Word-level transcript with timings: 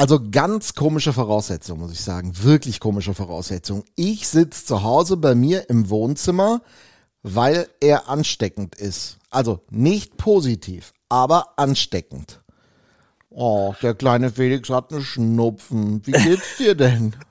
Also 0.00 0.18
ganz 0.30 0.74
komische 0.74 1.12
Voraussetzung, 1.12 1.80
muss 1.80 1.92
ich 1.92 2.00
sagen. 2.00 2.32
Wirklich 2.42 2.80
komische 2.80 3.12
Voraussetzung. 3.12 3.84
Ich 3.96 4.28
sitze 4.28 4.64
zu 4.64 4.82
Hause 4.82 5.18
bei 5.18 5.34
mir 5.34 5.68
im 5.68 5.90
Wohnzimmer, 5.90 6.62
weil 7.22 7.68
er 7.82 8.08
ansteckend 8.08 8.76
ist. 8.76 9.18
Also 9.28 9.60
nicht 9.68 10.16
positiv, 10.16 10.94
aber 11.10 11.52
ansteckend. 11.58 12.40
Oh, 13.28 13.74
der 13.82 13.92
kleine 13.92 14.30
Felix 14.30 14.70
hat 14.70 14.90
einen 14.90 15.02
Schnupfen. 15.02 16.00
Wie 16.06 16.12
geht's 16.12 16.56
dir 16.56 16.74
denn? 16.74 17.14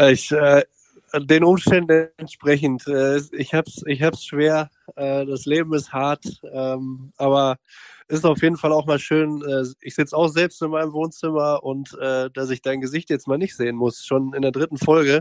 Ich, 0.00 0.32
äh, 0.32 0.64
den 1.14 1.44
Umständen 1.44 2.08
entsprechend. 2.16 2.86
Äh, 2.88 3.20
ich 3.30 3.54
hab's, 3.54 3.80
ich 3.86 4.02
hab's 4.02 4.24
schwer. 4.24 4.70
Äh, 4.96 5.24
das 5.24 5.46
Leben 5.46 5.72
ist 5.72 5.92
hart. 5.92 6.24
Ähm, 6.52 7.12
aber 7.16 7.58
ist 8.08 8.24
auf 8.24 8.42
jeden 8.42 8.56
Fall 8.56 8.72
auch 8.72 8.86
mal 8.86 8.98
schön. 8.98 9.42
Äh, 9.42 9.64
ich 9.80 9.94
sitze 9.94 10.16
auch 10.16 10.28
selbst 10.28 10.60
in 10.62 10.70
meinem 10.70 10.92
Wohnzimmer 10.92 11.62
und 11.62 11.96
äh, 12.00 12.30
dass 12.30 12.50
ich 12.50 12.62
dein 12.62 12.80
Gesicht 12.80 13.10
jetzt 13.10 13.26
mal 13.26 13.38
nicht 13.38 13.56
sehen 13.56 13.76
muss, 13.76 14.04
schon 14.04 14.32
in 14.34 14.42
der 14.42 14.52
dritten 14.52 14.78
Folge. 14.78 15.20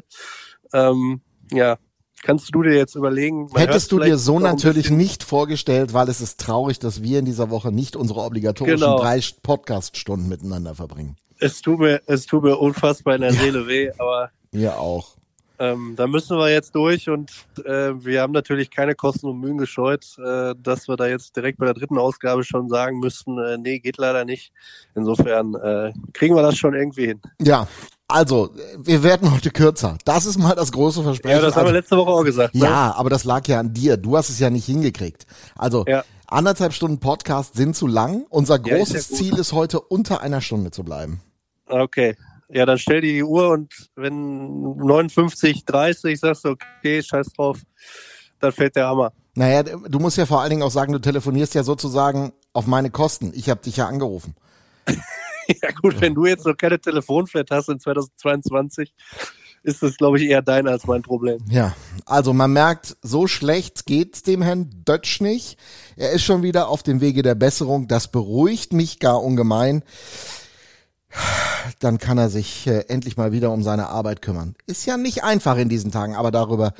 Ähm, 0.74 1.22
ja, 1.52 1.77
kannst 2.22 2.54
du 2.54 2.64
dir 2.64 2.74
jetzt 2.76 2.96
überlegen. 2.96 3.50
Hättest 3.54 3.91
du 3.91 4.00
dir 4.00 4.18
so 4.18 4.40
natürlich 4.40 4.90
nicht 4.90 5.24
vorgestellt, 5.24 5.94
weil 5.94 6.10
es 6.10 6.22
ist 6.22 6.40
traurig, 6.40 6.80
dass 6.80 7.04
wir 7.04 7.20
in 7.20 7.26
dieser 7.26 7.50
Woche 7.50 7.72
nicht 7.72 7.96
unsere 7.96 8.22
obligatorischen 8.22 8.80
genau. 8.80 9.00
drei 9.00 9.22
Podcast-Stunden 9.41 10.27
miteinander 10.27 10.76
verbringen. 10.76 11.18
Es 11.40 11.62
tut 11.62 11.80
mir, 11.80 12.02
es 12.05 12.26
tut 12.26 12.44
mir 12.44 12.58
unfassbar 12.58 13.16
in 13.16 13.22
der 13.22 13.34
ja. 13.34 13.41
Seele 13.41 13.68
weh, 13.68 13.91
aber. 13.98 14.32
Mir 14.52 14.80
auch. 14.80 15.18
Ähm, 15.59 15.93
da 15.95 16.07
müssen 16.07 16.38
wir 16.38 16.52
jetzt 16.52 16.73
durch 16.73 17.09
und 17.09 17.31
äh, 17.63 17.93
wir 17.93 18.21
haben 18.21 18.34
natürlich 18.34 18.71
keine 18.71 18.95
Kosten 18.95 19.27
und 19.27 19.39
Mühen 19.39 19.57
gescheut, 19.57 20.17
äh, 20.17 20.55
dass 20.57 20.88
wir 20.88 20.95
da 20.95 21.07
jetzt 21.07 21.35
direkt 21.35 21.59
bei 21.59 21.66
der 21.66 21.76
dritten 21.76 21.98
Ausgabe 21.98 22.43
schon 22.43 22.70
sagen 22.70 22.99
müssten, 22.99 23.38
äh, 23.38 23.57
nee, 23.57 23.79
geht 23.79 23.98
leider 23.98 24.26
nicht. 24.26 24.52
Insofern 24.95 25.53
äh, 25.53 25.93
kriegen 26.13 26.35
wir 26.35 26.41
das 26.41 26.57
schon 26.57 26.73
irgendwie 26.73 27.05
hin. 27.05 27.21
Ja, 27.39 27.67
also, 28.07 28.52
wir 28.77 29.02
werden 29.02 29.34
heute 29.34 29.49
kürzer. 29.49 29.98
Das 30.05 30.26
ist 30.26 30.37
mal 30.37 30.55
das 30.55 30.71
große 30.71 31.01
Versprechen. 31.01 31.37
Ja, 31.37 31.41
das 31.41 31.55
haben 31.55 31.63
wir 31.63 31.67
also 31.70 31.77
letzte 31.77 31.98
Woche 31.98 32.12
auch 32.12 32.23
gesagt. 32.23 32.54
Ne? 32.54 32.65
Ja, 32.65 32.93
aber 32.95 33.10
das 33.10 33.23
lag 33.23 33.48
ja 33.48 33.60
an 33.60 33.73
dir. 33.73 33.98
Du 33.98 34.17
hast 34.17 34.29
es 34.29 34.40
ja 34.40 34.49
nicht 34.49 34.65
hingekriegt. 34.65 35.26
Also, 35.55 35.85
ja. 35.88 36.04
anderthalb 36.27 36.73
Stunden 36.73 36.99
Podcast 36.99 37.55
sind 37.55 37.76
zu 37.76 37.88
lang. 37.88 38.26
Unser 38.29 38.60
großes 38.60 39.10
ja, 39.10 39.17
Ziel 39.17 39.38
ist 39.40 39.54
heute 39.54 39.79
unter 39.79 40.21
einer 40.21 40.41
Stunde 40.41 40.71
zu 40.71 40.84
bleiben. 40.84 41.21
Okay, 41.65 42.15
ja, 42.54 42.65
dann 42.65 42.77
stell 42.77 43.01
dir 43.01 43.13
die 43.13 43.23
Uhr 43.23 43.49
und 43.49 43.73
wenn 43.96 44.76
59, 44.77 45.65
30 45.65 46.20
sagst 46.20 46.46
du, 46.46 46.49
okay, 46.49 47.01
scheiß 47.01 47.34
drauf, 47.34 47.60
dann 48.40 48.51
fällt 48.51 48.76
der 48.76 48.87
Hammer. 48.87 49.12
Naja, 49.35 49.63
du 49.63 49.99
musst 49.99 50.18
ja 50.18 50.26
vor 50.26 50.41
allen 50.41 50.51
Dingen 50.51 50.63
auch 50.63 50.71
sagen, 50.71 50.93
du 50.93 50.99
telefonierst 50.99 51.55
ja 51.55 51.63
sozusagen 51.63 52.34
auf 52.51 52.68
meine 52.68 52.91
Kosten. 52.91 53.32
Ich 53.34 53.49
habe 53.49 53.62
dich 53.62 53.77
ja 53.77 53.87
angerufen. 53.87 54.35
ja 54.87 55.71
gut, 55.82 55.99
wenn 55.99 56.13
du 56.13 56.26
jetzt 56.26 56.45
noch 56.45 56.55
keine 56.55 56.79
Telefonflat 56.79 57.49
hast 57.49 57.70
in 57.70 57.79
2022, 57.79 58.93
ist 59.63 59.82
das, 59.82 59.98
glaube 59.98 60.20
ich, 60.20 60.29
eher 60.29 60.41
dein 60.41 60.67
als 60.67 60.85
mein 60.85 61.01
Problem. 61.01 61.40
Ja, 61.49 61.73
also 62.05 62.34
man 62.34 62.51
merkt, 62.51 62.98
so 63.01 63.27
schlecht 63.27 63.85
geht's 63.85 64.22
dem 64.22 64.41
Herrn 64.41 64.69
Dötsch 64.88 65.22
nicht. 65.22 65.57
Er 65.95 66.12
ist 66.12 66.23
schon 66.23 66.44
wieder 66.44 66.67
auf 66.67 66.84
dem 66.84 67.01
Wege 67.01 67.23
der 67.23 67.35
Besserung. 67.35 67.88
Das 67.88 68.09
beruhigt 68.09 68.73
mich 68.73 69.00
gar 69.00 69.23
ungemein 69.23 69.84
dann 71.80 71.97
kann 71.97 72.18
er 72.18 72.30
sich 72.30 72.68
äh, 72.68 72.86
endlich 72.88 73.18
mal 73.18 73.31
wieder 73.31 73.52
um 73.52 73.64
seine 73.64 73.88
Arbeit 73.90 74.22
kümmern. 74.22 74.56
Ist 74.66 74.86
ja 74.86 74.97
nicht 74.97 75.24
einfach 75.24 75.58
in 75.58 75.69
diesen 75.69 75.92
Tagen, 75.92 76.16
aber 76.16 76.31
darüber 76.31 76.74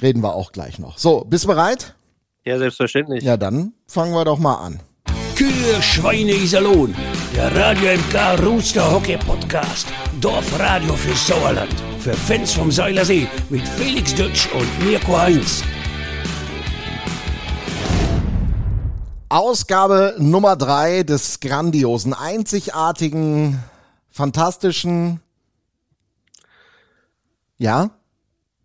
reden 0.00 0.22
wir 0.22 0.34
auch 0.34 0.52
gleich 0.52 0.78
noch. 0.78 0.98
So, 0.98 1.24
bist 1.24 1.44
du 1.44 1.48
bereit? 1.48 1.94
Ja, 2.44 2.58
selbstverständlich. 2.58 3.22
Ja, 3.22 3.36
dann 3.36 3.72
fangen 3.86 4.12
wir 4.12 4.24
doch 4.24 4.38
mal 4.38 4.56
an. 4.56 4.80
Kühe, 5.36 5.80
Schweine, 5.80 6.32
Iserlohn. 6.32 6.94
Der 7.34 7.54
Radio 7.54 7.92
MK 7.96 8.44
Rooster 8.44 8.90
Hockey 8.92 9.16
Podcast. 9.16 9.86
Dorfradio 10.20 10.94
für 10.94 11.14
Sauerland. 11.14 11.74
Für 11.98 12.12
Fans 12.12 12.52
vom 12.52 12.70
Seilersee 12.70 13.26
mit 13.48 13.66
Felix 13.66 14.14
Dutsch 14.14 14.48
und 14.52 14.84
Mirko 14.84 15.18
Heinz. 15.18 15.62
Ausgabe 19.30 20.16
Nummer 20.18 20.56
drei 20.56 21.04
des 21.04 21.38
grandiosen, 21.38 22.14
einzigartigen, 22.14 23.62
fantastischen, 24.10 25.20
ja, 27.56 27.90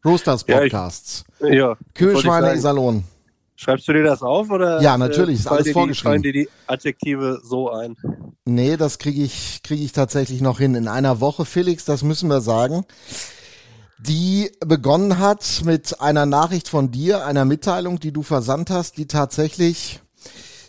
Roosters 0.03 0.43
Podcasts. 0.43 1.23
Ja, 1.39 1.47
ich, 1.47 1.55
ja 1.55 1.77
Kühlschweine 1.93 2.59
Salon. 2.59 3.03
Schreibst 3.55 3.87
du 3.87 3.93
dir 3.93 4.03
das 4.03 4.23
auf 4.23 4.49
oder? 4.49 4.81
Ja, 4.81 4.97
natürlich, 4.97 5.39
ist 5.39 5.47
alles 5.47 5.71
vorgeschrieben. 5.71 6.23
Die, 6.23 6.31
dir 6.31 6.43
die 6.45 6.49
Adjektive 6.65 7.41
so 7.43 7.69
ein? 7.69 7.95
Nee, 8.45 8.75
das 8.75 8.97
kriege 8.97 9.21
ich, 9.21 9.61
kriege 9.61 9.83
ich 9.83 9.91
tatsächlich 9.91 10.41
noch 10.41 10.57
hin. 10.57 10.73
In 10.73 10.87
einer 10.87 11.21
Woche, 11.21 11.45
Felix, 11.45 11.85
das 11.85 12.01
müssen 12.01 12.27
wir 12.27 12.41
sagen 12.41 12.85
die 13.97 14.51
begonnen 14.59 15.19
hat 15.19 15.61
mit 15.63 16.01
einer 16.01 16.25
Nachricht 16.25 16.67
von 16.67 16.91
dir, 16.91 17.25
einer 17.25 17.45
Mitteilung, 17.45 17.99
die 17.99 18.11
du 18.11 18.23
versandt 18.23 18.69
hast, 18.69 18.97
die 18.97 19.07
tatsächlich 19.07 20.01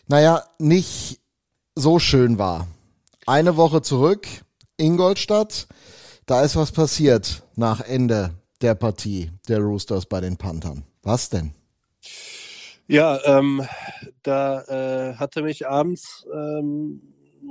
naja, 0.09 0.45
nicht 0.59 1.21
so 1.75 1.99
schön 1.99 2.39
war. 2.39 2.67
Eine 3.27 3.57
Woche 3.57 3.83
zurück, 3.83 4.27
Ingolstadt, 4.77 5.67
da 6.27 6.43
ist 6.43 6.57
was 6.57 6.73
passiert 6.73 7.43
nach 7.55 7.81
Ende 7.81 8.35
der 8.63 8.75
Partie 8.75 9.31
der 9.49 9.61
Roosters 9.61 10.07
bei 10.07 10.21
den 10.21 10.37
Panthern. 10.37 10.85
Was 11.03 11.29
denn? 11.29 11.53
Ja, 12.89 13.19
ähm, 13.25 13.67
da 14.23 14.63
äh, 14.63 15.15
hatte 15.15 15.43
mich 15.43 15.67
abends, 15.67 16.25
ähm, 16.33 17.03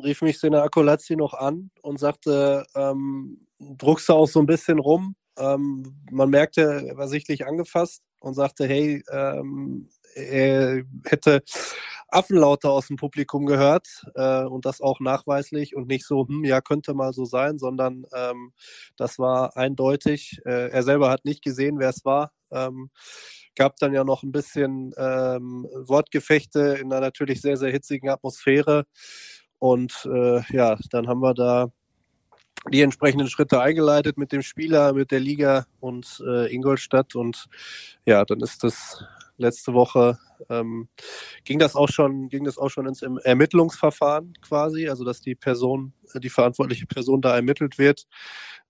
rief 0.04 0.22
mich 0.22 0.40
Sena 0.40 0.64
Akolazzi 0.64 1.16
noch 1.16 1.34
an 1.34 1.72
und 1.82 2.00
sagte, 2.00 2.66
ähm, 2.74 3.46
druckst 3.60 4.08
du 4.10 4.14
auch 4.14 4.28
so 4.28 4.40
ein 4.40 4.46
bisschen 4.46 4.80
rum? 4.80 5.16
Ähm, 5.38 5.96
man 6.10 6.30
merkte, 6.30 6.86
er 6.88 6.98
war 6.98 7.10
sichtlich 7.10 7.46
angefasst 7.46 8.02
und 8.20 8.34
sagte, 8.34 8.66
hey, 8.66 9.04
ähm, 9.12 9.90
er 10.16 10.84
hätte 11.06 11.44
Affenlaute 12.08 12.70
aus 12.70 12.88
dem 12.88 12.98
Publikum 12.98 13.46
gehört 13.46 14.06
äh, 14.16 14.44
und 14.44 14.66
das 14.66 14.82
auch 14.82 15.00
nachweislich 15.00 15.76
und 15.76 15.88
nicht 15.88 16.06
so, 16.06 16.28
hm, 16.28 16.44
ja, 16.44 16.62
könnte 16.62 16.94
mal 16.94 17.14
so 17.14 17.26
sein, 17.26 17.58
sondern 17.58 18.06
ähm, 18.16 18.54
das 18.98 19.20
war 19.20 19.58
eindeutig. 19.58 20.40
Äh, 20.46 20.70
er 20.70 20.84
selber 20.84 21.10
hat 21.10 21.26
nicht 21.26 21.44
gesehen, 21.44 21.80
wer 21.80 21.90
es 21.90 22.06
war. 22.06 22.32
Ähm, 22.52 22.90
gab 23.56 23.78
dann 23.78 23.94
ja 23.94 24.04
noch 24.04 24.24
ein 24.24 24.32
bisschen 24.32 24.94
ähm, 24.98 25.68
Wortgefechte 25.74 26.78
in 26.80 26.92
einer 26.92 27.02
natürlich 27.02 27.42
sehr, 27.42 27.58
sehr 27.58 27.72
hitzigen 27.72 28.10
Atmosphäre. 28.10 28.86
Und 29.60 30.08
äh, 30.12 30.42
ja, 30.54 30.78
dann 30.92 31.08
haben 31.08 31.22
wir 31.22 31.34
da 31.34 31.72
die 32.72 32.82
entsprechenden 32.82 33.30
Schritte 33.30 33.62
eingeleitet 33.62 34.18
mit 34.18 34.32
dem 34.32 34.42
Spieler, 34.42 34.94
mit 34.94 35.12
der 35.12 35.20
Liga 35.20 35.66
und 35.80 36.22
äh, 36.28 36.54
Ingolstadt. 36.54 37.16
Und 37.16 37.48
ja, 38.06 38.26
dann 38.26 38.42
ist 38.42 38.64
das 38.64 39.04
letzte 39.38 39.74
Woche 39.74 40.18
ähm, 40.50 40.88
ging 41.44 41.60
das 41.60 41.76
auch 41.76 41.90
schon, 41.90 42.30
ging 42.30 42.44
das 42.44 42.58
auch 42.58 42.70
schon 42.70 42.88
ins 42.88 43.02
Ermittlungsverfahren 43.02 44.34
quasi, 44.42 44.88
also 44.90 45.04
dass 45.04 45.22
die 45.22 45.36
Person, 45.36 45.94
die 46.16 46.30
verantwortliche 46.30 46.86
Person 46.86 47.22
da 47.22 47.36
ermittelt 47.36 47.78
wird. 47.78 48.06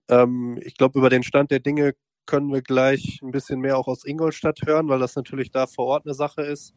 Ähm, 0.09 0.59
ich 0.64 0.75
glaube, 0.75 1.00
über 1.00 1.09
den 1.09 1.24
Stand 1.24 1.52
der 1.52 1.59
Dinge 1.59 1.94
können 2.25 2.52
wir 2.52 2.62
gleich 2.62 3.20
ein 3.22 3.31
bisschen 3.31 3.59
mehr 3.59 3.78
auch 3.78 3.88
aus 3.88 4.06
Ingolstadt 4.06 4.59
hören, 4.66 4.88
weil 4.90 5.00
das 5.00 5.16
natürlich 5.16 5.52
da 5.52 5.68
vor 5.68 5.86
Ort 5.86 6.06
eine 6.06 6.16
Sache 6.16 6.42
ist, 6.42 6.74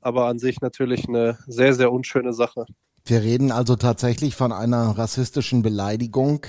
aber 0.00 0.26
an 0.26 0.38
sich 0.38 0.60
natürlich 0.60 1.08
eine 1.08 1.38
sehr, 1.46 1.74
sehr 1.74 1.92
unschöne 1.92 2.32
Sache. 2.32 2.66
Wir 3.04 3.22
reden 3.22 3.50
also 3.50 3.76
tatsächlich 3.76 4.36
von 4.36 4.52
einer 4.52 4.90
rassistischen 4.98 5.62
Beleidigung, 5.62 6.46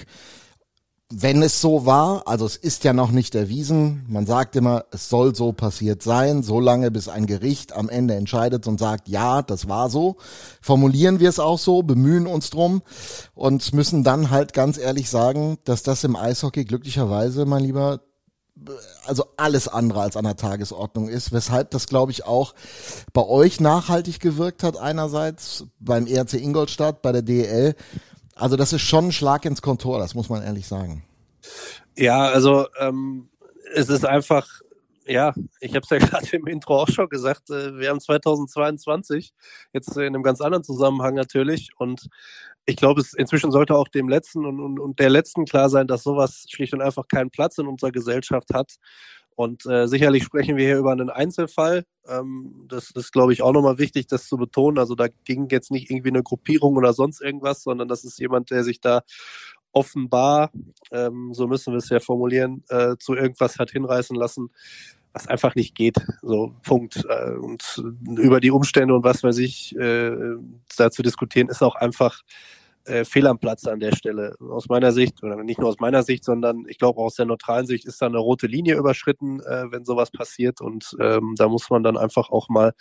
wenn 1.11 1.43
es 1.43 1.59
so 1.59 1.85
war, 1.85 2.27
also 2.27 2.45
es 2.45 2.55
ist 2.55 2.83
ja 2.85 2.93
noch 2.93 3.11
nicht 3.11 3.35
erwiesen, 3.35 4.05
man 4.07 4.25
sagt 4.25 4.55
immer, 4.55 4.85
es 4.91 5.09
soll 5.09 5.35
so 5.35 5.51
passiert 5.51 6.01
sein, 6.01 6.41
so 6.41 6.59
lange 6.59 6.89
bis 6.89 7.09
ein 7.09 7.25
Gericht 7.25 7.73
am 7.73 7.89
Ende 7.89 8.15
entscheidet 8.15 8.65
und 8.65 8.79
sagt, 8.79 9.09
ja, 9.09 9.41
das 9.41 9.67
war 9.67 9.89
so, 9.89 10.15
formulieren 10.61 11.19
wir 11.19 11.29
es 11.29 11.39
auch 11.39 11.59
so, 11.59 11.83
bemühen 11.83 12.27
uns 12.27 12.49
drum 12.49 12.81
und 13.35 13.73
müssen 13.73 14.03
dann 14.03 14.29
halt 14.29 14.53
ganz 14.53 14.77
ehrlich 14.77 15.09
sagen, 15.09 15.57
dass 15.65 15.83
das 15.83 16.03
im 16.05 16.15
Eishockey 16.15 16.63
glücklicherweise, 16.63 17.45
mein 17.45 17.63
Lieber, 17.63 17.99
also 19.05 19.25
alles 19.37 19.67
andere 19.67 20.01
als 20.01 20.15
an 20.15 20.23
der 20.23 20.37
Tagesordnung 20.37 21.09
ist, 21.09 21.33
weshalb 21.33 21.71
das, 21.71 21.87
glaube 21.87 22.11
ich, 22.11 22.25
auch 22.25 22.53
bei 23.11 23.25
euch 23.25 23.59
nachhaltig 23.59 24.19
gewirkt 24.19 24.63
hat 24.63 24.77
einerseits, 24.77 25.65
beim 25.79 26.07
ERC 26.07 26.35
Ingolstadt, 26.35 27.01
bei 27.01 27.11
der 27.11 27.21
DEL, 27.21 27.75
also 28.35 28.55
das 28.55 28.73
ist 28.73 28.81
schon 28.81 29.07
ein 29.07 29.11
Schlag 29.11 29.45
ins 29.45 29.61
Kontor, 29.61 29.99
das 29.99 30.15
muss 30.15 30.29
man 30.29 30.43
ehrlich 30.43 30.67
sagen. 30.67 31.03
Ja, 31.97 32.27
also 32.27 32.67
ähm, 32.79 33.29
es 33.73 33.89
ist 33.89 34.05
einfach, 34.05 34.47
ja, 35.05 35.33
ich 35.59 35.75
habe 35.75 35.81
es 35.83 35.89
ja 35.89 35.97
gerade 36.07 36.27
im 36.35 36.47
Intro 36.47 36.81
auch 36.81 36.87
schon 36.87 37.09
gesagt, 37.09 37.49
äh, 37.49 37.77
wir 37.77 37.89
haben 37.89 37.99
2022, 37.99 39.33
jetzt 39.73 39.95
in 39.97 40.03
einem 40.03 40.23
ganz 40.23 40.41
anderen 40.41 40.63
Zusammenhang 40.63 41.15
natürlich 41.15 41.69
und 41.77 42.07
ich 42.65 42.75
glaube, 42.75 43.01
es 43.01 43.13
inzwischen 43.13 43.51
sollte 43.51 43.75
auch 43.75 43.87
dem 43.87 44.07
Letzten 44.07 44.45
und, 44.45 44.59
und, 44.59 44.79
und 44.79 44.99
der 44.99 45.09
Letzten 45.09 45.45
klar 45.45 45.69
sein, 45.69 45.87
dass 45.87 46.03
sowas 46.03 46.45
schlicht 46.49 46.73
und 46.73 46.81
einfach 46.81 47.07
keinen 47.07 47.31
Platz 47.31 47.57
in 47.57 47.67
unserer 47.67 47.91
Gesellschaft 47.91 48.53
hat. 48.53 48.75
Und 49.41 49.65
äh, 49.65 49.87
sicherlich 49.87 50.23
sprechen 50.23 50.55
wir 50.55 50.65
hier 50.65 50.77
über 50.77 50.91
einen 50.91 51.09
Einzelfall. 51.09 51.83
Ähm, 52.07 52.65
das 52.67 52.91
ist, 52.91 53.11
glaube 53.11 53.33
ich, 53.33 53.41
auch 53.41 53.53
nochmal 53.53 53.79
wichtig, 53.79 54.07
das 54.07 54.27
zu 54.27 54.37
betonen. 54.37 54.77
Also 54.77 54.95
da 54.95 55.07
ging 55.25 55.47
jetzt 55.49 55.71
nicht 55.71 55.89
irgendwie 55.89 56.09
eine 56.09 56.23
Gruppierung 56.23 56.75
oder 56.75 56.93
sonst 56.93 57.21
irgendwas, 57.21 57.63
sondern 57.63 57.87
das 57.87 58.03
ist 58.03 58.19
jemand, 58.19 58.51
der 58.51 58.63
sich 58.63 58.79
da 58.81 59.01
offenbar, 59.71 60.51
ähm, 60.91 61.33
so 61.33 61.47
müssen 61.47 61.73
wir 61.73 61.77
es 61.77 61.89
ja 61.89 61.99
formulieren, 61.99 62.63
äh, 62.69 62.97
zu 62.99 63.15
irgendwas 63.15 63.57
hat 63.57 63.71
hinreißen 63.71 64.15
lassen, 64.15 64.49
was 65.13 65.27
einfach 65.27 65.55
nicht 65.55 65.75
geht. 65.75 65.97
So, 66.21 66.53
Punkt. 66.63 67.03
Äh, 67.07 67.31
und 67.31 67.83
über 68.17 68.39
die 68.39 68.51
Umstände 68.51 68.93
und 68.93 69.03
was 69.03 69.23
weiß 69.23 69.37
ich, 69.39 69.75
äh, 69.75 70.35
da 70.77 70.91
zu 70.91 71.01
diskutieren, 71.01 71.49
ist 71.49 71.63
auch 71.63 71.75
einfach 71.75 72.21
äh, 72.85 73.05
fehl 73.05 73.27
am 73.27 73.39
Platz 73.39 73.65
an 73.65 73.79
der 73.79 73.95
Stelle. 73.95 74.35
Aus 74.39 74.69
meiner 74.69 74.91
Sicht, 74.91 75.23
oder 75.23 75.35
nicht 75.43 75.59
nur 75.59 75.69
aus 75.69 75.79
meiner 75.79 76.03
Sicht, 76.03 76.23
sondern 76.23 76.65
ich 76.67 76.77
glaube 76.77 76.99
auch 76.99 77.05
aus 77.05 77.15
der 77.15 77.25
neutralen 77.25 77.65
Sicht 77.65 77.85
ist 77.85 78.01
da 78.01 78.07
eine 78.07 78.17
rote 78.17 78.47
Linie 78.47 78.75
überschritten, 78.75 79.39
äh, 79.41 79.71
wenn 79.71 79.85
sowas 79.85 80.11
passiert. 80.11 80.61
Und 80.61 80.95
ähm, 80.99 81.35
da 81.37 81.47
muss 81.47 81.69
man 81.69 81.83
dann 81.83 81.97
einfach 81.97 82.29
auch 82.29 82.49
mal 82.49 82.73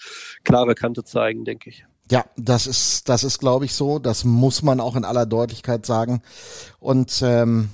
klare 0.45 0.75
Kante 0.75 1.05
zeigen, 1.05 1.45
denke 1.45 1.71
ich. 1.71 1.85
Ja, 2.11 2.25
das 2.37 2.67
ist, 2.67 3.09
das 3.09 3.23
ist, 3.23 3.39
glaube 3.39 3.65
ich, 3.65 3.75
so. 3.75 3.99
Das 3.99 4.25
muss 4.25 4.63
man 4.63 4.81
auch 4.81 4.97
in 4.97 5.05
aller 5.05 5.27
Deutlichkeit 5.27 5.87
sagen. 5.87 6.23
Und 6.81 7.23
ähm, 7.25 7.71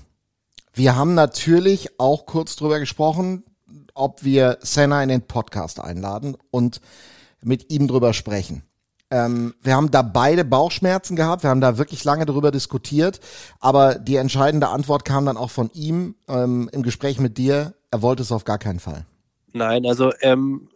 wir 0.74 0.94
haben 0.94 1.14
natürlich 1.14 1.98
auch 1.98 2.26
kurz 2.26 2.54
drüber 2.56 2.78
gesprochen, 2.78 3.44
ob 3.94 4.24
wir 4.24 4.58
Senna 4.60 5.02
in 5.02 5.08
den 5.08 5.22
Podcast 5.22 5.80
einladen 5.80 6.36
und 6.50 6.82
mit 7.42 7.72
ihm 7.72 7.88
drüber 7.88 8.12
sprechen. 8.12 8.62
Ähm, 9.10 9.54
wir 9.62 9.76
haben 9.76 9.90
da 9.90 10.02
beide 10.02 10.44
Bauchschmerzen 10.44 11.14
gehabt, 11.14 11.44
wir 11.44 11.50
haben 11.50 11.60
da 11.60 11.78
wirklich 11.78 12.02
lange 12.02 12.26
darüber 12.26 12.50
diskutiert, 12.50 13.20
aber 13.60 13.94
die 13.96 14.16
entscheidende 14.16 14.68
Antwort 14.68 15.04
kam 15.04 15.26
dann 15.26 15.36
auch 15.36 15.50
von 15.50 15.70
ihm 15.74 16.16
ähm, 16.28 16.68
im 16.72 16.82
Gespräch 16.82 17.20
mit 17.20 17.38
dir. 17.38 17.74
Er 17.92 18.02
wollte 18.02 18.22
es 18.22 18.32
auf 18.32 18.44
gar 18.44 18.58
keinen 18.58 18.80
Fall. 18.80 19.06
Nein, 19.52 19.86
also 19.86 20.12
ähm, 20.20 20.68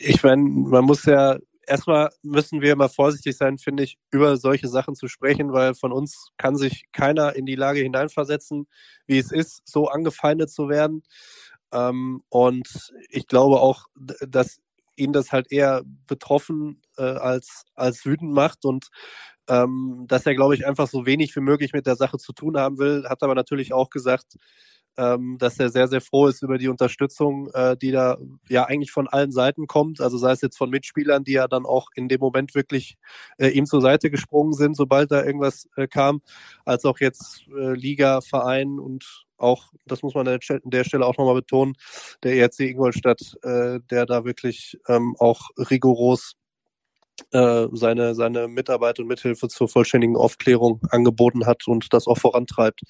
ich 0.00 0.22
meine, 0.22 0.42
man 0.42 0.84
muss 0.84 1.04
ja 1.04 1.38
erstmal 1.68 2.10
müssen 2.22 2.60
wir 2.60 2.72
immer 2.72 2.88
vorsichtig 2.88 3.36
sein, 3.36 3.58
finde 3.58 3.84
ich, 3.84 3.98
über 4.10 4.36
solche 4.36 4.68
Sachen 4.68 4.94
zu 4.94 5.06
sprechen, 5.06 5.52
weil 5.52 5.74
von 5.74 5.92
uns 5.92 6.30
kann 6.36 6.56
sich 6.56 6.86
keiner 6.92 7.36
in 7.36 7.46
die 7.46 7.54
Lage 7.54 7.80
hineinversetzen, 7.80 8.66
wie 9.06 9.18
es 9.18 9.30
ist, 9.30 9.62
so 9.64 9.88
angefeindet 9.88 10.50
zu 10.50 10.68
werden. 10.68 11.02
Ähm, 11.72 12.22
und 12.28 12.92
ich 13.10 13.26
glaube 13.26 13.60
auch, 13.60 13.86
dass 13.94 14.58
ihn 14.98 15.12
das 15.12 15.32
halt 15.32 15.50
eher 15.50 15.82
betroffen 16.06 16.82
äh, 16.96 17.02
als, 17.02 17.64
als 17.74 18.04
wütend 18.04 18.32
macht 18.32 18.64
und 18.64 18.88
ähm, 19.48 20.04
dass 20.08 20.26
er, 20.26 20.34
glaube 20.34 20.54
ich, 20.54 20.66
einfach 20.66 20.88
so 20.88 21.06
wenig 21.06 21.34
wie 21.34 21.40
möglich 21.40 21.72
mit 21.72 21.86
der 21.86 21.96
Sache 21.96 22.18
zu 22.18 22.32
tun 22.32 22.58
haben 22.58 22.78
will, 22.78 23.04
hat 23.08 23.22
aber 23.22 23.34
natürlich 23.34 23.72
auch 23.72 23.88
gesagt, 23.90 24.36
ähm, 24.98 25.36
dass 25.38 25.58
er 25.58 25.70
sehr, 25.70 25.88
sehr 25.88 26.00
froh 26.00 26.26
ist 26.26 26.42
über 26.42 26.58
die 26.58 26.68
Unterstützung, 26.68 27.48
äh, 27.54 27.76
die 27.76 27.92
da 27.92 28.18
ja 28.48 28.64
eigentlich 28.64 28.90
von 28.90 29.06
allen 29.08 29.30
Seiten 29.30 29.66
kommt. 29.68 30.00
Also 30.00 30.18
sei 30.18 30.32
es 30.32 30.42
jetzt 30.42 30.58
von 30.58 30.70
Mitspielern, 30.70 31.22
die 31.24 31.32
ja 31.32 31.46
dann 31.46 31.64
auch 31.64 31.86
in 31.94 32.08
dem 32.08 32.20
Moment 32.20 32.54
wirklich 32.54 32.96
äh, 33.38 33.48
ihm 33.48 33.64
zur 33.64 33.80
Seite 33.80 34.10
gesprungen 34.10 34.54
sind, 34.54 34.76
sobald 34.76 35.12
da 35.12 35.24
irgendwas 35.24 35.68
äh, 35.76 35.86
kam, 35.86 36.20
als 36.64 36.84
auch 36.84 36.98
jetzt 36.98 37.46
äh, 37.56 37.74
Liga, 37.74 38.20
Verein 38.20 38.80
und 38.80 39.27
auch, 39.38 39.70
das 39.86 40.02
muss 40.02 40.14
man 40.14 40.28
an 40.28 40.40
der 40.64 40.84
Stelle 40.84 41.06
auch 41.06 41.16
nochmal 41.16 41.34
betonen, 41.34 41.74
der 42.22 42.34
ERC 42.34 42.60
Ingolstadt, 42.60 43.20
äh, 43.42 43.80
der 43.90 44.06
da 44.06 44.24
wirklich 44.24 44.78
ähm, 44.88 45.14
auch 45.18 45.48
rigoros 45.56 46.34
äh, 47.32 47.66
seine, 47.72 48.14
seine 48.14 48.48
Mitarbeit 48.48 48.98
und 48.98 49.06
Mithilfe 49.06 49.48
zur 49.48 49.68
vollständigen 49.68 50.16
Aufklärung 50.16 50.80
angeboten 50.90 51.46
hat 51.46 51.66
und 51.66 51.92
das 51.92 52.06
auch 52.06 52.18
vorantreibt. 52.18 52.80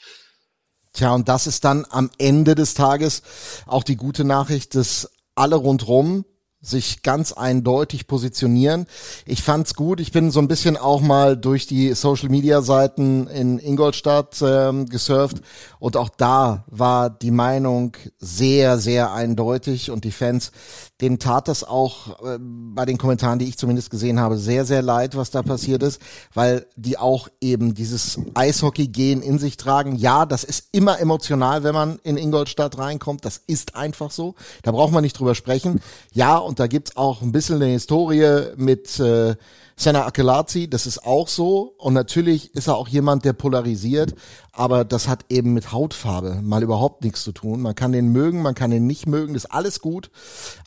Tja, 0.92 1.14
und 1.14 1.28
das 1.28 1.46
ist 1.46 1.64
dann 1.64 1.86
am 1.90 2.10
Ende 2.18 2.54
des 2.54 2.74
Tages 2.74 3.22
auch 3.66 3.84
die 3.84 3.96
gute 3.96 4.24
Nachricht, 4.24 4.74
dass 4.74 5.10
alle 5.34 5.56
rundrum 5.56 6.24
sich 6.60 7.02
ganz 7.02 7.32
eindeutig 7.32 8.06
positionieren. 8.06 8.86
Ich 9.26 9.42
fand's 9.42 9.74
gut. 9.74 10.00
Ich 10.00 10.10
bin 10.10 10.30
so 10.30 10.40
ein 10.40 10.48
bisschen 10.48 10.76
auch 10.76 11.00
mal 11.00 11.36
durch 11.36 11.66
die 11.66 11.94
Social 11.94 12.28
Media 12.28 12.62
Seiten 12.62 13.28
in 13.28 13.58
Ingolstadt 13.58 14.42
ähm, 14.42 14.86
gesurft 14.86 15.38
und 15.78 15.96
auch 15.96 16.08
da 16.08 16.64
war 16.66 17.10
die 17.10 17.30
Meinung 17.30 17.96
sehr, 18.18 18.78
sehr 18.78 19.12
eindeutig 19.12 19.90
und 19.90 20.04
die 20.04 20.10
Fans, 20.10 20.50
denen 21.00 21.18
tat 21.18 21.48
das 21.48 21.64
auch 21.64 22.22
äh, 22.24 22.38
bei 22.40 22.84
den 22.84 22.98
Kommentaren, 22.98 23.38
die 23.38 23.46
ich 23.46 23.56
zumindest 23.56 23.90
gesehen 23.90 24.18
habe, 24.18 24.36
sehr, 24.36 24.64
sehr 24.64 24.82
leid, 24.82 25.16
was 25.16 25.30
da 25.30 25.42
passiert 25.42 25.82
ist, 25.82 26.00
weil 26.34 26.66
die 26.76 26.98
auch 26.98 27.28
eben 27.40 27.74
dieses 27.74 28.18
Eishockey-Gehen 28.34 29.22
in 29.22 29.38
sich 29.38 29.56
tragen. 29.56 29.94
Ja, 29.96 30.26
das 30.26 30.44
ist 30.44 30.68
immer 30.72 30.98
emotional, 30.98 31.62
wenn 31.62 31.74
man 31.74 31.98
in 32.02 32.16
Ingolstadt 32.16 32.78
reinkommt. 32.78 33.24
Das 33.24 33.40
ist 33.46 33.76
einfach 33.76 34.10
so. 34.10 34.34
Da 34.62 34.72
braucht 34.72 34.92
man 34.92 35.02
nicht 35.02 35.18
drüber 35.18 35.34
sprechen. 35.34 35.80
Ja, 36.12 36.36
und 36.36 36.58
da 36.58 36.66
gibt's 36.66 36.96
auch 36.96 37.22
ein 37.22 37.32
bisschen 37.32 37.56
eine 37.56 37.66
Historie 37.66 38.52
mit 38.56 38.98
äh, 38.98 39.36
Senna 39.80 40.06
Akelazzi, 40.06 40.68
das 40.68 40.88
ist 40.88 41.04
auch 41.04 41.28
so. 41.28 41.74
Und 41.78 41.94
natürlich 41.94 42.52
ist 42.56 42.66
er 42.66 42.76
auch 42.76 42.88
jemand, 42.88 43.24
der 43.24 43.32
polarisiert, 43.32 44.16
aber 44.50 44.84
das 44.84 45.06
hat 45.06 45.26
eben 45.28 45.54
mit 45.54 45.70
Hautfarbe 45.70 46.40
mal 46.42 46.64
überhaupt 46.64 47.04
nichts 47.04 47.22
zu 47.22 47.30
tun. 47.30 47.62
Man 47.62 47.76
kann 47.76 47.92
den 47.92 48.08
mögen, 48.08 48.42
man 48.42 48.56
kann 48.56 48.72
den 48.72 48.88
nicht 48.88 49.06
mögen, 49.06 49.34
das 49.34 49.44
ist 49.44 49.50
alles 49.52 49.80
gut. 49.80 50.10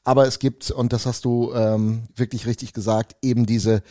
Aber 0.06 0.28
es 0.28 0.40
gibt, 0.40 0.72
und 0.72 0.94
das 0.94 1.06
hast 1.06 1.26
du 1.26 1.52
ähm, 1.54 2.04
wirklich 2.16 2.48
richtig 2.48 2.72
gesagt, 2.72 3.18
eben 3.22 3.46
diese, 3.46 3.84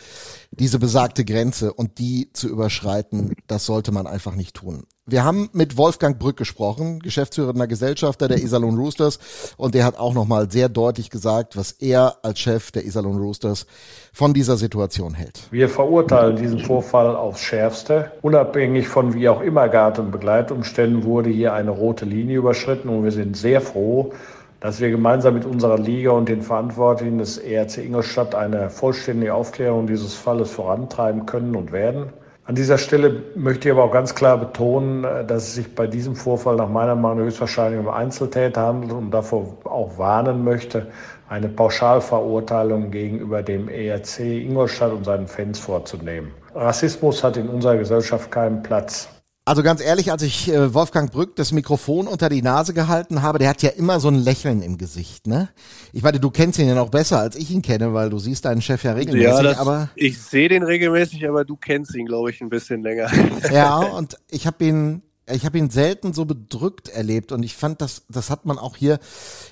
diese 0.53 0.79
besagte 0.79 1.27
Grenze 1.27 1.75
und 1.75 1.99
die 1.99 2.33
zu 2.33 2.49
überschreiten, 2.49 3.35
das 3.47 3.67
sollte 3.67 3.93
man 3.93 4.07
einfach 4.07 4.35
nicht 4.35 4.57
tun. 4.57 4.87
Wir 5.11 5.25
haben 5.25 5.51
mit 5.53 5.77
Wolfgang 5.77 6.21
Brück 6.21 6.37
gesprochen, 6.37 7.01
geschäftsführender 7.01 7.67
Gesellschafter 7.67 8.29
der 8.29 8.39
Iserlohn 8.39 8.79
Roosters, 8.79 9.19
und 9.57 9.75
der 9.75 9.85
hat 9.85 9.99
auch 9.99 10.15
nochmal 10.15 10.49
sehr 10.49 10.69
deutlich 10.69 11.11
gesagt, 11.11 11.57
was 11.57 11.73
er 11.73 12.19
als 12.23 12.39
Chef 12.39 12.71
der 12.71 12.85
Iserlohn 12.85 13.19
Roosters 13.19 13.67
von 14.13 14.33
dieser 14.33 14.57
Situation 14.57 15.15
hält. 15.15 15.49
Wir 15.51 15.69
verurteilen 15.69 16.37
diesen 16.37 16.61
Vorfall 16.61 17.17
aufs 17.17 17.41
Schärfste. 17.41 18.13
Unabhängig 18.23 18.87
von 18.87 19.13
wie 19.13 19.29
auch 19.29 19.41
immer 19.41 19.69
Gart 19.69 19.99
und 19.99 20.13
Begleitumständen 20.13 21.03
wurde 21.03 21.31
hier 21.31 21.55
eine 21.55 21.73
rote 21.73 22.05
Linie 22.05 22.39
überschritten 22.39 22.89
und 22.89 23.03
wir 23.03 23.13
sind 23.13 23.37
sehr 23.37 23.61
froh, 23.61 24.13
dass 24.61 24.79
wir 24.79 24.91
gemeinsam 24.91 25.35
mit 25.35 25.45
unserer 25.45 25.79
Liga 25.79 26.13
und 26.13 26.29
den 26.29 26.43
Verantwortlichen 26.43 27.19
des 27.19 27.37
ERC 27.37 27.79
Ingolstadt 27.79 28.37
eine 28.37 28.71
vollständige 28.71 29.35
Aufklärung 29.35 29.89
dieses 29.89 30.15
Falles 30.15 30.53
vorantreiben 30.53 31.27
können 31.27 31.57
und 31.57 31.73
werden. 31.73 32.13
An 32.51 32.57
dieser 32.57 32.79
Stelle 32.79 33.23
möchte 33.37 33.69
ich 33.69 33.73
aber 33.73 33.85
auch 33.85 33.93
ganz 33.93 34.13
klar 34.13 34.37
betonen, 34.37 35.05
äh, 35.05 35.25
dass 35.25 35.45
es 35.45 35.55
sich 35.55 35.73
bei 35.73 35.87
diesem 35.87 36.17
Vorfall 36.17 36.57
nach 36.57 36.69
meiner 36.69 36.97
Meinung 36.97 37.27
höchstwahrscheinlich 37.27 37.79
um 37.79 37.89
Einzeltäter 37.89 38.63
handelt 38.63 38.91
und 38.91 39.13
davor 39.13 39.57
auch 39.63 39.97
warnen 39.99 40.43
möchte, 40.43 40.89
eine 41.29 41.49
Pauschalverurteilung 41.49 42.91
gegenüber 42.91 43.45
dem 43.45 43.69
ERC 43.69 44.19
Ingolstadt 44.19 44.91
und 44.91 45.05
seinen 45.05 45.29
Fans 45.29 45.61
vorzunehmen. 45.61 46.33
Rassismus 46.53 47.23
hat 47.23 47.37
in 47.37 47.49
unserer 47.49 47.77
Gesellschaft 47.77 48.33
keinen 48.33 48.65
Platz. 48.65 49.20
Also 49.47 49.63
ganz 49.63 49.81
ehrlich, 49.81 50.13
als 50.13 50.23
ich 50.23 50.53
äh, 50.53 50.75
Wolfgang 50.75 51.11
Brück 51.11 51.35
das 51.35 51.51
Mikrofon 51.51 52.07
unter 52.07 52.29
die 52.29 52.43
Nase 52.43 52.75
gehalten 52.75 53.23
habe, 53.23 53.39
der 53.39 53.49
hat 53.49 53.63
ja 53.63 53.71
immer 53.71 53.99
so 53.99 54.09
ein 54.09 54.15
Lächeln 54.15 54.63
im 54.63 54.77
Gesicht, 54.77 55.27
ne? 55.27 55.49
Ich 55.93 56.03
meine, 56.03 56.21
du 56.21 56.31
kennst 56.31 56.59
ihn 56.59 56.69
ja 56.69 56.75
noch 56.75 56.91
besser, 56.91 57.19
als 57.19 57.37
ich 57.37 57.51
ihn 57.51 57.63
kenne, 57.63 57.95
weil 57.95 58.11
du 58.11 58.19
siehst 58.19 58.45
deinen 58.45 58.61
Chef 58.61 58.85
ja 58.85 58.93
regelmäßig, 58.93 59.29
ja, 59.29 59.43
das, 59.43 59.59
aber 59.59 59.89
ich 59.97 60.21
sehe 60.21 60.49
den 60.49 60.63
regelmäßig, 60.63 61.27
aber 61.27 61.45
du 61.45 61.57
kennst 61.57 61.95
ihn, 61.95 62.07
glaube 62.07 62.31
ich, 62.31 62.41
ein 62.41 62.51
bisschen 62.51 62.83
länger. 62.83 63.11
Ja, 63.51 63.79
und 63.79 64.17
ich 64.31 64.47
habe 64.47 64.65
ihn 64.65 65.03
ich 65.33 65.45
habe 65.45 65.59
ihn 65.59 65.71
selten 65.71 66.13
so 66.13 66.25
bedrückt 66.25 66.89
erlebt 66.89 67.33
und 67.33 67.43
ich 67.43 67.57
fand, 67.57 67.81
das, 67.81 68.03
das 68.09 68.31
hat 68.31 68.47
man 68.47 68.59
auch 68.59 68.77
hier 68.77 68.99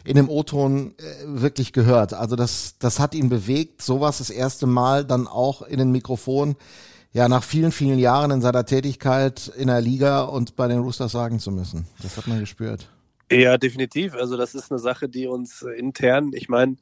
in 0.05 0.17
dem 0.17 0.29
O-Ton 0.29 0.95
äh, 0.99 1.03
wirklich 1.27 1.73
gehört. 1.73 2.15
Also 2.15 2.37
das, 2.37 2.77
das 2.79 2.99
hat 2.99 3.15
ihn 3.15 3.29
bewegt, 3.29 3.83
sowas 3.83 4.19
das 4.19 4.31
erste 4.31 4.67
Mal 4.67 5.05
dann 5.05 5.27
auch 5.27 5.63
in 5.63 5.79
den 5.79 5.93
Mikrofon 5.93 6.57
ja 7.19 7.29
nach 7.29 7.43
vielen, 7.43 7.73
vielen 7.73 7.99
Jahren 7.99 8.31
in 8.31 8.41
seiner 8.41 8.65
Tätigkeit 8.65 9.49
in 9.57 9.67
der 9.67 9.81
Liga 9.81 10.23
und 10.23 10.55
bei 10.55 10.69
den 10.69 10.79
Roosters 10.79 11.11
sagen 11.11 11.41
zu 11.41 11.51
müssen. 11.51 11.85
Das 12.01 12.17
hat 12.17 12.29
man 12.29 12.39
gespürt. 12.39 12.89
Ja, 13.31 13.59
definitiv. 13.59 14.15
Also 14.15 14.37
das 14.37 14.55
ist 14.55 14.71
eine 14.71 14.79
Sache, 14.79 15.09
die 15.09 15.27
uns 15.27 15.63
intern, 15.63 16.31
ich 16.33 16.49
meine, 16.49 16.77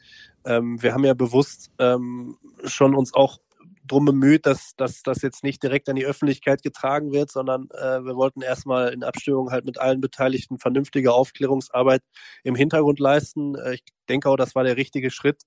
ähm, 0.45 0.81
wir 0.83 0.93
haben 0.93 1.05
ja 1.05 1.15
bewusst 1.15 1.71
ähm, 1.79 2.37
schon 2.65 2.95
uns 2.95 3.15
auch 3.15 3.39
drum 3.87 4.05
bemüht, 4.05 4.45
dass, 4.45 4.75
das 4.77 5.23
jetzt 5.23 5.43
nicht 5.43 5.63
direkt 5.63 5.89
an 5.89 5.97
die 5.97 6.05
Öffentlichkeit 6.05 6.63
getragen 6.63 7.13
wird, 7.13 7.31
sondern 7.31 7.69
äh, 7.71 8.05
wir 8.05 8.15
wollten 8.15 8.43
erstmal 8.43 8.93
in 8.93 9.05
Abstimmung 9.05 9.51
halt 9.51 9.65
mit 9.65 9.79
allen 9.79 10.03
Beteiligten 10.03 10.59
vernünftige 10.59 11.15
Aufklärungsarbeit 11.15 12.03
im 12.45 12.57
Hintergrund 12.57 13.01
leisten. 13.01 13.55
Äh, 13.55 13.75
ich 13.75 13.85
denke 14.09 14.29
auch, 14.29 14.37
das 14.37 14.55
war 14.55 14.65
der 14.65 14.77
richtige 14.77 15.11
Schritt. 15.11 15.45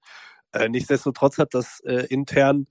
Äh, 0.51 0.67
nichtsdestotrotz 0.67 1.37
hat 1.37 1.53
das 1.53 1.79
äh, 1.81 2.07
intern 2.07 2.65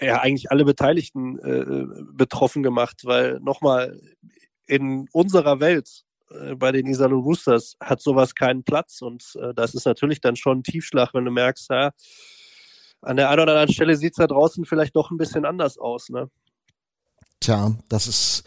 ja 0.00 0.20
eigentlich 0.20 0.50
alle 0.50 0.64
Beteiligten 0.64 1.38
äh, 1.38 1.86
betroffen 2.12 2.62
gemacht, 2.62 3.02
weil 3.04 3.40
nochmal 3.40 4.00
in 4.66 5.08
unserer 5.12 5.60
Welt 5.60 6.04
äh, 6.30 6.54
bei 6.54 6.72
den 6.72 6.86
Isalo 6.86 7.18
Roosters 7.18 7.76
hat 7.80 8.00
sowas 8.00 8.34
keinen 8.34 8.64
Platz 8.64 9.02
und 9.02 9.24
äh, 9.36 9.54
das 9.54 9.74
ist 9.74 9.86
natürlich 9.86 10.20
dann 10.20 10.36
schon 10.36 10.58
ein 10.58 10.62
Tiefschlag, 10.62 11.14
wenn 11.14 11.24
du 11.24 11.30
merkst, 11.30 11.70
ja, 11.70 11.90
an 13.02 13.16
der 13.16 13.28
einen 13.28 13.42
oder 13.42 13.52
anderen 13.52 13.72
Stelle 13.72 13.96
sieht 13.96 14.12
es 14.12 14.16
da 14.16 14.26
draußen 14.26 14.64
vielleicht 14.64 14.96
doch 14.96 15.10
ein 15.10 15.18
bisschen 15.18 15.44
anders 15.44 15.78
aus, 15.78 16.08
ne? 16.08 16.30
Tja, 17.40 17.74
das 17.90 18.06
ist 18.06 18.44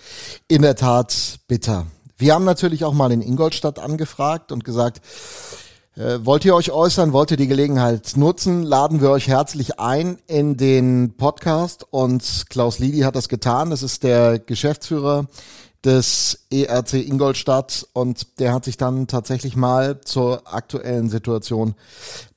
in 0.47 0.63
der 0.63 0.75
Tat 0.75 1.39
bitter. 1.47 1.85
Wir 2.17 2.33
haben 2.33 2.45
natürlich 2.45 2.83
auch 2.83 2.93
mal 2.93 3.11
in 3.11 3.21
Ingolstadt 3.21 3.77
angefragt 3.77 4.51
und 4.51 4.63
gesagt, 4.63 5.01
wollt 5.97 6.45
ihr 6.45 6.53
euch 6.53 6.69
äußern? 6.71 7.11
Wollt 7.11 7.31
ihr 7.31 7.37
die 7.37 7.47
Gelegenheit 7.47 8.17
nutzen? 8.17 8.61
Laden 8.61 9.01
wir 9.01 9.09
euch 9.09 9.27
herzlich 9.27 9.79
ein 9.79 10.19
in 10.27 10.55
den 10.55 11.17
Podcast 11.17 11.87
und 11.89 12.45
Klaus 12.51 12.77
Lidi 12.77 12.99
hat 12.99 13.15
das 13.15 13.29
getan. 13.29 13.71
Das 13.71 13.81
ist 13.81 14.03
der 14.03 14.37
Geschäftsführer 14.37 15.25
des 15.83 16.45
ERC 16.51 16.93
Ingolstadt 16.93 17.87
und 17.93 18.39
der 18.39 18.53
hat 18.53 18.65
sich 18.65 18.77
dann 18.77 19.07
tatsächlich 19.07 19.55
mal 19.55 19.99
zur 20.01 20.53
aktuellen 20.53 21.09
Situation 21.09 21.73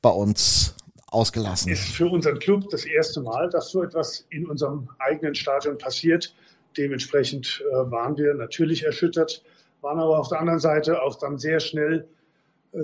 bei 0.01 0.11
uns 0.11 0.75
ausgelassen. 1.09 1.71
Ist 1.71 1.93
für 1.93 2.09
unseren 2.09 2.39
Club 2.39 2.71
das 2.71 2.87
erste 2.87 3.21
Mal, 3.21 3.51
dass 3.51 3.69
so 3.69 3.83
etwas 3.83 4.25
in 4.31 4.49
unserem 4.49 4.89
eigenen 4.99 5.35
Stadion 5.35 5.77
passiert. 5.77 6.35
Dementsprechend 6.79 7.63
äh, 7.71 7.91
waren 7.91 8.17
wir 8.17 8.33
natürlich 8.33 8.85
erschüttert, 8.85 9.43
waren 9.83 9.99
aber 9.99 10.19
auf 10.19 10.29
der 10.29 10.41
anderen 10.41 10.61
Seite 10.61 11.03
auch 11.03 11.17
dann 11.17 11.37
sehr 11.37 11.61
schnell 11.61 12.07
äh, 12.07 12.20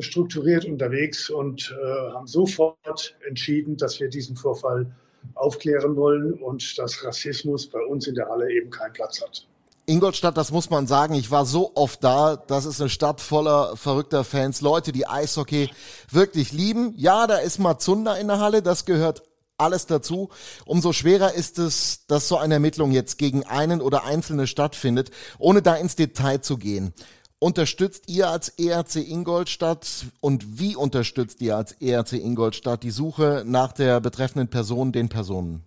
strukturiert 0.01 0.65
unterwegs 0.65 1.31
und 1.31 1.75
äh, 1.81 2.13
haben 2.13 2.27
sofort 2.27 3.17
entschieden, 3.27 3.77
dass 3.77 4.01
wir 4.01 4.09
diesen 4.09 4.37
Vorfall 4.37 4.87
aufklären 5.35 5.97
wollen 5.97 6.35
und 6.35 6.79
dass 6.79 7.05
Rassismus 7.05 7.67
bei 7.69 7.81
uns 7.81 8.07
in 8.07 8.15
der 8.15 8.29
Halle 8.29 8.51
eben 8.53 8.71
keinen 8.71 8.93
Platz 8.93 9.23
hat. 9.23 9.47
Ingolstadt, 9.89 10.37
das 10.37 10.51
muss 10.51 10.69
man 10.69 10.89
sagen, 10.89 11.15
ich 11.15 11.31
war 11.31 11.47
so 11.47 11.73
oft 11.77 12.03
da, 12.03 12.35
das 12.35 12.65
ist 12.65 12.81
eine 12.81 12.91
Stadt 12.91 13.21
voller 13.21 13.77
verrückter 13.77 14.25
Fans, 14.25 14.61
Leute, 14.61 14.91
die 14.91 15.07
Eishockey 15.07 15.71
wirklich 16.11 16.53
lieben. 16.53 16.93
Ja, 16.97 17.29
da 17.29 17.37
ist 17.37 17.59
mal 17.59 17.79
Zunder 17.79 18.19
in 18.19 18.27
der 18.27 18.41
Halle, 18.41 18.63
das 18.63 18.85
gehört 18.85 19.23
alles 19.59 19.87
dazu. 19.87 20.29
Umso 20.65 20.93
schwerer 20.93 21.35
ist 21.35 21.59
es, 21.61 22.07
dass 22.09 22.27
so 22.27 22.37
eine 22.37 22.55
Ermittlung 22.55 22.91
jetzt 22.91 23.17
gegen 23.17 23.45
einen 23.45 23.81
oder 23.81 24.05
einzelne 24.05 24.49
stattfindet, 24.49 25.11
ohne 25.39 25.63
da 25.63 25.77
ins 25.77 25.95
Detail 25.95 26.41
zu 26.41 26.59
gehen. 26.59 26.93
Unterstützt 27.39 28.05
ihr 28.09 28.29
als 28.29 28.49
ERC 28.49 28.97
Ingolstadt 28.97 30.07
und 30.21 30.59
wie 30.59 30.75
unterstützt 30.75 31.43
ihr 31.43 31.57
als 31.57 31.73
ERC 31.73 32.15
Ingolstadt 32.15 32.83
die 32.83 32.91
Suche 32.91 33.45
nach 33.47 33.73
der 33.73 34.01
betreffenden 34.01 34.49
Person, 34.49 34.91
den 34.91 35.11
Personen? 35.11 35.63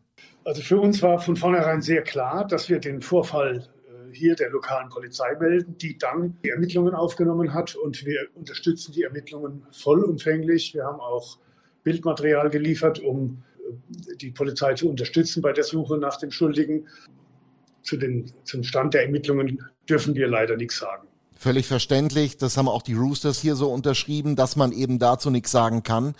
Also 0.45 0.63
für 0.63 0.79
uns 0.79 1.03
war 1.03 1.19
von 1.19 1.35
vornherein 1.35 1.83
sehr 1.83 2.01
klar, 2.01 2.47
dass 2.47 2.69
wir 2.69 2.79
den 2.79 3.03
Vorfall 3.03 3.67
hier 4.11 4.35
der 4.35 4.49
lokalen 4.49 4.89
Polizei 4.89 5.35
melden, 5.39 5.77
die 5.77 5.97
dann 5.97 6.38
die 6.43 6.49
Ermittlungen 6.49 6.95
aufgenommen 6.95 7.53
hat 7.53 7.75
und 7.75 8.03
wir 8.03 8.27
unterstützen 8.33 8.91
die 8.93 9.03
Ermittlungen 9.03 9.65
vollumfänglich. 9.71 10.73
Wir 10.73 10.85
haben 10.85 10.99
auch 10.99 11.38
Bildmaterial 11.83 12.49
geliefert, 12.49 12.99
um 12.99 13.43
äh, 13.57 14.15
die 14.15 14.31
Polizei 14.31 14.73
zu 14.73 14.89
unterstützen 14.89 15.41
bei 15.41 15.53
der 15.53 15.63
Suche 15.63 15.97
nach 15.97 16.17
dem 16.17 16.31
Schuldigen. 16.31 16.88
Zu 17.81 17.97
den, 17.97 18.31
zum 18.43 18.63
Stand 18.63 18.93
der 18.93 19.03
Ermittlungen 19.03 19.63
dürfen 19.88 20.15
wir 20.15 20.27
leider 20.27 20.57
nichts 20.57 20.79
sagen. 20.79 21.08
Völlig 21.41 21.67
verständlich. 21.67 22.36
Das 22.36 22.58
haben 22.58 22.67
auch 22.67 22.81
die 22.81 22.96
Roosters 22.96 23.39
hier 23.39 23.55
so 23.55 23.72
unterschrieben, 23.72 24.36
dass 24.36 24.58
man 24.58 24.74
eben 24.74 25.00
dazu 25.00 25.29
nichts 25.29 25.51
sagen 25.51 25.84
kann. 25.84 26.13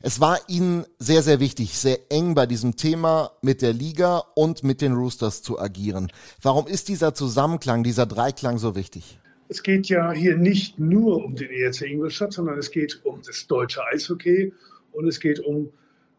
Es 0.00 0.20
war 0.20 0.38
ihnen 0.48 0.86
sehr, 0.98 1.22
sehr 1.22 1.38
wichtig, 1.38 1.76
sehr 1.78 1.98
eng 2.08 2.34
bei 2.34 2.46
diesem 2.46 2.74
Thema 2.74 3.32
mit 3.42 3.60
der 3.60 3.74
Liga 3.74 4.24
und 4.34 4.64
mit 4.64 4.80
den 4.80 4.94
Roosters 4.94 5.42
zu 5.42 5.60
agieren. 5.60 6.10
Warum 6.40 6.66
ist 6.66 6.88
dieser 6.88 7.12
Zusammenklang, 7.12 7.84
dieser 7.84 8.06
Dreiklang 8.06 8.56
so 8.56 8.74
wichtig? 8.74 9.18
Es 9.50 9.62
geht 9.62 9.90
ja 9.90 10.12
hier 10.12 10.38
nicht 10.38 10.78
nur 10.78 11.22
um 11.22 11.36
den 11.36 11.50
ERC 11.50 11.82
Ingolstadt, 11.82 12.32
sondern 12.32 12.58
es 12.58 12.70
geht 12.70 13.04
um 13.04 13.20
das 13.20 13.46
deutsche 13.46 13.84
Eishockey 13.92 14.54
und 14.92 15.06
es 15.06 15.20
geht 15.20 15.40
um 15.40 15.68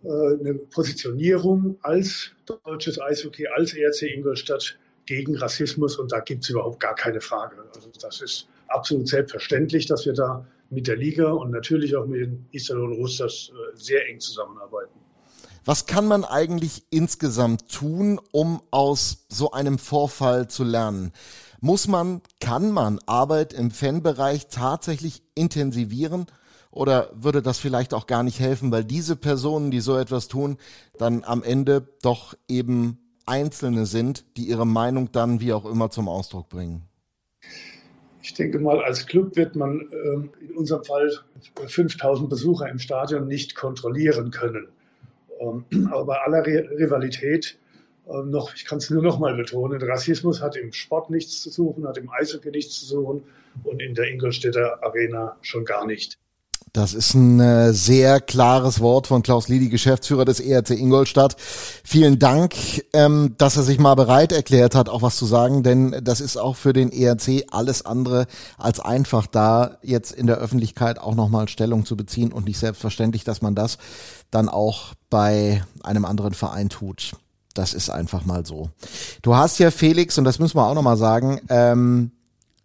äh, 0.04 0.08
eine 0.08 0.54
Positionierung 0.54 1.80
als 1.82 2.30
deutsches 2.46 3.02
Eishockey, 3.02 3.48
als 3.48 3.74
ERC 3.74 4.04
Ingolstadt 4.04 4.78
gegen 5.06 5.38
Rassismus 5.38 5.98
und 5.98 6.12
da 6.12 6.20
gibt 6.20 6.44
es 6.44 6.50
überhaupt 6.50 6.80
gar 6.80 6.96
keine 6.96 7.22
Frage. 7.22 7.56
Also 7.74 7.90
das 8.00 8.22
ist 8.22 8.48
absolut 8.68 9.08
selbstverständlich, 9.08 9.86
dass 9.86 10.06
wir 10.06 10.14
da 10.14 10.46
mit 10.70 10.88
der 10.88 10.98
Liga 10.98 11.32
und 11.32 11.52
natürlich 11.52 11.96
auch 11.96 12.06
mit 12.06 12.22
den 12.22 12.46
Iserlohn 12.52 12.94
Roosters 12.94 13.52
äh, 13.52 13.78
sehr 13.78 14.08
eng 14.10 14.20
zusammenarbeiten. 14.20 15.00
Was 15.64 15.88
kann 15.88 16.08
man 16.08 16.24
eigentlich 16.24 16.84
insgesamt 16.92 17.72
tun, 17.72 18.20
um 18.32 18.62
aus 18.70 19.26
so 19.30 19.52
einem 19.52 19.80
Vorfall 19.80 20.48
zu 20.48 20.64
lernen? 20.64 21.12
Muss 21.60 21.88
man, 21.88 22.22
kann 22.40 22.72
man 22.72 23.00
Arbeit 23.08 23.54
im 23.54 23.72
Fanbereich 23.72 24.48
tatsächlich 24.48 25.24
intensivieren? 25.34 26.28
Oder 26.70 27.10
würde 27.16 27.42
das 27.42 27.58
vielleicht 27.58 27.94
auch 27.94 28.06
gar 28.06 28.22
nicht 28.22 28.40
helfen, 28.40 28.72
weil 28.72 28.84
diese 28.84 29.16
Personen, 29.16 29.72
die 29.72 29.80
so 29.80 29.98
etwas 29.98 30.28
tun, 30.28 30.58
dann 31.00 31.24
am 31.24 31.42
Ende 31.42 31.88
doch 32.02 32.36
eben 32.48 33.00
Einzelne 33.26 33.86
sind, 33.86 34.26
die 34.38 34.44
ihre 34.44 34.68
Meinung 34.68 35.12
dann 35.12 35.40
wie 35.40 35.54
auch 35.54 35.66
immer 35.66 35.90
zum 35.90 36.08
Ausdruck 36.08 36.50
bringen? 36.50 36.84
Ich 38.22 38.34
denke 38.34 38.60
mal, 38.60 38.84
als 38.84 39.06
Club 39.06 39.36
wird 39.36 39.56
man 39.56 39.82
äh, 39.92 40.46
in 40.46 40.56
unserem 40.56 40.84
Fall 40.84 41.12
5000 41.68 42.30
Besucher 42.30 42.68
im 42.70 42.80
Stadion 42.80 43.28
nicht 43.28 43.56
kontrollieren 43.56 44.32
können. 44.32 44.68
Ähm, 45.40 45.66
aber 45.92 46.06
bei 46.06 46.18
aller 46.22 46.46
Rivalität 46.46 47.58
äh, 48.08 48.24
noch, 48.24 48.54
ich 48.56 48.66
kann 48.66 48.80
es 48.80 48.90
nur 48.90 49.04
noch 49.04 49.20
mal 49.20 49.36
betonen, 49.36 49.82
Rassismus 49.82 50.42
hat 50.42 50.56
im 50.56 50.72
Sport 50.74 51.10
nichts 51.10 51.42
zu 51.42 51.50
suchen, 51.50 51.88
hat 51.88 51.98
im 51.98 52.10
Eishockey 52.10 52.52
nichts 52.52 52.80
zu 52.80 52.86
suchen 52.86 53.24
und 53.64 53.82
in 53.82 53.94
der 53.94 54.10
Ingolstädter 54.10 54.84
Arena 54.84 55.38
schon 55.42 55.66
gar 55.66 55.86
nicht. 55.86 56.18
Das 56.76 56.94
ist 56.94 57.14
ein 57.14 57.40
äh, 57.40 57.72
sehr 57.72 58.20
klares 58.20 58.82
Wort 58.82 59.08
von 59.08 59.24
Klaus 59.24 59.48
Liedi, 59.48 59.70
Geschäftsführer 59.70 60.26
des 60.26 60.42
ERC 60.42 60.72
Ingolstadt. 60.72 61.38
Vielen 61.86 62.20
Dank, 62.20 62.54
ähm, 62.92 63.34
dass 63.38 63.56
er 63.56 63.64
sich 63.64 63.80
mal 63.80 63.96
bereit 63.96 64.34
erklärt 64.34 64.76
hat, 64.76 64.90
auch 64.90 65.02
was 65.02 65.16
zu 65.16 65.26
sagen, 65.26 65.64
denn 65.64 65.96
das 66.04 66.20
ist 66.20 66.36
auch 66.36 66.58
für 66.58 66.74
den 66.74 66.92
ERC 66.92 67.46
alles 67.50 67.86
andere 67.86 68.28
als 68.58 68.82
einfach 68.82 69.26
da, 69.26 69.78
jetzt 69.84 70.12
in 70.12 70.28
der 70.28 70.36
Öffentlichkeit 70.36 71.00
auch 71.00 71.16
nochmal 71.16 71.48
Stellung 71.48 71.86
zu 71.86 71.96
beziehen 71.96 72.34
und 72.34 72.46
nicht 72.46 72.60
selbstverständlich, 72.60 73.24
dass 73.24 73.42
man 73.42 73.56
das 73.56 73.78
dann 74.30 74.50
auch 74.50 74.96
bei 75.10 75.64
einem 75.82 76.04
anderen 76.04 76.34
Verein 76.34 76.68
tut. 76.68 77.14
Das 77.54 77.74
ist 77.74 77.90
einfach 77.90 78.26
mal 78.26 78.46
so. 78.46 78.70
Du 79.22 79.38
hast 79.38 79.60
ja 79.60 79.72
Felix, 79.72 80.18
und 80.18 80.26
das 80.26 80.40
müssen 80.40 80.58
wir 80.58 80.68
auch 80.68 80.76
nochmal 80.76 80.98
sagen, 80.98 81.40
ähm, 81.48 82.12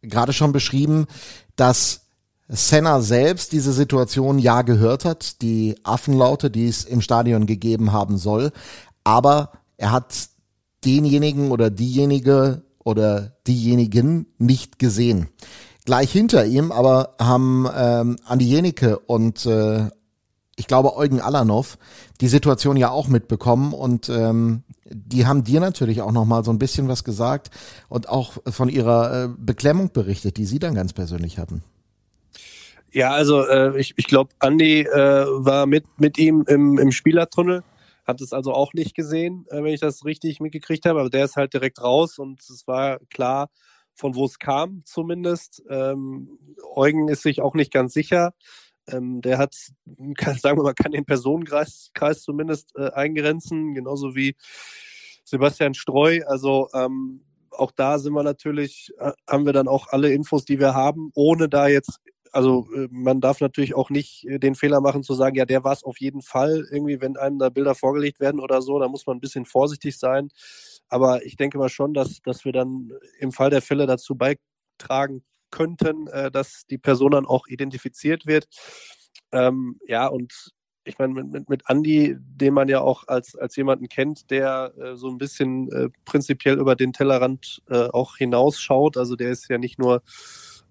gerade 0.03 0.33
schon 0.33 0.51
beschrieben, 0.51 1.07
dass 1.55 2.10
Senna 2.53 3.01
selbst 3.01 3.53
diese 3.53 3.73
Situation 3.73 4.39
ja 4.41 4.63
gehört 4.63 5.05
hat, 5.05 5.41
die 5.41 5.77
Affenlaute, 5.85 6.51
die 6.51 6.67
es 6.67 6.85
im 6.85 7.01
Stadion 7.01 7.47
gegeben 7.47 7.93
haben 7.93 8.19
soll, 8.19 8.51
aber 9.05 9.53
er 9.77 9.93
hat 9.93 10.29
denjenigen 10.85 11.53
oder 11.53 11.71
diejenige 11.71 12.63
oder 12.83 13.37
diejenigen 13.47 14.27
nicht 14.39 14.79
gesehen. 14.79 15.29
Gleich 15.85 16.11
hinter 16.11 16.45
ihm 16.45 16.73
aber 16.73 17.15
haben 17.21 17.69
ähm, 17.75 18.17
Andi 18.25 18.47
Jenike 18.47 18.99
und 18.99 19.47
äh, 19.47 19.89
ich 20.57 20.67
glaube 20.67 20.97
Eugen 20.97 21.21
Alanov 21.21 21.79
die 22.21 22.29
Situation 22.29 22.77
ja 22.77 22.91
auch 22.91 23.09
mitbekommen 23.09 23.73
und 23.73 24.09
ähm, 24.09 24.65
die 24.85 25.27
haben 25.27 25.45
dir 25.45 25.61
natürlich 25.61 26.03
auch 26.03 26.13
noch 26.13 26.25
mal 26.25 26.45
so 26.45 26.51
ein 26.51 26.59
bisschen 26.59 26.89
was 26.89 27.05
gesagt 27.05 27.51
und 27.89 28.09
auch 28.09 28.35
von 28.47 28.69
ihrer 28.69 29.25
äh, 29.25 29.29
Beklemmung 29.39 29.93
berichtet, 29.93 30.37
die 30.37 30.47
sie 30.47 30.59
dann 30.59 30.75
ganz 30.75 30.93
persönlich 30.93 31.39
hatten. 31.39 31.63
Ja, 32.93 33.13
also 33.13 33.47
äh, 33.47 33.79
ich, 33.79 33.95
ich 33.97 34.07
glaube, 34.07 34.31
Andy 34.41 34.81
äh, 34.81 35.27
war 35.29 35.67
mit, 35.67 35.85
mit 35.99 36.19
ihm 36.19 36.45
im, 36.49 36.77
im 36.79 36.91
Spielertunnel, 36.91 37.63
hat 38.05 38.21
es 38.21 38.33
also 38.33 38.53
auch 38.53 38.73
nicht 38.73 38.97
gesehen, 38.97 39.47
äh, 39.51 39.63
wenn 39.63 39.73
ich 39.73 39.81
das 39.81 40.05
richtig 40.05 40.41
mitgekriegt 40.41 40.87
habe, 40.87 41.01
aber 41.01 41.11
der 41.11 41.25
ist 41.25 41.37
halt 41.37 41.55
direkt 41.55 41.81
raus 41.81 42.19
und 42.19 42.41
es 42.41 42.67
war 42.67 42.99
klar, 43.11 43.49
von 43.95 44.15
wo 44.17 44.25
es 44.25 44.39
kam 44.39 44.83
zumindest. 44.85 45.63
Ähm, 45.69 46.39
Eugen 46.75 47.09
ist 47.09 47.23
sich 47.23 47.41
auch 47.41 47.55
nicht 47.55 47.73
ganz 47.73 47.93
sicher. 47.93 48.33
Ähm, 48.89 49.21
der 49.21 49.39
hat, 49.39 49.55
kann, 50.17 50.37
sagen 50.39 50.59
wir 50.59 50.65
mal, 50.65 50.75
kann 50.75 50.93
den 50.93 51.05
Personenkreis 51.05 51.91
Kreis 51.95 52.23
zumindest 52.23 52.73
äh, 52.77 52.91
eingrenzen, 52.91 53.75
genauso 53.75 54.17
wie 54.17 54.35
Sebastian 55.25 55.75
Streu. 55.75 56.21
Also 56.27 56.69
ähm, 56.75 57.23
auch 57.51 57.71
da 57.71 57.99
sind 57.99 58.15
wir 58.15 58.23
natürlich, 58.23 58.91
äh, 58.99 59.13
haben 59.29 59.47
wir 59.47 59.53
dann 59.53 59.69
auch 59.69 59.89
alle 59.91 60.13
Infos, 60.13 60.45
die 60.45 60.59
wir 60.59 60.75
haben, 60.75 61.11
ohne 61.15 61.49
da 61.49 61.69
jetzt 61.69 62.01
also 62.33 62.69
äh, 62.75 62.89
man 62.91 63.21
darf 63.21 63.41
natürlich 63.41 63.75
auch 63.75 63.91
nicht 63.91 64.27
äh, 64.27 64.39
den 64.39 64.55
Fehler 64.55 64.81
machen 64.81 65.03
zu 65.03 65.15
sagen, 65.15 65.37
ja, 65.37 65.45
der 65.45 65.65
war 65.65 65.73
es 65.73 65.85
auf 65.85 66.01
jeden 66.01 66.23
Fall. 66.23 66.67
Irgendwie, 66.71 67.01
wenn 67.01 67.17
einem 67.17 67.39
da 67.39 67.49
Bilder 67.49 67.75
vorgelegt 67.75 68.21
werden 68.21 68.41
oder 68.41 68.63
so, 68.63 68.79
da 68.79 68.89
muss 68.89 69.07
man 69.07 69.17
ein 69.17 69.21
bisschen 69.21 69.45
vorsichtig 69.45 69.99
sein. 69.99 70.29
Aber 70.89 71.25
ich 71.25 71.37
denke 71.37 71.59
mal 71.59 71.69
schon, 71.69 71.95
dass, 71.95 72.21
dass 72.23 72.45
wir 72.45 72.53
dann 72.53 72.93
im 73.19 73.33
Fall 73.33 73.51
der 73.51 73.63
Fälle 73.63 73.87
dazu 73.87 74.17
beitragen 74.17 75.23
könnten, 75.51 76.07
äh, 76.09 76.31
dass 76.31 76.67
die 76.69 76.79
Person 76.79 77.13
dann 77.13 77.27
auch 77.27 77.47
identifiziert 77.47 78.27
wird. 78.27 78.47
Ähm, 79.33 79.79
ja, 79.87 80.07
und 80.07 80.53
ich 80.85 80.99
meine, 80.99 81.13
mit, 81.13 81.31
mit, 81.31 81.49
mit 81.49 81.63
Andy, 81.69 82.17
den 82.19 82.55
man 82.55 82.69
ja 82.69 82.81
auch 82.81 83.07
als, 83.07 83.37
als 83.37 83.55
jemanden 83.57 83.89
kennt, 83.89 84.31
der 84.31 84.73
äh, 84.79 84.97
so 84.97 85.09
ein 85.09 85.19
bisschen 85.19 85.71
äh, 85.73 85.89
prinzipiell 86.05 86.59
über 86.59 86.75
den 86.75 86.93
Tellerrand 86.93 87.63
äh, 87.69 87.89
auch 87.89 88.17
hinausschaut. 88.17 88.97
Also 88.97 89.17
der 89.17 89.31
ist 89.31 89.49
ja 89.49 89.59
nicht 89.59 89.79
nur 89.79 90.03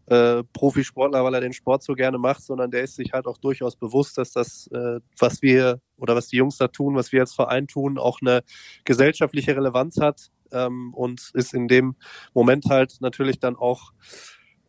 äh, 0.09 0.43
Profisportler, 0.53 1.23
weil 1.23 1.35
er 1.35 1.41
den 1.41 1.53
Sport 1.53 1.83
so 1.83 1.93
gerne 1.93 2.17
macht, 2.17 2.43
sondern 2.43 2.71
der 2.71 2.83
ist 2.83 2.95
sich 2.95 3.13
halt 3.13 3.27
auch 3.27 3.37
durchaus 3.37 3.75
bewusst, 3.75 4.17
dass 4.17 4.31
das, 4.31 4.67
äh, 4.73 4.99
was 5.19 5.41
wir 5.41 5.79
oder 5.97 6.15
was 6.15 6.27
die 6.27 6.37
Jungs 6.37 6.57
da 6.57 6.67
tun, 6.67 6.95
was 6.95 7.11
wir 7.11 7.21
als 7.21 7.33
Verein 7.33 7.67
tun, 7.67 7.97
auch 7.97 8.19
eine 8.21 8.41
gesellschaftliche 8.85 9.55
Relevanz 9.55 9.97
hat 9.99 10.31
ähm, 10.51 10.93
und 10.93 11.31
ist 11.33 11.53
in 11.53 11.67
dem 11.67 11.95
Moment 12.33 12.65
halt 12.69 12.97
natürlich 13.01 13.39
dann 13.39 13.55
auch 13.55 13.91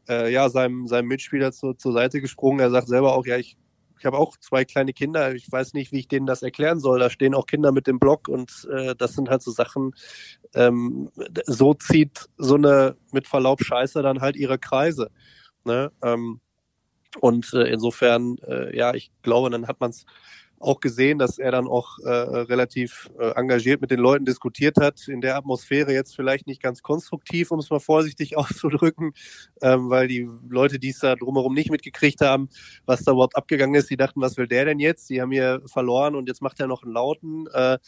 äh, 0.09 0.33
ja, 0.33 0.49
seinem, 0.51 0.87
seinem 0.87 1.09
Mitspieler 1.09 1.53
zu, 1.53 1.73
zur 1.73 1.93
Seite 1.93 2.21
gesprungen. 2.21 2.61
Er 2.61 2.71
sagt 2.71 2.89
selber 2.89 3.15
auch, 3.15 3.25
ja, 3.27 3.37
ich 3.37 3.57
ich 4.01 4.07
habe 4.07 4.17
auch 4.17 4.39
zwei 4.39 4.65
kleine 4.65 4.95
Kinder. 4.95 5.35
Ich 5.35 5.53
weiß 5.53 5.75
nicht, 5.75 5.93
wie 5.93 5.99
ich 5.99 6.09
denen 6.09 6.27
das 6.27 6.43
erklären 6.43 6.81
soll. 6.81 6.99
Da 7.01 7.11
stehen 7.11 7.35
auch 7.35 7.45
Kinder 7.45 7.71
mit 7.71 7.87
dem 7.87 7.99
Blog 7.99 8.29
und 8.29 8.67
äh, 8.73 8.95
das 8.97 9.13
sind 9.13 9.29
halt 9.29 9.43
so 9.43 9.51
Sachen. 9.51 9.95
Ähm, 10.55 11.11
so 11.45 11.75
zieht 11.75 12.27
so 12.39 12.55
eine 12.55 12.97
mit 13.13 13.29
Verlaub 13.29 13.63
Scheiße 13.63 14.03
dann 14.03 14.23
halt 14.23 14.37
ihre 14.37 14.59
Kreise. 14.59 15.11
Ne? 15.65 15.93
Ähm, 16.03 16.41
und 17.21 17.53
äh, 17.53 17.65
insofern, 17.65 18.39
äh, 18.47 18.75
ja, 18.75 18.95
ich 18.95 19.13
glaube, 19.21 19.51
dann 19.51 19.69
hat 19.69 19.81
man 19.81 19.91
es 19.91 20.07
auch 20.61 20.81
gesehen, 20.81 21.19
dass 21.19 21.39
er 21.39 21.51
dann 21.51 21.67
auch 21.67 21.99
äh, 22.01 22.09
relativ 22.11 23.11
äh, 23.19 23.31
engagiert 23.31 23.81
mit 23.81 23.91
den 23.91 23.99
Leuten 23.99 24.27
diskutiert 24.27 24.77
hat. 24.77 25.09
In 25.09 25.23
der 25.23 25.37
Atmosphäre 25.37 25.93
jetzt 25.93 26.15
vielleicht 26.15 26.47
nicht 26.47 26.63
ganz 26.63 26.83
konstruktiv, 26.83 27.51
um 27.51 27.59
es 27.59 27.71
mal 27.71 27.81
vorsichtig 27.81 28.37
auszudrücken, 28.37 29.13
ähm, 29.63 29.89
weil 29.89 30.07
die 30.07 30.29
Leute, 30.49 30.79
die 30.79 30.91
es 30.91 30.99
da 30.99 31.17
drumherum 31.17 31.55
nicht 31.55 31.71
mitgekriegt 31.71 32.21
haben, 32.21 32.51
was 32.85 33.03
da 33.03 33.13
überhaupt 33.13 33.37
abgegangen 33.37 33.75
ist, 33.75 33.89
die 33.89 33.97
dachten, 33.97 34.21
was 34.21 34.37
will 34.37 34.47
der 34.47 34.67
denn 34.67 34.79
jetzt? 34.79 35.09
Die 35.09 35.23
haben 35.23 35.33
hier 35.33 35.63
verloren 35.65 36.15
und 36.15 36.29
jetzt 36.29 36.43
macht 36.43 36.61
er 36.61 36.67
noch 36.67 36.83
einen 36.83 36.93
Lauten. 36.93 37.47
Äh, 37.53 37.79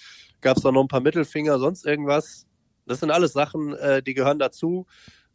Gab 0.40 0.56
es 0.56 0.62
da 0.62 0.72
noch 0.72 0.82
ein 0.82 0.88
paar 0.88 1.00
Mittelfinger, 1.00 1.58
sonst 1.58 1.86
irgendwas? 1.86 2.46
Das 2.86 3.00
sind 3.00 3.10
alles 3.10 3.32
Sachen, 3.32 3.74
äh, 3.74 4.02
die 4.02 4.14
gehören 4.14 4.38
dazu. 4.38 4.86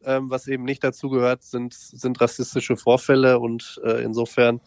Ähm, 0.03 0.29
was 0.29 0.47
eben 0.47 0.63
nicht 0.63 0.83
dazu 0.83 1.09
gehört, 1.09 1.43
sind, 1.43 1.73
sind 1.73 2.21
rassistische 2.21 2.77
Vorfälle 2.77 3.39
und 3.39 3.81
äh, 3.83 4.03
insofern 4.03 4.61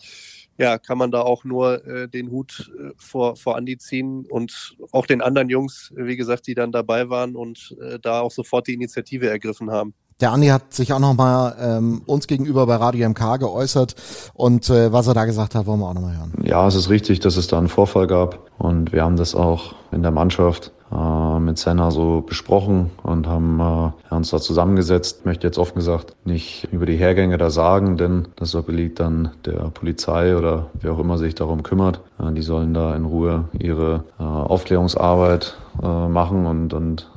ja, 0.61 0.77
kann 0.77 0.99
man 0.99 1.11
da 1.11 1.23
auch 1.23 1.45
nur 1.45 1.87
äh, 1.87 2.07
den 2.07 2.31
Hut 2.31 2.71
äh, 2.79 2.91
vor, 2.99 3.35
vor 3.37 3.57
Andi 3.57 3.79
ziehen 3.79 4.27
und 4.29 4.77
auch 4.93 5.07
den 5.07 5.23
anderen 5.23 5.49
Jungs, 5.49 5.91
wie 5.97 6.19
gesagt, 6.19 6.47
die 6.47 6.55
dann 6.55 6.71
dabei 6.71 7.09
waren 7.09 7.35
und 7.35 7.75
äh, 7.81 7.99
da 7.99 8.21
auch 8.21 8.31
sofort 8.31 8.67
die 8.67 8.75
Initiative 8.75 9.31
ergriffen 9.31 9.71
haben. 9.71 9.95
Der 10.21 10.33
Andi 10.33 10.49
hat 10.49 10.75
sich 10.75 10.93
auch 10.93 10.99
nochmal 10.99 11.57
ähm, 11.61 12.03
uns 12.05 12.27
gegenüber 12.27 12.67
bei 12.67 12.77
Radio 12.77 13.09
MK 13.09 13.39
geäußert 13.39 13.95
und 14.35 14.69
äh, 14.69 14.93
was 14.93 15.07
er 15.07 15.15
da 15.15 15.25
gesagt 15.25 15.55
hat, 15.55 15.67
wollen 15.67 15.81
wir 15.81 15.89
auch 15.89 15.95
nochmal 15.95 16.17
hören. 16.17 16.33
Ja, 16.43 16.67
es 16.67 16.75
ist 16.75 16.91
richtig, 16.91 17.21
dass 17.21 17.37
es 17.37 17.47
da 17.47 17.57
einen 17.57 17.69
Vorfall 17.69 18.07
gab 18.07 18.51
und 18.59 18.93
wir 18.93 19.03
haben 19.03 19.17
das 19.17 19.35
auch 19.35 19.75
in 19.93 20.03
der 20.03 20.11
Mannschaft 20.11 20.73
äh, 20.93 21.39
mit 21.39 21.57
Senna 21.57 21.91
so 21.91 22.21
besprochen 22.21 22.91
und 23.03 23.27
haben 23.27 23.61
äh, 23.61 24.15
uns 24.15 24.31
da 24.31 24.41
zusammengesetzt. 24.41 25.19
Ich 25.21 25.25
möchte 25.25 25.47
jetzt 25.47 25.59
offen 25.59 25.77
gesagt 25.77 26.15
nicht 26.25 26.69
über 26.71 26.85
die 26.85 26.97
Hergänge 26.97 27.39
da 27.39 27.49
sagen, 27.49 27.97
denn 27.97 28.29
das 28.37 28.55
obliegt 28.55 29.01
dann 29.01 29.31
der 29.47 29.71
Polizei 29.73 30.37
oder 30.37 30.67
wer 30.81 30.93
auch 30.93 30.99
immer 30.99 31.17
sich 31.17 31.35
darum 31.35 31.63
kümmert. 31.63 32.01
Äh, 32.19 32.33
die 32.33 32.43
sollen 32.43 32.75
da 32.75 32.95
in 32.95 33.07
Ruhe 33.07 33.45
ihre 33.59 34.05
äh, 34.19 34.23
Aufklärungsarbeit 34.23 35.57
äh, 35.83 36.09
machen 36.09 36.45
und, 36.47 36.75
und 36.75 37.09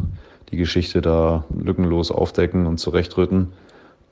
die 0.53 0.57
Geschichte 0.57 1.01
da 1.01 1.45
lückenlos 1.51 2.12
aufdecken 2.12 2.67
und 2.67 2.77
zurechtrücken. 2.77 3.53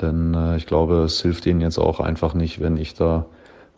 Denn 0.02 0.34
äh, 0.34 0.58
ich 0.58 0.66
glaube, 0.66 1.04
es 1.04 1.22
hilft 1.22 1.46
ihnen 1.46 1.62
jetzt 1.62 1.78
auch 1.78 2.00
einfach 2.00 2.34
nicht, 2.34 2.60
wenn 2.60 2.78
ich 2.78 2.96
da 2.96 3.28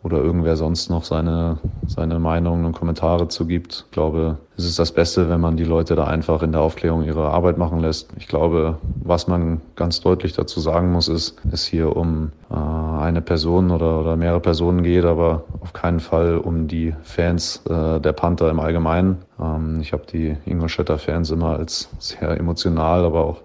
oder 0.04 0.18
irgendwer 0.18 0.56
sonst 0.56 0.90
noch 0.90 1.02
seine, 1.02 1.56
seine 1.86 2.18
Meinungen 2.18 2.66
und 2.66 2.72
Kommentare 2.72 3.28
zugibt. 3.28 3.86
Ich 3.86 3.90
glaube, 3.92 4.36
es 4.56 4.66
ist 4.66 4.78
das 4.78 4.92
Beste, 4.92 5.30
wenn 5.30 5.40
man 5.40 5.56
die 5.56 5.64
Leute 5.64 5.96
da 5.96 6.04
einfach 6.04 6.42
in 6.42 6.52
der 6.52 6.60
Aufklärung 6.60 7.04
ihre 7.04 7.30
Arbeit 7.30 7.56
machen 7.56 7.80
lässt. 7.80 8.10
Ich 8.18 8.28
glaube, 8.28 8.76
was 9.02 9.26
man 9.28 9.62
ganz 9.76 10.02
deutlich 10.02 10.34
dazu 10.34 10.60
sagen 10.60 10.92
muss, 10.92 11.08
ist, 11.08 11.36
es 11.50 11.64
hier 11.64 11.96
um 11.96 12.32
äh, 12.50 12.54
eine 12.54 13.22
Person 13.22 13.70
oder, 13.70 13.98
oder 14.00 14.16
mehrere 14.16 14.40
Personen 14.40 14.82
geht, 14.82 15.06
aber 15.06 15.44
auf 15.60 15.72
keinen 15.72 16.00
Fall 16.00 16.36
um 16.36 16.68
die 16.68 16.94
Fans 17.02 17.62
äh, 17.66 17.98
der 17.98 18.12
Panther 18.12 18.50
im 18.50 18.60
Allgemeinen. 18.60 19.22
Ähm, 19.40 19.78
ich 19.80 19.94
habe 19.94 20.02
die 20.12 20.36
Ingolstädter 20.44 20.98
Fans 20.98 21.30
immer 21.30 21.56
als 21.58 21.88
sehr 21.98 22.38
emotional, 22.38 23.06
aber 23.06 23.24
auch 23.24 23.40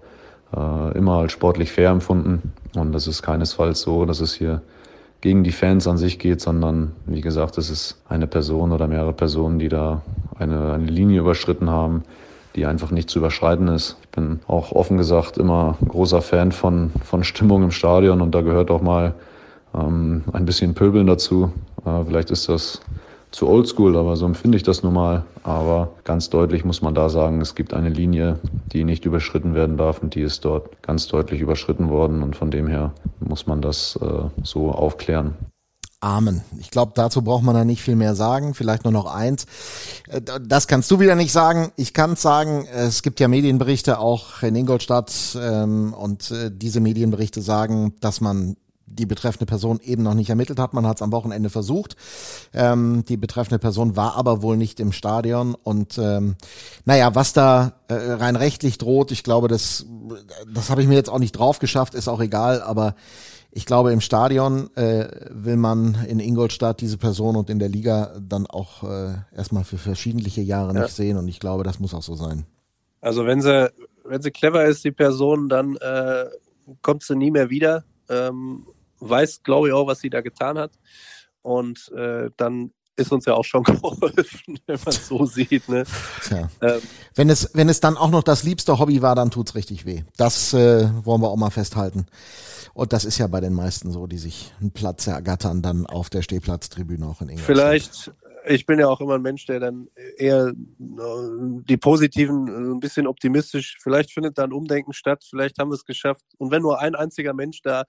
äh, 0.54 0.98
immer 0.98 1.20
als 1.20 1.32
sportlich 1.32 1.72
fair 1.72 1.88
empfunden. 1.88 2.52
Und 2.76 2.92
das 2.92 3.06
ist 3.06 3.22
keinesfalls 3.22 3.80
so, 3.80 4.04
dass 4.04 4.20
es 4.20 4.34
hier 4.34 4.60
gegen 5.20 5.44
die 5.44 5.52
Fans 5.52 5.86
an 5.86 5.98
sich 5.98 6.18
geht, 6.18 6.40
sondern 6.40 6.92
wie 7.06 7.20
gesagt, 7.20 7.58
es 7.58 7.70
ist 7.70 8.00
eine 8.08 8.26
Person 8.26 8.72
oder 8.72 8.86
mehrere 8.86 9.12
Personen, 9.12 9.58
die 9.58 9.68
da 9.68 10.02
eine, 10.38 10.72
eine 10.72 10.90
Linie 10.90 11.20
überschritten 11.20 11.68
haben, 11.68 12.04
die 12.56 12.66
einfach 12.66 12.90
nicht 12.90 13.10
zu 13.10 13.18
überschreiten 13.18 13.68
ist. 13.68 13.96
Ich 14.02 14.08
bin 14.08 14.40
auch 14.46 14.72
offen 14.72 14.96
gesagt 14.96 15.36
immer 15.36 15.76
großer 15.86 16.22
Fan 16.22 16.52
von, 16.52 16.92
von 17.04 17.22
Stimmung 17.22 17.62
im 17.62 17.70
Stadion 17.70 18.20
und 18.20 18.34
da 18.34 18.40
gehört 18.40 18.70
auch 18.70 18.82
mal 18.82 19.14
ähm, 19.74 20.24
ein 20.32 20.46
bisschen 20.46 20.74
Pöbeln 20.74 21.06
dazu. 21.06 21.52
Äh, 21.84 22.04
vielleicht 22.06 22.30
ist 22.30 22.48
das 22.48 22.80
zu 23.30 23.48
oldschool, 23.48 23.96
aber 23.96 24.16
so 24.16 24.26
empfinde 24.26 24.56
ich 24.56 24.62
das 24.62 24.82
nun 24.82 24.94
mal. 24.94 25.24
Aber 25.42 25.92
ganz 26.04 26.30
deutlich 26.30 26.64
muss 26.64 26.82
man 26.82 26.94
da 26.94 27.08
sagen, 27.08 27.40
es 27.40 27.54
gibt 27.54 27.74
eine 27.74 27.88
Linie, 27.88 28.38
die 28.72 28.84
nicht 28.84 29.04
überschritten 29.04 29.54
werden 29.54 29.76
darf 29.76 30.02
und 30.02 30.14
die 30.14 30.22
ist 30.22 30.44
dort 30.44 30.82
ganz 30.82 31.06
deutlich 31.08 31.40
überschritten 31.40 31.88
worden 31.88 32.22
und 32.22 32.36
von 32.36 32.50
dem 32.50 32.66
her 32.66 32.92
muss 33.20 33.46
man 33.46 33.62
das 33.62 33.98
äh, 34.02 34.44
so 34.44 34.70
aufklären. 34.70 35.34
Amen. 36.02 36.40
Ich 36.58 36.70
glaube, 36.70 36.92
dazu 36.94 37.20
braucht 37.20 37.42
man 37.42 37.54
da 37.54 37.62
nicht 37.62 37.82
viel 37.82 37.94
mehr 37.94 38.14
sagen. 38.14 38.54
Vielleicht 38.54 38.84
nur 38.84 38.92
noch 38.92 39.04
eins. 39.04 39.44
Äh, 40.08 40.22
das 40.40 40.66
kannst 40.66 40.90
du 40.90 40.98
wieder 40.98 41.14
nicht 41.14 41.30
sagen. 41.30 41.72
Ich 41.76 41.92
kann 41.92 42.16
sagen, 42.16 42.66
es 42.66 43.02
gibt 43.02 43.20
ja 43.20 43.28
Medienberichte 43.28 43.98
auch 43.98 44.42
in 44.42 44.56
Ingolstadt 44.56 45.12
ähm, 45.38 45.92
und 45.92 46.30
äh, 46.30 46.50
diese 46.50 46.80
Medienberichte 46.80 47.42
sagen, 47.42 47.94
dass 48.00 48.22
man 48.22 48.56
die 48.90 49.06
betreffende 49.06 49.46
Person 49.46 49.80
eben 49.82 50.02
noch 50.02 50.14
nicht 50.14 50.28
ermittelt 50.28 50.58
hat. 50.58 50.74
Man 50.74 50.86
hat 50.86 50.98
es 50.98 51.02
am 51.02 51.12
Wochenende 51.12 51.48
versucht. 51.48 51.96
Ähm, 52.52 53.04
die 53.08 53.16
betreffende 53.16 53.58
Person 53.58 53.96
war 53.96 54.16
aber 54.16 54.42
wohl 54.42 54.56
nicht 54.56 54.80
im 54.80 54.92
Stadion. 54.92 55.54
Und 55.54 55.96
ähm, 55.98 56.36
naja, 56.84 57.14
was 57.14 57.32
da 57.32 57.72
äh, 57.88 57.94
rein 57.94 58.36
rechtlich 58.36 58.78
droht, 58.78 59.12
ich 59.12 59.22
glaube, 59.22 59.48
das, 59.48 59.86
das 60.52 60.70
habe 60.70 60.82
ich 60.82 60.88
mir 60.88 60.94
jetzt 60.94 61.10
auch 61.10 61.18
nicht 61.18 61.32
drauf 61.32 61.58
geschafft, 61.58 61.94
ist 61.94 62.08
auch 62.08 62.20
egal, 62.20 62.62
aber 62.62 62.94
ich 63.52 63.66
glaube, 63.66 63.92
im 63.92 64.00
Stadion 64.00 64.74
äh, 64.76 65.08
will 65.30 65.56
man 65.56 65.96
in 66.06 66.20
Ingolstadt 66.20 66.80
diese 66.80 66.98
Person 66.98 67.34
und 67.36 67.50
in 67.50 67.58
der 67.58 67.68
Liga 67.68 68.14
dann 68.20 68.46
auch 68.46 68.84
äh, 68.84 69.14
erstmal 69.36 69.64
für 69.64 69.78
verschiedentliche 69.78 70.40
Jahre 70.40 70.72
ja. 70.74 70.82
nicht 70.82 70.94
sehen. 70.94 71.16
Und 71.16 71.26
ich 71.26 71.40
glaube, 71.40 71.64
das 71.64 71.80
muss 71.80 71.92
auch 71.92 72.02
so 72.02 72.14
sein. 72.14 72.46
Also 73.00 73.26
wenn 73.26 73.40
sie, 73.40 73.72
wenn 74.04 74.22
sie 74.22 74.30
clever 74.30 74.64
ist, 74.66 74.84
die 74.84 74.92
Person, 74.92 75.48
dann 75.48 75.76
äh, 75.76 76.26
kommt 76.82 77.02
sie 77.02 77.16
nie 77.16 77.32
mehr 77.32 77.50
wieder. 77.50 77.84
Ähm, 78.08 78.66
weiß, 79.00 79.42
glaube 79.42 79.68
ich, 79.68 79.74
auch, 79.74 79.86
was 79.86 80.00
sie 80.00 80.10
da 80.10 80.20
getan 80.20 80.58
hat. 80.58 80.72
Und 81.42 81.90
äh, 81.92 82.30
dann 82.36 82.72
ist 83.00 83.12
uns 83.12 83.24
ja 83.24 83.34
auch 83.34 83.44
schon 83.44 83.62
geholfen, 83.64 84.58
wenn 84.66 84.78
man 84.84 84.88
es 84.88 85.08
so 85.08 85.24
sieht. 85.24 85.68
Ne? 85.68 85.84
Tja. 86.22 86.48
Ähm, 86.60 86.80
wenn, 87.14 87.30
es, 87.30 87.50
wenn 87.54 87.68
es 87.68 87.80
dann 87.80 87.96
auch 87.96 88.10
noch 88.10 88.22
das 88.22 88.42
liebste 88.42 88.78
Hobby 88.78 89.02
war, 89.02 89.14
dann 89.14 89.30
tut's 89.30 89.54
richtig 89.54 89.86
weh. 89.86 90.02
Das 90.16 90.52
äh, 90.52 90.88
wollen 91.04 91.22
wir 91.22 91.28
auch 91.28 91.36
mal 91.36 91.50
festhalten. 91.50 92.06
Und 92.72 92.92
das 92.92 93.04
ist 93.04 93.18
ja 93.18 93.26
bei 93.26 93.40
den 93.40 93.54
meisten 93.54 93.90
so, 93.90 94.06
die 94.06 94.18
sich 94.18 94.52
einen 94.60 94.70
Platz 94.70 95.06
ergattern, 95.06 95.62
dann 95.62 95.86
auf 95.86 96.08
der 96.08 96.22
Stehplatztribüne 96.22 97.06
auch 97.06 97.20
in 97.20 97.30
England. 97.30 97.46
Vielleicht, 97.46 98.12
ich 98.46 98.64
bin 98.64 98.78
ja 98.78 98.88
auch 98.88 99.00
immer 99.00 99.16
ein 99.16 99.22
Mensch, 99.22 99.44
der 99.46 99.60
dann 99.60 99.88
eher 100.16 100.48
äh, 100.48 100.52
die 100.78 101.76
positiven, 101.76 102.46
äh, 102.46 102.74
ein 102.74 102.80
bisschen 102.80 103.06
optimistisch, 103.06 103.76
vielleicht 103.80 104.12
findet 104.12 104.38
da 104.38 104.44
ein 104.44 104.52
Umdenken 104.52 104.92
statt, 104.92 105.24
vielleicht 105.28 105.58
haben 105.58 105.70
wir 105.70 105.74
es 105.74 105.84
geschafft. 105.84 106.24
Und 106.38 106.50
wenn 106.52 106.62
nur 106.62 106.80
ein 106.80 106.94
einziger 106.94 107.34
Mensch 107.34 107.60
da 107.62 107.84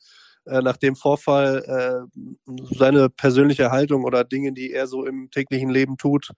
äh, 0.45 0.61
nach 0.61 0.77
dem 0.77 0.95
Vorfall 0.95 1.63
äh, 1.65 2.73
seine 2.75 3.09
persönliche 3.09 3.71
Haltung 3.71 4.03
oder 4.03 4.23
Dinge, 4.23 4.53
die 4.53 4.71
er 4.71 4.87
so 4.87 5.05
im 5.05 5.29
täglichen 5.31 5.69
Leben 5.69 5.97
tut 5.97 6.31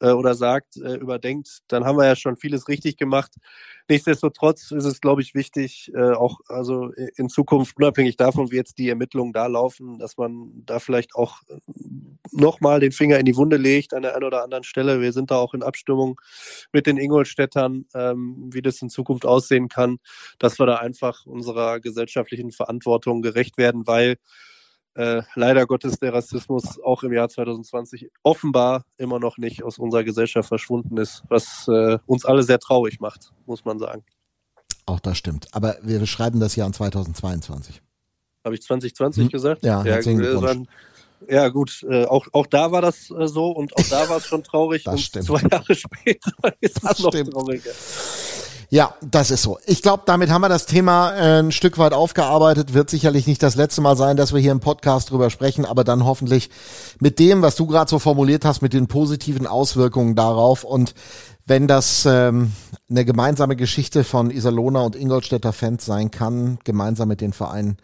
äh, 0.00 0.10
oder 0.10 0.34
sagt, 0.34 0.76
äh, 0.76 0.94
überdenkt, 0.94 1.60
dann 1.68 1.84
haben 1.84 1.98
wir 1.98 2.06
ja 2.06 2.16
schon 2.16 2.36
vieles 2.36 2.68
richtig 2.68 2.96
gemacht. 2.96 3.34
Nichtsdestotrotz 3.88 4.70
ist 4.70 4.84
es, 4.84 5.00
glaube 5.00 5.22
ich, 5.22 5.34
wichtig, 5.34 5.90
äh, 5.94 6.12
auch 6.12 6.40
also 6.48 6.90
in 7.16 7.28
Zukunft, 7.28 7.76
unabhängig 7.78 8.16
davon, 8.16 8.50
wie 8.50 8.56
jetzt 8.56 8.78
die 8.78 8.88
Ermittlungen 8.88 9.32
da 9.32 9.46
laufen, 9.46 9.98
dass 9.98 10.16
man 10.16 10.62
da 10.66 10.78
vielleicht 10.78 11.14
auch 11.14 11.40
äh, 11.48 11.58
nochmal 12.30 12.80
den 12.80 12.92
Finger 12.92 13.18
in 13.18 13.24
die 13.24 13.36
Wunde 13.36 13.56
legt 13.56 13.94
an 13.94 14.02
der 14.02 14.14
einen 14.14 14.24
oder 14.24 14.44
anderen 14.44 14.64
Stelle. 14.64 15.00
Wir 15.00 15.12
sind 15.12 15.30
da 15.30 15.36
auch 15.36 15.54
in 15.54 15.62
Abstimmung 15.62 16.20
mit 16.72 16.86
den 16.86 16.98
Ingolstädtern, 16.98 17.86
ähm, 17.94 18.50
wie 18.52 18.62
das 18.62 18.82
in 18.82 18.90
Zukunft 18.90 19.24
aussehen 19.26 19.68
kann, 19.68 19.98
dass 20.38 20.58
wir 20.58 20.66
da 20.66 20.76
einfach 20.76 21.26
unserer 21.26 21.80
gesellschaftlichen 21.80 22.52
Verantwortung 22.52 23.22
gerecht 23.22 23.58
werden, 23.58 23.86
weil 23.86 24.16
äh, 24.98 25.22
leider 25.36 25.64
Gottes 25.66 26.00
der 26.00 26.12
Rassismus 26.12 26.80
auch 26.80 27.04
im 27.04 27.12
Jahr 27.12 27.28
2020 27.28 28.10
offenbar 28.24 28.84
immer 28.96 29.20
noch 29.20 29.38
nicht 29.38 29.62
aus 29.62 29.78
unserer 29.78 30.02
Gesellschaft 30.02 30.48
verschwunden 30.48 30.96
ist, 30.96 31.22
was 31.28 31.68
äh, 31.68 31.98
uns 32.06 32.24
alle 32.24 32.42
sehr 32.42 32.58
traurig 32.58 32.98
macht, 32.98 33.32
muss 33.46 33.64
man 33.64 33.78
sagen. 33.78 34.02
Auch 34.86 34.98
das 34.98 35.16
stimmt. 35.16 35.46
Aber 35.52 35.76
wir 35.82 36.00
beschreiben 36.00 36.40
das 36.40 36.56
Jahr 36.56 36.66
in 36.66 36.72
2022. 36.72 37.80
Habe 38.44 38.56
ich 38.56 38.62
2020 38.62 39.22
hm? 39.22 39.28
gesagt? 39.30 39.62
Ja, 39.62 39.84
ja, 39.84 39.98
äh, 39.98 40.64
ja 41.28 41.48
gut, 41.48 41.86
äh, 41.88 42.04
auch, 42.04 42.26
auch 42.32 42.46
da 42.46 42.72
war 42.72 42.82
das 42.82 43.10
äh, 43.10 43.28
so 43.28 43.52
und 43.52 43.76
auch 43.76 43.88
da 43.88 44.08
war 44.08 44.16
es 44.16 44.26
schon 44.26 44.42
traurig. 44.42 44.82
das 44.82 44.94
und 44.94 45.00
stimmt. 45.00 45.26
Zwei 45.26 45.42
Jahre 45.48 45.74
später 45.76 46.32
ist 46.60 46.82
das 46.82 46.98
es 46.98 47.04
noch 47.04 47.12
stimmt. 47.12 47.32
trauriger. 47.32 47.70
Ja, 48.70 48.94
das 49.00 49.30
ist 49.30 49.42
so. 49.42 49.58
Ich 49.64 49.80
glaube, 49.80 50.02
damit 50.04 50.28
haben 50.28 50.42
wir 50.42 50.50
das 50.50 50.66
Thema 50.66 51.12
äh, 51.14 51.40
ein 51.40 51.52
Stück 51.52 51.78
weit 51.78 51.94
aufgearbeitet. 51.94 52.74
Wird 52.74 52.90
sicherlich 52.90 53.26
nicht 53.26 53.42
das 53.42 53.54
letzte 53.54 53.80
Mal 53.80 53.96
sein, 53.96 54.18
dass 54.18 54.34
wir 54.34 54.40
hier 54.40 54.52
im 54.52 54.60
Podcast 54.60 55.10
drüber 55.10 55.30
sprechen, 55.30 55.64
aber 55.64 55.84
dann 55.84 56.04
hoffentlich 56.04 56.50
mit 57.00 57.18
dem, 57.18 57.40
was 57.40 57.56
du 57.56 57.66
gerade 57.66 57.88
so 57.88 57.98
formuliert 57.98 58.44
hast, 58.44 58.60
mit 58.60 58.74
den 58.74 58.86
positiven 58.86 59.46
Auswirkungen 59.46 60.16
darauf. 60.16 60.64
Und 60.64 60.94
wenn 61.46 61.66
das 61.66 62.04
ähm, 62.04 62.52
eine 62.90 63.06
gemeinsame 63.06 63.56
Geschichte 63.56 64.04
von 64.04 64.30
Iserlohner 64.30 64.84
und 64.84 64.96
Ingolstädter 64.96 65.54
Fans 65.54 65.86
sein 65.86 66.10
kann, 66.10 66.58
gemeinsam 66.64 67.08
mit 67.08 67.22
den 67.22 67.32
Vereinen, 67.32 67.78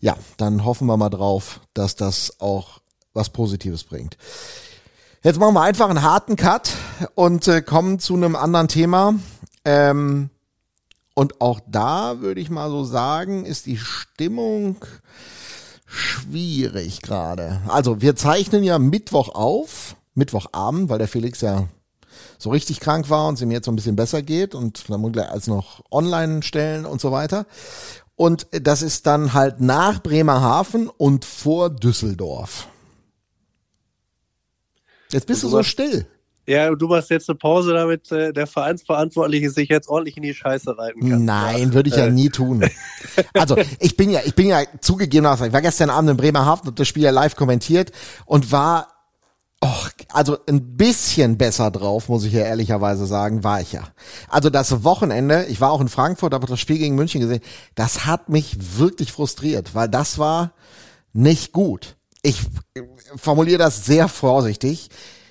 ja, 0.00 0.16
dann 0.38 0.64
hoffen 0.64 0.88
wir 0.88 0.96
mal 0.96 1.08
drauf, 1.08 1.60
dass 1.72 1.94
das 1.94 2.40
auch 2.40 2.80
was 3.14 3.30
Positives 3.30 3.84
bringt. 3.84 4.16
Jetzt 5.22 5.38
machen 5.38 5.54
wir 5.54 5.62
einfach 5.62 5.88
einen 5.88 6.02
harten 6.02 6.34
Cut 6.34 6.70
und 7.14 7.46
äh, 7.46 7.62
kommen 7.62 8.00
zu 8.00 8.14
einem 8.14 8.34
anderen 8.34 8.68
Thema. 8.68 9.14
Ähm, 9.66 10.30
und 11.14 11.40
auch 11.40 11.60
da 11.66 12.20
würde 12.20 12.40
ich 12.40 12.50
mal 12.50 12.70
so 12.70 12.84
sagen, 12.84 13.44
ist 13.44 13.66
die 13.66 13.78
Stimmung 13.78 14.76
schwierig 15.86 17.02
gerade. 17.02 17.60
Also 17.66 18.00
wir 18.00 18.14
zeichnen 18.14 18.62
ja 18.62 18.78
Mittwoch 18.78 19.28
auf, 19.34 19.96
Mittwochabend, 20.14 20.88
weil 20.88 20.98
der 20.98 21.08
Felix 21.08 21.40
ja 21.40 21.66
so 22.38 22.50
richtig 22.50 22.78
krank 22.78 23.10
war 23.10 23.26
und 23.26 23.34
es 23.34 23.42
ihm 23.42 23.50
jetzt 23.50 23.64
so 23.64 23.72
ein 23.72 23.76
bisschen 23.76 23.96
besser 23.96 24.22
geht 24.22 24.54
und 24.54 24.88
dann 24.88 25.00
muss 25.00 25.16
er 25.16 25.32
als 25.32 25.48
noch 25.48 25.82
online 25.90 26.44
stellen 26.44 26.86
und 26.86 27.00
so 27.00 27.10
weiter. 27.10 27.44
Und 28.14 28.46
das 28.52 28.82
ist 28.82 29.06
dann 29.06 29.34
halt 29.34 29.60
nach 29.60 30.00
Bremerhaven 30.00 30.88
und 30.88 31.24
vor 31.24 31.70
Düsseldorf. 31.70 32.68
Jetzt 35.10 35.26
bist 35.26 35.42
du 35.42 35.48
so 35.48 35.62
still. 35.64 36.06
Ja, 36.46 36.72
du 36.74 36.86
machst 36.86 37.10
jetzt 37.10 37.28
eine 37.28 37.36
Pause, 37.36 37.72
damit 37.72 38.10
äh, 38.12 38.32
der 38.32 38.46
Vereinsverantwortliche 38.46 39.50
sich 39.50 39.68
jetzt 39.68 39.88
ordentlich 39.88 40.16
in 40.16 40.22
die 40.22 40.34
Scheiße 40.34 40.78
reiten 40.78 41.08
kann. 41.08 41.24
Nein, 41.24 41.74
würde 41.74 41.88
ich 41.88 41.96
ja 41.96 42.06
äh. 42.06 42.10
nie 42.10 42.30
tun. 42.30 42.64
Also 43.34 43.56
ich 43.80 43.96
bin 43.96 44.10
ja, 44.10 44.20
ich 44.24 44.34
bin 44.34 44.48
ja 44.48 44.62
zugegeben, 44.80 45.26
ich 45.26 45.52
war 45.52 45.62
gestern 45.62 45.90
Abend 45.90 46.10
in 46.10 46.16
Bremerhaven 46.16 46.68
und 46.68 46.78
das 46.78 46.86
Spiel 46.86 47.04
ja 47.04 47.10
live 47.10 47.36
kommentiert 47.36 47.92
und 48.26 48.52
war 48.52 48.88
Och, 49.64 49.90
also 50.12 50.36
ein 50.46 50.76
bisschen 50.76 51.38
besser 51.38 51.70
drauf, 51.70 52.10
muss 52.10 52.24
ich 52.24 52.34
ja 52.34 52.42
ehrlicherweise 52.42 53.06
sagen, 53.06 53.42
war 53.42 53.62
ich 53.62 53.72
ja. 53.72 53.84
Also 54.28 54.50
das 54.50 54.84
Wochenende, 54.84 55.46
ich 55.46 55.62
war 55.62 55.70
auch 55.70 55.80
in 55.80 55.88
Frankfurt, 55.88 56.34
habe 56.34 56.46
das 56.46 56.60
Spiel 56.60 56.78
gegen 56.78 56.94
München 56.94 57.22
gesehen, 57.22 57.40
das 57.74 58.04
hat 58.04 58.28
mich 58.28 58.78
wirklich 58.78 59.12
frustriert, 59.12 59.74
weil 59.74 59.88
das 59.88 60.18
war 60.18 60.52
nicht 61.14 61.52
gut. 61.52 61.96
Ich 62.22 62.42
formuliere 63.16 63.58
das 63.58 63.86
sehr 63.86 64.08
vorsichtig, 64.08 64.90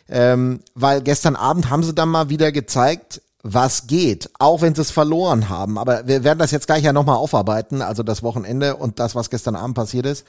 ähm, 0.10 0.60
weil 0.74 1.02
gestern 1.02 1.36
Abend 1.36 1.70
haben 1.70 1.84
sie 1.84 1.94
dann 1.94 2.10
mal 2.10 2.30
wieder 2.30 2.52
gezeigt, 2.52 3.22
was 3.44 3.88
geht, 3.88 4.30
auch 4.40 4.62
wenn 4.62 4.74
sie 4.74 4.82
es 4.82 4.92
verloren 4.92 5.50
haben. 5.50 5.78
Aber 5.78 6.08
wir 6.08 6.24
werden 6.24 6.40
das 6.40 6.52
jetzt 6.52 6.68
gleich 6.68 6.84
ja 6.84 6.94
nochmal 6.94 7.18
aufarbeiten, 7.18 7.82
also 7.82 8.02
das 8.02 8.24
Wochenende 8.24 8.76
und 8.76 9.00
das, 9.00 9.16
was 9.16 9.30
gestern 9.30 9.56
Abend 9.56 9.76
passiert 9.76 10.06
ist. 10.06 10.26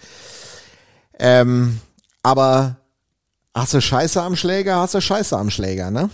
Ähm, 1.18 1.80
aber 2.22 2.76
Hast 3.56 3.72
du 3.72 3.80
Scheiße 3.80 4.20
am 4.20 4.36
Schläger, 4.36 4.76
hast 4.76 4.94
du 4.94 5.00
Scheiße 5.00 5.34
am 5.34 5.48
Schläger, 5.48 5.90
ne? 5.90 6.10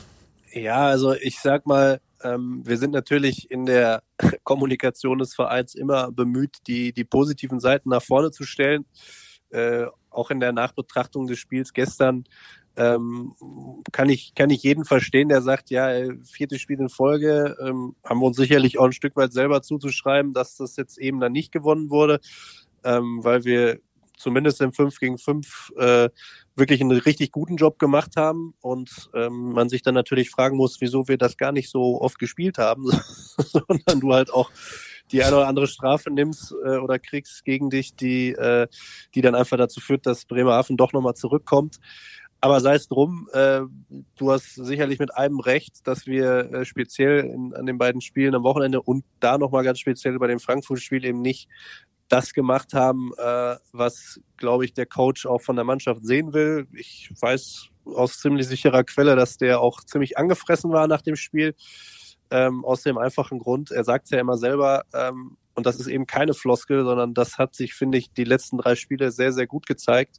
Ja, 0.53 0.87
also 0.87 1.13
ich 1.13 1.41
sag 1.41 1.67
mal, 1.67 2.01
ähm, 2.23 2.63
wir 2.65 2.79
sind 2.79 2.93
natürlich 2.93 3.51
in 3.51 3.67
der 3.67 4.05
Kommunikation 4.45 5.19
des 5.19 5.35
Vereins 5.35 5.75
immer 5.75 6.13
bemüht, 6.13 6.59
die, 6.69 6.93
die 6.93 7.03
positiven 7.03 7.59
Seiten 7.59 7.89
nach 7.89 8.03
vorne 8.03 8.31
zu 8.31 8.45
stellen. 8.45 8.85
Äh, 9.51 9.87
auch 10.09 10.31
in 10.31 10.39
der 10.39 10.53
Nachbetrachtung 10.53 11.27
des 11.27 11.41
Spiels 11.41 11.73
gestern 11.73 12.23
ähm, 12.77 13.35
kann 13.93 14.09
ich 14.09 14.35
kann 14.35 14.51
ich 14.51 14.63
jeden 14.63 14.85
verstehen, 14.85 15.29
der 15.29 15.43
sagt, 15.43 15.71
ja, 15.71 15.91
viertes 16.25 16.61
Spiel 16.61 16.81
in 16.81 16.89
Folge, 16.89 17.57
ähm, 17.61 17.95
haben 18.05 18.21
wir 18.21 18.27
uns 18.27 18.37
sicherlich 18.37 18.79
auch 18.79 18.87
ein 18.87 18.93
Stück 18.93 19.17
weit 19.17 19.33
selber 19.33 19.63
zuzuschreiben, 19.63 20.33
dass 20.33 20.57
das 20.57 20.77
jetzt 20.77 20.99
eben 20.99 21.21
dann 21.21 21.33
nicht 21.33 21.53
gewonnen 21.53 21.91
wurde, 21.91 22.21
ähm, 22.85 23.21
weil 23.23 23.45
wir 23.45 23.81
zumindest 24.17 24.61
im 24.61 24.73
5 24.73 24.99
gegen 25.01 25.19
5 25.19 25.73
äh, 25.77 26.09
wirklich 26.55 26.81
einen 26.81 26.93
richtig 26.93 27.33
guten 27.33 27.57
Job 27.57 27.79
gemacht 27.79 28.17
haben 28.17 28.55
und 28.61 29.11
ähm, 29.15 29.53
man 29.53 29.69
sich 29.69 29.83
dann 29.83 29.95
natürlich 29.95 30.31
fragen 30.31 30.57
muss, 30.57 30.81
wieso 30.81 31.09
wir 31.09 31.19
das 31.19 31.37
gar 31.37 31.53
nicht 31.53 31.71
so 31.71 32.01
oft 32.01 32.19
gespielt 32.19 32.59
haben, 32.59 32.91
sondern 33.39 34.01
du 34.01 34.13
halt 34.13 34.33
auch 34.33 34.51
die 35.11 35.23
eine 35.23 35.37
oder 35.37 35.49
andere 35.49 35.67
Strafe 35.67 36.11
nimmst 36.11 36.55
äh, 36.65 36.77
oder 36.77 36.99
kriegst 36.99 37.45
gegen 37.45 37.71
dich, 37.71 37.95
die, 37.97 38.31
äh, 38.31 38.67
die 39.15 39.21
dann 39.21 39.35
einfach 39.35 39.59
dazu 39.59 39.81
führt, 39.81 40.07
dass 40.07 40.25
Bremerhaven 40.25 40.77
doch 40.77 40.93
nochmal 40.93 41.15
zurückkommt. 41.15 41.79
Aber 42.45 42.61
sei 42.61 42.75
es 42.75 42.89
drum, 42.89 43.29
äh, 43.33 43.61
du 44.17 44.33
hast 44.33 44.57
sicherlich 44.57 44.99
mit 44.99 45.15
einem 45.17 45.39
recht, 45.39 45.87
dass 45.87 46.07
wir 46.07 46.53
äh, 46.53 46.65
speziell 46.65 47.21
in, 47.21 47.55
an 47.55 47.67
den 47.67 47.79
beiden 47.79 48.01
Spielen 48.01 48.35
am 48.35 48.43
Wochenende 48.43 48.83
und 48.83 49.05
da 49.21 49.39
nochmal 49.39 49.63
ganz 49.63 49.79
speziell 49.79 50.19
bei 50.19 50.27
dem 50.27 50.41
Frankfurt-Spiel 50.41 51.05
eben 51.05 51.23
nicht 51.23 51.49
das 52.09 52.35
gemacht 52.35 52.75
haben, 52.75 53.13
äh, 53.17 53.55
was, 53.71 54.21
glaube 54.39 54.65
ich, 54.65 54.75
der 54.75 54.87
Coach 54.87 55.25
auch 55.25 55.41
von 55.41 55.55
der 55.55 55.65
Mannschaft 55.65 56.05
sehen 56.05 56.33
will. 56.33 56.67
Ich 56.73 57.11
weiß 57.21 57.69
aus 57.85 58.19
ziemlich 58.19 58.49
sicherer 58.49 58.83
Quelle, 58.83 59.15
dass 59.15 59.37
der 59.37 59.61
auch 59.61 59.85
ziemlich 59.85 60.19
angefressen 60.19 60.73
war 60.73 60.89
nach 60.89 61.03
dem 61.03 61.15
Spiel. 61.15 61.55
Ähm, 62.33 62.65
aus 62.65 62.83
dem 62.83 62.97
einfachen 62.97 63.39
Grund, 63.39 63.71
er 63.71 63.85
sagt 63.85 64.07
es 64.07 64.11
ja 64.11 64.19
immer 64.19 64.39
selber, 64.39 64.85
ähm, 64.95 65.37
und 65.55 65.67
das 65.67 65.79
ist 65.79 65.87
eben 65.87 66.07
keine 66.07 66.33
Floskel, 66.33 66.83
sondern 66.83 67.13
das 67.13 67.37
hat 67.37 67.55
sich, 67.55 67.75
finde 67.75 67.99
ich, 67.99 68.11
die 68.13 68.25
letzten 68.25 68.57
drei 68.57 68.75
Spiele 68.75 69.11
sehr, 69.11 69.33
sehr 69.33 69.47
gut 69.47 69.67
gezeigt. 69.67 70.17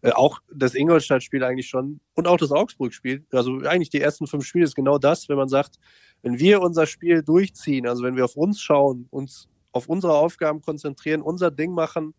Äh, 0.00 0.10
auch 0.10 0.40
das 0.52 0.74
Ingolstadt-Spiel 0.74 1.44
eigentlich 1.44 1.68
schon 1.68 2.00
und 2.14 2.26
auch 2.26 2.36
das 2.36 2.50
Augsburg-Spiel. 2.50 3.24
Also 3.30 3.60
eigentlich 3.60 3.90
die 3.90 4.00
ersten 4.00 4.26
fünf 4.26 4.44
Spiele 4.44 4.64
ist 4.64 4.74
genau 4.74 4.98
das, 4.98 5.28
wenn 5.28 5.36
man 5.36 5.48
sagt, 5.48 5.76
wenn 6.22 6.40
wir 6.40 6.60
unser 6.60 6.86
Spiel 6.86 7.22
durchziehen, 7.22 7.86
also 7.86 8.02
wenn 8.02 8.16
wir 8.16 8.24
auf 8.24 8.36
uns 8.36 8.60
schauen, 8.60 9.06
uns 9.10 9.48
auf 9.70 9.88
unsere 9.88 10.14
Aufgaben 10.14 10.60
konzentrieren, 10.60 11.22
unser 11.22 11.52
Ding 11.52 11.72
machen, 11.74 12.14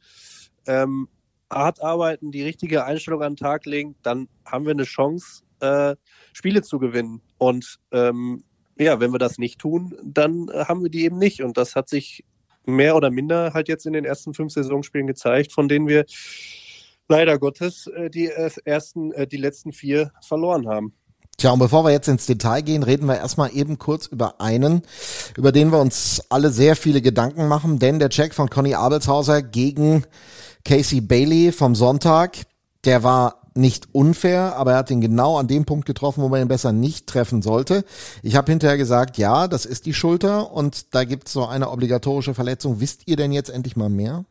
ähm, 0.66 1.10
hart 1.52 1.82
arbeiten, 1.82 2.32
die 2.32 2.44
richtige 2.44 2.86
Einstellung 2.86 3.22
an 3.22 3.34
den 3.34 3.38
Tag 3.38 3.66
legen, 3.66 3.96
dann 4.04 4.30
haben 4.46 4.66
wir 4.66 4.72
eine 4.72 4.86
Chance, 4.86 5.44
äh, 5.60 5.96
Spiele 6.32 6.62
zu 6.62 6.80
gewinnen. 6.80 7.22
Und 7.38 7.80
ähm, 7.92 8.44
ja, 8.78 9.00
wenn 9.00 9.12
wir 9.12 9.20
das 9.20 9.38
nicht 9.38 9.60
tun, 9.60 9.96
dann 10.04 10.50
äh, 10.50 10.66
haben 10.66 10.84
wir 10.84 10.90
die 10.90 11.06
eben 11.06 11.18
nicht. 11.18 11.44
Und 11.44 11.58
das 11.58 11.76
hat 11.76 11.90
sich 11.90 12.24
mehr 12.66 12.96
oder 12.96 13.12
minder 13.12 13.54
halt 13.54 13.68
jetzt 13.68 13.86
in 13.86 13.94
den 13.94 14.06
ersten 14.06 14.34
fünf 14.34 14.54
Saisonspielen 14.54 15.08
gezeigt, 15.08 15.52
von 15.52 15.68
denen 15.68 15.88
wir 15.88 16.06
leider 17.08 17.38
Gottes 17.38 17.88
äh, 17.88 18.10
die 18.10 18.28
äh, 18.28 18.50
ersten, 18.66 19.12
die 19.30 19.38
letzten 19.38 19.74
vier 19.74 20.12
verloren 20.22 20.68
haben. 20.68 20.94
Tja, 21.38 21.52
und 21.52 21.60
bevor 21.60 21.84
wir 21.84 21.92
jetzt 21.92 22.08
ins 22.08 22.26
Detail 22.26 22.62
gehen, 22.62 22.84
reden 22.84 23.08
wir 23.08 23.18
erstmal 23.18 23.54
eben 23.56 23.80
kurz 23.80 24.06
über 24.06 24.40
einen, 24.40 24.84
über 25.36 25.52
den 25.52 25.72
wir 25.72 25.80
uns 25.80 26.22
alle 26.30 26.52
sehr 26.52 26.76
viele 26.76 27.02
Gedanken 27.02 27.48
machen, 27.48 27.80
denn 27.80 28.00
der 28.00 28.10
Check 28.10 28.34
von 28.34 28.50
Conny 28.50 28.76
Abelshauser 28.76 29.42
gegen 29.42 30.04
Casey 30.64 31.02
Bailey 31.02 31.52
vom 31.52 31.76
Sonntag, 31.76 32.38
der 32.86 33.04
war 33.04 33.43
nicht 33.56 33.88
unfair, 33.92 34.56
aber 34.56 34.74
er 34.74 34.78
hat 34.78 34.92
ihn 34.92 35.02
genau 35.02 35.38
an 35.38 35.48
dem 35.48 35.66
Punkt 35.66 35.86
getroffen, 35.86 36.24
wo 36.24 36.30
man 36.30 36.42
ihn 36.42 36.48
besser 36.48 36.72
nicht 36.72 37.08
treffen 37.08 37.42
sollte. 37.42 37.86
Ich 38.22 38.36
habe 38.36 38.52
hinterher 38.52 38.78
gesagt, 38.78 39.18
ja, 39.18 39.48
das 39.48 39.66
ist 39.66 39.86
die 39.86 39.94
Schulter 39.94 40.52
und 40.52 40.94
da 40.96 41.04
gibt 41.04 41.28
es 41.28 41.34
so 41.34 41.46
eine 41.46 41.70
obligatorische 41.70 42.34
Verletzung. 42.34 42.80
Wisst 42.80 43.04
ihr 43.06 43.16
denn 43.16 43.32
jetzt 43.32 43.50
endlich 43.50 43.76
mal 43.76 43.90
mehr? 43.90 44.26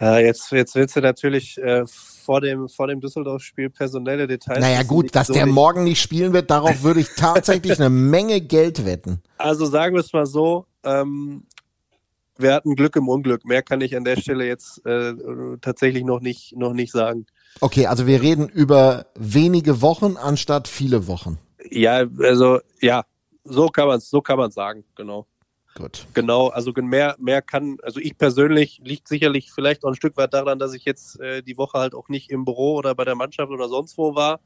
Ja, 0.00 0.18
jetzt, 0.18 0.50
jetzt 0.52 0.74
willst 0.76 0.96
du 0.96 1.00
natürlich 1.00 1.58
äh, 1.58 1.84
vor 1.86 2.40
dem, 2.40 2.68
vor 2.68 2.86
dem 2.86 3.00
Düsseldorf-Spiel 3.00 3.70
personelle 3.70 4.26
Details. 4.26 4.60
Naja, 4.60 4.82
gut, 4.82 5.14
dass 5.14 5.26
so 5.26 5.34
der 5.34 5.46
nicht. 5.46 5.54
morgen 5.54 5.84
nicht 5.84 6.00
spielen 6.00 6.32
wird, 6.32 6.50
darauf 6.50 6.82
würde 6.82 7.00
ich 7.00 7.08
tatsächlich 7.16 7.78
eine 7.78 7.90
Menge 7.90 8.40
Geld 8.40 8.86
wetten. 8.86 9.20
Also 9.36 9.66
sagen 9.66 9.94
wir 9.94 10.00
es 10.00 10.12
mal 10.12 10.26
so, 10.26 10.64
ähm, 10.84 11.42
wir 12.38 12.54
hatten 12.54 12.76
Glück 12.76 12.96
im 12.96 13.08
Unglück. 13.08 13.44
Mehr 13.44 13.62
kann 13.62 13.80
ich 13.80 13.96
an 13.96 14.04
der 14.04 14.16
Stelle 14.16 14.46
jetzt 14.46 14.84
äh, 14.86 15.12
tatsächlich 15.60 16.04
noch 16.04 16.20
nicht, 16.20 16.56
noch 16.56 16.72
nicht 16.72 16.92
sagen. 16.92 17.26
Okay, 17.58 17.86
also 17.86 18.06
wir 18.06 18.22
reden 18.22 18.48
über 18.48 19.06
wenige 19.14 19.82
Wochen 19.82 20.16
anstatt 20.16 20.68
viele 20.68 21.06
Wochen. 21.06 21.38
Ja, 21.70 22.04
also 22.20 22.60
ja, 22.80 23.04
so 23.44 23.68
kann 23.68 23.88
man 23.88 23.98
es 23.98 24.08
so 24.08 24.20
kann 24.20 24.38
man 24.38 24.50
sagen, 24.50 24.84
genau. 24.94 25.26
Gut. 25.74 26.06
Genau, 26.14 26.48
also 26.48 26.72
mehr, 26.72 27.14
mehr 27.18 27.42
kann, 27.42 27.78
also 27.82 28.00
ich 28.00 28.18
persönlich 28.18 28.80
liegt 28.82 29.06
sicherlich 29.06 29.52
vielleicht 29.52 29.84
auch 29.84 29.90
ein 29.90 29.94
Stück 29.94 30.16
weit 30.16 30.34
daran, 30.34 30.58
dass 30.58 30.74
ich 30.74 30.84
jetzt 30.84 31.20
äh, 31.20 31.42
die 31.42 31.56
Woche 31.56 31.78
halt 31.78 31.94
auch 31.94 32.08
nicht 32.08 32.30
im 32.30 32.44
Büro 32.44 32.74
oder 32.74 32.94
bei 32.94 33.04
der 33.04 33.14
Mannschaft 33.14 33.52
oder 33.52 33.68
sonst 33.68 33.96
wo 33.96 34.14
war. 34.14 34.40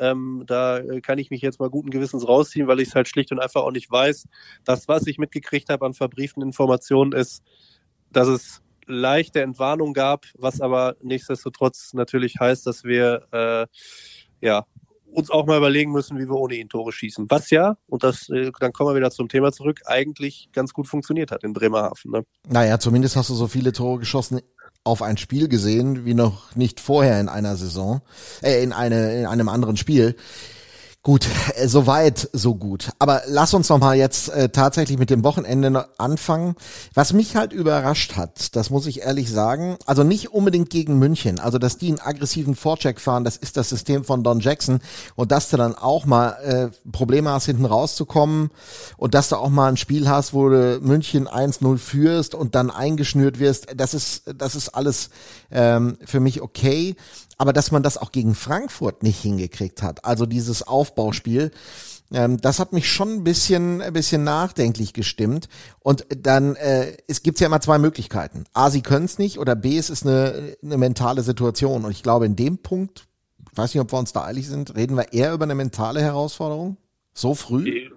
Ähm, 0.00 0.44
da 0.46 0.78
äh, 0.78 1.00
kann 1.00 1.18
ich 1.18 1.30
mich 1.30 1.42
jetzt 1.42 1.60
mal 1.60 1.70
guten 1.70 1.90
Gewissens 1.90 2.26
rausziehen, 2.26 2.66
weil 2.66 2.80
ich 2.80 2.88
es 2.88 2.94
halt 2.94 3.08
schlicht 3.08 3.30
und 3.32 3.38
einfach 3.38 3.62
auch 3.62 3.70
nicht 3.70 3.90
weiß. 3.90 4.26
Das, 4.64 4.88
was 4.88 5.06
ich 5.06 5.18
mitgekriegt 5.18 5.68
habe 5.70 5.86
an 5.86 5.94
verbrieften 5.94 6.42
Informationen, 6.42 7.12
ist, 7.12 7.42
dass 8.10 8.28
es 8.28 8.62
leichte 8.88 9.42
Entwarnung 9.42 9.92
gab, 9.92 10.26
was 10.34 10.60
aber 10.60 10.96
nichtsdestotrotz 11.02 11.92
natürlich 11.92 12.40
heißt, 12.40 12.66
dass 12.66 12.84
wir 12.84 13.26
äh, 13.32 13.66
ja 14.40 14.64
uns 15.12 15.30
auch 15.30 15.46
mal 15.46 15.56
überlegen 15.56 15.92
müssen, 15.92 16.18
wie 16.18 16.28
wir 16.28 16.36
ohne 16.36 16.54
ihn 16.54 16.68
Tore 16.68 16.92
schießen. 16.92 17.26
Was 17.28 17.50
ja, 17.50 17.76
und 17.86 18.02
das, 18.02 18.28
äh, 18.28 18.50
dann 18.60 18.72
kommen 18.72 18.90
wir 18.90 18.96
wieder 18.96 19.10
zum 19.10 19.28
Thema 19.28 19.52
zurück, 19.52 19.80
eigentlich 19.86 20.50
ganz 20.52 20.72
gut 20.72 20.86
funktioniert 20.86 21.30
hat 21.30 21.44
in 21.44 21.52
Bremerhaven. 21.52 22.10
Ne? 22.10 22.24
Naja, 22.48 22.78
zumindest 22.78 23.16
hast 23.16 23.30
du 23.30 23.34
so 23.34 23.48
viele 23.48 23.72
Tore 23.72 23.98
geschossen 23.98 24.40
auf 24.84 25.02
ein 25.02 25.16
Spiel 25.16 25.48
gesehen, 25.48 26.04
wie 26.04 26.14
noch 26.14 26.54
nicht 26.56 26.80
vorher 26.80 27.20
in 27.20 27.28
einer 27.28 27.56
Saison, 27.56 28.00
äh, 28.42 28.62
in, 28.62 28.72
eine, 28.72 29.18
in 29.20 29.26
einem 29.26 29.48
anderen 29.48 29.76
Spiel. 29.76 30.16
Gut, 31.04 31.28
äh, 31.54 31.68
so 31.68 31.86
weit, 31.86 32.28
so 32.32 32.56
gut. 32.56 32.90
Aber 32.98 33.22
lass 33.28 33.54
uns 33.54 33.68
noch 33.68 33.78
mal 33.78 33.96
jetzt 33.96 34.30
äh, 34.30 34.48
tatsächlich 34.48 34.98
mit 34.98 35.10
dem 35.10 35.22
Wochenende 35.22 35.88
anfangen. 35.96 36.56
Was 36.92 37.12
mich 37.12 37.36
halt 37.36 37.52
überrascht 37.52 38.16
hat, 38.16 38.56
das 38.56 38.70
muss 38.70 38.86
ich 38.86 39.02
ehrlich 39.02 39.30
sagen, 39.30 39.76
also 39.86 40.02
nicht 40.02 40.32
unbedingt 40.32 40.70
gegen 40.70 40.98
München, 40.98 41.38
also 41.38 41.58
dass 41.58 41.78
die 41.78 41.86
einen 41.86 42.00
aggressiven 42.00 42.56
Vorcheck 42.56 43.00
fahren, 43.00 43.22
das 43.22 43.36
ist 43.36 43.56
das 43.56 43.68
System 43.68 44.02
von 44.02 44.24
Don 44.24 44.40
Jackson 44.40 44.80
und 45.14 45.30
dass 45.30 45.50
du 45.50 45.56
dann 45.56 45.76
auch 45.76 46.04
mal 46.04 46.30
äh, 46.42 46.90
Probleme 46.90 47.30
hast, 47.30 47.46
hinten 47.46 47.64
rauszukommen 47.64 48.50
und 48.96 49.14
dass 49.14 49.28
du 49.28 49.36
auch 49.36 49.50
mal 49.50 49.68
ein 49.68 49.76
Spiel 49.76 50.08
hast, 50.08 50.34
wo 50.34 50.48
du 50.48 50.80
München 50.82 51.28
1-0 51.28 51.78
führst 51.78 52.34
und 52.34 52.56
dann 52.56 52.72
eingeschnürt 52.72 53.38
wirst, 53.38 53.68
das 53.76 53.94
ist, 53.94 54.24
das 54.36 54.56
ist 54.56 54.70
alles 54.70 55.10
ähm, 55.52 55.96
für 56.04 56.18
mich 56.18 56.42
okay. 56.42 56.96
Aber 57.38 57.52
dass 57.52 57.70
man 57.70 57.82
das 57.82 57.96
auch 57.96 58.12
gegen 58.12 58.34
Frankfurt 58.34 59.02
nicht 59.02 59.20
hingekriegt 59.20 59.82
hat. 59.82 60.04
Also 60.04 60.26
dieses 60.26 60.62
Aufbauspiel, 60.64 61.52
ähm, 62.12 62.40
das 62.40 62.58
hat 62.58 62.72
mich 62.72 62.90
schon 62.90 63.14
ein 63.14 63.24
bisschen, 63.24 63.80
ein 63.80 63.92
bisschen 63.92 64.24
nachdenklich 64.24 64.92
gestimmt. 64.92 65.48
Und 65.80 66.04
dann 66.16 66.56
äh, 66.56 66.96
es 67.06 67.22
gibt 67.22 67.40
ja 67.40 67.46
immer 67.46 67.60
zwei 67.60 67.78
Möglichkeiten. 67.78 68.44
A, 68.52 68.70
sie 68.70 68.82
können 68.82 69.04
es 69.04 69.18
nicht 69.18 69.38
oder 69.38 69.54
B, 69.54 69.78
es 69.78 69.88
ist 69.88 70.06
eine, 70.06 70.56
eine 70.62 70.76
mentale 70.76 71.22
Situation. 71.22 71.84
Und 71.84 71.92
ich 71.92 72.02
glaube, 72.02 72.26
in 72.26 72.36
dem 72.36 72.58
Punkt, 72.58 73.06
ich 73.50 73.56
weiß 73.56 73.72
nicht, 73.72 73.80
ob 73.80 73.92
wir 73.92 73.98
uns 73.98 74.12
da 74.12 74.24
eilig 74.24 74.48
sind, 74.48 74.74
reden 74.74 74.96
wir 74.96 75.12
eher 75.12 75.32
über 75.32 75.44
eine 75.44 75.54
mentale 75.54 76.00
Herausforderung? 76.00 76.76
So 77.14 77.34
früh? 77.34 77.90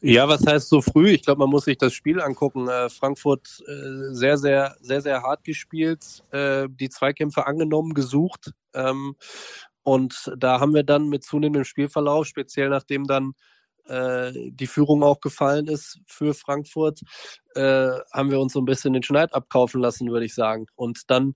Ja, 0.00 0.28
was 0.28 0.46
heißt 0.46 0.68
so 0.68 0.80
früh? 0.80 1.10
Ich 1.10 1.22
glaube, 1.22 1.40
man 1.40 1.50
muss 1.50 1.64
sich 1.64 1.78
das 1.78 1.92
Spiel 1.92 2.20
angucken. 2.20 2.68
Äh, 2.68 2.88
Frankfurt 2.90 3.62
äh, 3.66 4.14
sehr, 4.14 4.38
sehr, 4.38 4.76
sehr, 4.80 5.00
sehr 5.00 5.22
hart 5.22 5.44
gespielt, 5.44 6.22
äh, 6.30 6.68
die 6.68 6.88
Zweikämpfe 6.88 7.46
angenommen, 7.46 7.94
gesucht. 7.94 8.52
Ähm, 8.74 9.16
und 9.82 10.32
da 10.36 10.60
haben 10.60 10.74
wir 10.74 10.82
dann 10.82 11.08
mit 11.08 11.24
zunehmendem 11.24 11.64
Spielverlauf, 11.64 12.26
speziell 12.26 12.68
nachdem 12.68 13.06
dann 13.06 13.34
äh, 13.86 14.32
die 14.34 14.66
Führung 14.66 15.02
auch 15.02 15.20
gefallen 15.20 15.68
ist 15.68 16.00
für 16.06 16.34
Frankfurt, 16.34 17.00
äh, 17.54 17.90
haben 18.12 18.30
wir 18.30 18.40
uns 18.40 18.52
so 18.52 18.60
ein 18.60 18.64
bisschen 18.64 18.92
den 18.92 19.02
Schneid 19.02 19.32
abkaufen 19.34 19.80
lassen, 19.80 20.10
würde 20.10 20.26
ich 20.26 20.34
sagen. 20.34 20.66
Und 20.74 21.02
dann 21.08 21.34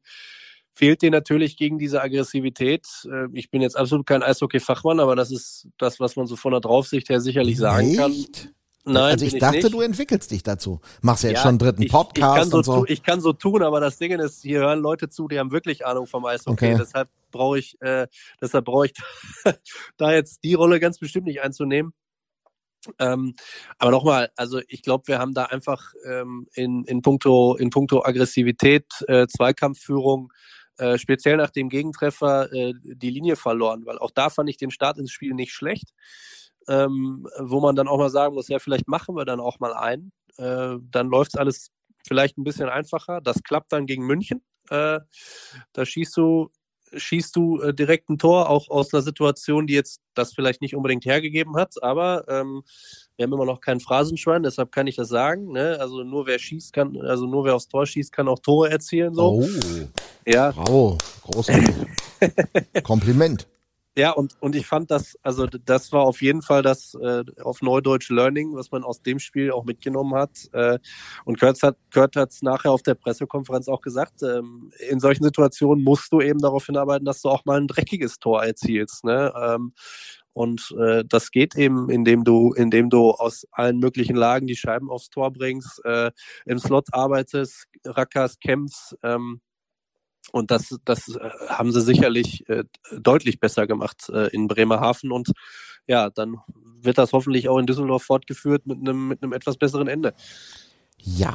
fehlt 0.80 1.02
dir 1.02 1.10
natürlich 1.10 1.58
gegen 1.58 1.76
diese 1.78 2.00
Aggressivität. 2.00 2.86
Äh, 3.04 3.26
ich 3.34 3.50
bin 3.50 3.60
jetzt 3.60 3.76
absolut 3.76 4.06
kein 4.06 4.22
Eishockey-Fachmann, 4.22 4.98
aber 4.98 5.14
das 5.14 5.30
ist 5.30 5.68
das, 5.76 6.00
was 6.00 6.16
man 6.16 6.26
so 6.26 6.36
von 6.36 6.52
der 6.52 6.62
Draufsicht 6.62 7.10
her 7.10 7.20
sicherlich 7.20 7.58
sagen 7.58 7.88
Nicht? 7.88 7.98
kann. 7.98 8.14
Nein, 8.86 8.96
also 9.12 9.26
ich, 9.26 9.36
dachte, 9.38 9.58
nicht. 9.58 9.74
du 9.74 9.82
entwickelst 9.82 10.30
dich 10.30 10.42
dazu. 10.42 10.80
Machst 11.02 11.22
ja 11.22 11.28
jetzt 11.28 11.40
Ja, 11.40 11.42
schon 11.42 11.48
einen 11.50 11.58
dritten 11.58 11.82
ich, 11.82 11.92
Podcast 11.92 12.16
ich 12.16 12.40
kann 12.40 12.48
so, 12.50 12.56
und 12.56 12.64
so. 12.64 12.78
tu- 12.78 12.84
Ich 12.90 13.02
kann 13.02 13.20
so 13.20 13.34
tun, 13.34 13.62
aber 13.62 13.78
das 13.78 13.98
Ding 13.98 14.18
ist, 14.18 14.40
hier 14.40 14.60
hören 14.60 14.80
Leute 14.80 15.10
zu, 15.10 15.28
die 15.28 15.38
haben 15.38 15.50
wirklich 15.50 15.84
Ahnung 15.84 16.06
vom 16.06 16.24
Eishockey. 16.24 16.52
Okay. 16.72 16.76
Deshalb 16.80 17.10
brauche 17.30 17.58
ich, 17.58 17.76
äh, 17.82 18.06
deshalb 18.40 18.64
brauche 18.64 18.86
ich 18.86 18.94
da 19.98 20.12
jetzt 20.14 20.42
die 20.44 20.54
Rolle 20.54 20.80
ganz 20.80 20.98
bestimmt 20.98 21.26
nicht 21.26 21.42
einzunehmen. 21.42 21.92
Ähm, 22.98 23.34
aber 23.76 23.90
nochmal, 23.90 24.30
also 24.36 24.62
ich 24.66 24.80
glaube, 24.80 25.08
wir 25.08 25.18
haben 25.18 25.34
da 25.34 25.44
einfach 25.44 25.92
ähm, 26.06 26.46
in, 26.54 26.84
in, 26.84 27.02
puncto, 27.02 27.56
in 27.56 27.68
puncto 27.68 28.02
Aggressivität, 28.02 28.86
äh, 29.08 29.26
Zweikampfführung, 29.26 30.32
äh, 30.80 30.98
speziell 30.98 31.36
nach 31.36 31.50
dem 31.50 31.68
Gegentreffer 31.68 32.52
äh, 32.52 32.72
die 32.82 33.10
Linie 33.10 33.36
verloren, 33.36 33.84
weil 33.84 33.98
auch 33.98 34.10
da 34.10 34.30
fand 34.30 34.48
ich 34.48 34.56
den 34.56 34.70
Start 34.70 34.98
ins 34.98 35.12
Spiel 35.12 35.34
nicht 35.34 35.52
schlecht, 35.52 35.92
ähm, 36.68 37.28
wo 37.38 37.60
man 37.60 37.76
dann 37.76 37.86
auch 37.86 37.98
mal 37.98 38.10
sagen 38.10 38.34
muss, 38.34 38.48
ja, 38.48 38.58
vielleicht 38.58 38.88
machen 38.88 39.14
wir 39.14 39.24
dann 39.24 39.40
auch 39.40 39.60
mal 39.60 39.74
ein, 39.74 40.12
äh, 40.38 40.76
dann 40.90 41.08
läuft 41.08 41.38
alles 41.38 41.70
vielleicht 42.06 42.38
ein 42.38 42.44
bisschen 42.44 42.68
einfacher. 42.68 43.20
Das 43.20 43.42
klappt 43.42 43.72
dann 43.72 43.86
gegen 43.86 44.06
München. 44.06 44.42
Äh, 44.70 45.00
da 45.72 45.84
schießt 45.84 46.16
du, 46.16 46.50
schießt 46.94 47.34
du 47.36 47.60
äh, 47.60 47.74
direkt 47.74 48.08
ein 48.08 48.18
Tor, 48.18 48.48
auch 48.48 48.68
aus 48.68 48.92
einer 48.92 49.02
Situation, 49.02 49.66
die 49.66 49.74
jetzt 49.74 50.00
das 50.14 50.32
vielleicht 50.32 50.60
nicht 50.62 50.74
unbedingt 50.74 51.04
hergegeben 51.04 51.56
hat, 51.56 51.82
aber 51.82 52.24
ähm, 52.28 52.62
wir 53.16 53.24
haben 53.24 53.32
immer 53.32 53.44
noch 53.44 53.60
kein 53.60 53.80
Phrasenschwein, 53.80 54.42
deshalb 54.42 54.72
kann 54.72 54.86
ich 54.86 54.96
das 54.96 55.08
sagen. 55.08 55.52
Ne? 55.52 55.76
Also 55.80 56.04
nur 56.04 56.26
wer 56.26 56.38
schießt 56.38 56.72
kann, 56.72 56.96
also 57.00 57.26
nur 57.26 57.44
wer 57.44 57.54
aufs 57.54 57.68
Tor 57.68 57.86
schießt, 57.86 58.12
kann 58.12 58.28
auch 58.28 58.38
Tore 58.38 58.70
erzielen. 58.70 59.14
So. 59.14 59.42
Oh, 59.42 59.48
Ja, 60.26 60.52
bravo, 60.52 60.98
großartig. 61.22 61.74
Kompliment. 62.82 63.46
Ja, 63.96 64.12
und, 64.12 64.36
und 64.40 64.54
ich 64.54 64.66
fand 64.66 64.90
das, 64.90 65.16
also 65.22 65.46
das 65.46 65.90
war 65.92 66.02
auf 66.02 66.22
jeden 66.22 66.42
Fall 66.42 66.62
das 66.62 66.94
äh, 66.94 67.24
auf 67.42 67.60
Neudeutsch 67.60 68.08
Learning, 68.10 68.54
was 68.54 68.70
man 68.70 68.84
aus 68.84 69.02
dem 69.02 69.18
Spiel 69.18 69.50
auch 69.50 69.64
mitgenommen 69.64 70.14
hat. 70.14 70.48
Äh, 70.52 70.78
und 71.24 71.40
Kurt 71.40 71.60
hat 71.62 71.76
Kurt 71.92 72.14
hat's 72.14 72.40
nachher 72.42 72.70
auf 72.70 72.82
der 72.82 72.94
Pressekonferenz 72.94 73.68
auch 73.68 73.80
gesagt, 73.80 74.22
ähm, 74.22 74.70
in 74.88 75.00
solchen 75.00 75.24
Situationen 75.24 75.82
musst 75.82 76.12
du 76.12 76.20
eben 76.20 76.38
darauf 76.38 76.66
hinarbeiten, 76.66 77.04
dass 77.04 77.20
du 77.20 77.30
auch 77.30 77.44
mal 77.44 77.60
ein 77.60 77.66
dreckiges 77.66 78.20
Tor 78.20 78.44
erzielst. 78.44 79.04
Ne? 79.04 79.32
Ähm, 79.36 79.72
und 80.32 80.72
äh, 80.78 81.04
das 81.06 81.32
geht 81.32 81.56
eben, 81.56 81.90
indem 81.90 82.22
du, 82.22 82.52
indem 82.52 82.90
du 82.90 83.10
aus 83.10 83.44
allen 83.50 83.78
möglichen 83.78 84.14
Lagen 84.14 84.46
die 84.46 84.56
Scheiben 84.56 84.88
aufs 84.88 85.10
Tor 85.10 85.32
bringst, 85.32 85.84
äh, 85.84 86.12
im 86.46 86.60
Slot 86.60 86.86
arbeitest, 86.92 87.66
Rackers, 87.84 88.38
kämpfst, 88.38 88.96
ähm, 89.02 89.40
und 90.32 90.50
das, 90.50 90.76
das 90.84 91.08
äh, 91.14 91.30
haben 91.48 91.72
sie 91.72 91.80
sicherlich 91.80 92.48
äh, 92.48 92.64
deutlich 92.92 93.40
besser 93.40 93.66
gemacht 93.66 94.08
äh, 94.10 94.28
in 94.28 94.48
Bremerhaven. 94.48 95.12
Und 95.12 95.32
ja, 95.86 96.10
dann 96.10 96.38
wird 96.82 96.98
das 96.98 97.12
hoffentlich 97.12 97.48
auch 97.48 97.58
in 97.58 97.66
Düsseldorf 97.66 98.02
fortgeführt 98.02 98.66
mit 98.66 98.78
einem, 98.78 99.08
mit 99.08 99.22
einem 99.22 99.32
etwas 99.32 99.56
besseren 99.56 99.88
Ende. 99.88 100.14
Ja, 101.02 101.34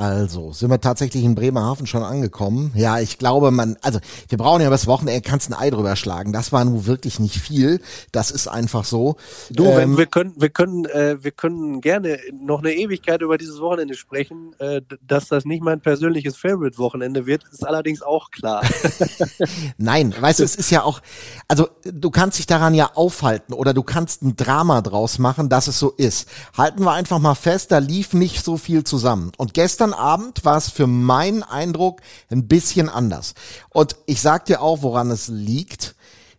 also 0.00 0.52
sind 0.52 0.70
wir 0.70 0.80
tatsächlich 0.80 1.24
in 1.24 1.34
Bremerhaven 1.34 1.86
schon 1.86 2.02
angekommen. 2.02 2.72
Ja, 2.74 3.00
ich 3.00 3.18
glaube, 3.18 3.50
man, 3.50 3.76
also 3.82 3.98
wir 4.28 4.38
brauchen 4.38 4.62
ja 4.62 4.70
das 4.70 4.86
Wochenende, 4.86 5.20
kannst 5.20 5.50
ein 5.50 5.54
Ei 5.54 5.68
drüber 5.68 5.94
schlagen. 5.94 6.32
Das 6.32 6.52
war 6.52 6.64
nun 6.64 6.86
wirklich 6.86 7.20
nicht 7.20 7.36
viel. 7.36 7.80
Das 8.10 8.30
ist 8.30 8.48
einfach 8.48 8.84
so. 8.84 9.16
Du, 9.50 9.64
Ähm, 9.64 9.98
wir 9.98 10.06
können, 10.06 10.32
wir 10.36 10.48
können, 10.48 10.86
äh, 10.86 11.22
wir 11.22 11.32
können 11.32 11.82
gerne 11.82 12.18
noch 12.32 12.60
eine 12.60 12.72
Ewigkeit 12.72 13.20
über 13.20 13.36
dieses 13.36 13.60
Wochenende 13.60 13.94
sprechen. 13.94 14.54
Äh, 14.58 14.80
dass 15.06 15.28
das 15.28 15.44
nicht 15.44 15.62
mein 15.62 15.80
persönliches 15.80 16.36
Favorite-Wochenende 16.36 17.26
wird, 17.26 17.44
ist 17.52 17.66
allerdings 17.66 18.00
auch 18.00 18.30
klar. 18.30 18.62
Nein, 19.76 20.14
weißt 20.18 20.40
du, 20.40 20.44
es 20.44 20.56
ist 20.56 20.70
ja 20.70 20.82
auch, 20.82 21.00
also 21.46 21.68
du 21.84 22.10
kannst 22.10 22.38
dich 22.38 22.46
daran 22.46 22.74
ja 22.74 22.92
aufhalten 22.94 23.52
oder 23.52 23.74
du 23.74 23.82
kannst 23.82 24.22
ein 24.22 24.36
Drama 24.36 24.80
draus 24.80 25.18
machen, 25.18 25.48
dass 25.48 25.66
es 25.66 25.78
so 25.78 25.90
ist. 25.90 26.28
Halten 26.56 26.84
wir 26.84 26.92
einfach 26.92 27.18
mal 27.18 27.34
fest, 27.34 27.70
da 27.70 27.78
lief 27.78 28.14
nicht 28.14 28.44
so 28.44 28.56
viel 28.56 28.84
zusammen. 28.90 29.32
Und 29.38 29.54
gestern 29.54 29.94
Abend 29.94 30.44
war 30.44 30.58
es 30.58 30.68
für 30.68 30.86
meinen 30.86 31.42
Eindruck 31.42 32.02
ein 32.30 32.46
bisschen 32.46 32.90
anders. 32.90 33.34
Und 33.70 33.96
ich 34.04 34.20
sag 34.20 34.44
dir 34.44 34.60
auch, 34.60 34.82
woran 34.82 35.10
es 35.10 35.28
liegt. 35.28 35.94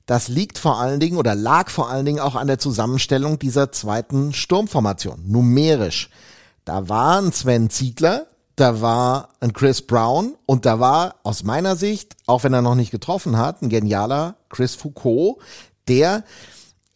Das 0.06 0.28
liegt 0.28 0.58
vor 0.58 0.80
allen 0.80 1.00
Dingen 1.00 1.18
oder 1.18 1.34
lag 1.36 1.70
vor 1.70 1.90
allen 1.90 2.06
Dingen 2.06 2.20
auch 2.20 2.36
an 2.36 2.48
der 2.48 2.60
Zusammenstellung 2.60 3.40
dieser 3.40 3.72
zweiten 3.72 4.34
Sturmformation, 4.34 5.24
numerisch. 5.26 6.10
Da 6.66 6.90
war 6.90 7.22
ein 7.22 7.32
Sven 7.32 7.70
Ziegler, 7.70 8.28
da 8.56 8.82
war 8.82 9.30
ein 9.40 9.54
Chris 9.54 9.82
Brown 9.82 10.36
und 10.46 10.66
da 10.66 10.80
war 10.80 11.16
aus 11.24 11.44
meiner 11.44 11.76
Sicht, 11.76 12.16
auch 12.28 12.44
wenn 12.44 12.54
er 12.54 12.62
noch 12.62 12.76
nicht 12.76 12.92
getroffen 12.92 13.38
hat, 13.38 13.62
ein 13.62 13.70
genialer 13.70 14.36
Chris 14.50 14.76
Foucault, 14.76 15.38
der 15.88 16.24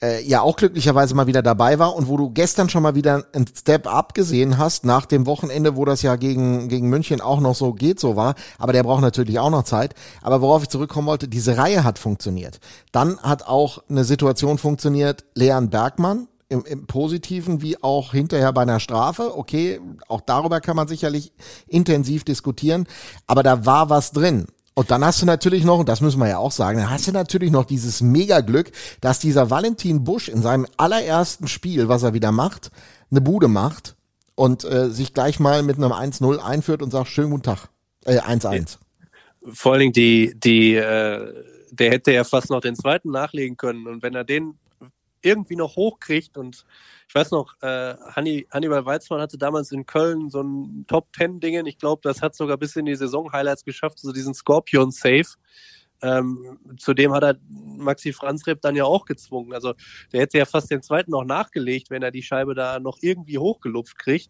äh, 0.01 0.23
ja 0.23 0.41
auch 0.41 0.57
glücklicherweise 0.57 1.15
mal 1.15 1.27
wieder 1.27 1.41
dabei 1.41 1.79
war 1.79 1.95
und 1.95 2.07
wo 2.07 2.17
du 2.17 2.29
gestern 2.29 2.69
schon 2.69 2.83
mal 2.83 2.95
wieder 2.95 3.25
ein 3.33 3.45
Step 3.55 3.87
up 3.87 4.13
gesehen 4.13 4.57
hast, 4.57 4.85
nach 4.85 5.05
dem 5.05 5.25
Wochenende, 5.25 5.75
wo 5.75 5.85
das 5.85 6.01
ja 6.01 6.15
gegen, 6.15 6.67
gegen 6.67 6.89
München 6.89 7.21
auch 7.21 7.39
noch 7.39 7.55
so 7.55 7.73
geht, 7.73 7.99
so 7.99 8.15
war, 8.15 8.35
aber 8.57 8.73
der 8.73 8.83
braucht 8.83 9.01
natürlich 9.01 9.39
auch 9.39 9.49
noch 9.49 9.63
Zeit. 9.63 9.95
Aber 10.21 10.41
worauf 10.41 10.63
ich 10.63 10.69
zurückkommen 10.69 11.07
wollte, 11.07 11.27
diese 11.27 11.57
Reihe 11.57 11.83
hat 11.83 11.99
funktioniert. 11.99 12.59
Dann 12.91 13.19
hat 13.19 13.47
auch 13.47 13.79
eine 13.89 14.03
Situation 14.03 14.57
funktioniert, 14.57 15.25
Leon 15.33 15.69
Bergmann, 15.69 16.27
im, 16.49 16.63
im 16.65 16.85
Positiven 16.85 17.61
wie 17.61 17.81
auch 17.81 18.11
hinterher 18.11 18.53
bei 18.53 18.61
einer 18.61 18.79
Strafe. 18.79 19.37
Okay, 19.37 19.79
auch 20.07 20.21
darüber 20.21 20.61
kann 20.61 20.75
man 20.75 20.87
sicherlich 20.87 21.31
intensiv 21.67 22.23
diskutieren, 22.23 22.87
aber 23.27 23.43
da 23.43 23.65
war 23.65 23.89
was 23.89 24.11
drin. 24.11 24.45
Und 24.77 24.91
dann 24.91 25.05
hast 25.05 25.21
du 25.21 25.25
natürlich 25.25 25.63
noch, 25.63 25.79
und 25.79 25.87
das 25.87 26.01
müssen 26.01 26.19
wir 26.19 26.27
ja 26.27 26.37
auch 26.37 26.51
sagen, 26.51 26.79
dann 26.79 26.89
hast 26.89 27.07
du 27.07 27.13
natürlich 27.13 27.49
noch 27.49 27.63
dieses 27.63 28.01
Mega-Glück, 28.01 28.71
dass 28.99 29.19
dieser 29.19 29.49
Valentin 29.49 30.03
Busch 30.03 30.27
in 30.27 30.41
seinem 30.41 30.67
allerersten 30.75 31.47
Spiel, 31.47 31.87
was 31.87 32.03
er 32.03 32.13
wieder 32.13 32.33
macht, 32.33 32.71
eine 33.09 33.21
Bude 33.21 33.47
macht 33.47 33.95
und 34.35 34.65
äh, 34.65 34.89
sich 34.89 35.13
gleich 35.13 35.39
mal 35.39 35.63
mit 35.63 35.77
einem 35.77 35.93
1-0 35.93 36.39
einführt 36.39 36.81
und 36.81 36.91
sagt, 36.91 37.07
schönen 37.07 37.31
guten 37.31 37.43
Tag. 37.43 37.69
Äh, 38.03 38.19
1-1. 38.19 38.77
Vor 39.53 39.71
allen 39.71 39.79
Dingen 39.79 39.93
die, 39.93 40.33
die, 40.35 40.75
äh, 40.75 41.33
der 41.71 41.91
hätte 41.91 42.11
ja 42.11 42.25
fast 42.25 42.49
noch 42.49 42.59
den 42.59 42.75
zweiten 42.75 43.11
nachlegen 43.11 43.55
können. 43.55 43.87
Und 43.87 44.03
wenn 44.03 44.13
er 44.13 44.25
den 44.25 44.59
irgendwie 45.21 45.55
noch 45.55 45.77
hochkriegt 45.77 46.37
und 46.37 46.65
ich 47.15 47.21
weiß 47.21 47.31
noch, 47.31 47.53
äh, 47.61 47.95
Hanni, 48.13 48.45
Hannibal 48.51 48.85
Weizmann 48.85 49.21
hatte 49.21 49.37
damals 49.37 49.71
in 49.71 49.85
Köln 49.85 50.29
so 50.29 50.41
ein 50.41 50.83
Top 50.85 51.13
Ten 51.13 51.39
Dingen. 51.39 51.65
Ich 51.65 51.77
glaube, 51.77 52.01
das 52.03 52.21
hat 52.21 52.35
sogar 52.35 52.57
bis 52.57 52.75
in 52.75 52.85
die 52.85 52.95
Saison 52.95 53.31
Highlights 53.31 53.63
geschafft, 53.63 53.99
so 53.99 54.11
diesen 54.11 54.33
Scorpion 54.33 54.91
Safe. 54.91 55.23
Ähm, 56.01 56.59
zudem 56.77 57.13
hat 57.13 57.23
er 57.23 57.37
Maxi 57.47 58.11
Franzreb 58.11 58.59
dann 58.59 58.75
ja 58.75 58.83
auch 58.83 59.05
gezwungen. 59.05 59.53
Also 59.53 59.75
der 60.11 60.23
hätte 60.23 60.39
ja 60.39 60.43
fast 60.43 60.69
den 60.69 60.81
zweiten 60.81 61.11
noch 61.11 61.23
nachgelegt, 61.23 61.89
wenn 61.89 62.03
er 62.03 62.11
die 62.11 62.21
Scheibe 62.21 62.53
da 62.53 62.81
noch 62.81 62.97
irgendwie 62.99 63.37
hochgelupft 63.37 63.97
kriegt. 63.97 64.29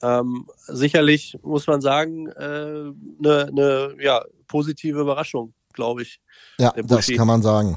Ähm, 0.00 0.46
sicherlich 0.68 1.36
muss 1.42 1.66
man 1.66 1.80
sagen, 1.80 2.30
eine 2.32 2.94
äh, 2.94 3.22
ne, 3.22 3.50
ne, 3.52 3.96
ja, 3.98 4.24
positive 4.46 5.00
Überraschung, 5.00 5.52
glaube 5.72 6.02
ich. 6.02 6.20
Ja, 6.60 6.72
das 6.76 7.08
kann 7.08 7.26
man 7.26 7.42
sagen. 7.42 7.76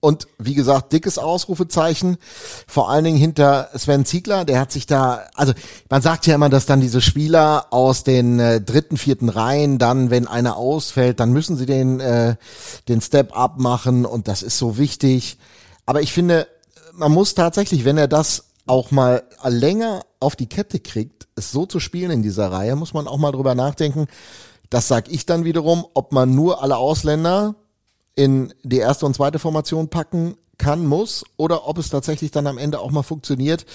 Und 0.00 0.28
wie 0.38 0.54
gesagt, 0.54 0.92
dickes 0.92 1.18
Ausrufezeichen, 1.18 2.18
vor 2.66 2.90
allen 2.90 3.04
Dingen 3.04 3.16
hinter 3.16 3.70
Sven 3.74 4.04
Ziegler, 4.04 4.44
der 4.44 4.60
hat 4.60 4.70
sich 4.70 4.86
da, 4.86 5.24
also 5.34 5.52
man 5.88 6.02
sagt 6.02 6.26
ja 6.26 6.34
immer, 6.34 6.50
dass 6.50 6.66
dann 6.66 6.80
diese 6.80 7.00
Spieler 7.00 7.66
aus 7.70 8.04
den 8.04 8.38
äh, 8.38 8.60
dritten, 8.60 8.98
vierten 8.98 9.28
Reihen, 9.28 9.78
dann, 9.78 10.10
wenn 10.10 10.28
einer 10.28 10.56
ausfällt, 10.56 11.18
dann 11.18 11.32
müssen 11.32 11.56
sie 11.56 11.66
den, 11.66 12.00
äh, 12.00 12.36
den 12.88 13.00
Step-up 13.00 13.58
machen 13.58 14.04
und 14.04 14.28
das 14.28 14.42
ist 14.42 14.58
so 14.58 14.76
wichtig. 14.78 15.38
Aber 15.86 16.02
ich 16.02 16.12
finde, 16.12 16.46
man 16.92 17.12
muss 17.12 17.34
tatsächlich, 17.34 17.84
wenn 17.84 17.98
er 17.98 18.08
das 18.08 18.44
auch 18.66 18.90
mal 18.90 19.22
länger 19.44 20.02
auf 20.20 20.36
die 20.36 20.48
Kette 20.48 20.78
kriegt, 20.78 21.26
es 21.36 21.52
so 21.52 21.66
zu 21.66 21.80
spielen 21.80 22.10
in 22.10 22.22
dieser 22.22 22.50
Reihe, 22.50 22.76
muss 22.76 22.94
man 22.94 23.08
auch 23.08 23.18
mal 23.18 23.32
drüber 23.32 23.54
nachdenken. 23.54 24.06
Das 24.70 24.88
sag 24.88 25.08
ich 25.08 25.26
dann 25.26 25.44
wiederum, 25.44 25.86
ob 25.94 26.12
man 26.12 26.34
nur 26.34 26.62
alle 26.62 26.76
Ausländer 26.76 27.54
in 28.16 28.52
die 28.64 28.78
erste 28.78 29.06
und 29.06 29.14
zweite 29.14 29.38
Formation 29.38 29.88
packen 29.88 30.36
kann, 30.58 30.86
muss, 30.86 31.24
oder 31.36 31.68
ob 31.68 31.78
es 31.78 31.90
tatsächlich 31.90 32.30
dann 32.30 32.46
am 32.46 32.58
Ende 32.58 32.80
auch 32.80 32.90
mal 32.90 33.02
funktioniert, 33.02 33.66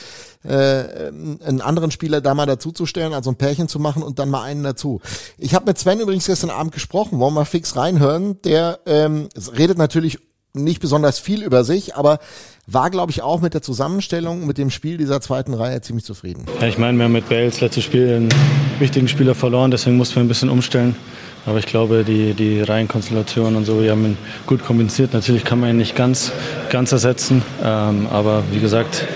äh, 0.43 0.49
einen 0.49 1.62
anderen 1.62 1.91
Spieler 1.91 2.21
da 2.21 2.34
mal 2.34 2.47
dazuzustellen, 2.47 3.13
also 3.13 3.30
ein 3.30 3.36
Pärchen 3.36 3.67
zu 3.67 3.80
machen 3.80 4.04
und 4.04 4.19
dann 4.19 4.30
mal 4.30 4.43
einen 4.43 4.63
dazu. 4.63 4.99
Ich 5.38 5.54
habe 5.54 5.65
mit 5.67 5.77
Sven 5.77 5.99
übrigens 5.99 6.25
gestern 6.25 6.49
Abend 6.49 6.73
gesprochen, 6.73 7.19
wollen 7.19 7.36
wir 7.36 7.45
fix 7.45 7.75
reinhören. 7.75 8.41
Der 8.41 8.80
ähm, 8.88 9.30
redet 9.56 9.77
natürlich 9.77 10.17
nicht 10.54 10.82
besonders 10.82 11.19
viel 11.19 11.43
über 11.43 11.63
sich, 11.63 11.95
aber 11.95 12.19
war, 12.67 12.89
glaube 12.89 13.12
ich, 13.12 13.21
auch 13.21 13.41
mit 13.41 13.54
der 13.54 13.62
Zusammenstellung, 13.62 14.45
mit 14.45 14.58
dem 14.58 14.69
Spiel 14.69 14.97
dieser 14.97 15.21
zweiten 15.21 15.54
Reihe 15.54 15.82
ziemlich 15.82 16.06
zufrieden. 16.06 16.45
Ja, 16.60 16.67
ich 16.67 16.77
meine, 16.77 16.97
wir 16.97 17.06
haben 17.06 17.12
mit 17.13 17.30
Bales 17.30 17.62
letztes 17.62 17.84
Spiel 17.84 18.15
einen 18.15 18.30
wichtigen 18.80 19.08
Spieler 19.08 19.36
verloren, 19.36 19.71
deswegen 19.71 19.97
mussten 19.97 20.15
wir 20.15 20.23
ein 20.23 20.27
bisschen 20.27 20.49
umstellen. 20.49 20.95
Aber 21.45 21.58
ich 21.58 21.65
glaube, 21.65 22.04
die, 22.04 22.34
die 22.34 22.62
Reihenkonstellation 22.62 23.56
und 23.56 23.65
so, 23.65 23.82
wir 23.82 23.91
haben 23.91 24.06
ihn 24.06 24.17
gut 24.45 24.63
kompensiert. 24.63 25.13
Natürlich 25.13 25.43
kann 25.43 25.60
man 25.60 25.71
ihn 25.71 25.77
nicht 25.77 25.95
ganz, 25.95 26.32
ganz 26.69 26.91
ersetzen, 26.91 27.41
ähm, 27.63 28.08
aber 28.12 28.43
wie 28.51 28.60
gesagt, 28.60 29.08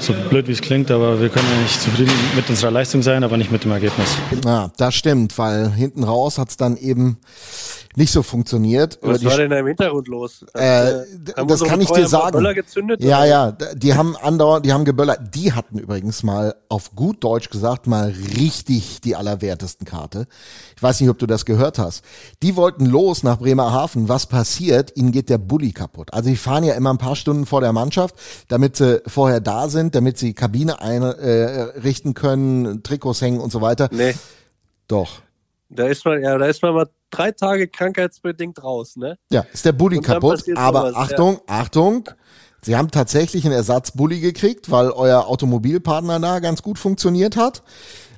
so 0.00 0.12
blöd 0.28 0.48
wie 0.48 0.52
es 0.52 0.60
klingt, 0.60 0.90
aber 0.90 1.20
wir 1.20 1.30
können 1.30 1.46
ja 1.56 1.62
nicht 1.62 1.80
zufrieden 1.80 2.12
mit 2.36 2.48
unserer 2.50 2.70
Leistung 2.70 3.02
sein, 3.02 3.24
aber 3.24 3.36
nicht 3.36 3.50
mit 3.50 3.64
dem 3.64 3.70
Ergebnis. 3.72 4.08
Ja, 4.44 4.70
das 4.76 4.94
stimmt, 4.94 5.38
weil 5.38 5.72
hinten 5.72 6.04
raus 6.04 6.36
hat 6.38 6.50
es 6.50 6.56
dann 6.56 6.76
eben 6.76 7.18
nicht 7.96 8.12
so 8.12 8.22
funktioniert. 8.22 8.98
Was 9.02 9.24
war 9.24 9.36
denn 9.36 9.50
da 9.50 9.58
im 9.58 9.66
Hintergrund 9.66 10.08
los? 10.08 10.44
Äh, 10.54 11.02
das 11.46 11.62
kann 11.62 11.80
ich 11.80 11.90
dir 11.90 12.08
sagen. 12.08 12.32
Böller 12.32 12.54
gezündet, 12.54 13.02
ja, 13.02 13.18
oder? 13.18 13.26
ja, 13.26 13.52
die 13.52 13.94
haben 13.94 14.16
andauernd, 14.16 14.66
die 14.66 14.72
haben 14.72 14.84
geböllert. 14.84 15.34
Die 15.34 15.52
hatten 15.52 15.78
übrigens 15.78 16.22
mal 16.22 16.54
auf 16.68 16.94
gut 16.94 17.22
Deutsch 17.22 17.50
gesagt 17.50 17.86
mal 17.86 18.12
richtig 18.36 19.00
die 19.00 19.14
allerwertesten 19.14 19.86
Karte. 19.86 20.26
Ich 20.76 20.82
weiß 20.82 21.00
nicht, 21.00 21.10
ob 21.10 21.18
du 21.18 21.26
das 21.26 21.44
gehört 21.44 21.78
hast. 21.78 22.04
Die 22.42 22.56
wollten 22.56 22.86
los 22.86 23.22
nach 23.22 23.38
Bremerhaven. 23.38 24.08
Was 24.08 24.26
passiert? 24.26 24.96
Ihnen 24.96 25.12
geht 25.12 25.30
der 25.30 25.38
Bulli 25.38 25.72
kaputt. 25.72 26.12
Also 26.12 26.30
die 26.30 26.36
fahren 26.36 26.64
ja 26.64 26.74
immer 26.74 26.92
ein 26.92 26.98
paar 26.98 27.16
Stunden 27.16 27.46
vor 27.46 27.60
der 27.60 27.72
Mannschaft, 27.72 28.16
damit 28.48 28.76
sie 28.76 29.02
vorher 29.06 29.40
da 29.40 29.68
sind, 29.68 29.94
damit 29.94 30.18
sie 30.18 30.34
Kabine 30.34 30.80
einrichten 30.80 32.10
äh, 32.10 32.14
können, 32.14 32.82
Trikots 32.82 33.20
hängen 33.20 33.40
und 33.40 33.52
so 33.52 33.60
weiter. 33.60 33.88
Nee. 33.92 34.14
Doch. 34.88 35.22
Da 35.68 35.86
ist 35.86 36.04
man, 36.04 36.22
ja, 36.22 36.36
da 36.38 36.46
ist 36.46 36.62
man 36.62 36.74
mal 36.74 36.88
drei 37.10 37.32
Tage 37.32 37.68
krankheitsbedingt 37.68 38.62
raus, 38.62 38.96
ne? 38.96 39.18
Ja, 39.30 39.44
ist 39.52 39.64
der 39.64 39.72
Bulli 39.72 40.00
kaputt. 40.00 40.44
Aber 40.56 40.90
sowas, 40.90 40.94
Achtung, 40.94 41.40
Achtung. 41.46 42.08
Sie 42.62 42.76
haben 42.76 42.90
tatsächlich 42.90 43.44
einen 43.44 43.54
Ersatzbully 43.54 44.20
gekriegt, 44.20 44.70
weil 44.70 44.90
euer 44.90 45.26
Automobilpartner 45.26 46.18
da 46.18 46.38
ganz 46.38 46.62
gut 46.62 46.78
funktioniert 46.78 47.36
hat. 47.36 47.62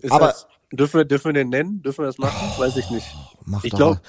Ist 0.03 0.13
Aber- 0.13 0.29
das, 0.29 0.47
dürfen, 0.73 0.99
wir, 0.99 1.05
dürfen 1.05 1.27
wir 1.27 1.33
den 1.33 1.49
nennen? 1.49 1.83
Dürfen 1.83 2.03
wir 2.03 2.07
das 2.07 2.19
machen? 2.19 2.53
Weiß 2.57 2.77
ich 2.77 2.89
nicht. 2.91 3.07
Mach 3.45 3.65
Ich 3.65 3.71
doch 3.71 3.79
glaub-. 3.79 4.01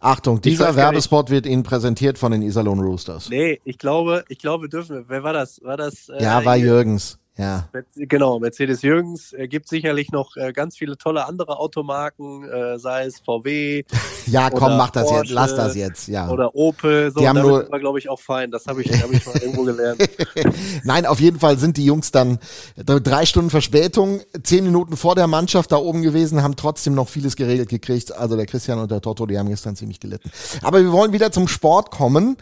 Achtung, 0.00 0.40
dieser. 0.40 0.76
Werbespot 0.76 1.30
wird 1.30 1.46
Ihnen 1.46 1.62
präsentiert 1.62 2.18
von 2.18 2.32
den 2.32 2.42
Iserlohn 2.42 2.80
Roosters. 2.80 3.28
Nee, 3.28 3.60
ich 3.64 3.78
glaube, 3.78 4.24
ich 4.28 4.38
glaube, 4.38 4.68
dürfen 4.68 4.96
wir. 4.96 5.08
Wer 5.08 5.22
war 5.22 5.32
das? 5.32 5.60
War 5.62 5.76
das? 5.76 6.08
äh, 6.08 6.22
ja, 6.22 6.44
war 6.44 6.56
Jürgens. 6.56 7.18
Ja. 7.38 7.68
Genau, 7.96 8.38
Mercedes 8.38 8.82
Jürgens. 8.82 9.32
Er 9.32 9.46
gibt 9.46 9.68
sicherlich 9.68 10.10
noch 10.10 10.36
äh, 10.36 10.52
ganz 10.52 10.76
viele 10.76 10.96
tolle 10.96 11.26
andere 11.26 11.58
Automarken, 11.58 12.44
äh, 12.48 12.78
sei 12.78 13.04
es 13.04 13.20
VW 13.20 13.84
Ja, 14.26 14.50
komm, 14.50 14.76
mach 14.76 14.90
das 14.90 15.04
jetzt. 15.04 15.12
Porsche 15.18 15.34
Lass 15.34 15.54
das 15.54 15.76
jetzt. 15.76 16.08
Ja. 16.08 16.28
oder 16.30 16.54
Opel. 16.54 17.12
So, 17.12 17.20
Die 17.20 17.28
haben 17.28 17.40
nur- 17.40 17.66
sind 17.66 17.78
glaube 17.78 17.98
ich, 17.98 18.08
auch 18.08 18.18
fein. 18.20 18.50
Das 18.50 18.66
habe 18.66 18.82
ich, 18.82 18.90
hab 19.02 19.10
ich 19.12 19.24
mal 19.26 19.36
irgendwo 19.36 19.64
gelernt. 19.64 20.02
Nein, 20.84 21.06
auf 21.06 21.20
jeden 21.20 21.38
Fall 21.38 21.58
sind 21.58 21.76
die 21.76 21.84
Jungs 21.84 22.10
dann 22.10 22.38
drei 22.76 23.26
Stunden 23.26 23.50
Verspätung, 23.50 24.20
zehn 24.42 24.64
Minuten 24.64 24.96
vor 24.96 25.14
der 25.14 25.26
Mannschaft 25.26 25.72
da 25.72 25.76
oben 25.76 26.02
gewesen, 26.02 26.42
haben 26.42 26.56
trotzdem 26.56 26.94
noch 26.94 27.08
vieles 27.08 27.36
geregelt 27.36 27.68
gekriegt. 27.68 28.16
Also 28.16 28.36
der 28.36 28.46
Christian 28.46 28.78
und 28.78 28.90
der 28.90 29.00
Toto, 29.00 29.26
die 29.26 29.38
haben 29.38 29.48
gestern 29.48 29.76
ziemlich 29.76 30.00
gelitten. 30.00 30.30
Aber 30.62 30.80
wir 30.82 30.90
wollen 30.92 31.12
wieder 31.12 31.30
zum 31.30 31.48
Sport 31.48 31.90
kommen. 31.90 32.36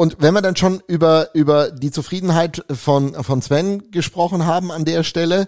Und 0.00 0.16
wenn 0.20 0.32
wir 0.32 0.40
dann 0.40 0.56
schon 0.56 0.82
über, 0.86 1.28
über 1.34 1.70
die 1.70 1.90
Zufriedenheit 1.90 2.64
von, 2.70 3.12
von 3.22 3.42
Sven 3.42 3.90
gesprochen 3.90 4.46
haben 4.46 4.72
an 4.72 4.86
der 4.86 5.02
Stelle, 5.02 5.46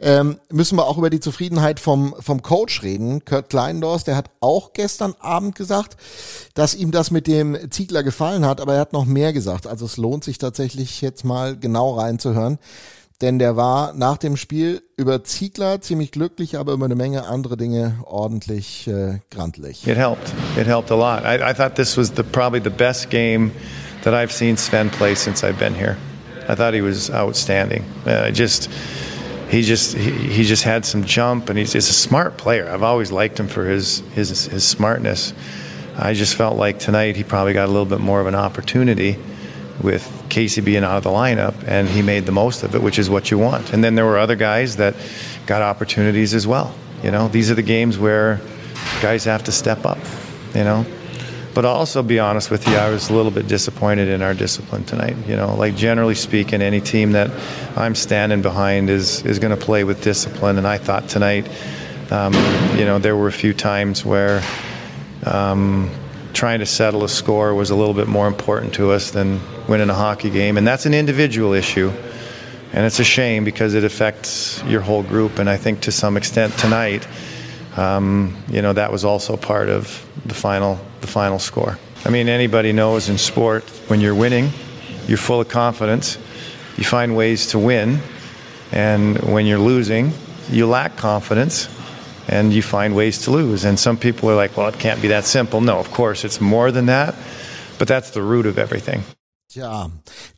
ähm, 0.00 0.40
müssen 0.50 0.76
wir 0.76 0.88
auch 0.88 0.98
über 0.98 1.10
die 1.10 1.20
Zufriedenheit 1.20 1.78
vom, 1.78 2.12
vom 2.18 2.42
Coach 2.42 2.82
reden. 2.82 3.24
Kurt 3.24 3.50
Kleindors, 3.50 4.02
der 4.02 4.16
hat 4.16 4.30
auch 4.40 4.72
gestern 4.72 5.14
Abend 5.20 5.54
gesagt, 5.54 5.96
dass 6.54 6.74
ihm 6.74 6.90
das 6.90 7.12
mit 7.12 7.28
dem 7.28 7.70
Ziegler 7.70 8.02
gefallen 8.02 8.44
hat, 8.44 8.60
aber 8.60 8.74
er 8.74 8.80
hat 8.80 8.92
noch 8.92 9.04
mehr 9.04 9.32
gesagt. 9.32 9.68
Also 9.68 9.84
es 9.84 9.96
lohnt 9.96 10.24
sich 10.24 10.38
tatsächlich 10.38 11.00
jetzt 11.00 11.24
mal 11.24 11.56
genau 11.56 11.92
reinzuhören. 11.92 12.58
Denn 13.20 13.38
der 13.38 13.56
war 13.56 13.92
nach 13.92 14.18
dem 14.18 14.36
Spiel 14.36 14.82
über 14.96 15.22
Ziegler 15.22 15.80
ziemlich 15.80 16.10
glücklich, 16.10 16.58
aber 16.58 16.72
über 16.72 16.86
eine 16.86 16.96
Menge 16.96 17.26
andere 17.26 17.56
Dinge 17.56 18.00
ordentlich 18.06 18.88
äh, 18.88 19.20
grantlich. 19.30 19.86
It 19.86 19.96
helped. 19.96 20.32
It 20.58 20.66
helped 20.66 20.90
a 20.90 20.96
lot. 20.96 21.22
I, 21.22 21.36
I 21.36 21.54
thought 21.54 21.76
this 21.76 21.96
was 21.96 22.08
the 22.16 22.24
probably 22.24 22.60
the 22.60 22.76
best 22.76 23.10
game 23.10 23.52
that 24.04 24.14
I've 24.14 24.32
seen 24.32 24.56
Sven 24.56 24.90
play 24.90 25.14
since 25.14 25.42
I've 25.42 25.58
been 25.58 25.74
here. 25.74 25.98
I 26.48 26.54
thought 26.54 26.74
he 26.74 26.82
was 26.82 27.10
outstanding. 27.10 27.82
Uh, 28.06 28.30
just 28.30 28.70
he 29.48 29.62
just 29.62 29.96
he, 29.96 30.10
he 30.10 30.44
just 30.44 30.62
had 30.62 30.84
some 30.84 31.04
jump, 31.04 31.48
and 31.48 31.58
he's, 31.58 31.72
he's 31.72 31.88
a 31.88 31.92
smart 31.92 32.36
player. 32.36 32.68
I've 32.68 32.82
always 32.82 33.10
liked 33.10 33.40
him 33.40 33.48
for 33.48 33.66
his 33.66 34.00
his 34.14 34.46
his 34.46 34.64
smartness. 34.64 35.32
I 35.96 36.12
just 36.14 36.34
felt 36.34 36.56
like 36.56 36.78
tonight 36.78 37.16
he 37.16 37.24
probably 37.24 37.52
got 37.52 37.66
a 37.66 37.72
little 37.72 37.86
bit 37.86 38.00
more 38.00 38.20
of 38.20 38.26
an 38.26 38.34
opportunity 38.34 39.16
with 39.82 40.10
Casey 40.28 40.60
being 40.60 40.84
out 40.84 40.96
of 40.96 41.02
the 41.04 41.10
lineup, 41.10 41.54
and 41.66 41.88
he 41.88 42.02
made 42.02 42.26
the 42.26 42.32
most 42.32 42.62
of 42.62 42.74
it, 42.74 42.82
which 42.82 42.98
is 42.98 43.08
what 43.08 43.30
you 43.30 43.38
want. 43.38 43.72
And 43.72 43.82
then 43.82 43.94
there 43.94 44.04
were 44.04 44.18
other 44.18 44.36
guys 44.36 44.76
that 44.76 44.94
got 45.46 45.62
opportunities 45.62 46.34
as 46.34 46.46
well. 46.46 46.74
You 47.02 47.10
know, 47.10 47.28
these 47.28 47.50
are 47.50 47.54
the 47.54 47.62
games 47.62 47.98
where 47.98 48.40
guys 49.00 49.24
have 49.24 49.44
to 49.44 49.52
step 49.52 49.84
up. 49.86 49.98
You 50.54 50.64
know, 50.64 50.86
but 51.54 51.64
I'll 51.64 51.76
also 51.76 52.02
be 52.02 52.18
honest 52.18 52.50
with 52.50 52.66
you, 52.66 52.74
I 52.74 52.90
was 52.90 53.08
a 53.10 53.14
little 53.14 53.30
bit 53.30 53.46
disappointed 53.46 54.08
in 54.08 54.22
our 54.22 54.34
discipline 54.34 54.84
tonight. 54.84 55.16
You 55.28 55.36
know, 55.36 55.54
like 55.54 55.76
generally 55.76 56.16
speaking, 56.16 56.60
any 56.60 56.80
team 56.80 57.12
that 57.12 57.30
I'm 57.76 57.94
standing 57.94 58.42
behind 58.42 58.90
is 58.90 59.24
is 59.24 59.38
going 59.38 59.56
to 59.56 59.64
play 59.64 59.84
with 59.84 60.02
discipline, 60.02 60.58
and 60.58 60.66
I 60.66 60.78
thought 60.78 61.08
tonight, 61.08 61.48
um, 62.10 62.34
you 62.76 62.84
know, 62.84 62.98
there 62.98 63.16
were 63.16 63.28
a 63.28 63.32
few 63.32 63.54
times 63.54 64.04
where 64.04 64.42
um, 65.24 65.90
trying 66.32 66.58
to 66.58 66.66
settle 66.66 67.04
a 67.04 67.08
score 67.08 67.54
was 67.54 67.70
a 67.70 67.76
little 67.76 67.94
bit 67.94 68.08
more 68.08 68.26
important 68.26 68.74
to 68.74 68.90
us 68.90 69.12
than 69.12 69.40
winning 69.68 69.90
a 69.90 69.94
hockey 69.94 70.30
game, 70.30 70.56
and 70.56 70.66
that's 70.66 70.86
an 70.86 70.94
individual 70.94 71.52
issue. 71.52 71.92
And 72.72 72.84
it's 72.84 72.98
a 72.98 73.04
shame 73.04 73.44
because 73.44 73.74
it 73.74 73.84
affects 73.84 74.60
your 74.64 74.80
whole 74.80 75.04
group, 75.04 75.38
and 75.38 75.48
I 75.48 75.56
think 75.56 75.82
to 75.82 75.92
some 75.92 76.16
extent 76.16 76.58
tonight, 76.58 77.06
um, 77.76 78.36
you 78.48 78.62
know, 78.62 78.72
that 78.72 78.92
was 78.92 79.04
also 79.04 79.36
part 79.36 79.68
of 79.68 80.04
the 80.24 80.34
final 80.34 80.78
the 81.00 81.06
final 81.06 81.38
score. 81.38 81.78
I 82.04 82.10
mean, 82.10 82.28
anybody 82.28 82.72
knows 82.72 83.08
in 83.08 83.18
sport 83.18 83.64
when 83.88 84.00
you're 84.00 84.14
winning, 84.14 84.50
you're 85.06 85.18
full 85.18 85.40
of 85.40 85.48
confidence, 85.48 86.18
you 86.76 86.84
find 86.84 87.16
ways 87.16 87.48
to 87.48 87.58
win, 87.58 88.00
and 88.72 89.18
when 89.32 89.46
you're 89.46 89.58
losing, 89.58 90.12
you 90.50 90.66
lack 90.66 90.96
confidence 90.96 91.68
and 92.28 92.52
you 92.52 92.62
find 92.62 92.94
ways 92.94 93.24
to 93.24 93.30
lose. 93.30 93.64
And 93.64 93.78
some 93.78 93.96
people 93.96 94.30
are 94.30 94.34
like, 94.34 94.56
well, 94.56 94.68
it 94.68 94.78
can't 94.78 95.00
be 95.02 95.08
that 95.08 95.24
simple. 95.24 95.60
No, 95.60 95.78
of 95.78 95.90
course, 95.90 96.24
it's 96.24 96.40
more 96.40 96.70
than 96.70 96.86
that, 96.86 97.14
but 97.78 97.88
that's 97.88 98.10
the 98.10 98.22
root 98.22 98.46
of 98.46 98.58
everything. 98.58 99.04
Tja, 99.54 99.88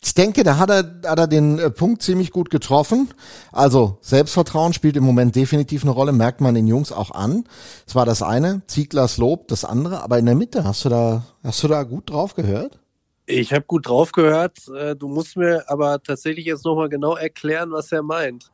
ich 0.05 0.12
denke, 0.12 0.44
da 0.44 0.59
hat 0.59 0.68
er, 0.68 1.00
hat 1.07 1.18
er 1.18 1.26
den 1.26 1.59
äh, 1.59 1.70
Punkt 1.70 2.02
ziemlich 2.02 2.31
gut 2.33 2.50
getroffen. 2.50 3.09
Also 3.50 3.96
Selbstvertrauen 4.02 4.74
spielt 4.74 4.94
im 4.94 5.05
Moment 5.05 5.35
definitiv 5.35 5.85
eine 5.85 5.92
Rolle, 5.92 6.12
merkt 6.12 6.42
man 6.42 6.55
den 6.55 6.66
Jungs 6.66 6.92
auch 6.92 7.12
an. 7.12 7.44
Das 7.87 7.94
war 7.94 8.05
das 8.05 8.20
eine, 8.20 8.61
Zieglers 8.66 9.16
Lob, 9.16 9.48
das 9.48 9.64
andere. 9.64 10.02
Aber 10.02 10.18
in 10.18 10.26
der 10.26 10.35
Mitte 10.35 10.64
hast 10.64 10.85
du 10.85 10.90
da, 10.90 11.24
hast 11.42 11.62
du 11.62 11.68
da 11.68 11.85
gut 11.85 12.11
drauf 12.11 12.35
gehört? 12.35 12.79
Ich 13.24 13.55
habe 13.55 13.64
gut 13.64 13.88
drauf 13.88 14.12
gehört. 14.12 14.68
Äh, 14.68 14.96
Du 14.96 15.09
musst 15.09 15.38
mir 15.38 15.64
aber 15.66 16.02
tatsächlich 16.02 16.44
jetzt 16.44 16.66
nochmal 16.66 16.90
genau 16.90 17.16
erklären, 17.16 17.70
was 17.70 17.90
er 17.92 18.02
meint. 18.02 18.50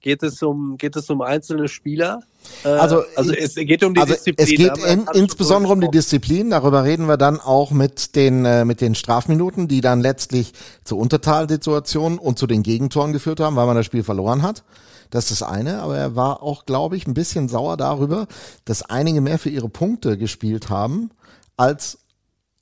Geht 0.00 0.22
es 0.22 0.42
um, 0.42 0.78
geht 0.78 0.96
es 0.96 1.10
um 1.10 1.20
einzelne 1.20 1.68
Spieler? 1.68 2.20
Äh, 2.64 2.68
Also, 2.68 3.02
also 3.16 3.32
es 3.32 3.54
geht 3.54 3.84
um 3.84 3.92
die 3.94 4.00
also 4.00 4.14
Disziplin. 4.14 4.46
Es 4.46 4.56
geht 4.56 4.78
in, 4.86 5.06
insbesondere 5.12 5.74
um 5.74 5.80
die 5.80 5.90
Disziplin. 5.90 6.48
Darüber 6.50 6.84
reden 6.84 7.06
wir 7.06 7.18
dann 7.18 7.38
auch 7.38 7.70
mit 7.70 8.16
den, 8.16 8.46
äh, 8.46 8.64
mit 8.64 8.80
den 8.80 8.94
Strafminuten, 8.94 9.68
die 9.68 9.82
dann 9.82 10.00
letztlich 10.00 10.54
zur 10.84 10.98
Untertalsituation 10.98 12.18
und 12.18 12.38
zu 12.38 12.46
den 12.46 12.62
Gegentoren 12.62 13.12
geführt 13.12 13.40
haben, 13.40 13.56
weil 13.56 13.66
man 13.66 13.76
das 13.76 13.84
Spiel 13.84 14.02
verloren 14.02 14.42
hat. 14.42 14.64
Das 15.10 15.30
ist 15.30 15.42
das 15.42 15.48
eine, 15.48 15.82
aber 15.82 15.98
er 15.98 16.16
war 16.16 16.42
auch, 16.42 16.64
glaube 16.64 16.96
ich, 16.96 17.06
ein 17.06 17.14
bisschen 17.14 17.48
sauer 17.48 17.76
darüber, 17.76 18.26
dass 18.64 18.82
einige 18.82 19.20
mehr 19.20 19.38
für 19.38 19.50
ihre 19.50 19.68
Punkte 19.68 20.16
gespielt 20.16 20.70
haben, 20.70 21.10
als 21.56 21.98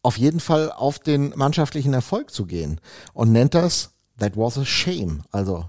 auf 0.02 0.16
jeden 0.16 0.40
Fall 0.40 0.72
auf 0.72 0.98
den 0.98 1.32
mannschaftlichen 1.36 1.92
Erfolg 1.92 2.32
zu 2.32 2.46
gehen. 2.46 2.80
Und 3.12 3.30
nennt 3.30 3.54
das, 3.54 3.90
that 4.18 4.36
was 4.36 4.58
a 4.58 4.64
shame. 4.64 5.22
Also, 5.30 5.66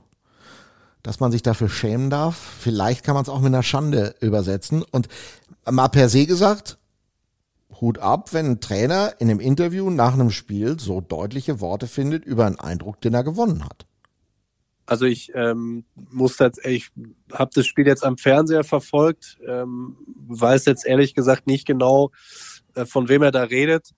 dass 1.03 1.19
man 1.19 1.31
sich 1.31 1.43
dafür 1.43 1.69
schämen 1.69 2.09
darf. 2.09 2.37
Vielleicht 2.37 3.03
kann 3.03 3.15
man 3.15 3.23
es 3.23 3.29
auch 3.29 3.39
mit 3.39 3.53
einer 3.53 3.63
Schande 3.63 4.15
übersetzen. 4.19 4.83
Und 4.83 5.07
mal 5.69 5.87
per 5.87 6.09
se 6.09 6.25
gesagt, 6.25 6.77
Hut 7.81 7.99
ab, 7.99 8.33
wenn 8.33 8.45
ein 8.45 8.59
Trainer 8.59 9.13
in 9.19 9.29
einem 9.29 9.39
Interview 9.39 9.89
nach 9.89 10.13
einem 10.13 10.31
Spiel 10.31 10.79
so 10.79 11.01
deutliche 11.01 11.61
Worte 11.61 11.87
findet 11.87 12.25
über 12.25 12.45
einen 12.45 12.59
Eindruck, 12.59 12.99
den 13.01 13.13
er 13.13 13.23
gewonnen 13.23 13.63
hat. 13.63 13.85
Also 14.85 15.05
ich 15.05 15.31
ähm, 15.35 15.85
muss 15.95 16.35
tatsächlich, 16.35 16.89
ich 16.95 17.33
habe 17.33 17.51
das 17.53 17.67
Spiel 17.67 17.85
jetzt 17.85 18.03
am 18.03 18.17
Fernseher 18.17 18.63
verfolgt, 18.63 19.37
ähm, 19.47 19.97
weiß 20.27 20.65
jetzt 20.65 20.85
ehrlich 20.85 21.13
gesagt 21.13 21.45
nicht 21.45 21.67
genau, 21.67 22.11
äh, 22.73 22.85
von 22.85 23.07
wem 23.07 23.21
er 23.21 23.31
da 23.31 23.43
redet. 23.43 23.93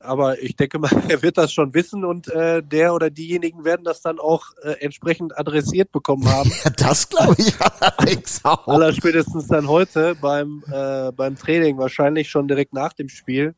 Aber 0.00 0.42
ich 0.42 0.56
denke 0.56 0.78
mal, 0.78 0.90
er 1.08 1.22
wird 1.22 1.38
das 1.38 1.52
schon 1.52 1.74
wissen 1.74 2.04
und 2.04 2.28
äh, 2.28 2.62
der 2.62 2.94
oder 2.94 3.10
diejenigen 3.10 3.64
werden 3.64 3.84
das 3.84 4.00
dann 4.00 4.18
auch 4.18 4.46
äh, 4.62 4.72
entsprechend 4.80 5.38
adressiert 5.38 5.92
bekommen 5.92 6.28
haben. 6.32 6.50
Ja, 6.64 6.70
das 6.70 7.08
glaube 7.08 7.36
ich 7.38 7.54
allerdings 7.60 8.40
auch. 8.44 8.66
Allerspätestens 8.66 9.46
dann 9.46 9.68
heute 9.68 10.16
beim, 10.16 10.64
äh, 10.72 11.12
beim 11.12 11.36
Training, 11.36 11.78
wahrscheinlich 11.78 12.30
schon 12.30 12.48
direkt 12.48 12.72
nach 12.72 12.94
dem 12.94 13.08
Spiel. 13.08 13.54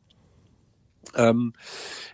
Ähm, 1.15 1.53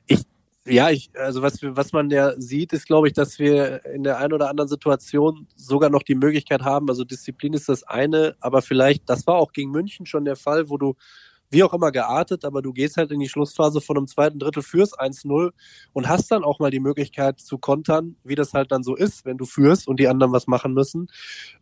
ich, 0.05 0.21
ja, 0.65 0.89
ich, 0.91 1.09
also 1.15 1.41
was, 1.41 1.57
was 1.61 1.91
man 1.91 2.11
ja 2.11 2.39
sieht, 2.39 2.73
ist, 2.73 2.85
glaube 2.85 3.07
ich, 3.07 3.13
dass 3.13 3.39
wir 3.39 3.83
in 3.85 4.03
der 4.03 4.17
einen 4.17 4.33
oder 4.33 4.49
anderen 4.49 4.67
Situation 4.67 5.47
sogar 5.55 5.89
noch 5.89 6.03
die 6.03 6.15
Möglichkeit 6.15 6.61
haben. 6.61 6.89
Also 6.89 7.03
Disziplin 7.03 7.53
ist 7.53 7.69
das 7.69 7.83
eine, 7.83 8.35
aber 8.39 8.61
vielleicht, 8.61 9.09
das 9.09 9.25
war 9.25 9.35
auch 9.35 9.53
gegen 9.53 9.71
München 9.71 10.05
schon 10.05 10.25
der 10.25 10.35
Fall, 10.35 10.69
wo 10.69 10.77
du 10.77 10.95
wie 11.49 11.63
auch 11.63 11.73
immer 11.73 11.91
geartet, 11.91 12.45
aber 12.45 12.61
du 12.61 12.73
gehst 12.73 12.97
halt 12.97 13.11
in 13.11 13.19
die 13.19 13.29
Schlussphase 13.29 13.81
von 13.81 13.97
einem 13.97 14.07
zweiten 14.07 14.39
Drittel 14.39 14.63
fürs 14.63 14.97
1-0 14.97 15.51
und 15.93 16.07
hast 16.07 16.31
dann 16.31 16.43
auch 16.43 16.59
mal 16.59 16.71
die 16.71 16.79
Möglichkeit 16.79 17.39
zu 17.39 17.57
kontern, 17.57 18.15
wie 18.23 18.35
das 18.35 18.53
halt 18.53 18.71
dann 18.71 18.83
so 18.83 18.95
ist, 18.95 19.25
wenn 19.25 19.37
du 19.37 19.45
führst 19.45 19.87
und 19.87 19.99
die 19.99 20.07
anderen 20.07 20.31
was 20.31 20.47
machen 20.47 20.73
müssen. 20.73 21.07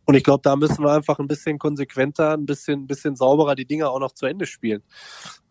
Und 0.04 0.14
ich 0.14 0.24
glaube, 0.24 0.42
da 0.42 0.56
müssen 0.56 0.84
wir 0.84 0.92
einfach 0.92 1.18
ein 1.18 1.28
bisschen 1.28 1.58
konsequenter, 1.58 2.32
ein 2.32 2.46
bisschen, 2.46 2.86
bisschen 2.86 3.16
sauberer 3.16 3.54
die 3.54 3.66
Dinge 3.66 3.88
auch 3.88 4.00
noch 4.00 4.12
zu 4.12 4.26
Ende 4.26 4.46
spielen. 4.46 4.82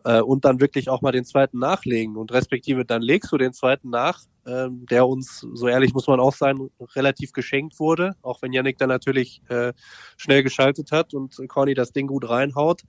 Äh, 0.04 0.20
und 0.20 0.44
dann 0.44 0.60
wirklich 0.60 0.88
auch 0.88 1.02
mal 1.02 1.12
den 1.12 1.24
zweiten 1.24 1.58
nachlegen. 1.58 2.16
Und 2.16 2.32
respektive 2.32 2.84
dann 2.84 3.02
legst 3.02 3.32
du 3.32 3.38
den 3.38 3.52
zweiten 3.52 3.90
nach, 3.90 4.22
äh, 4.46 4.68
der 4.70 5.06
uns, 5.06 5.46
so 5.52 5.68
ehrlich 5.68 5.92
muss 5.92 6.06
man 6.06 6.20
auch 6.20 6.34
sein, 6.34 6.70
relativ 6.94 7.32
geschenkt 7.32 7.78
wurde, 7.80 8.14
auch 8.22 8.40
wenn 8.40 8.52
Yannick 8.52 8.78
dann 8.78 8.88
natürlich 8.88 9.42
äh, 9.48 9.72
schnell 10.16 10.42
geschaltet 10.42 10.92
hat 10.92 11.12
und 11.14 11.36
Conny 11.48 11.74
das 11.74 11.92
Ding 11.92 12.06
gut 12.06 12.28
reinhaut. 12.28 12.82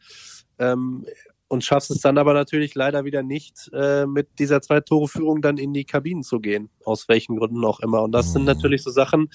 Ähm, 0.59 1.05
und 1.49 1.65
schaffst 1.65 1.91
es 1.91 1.99
dann 1.99 2.17
aber 2.17 2.33
natürlich 2.33 2.75
leider 2.75 3.03
wieder 3.03 3.23
nicht, 3.23 3.69
äh, 3.73 4.05
mit 4.05 4.27
dieser 4.37 4.61
Zwei-Tore-Führung 4.61 5.41
dann 5.41 5.57
in 5.57 5.73
die 5.73 5.83
Kabinen 5.83 6.23
zu 6.23 6.39
gehen, 6.39 6.69
aus 6.85 7.09
welchen 7.09 7.37
Gründen 7.37 7.65
auch 7.65 7.79
immer. 7.79 8.03
Und 8.03 8.11
das 8.11 8.27
mhm. 8.27 8.33
sind 8.33 8.45
natürlich 8.45 8.83
so 8.83 8.91
Sachen, 8.91 9.29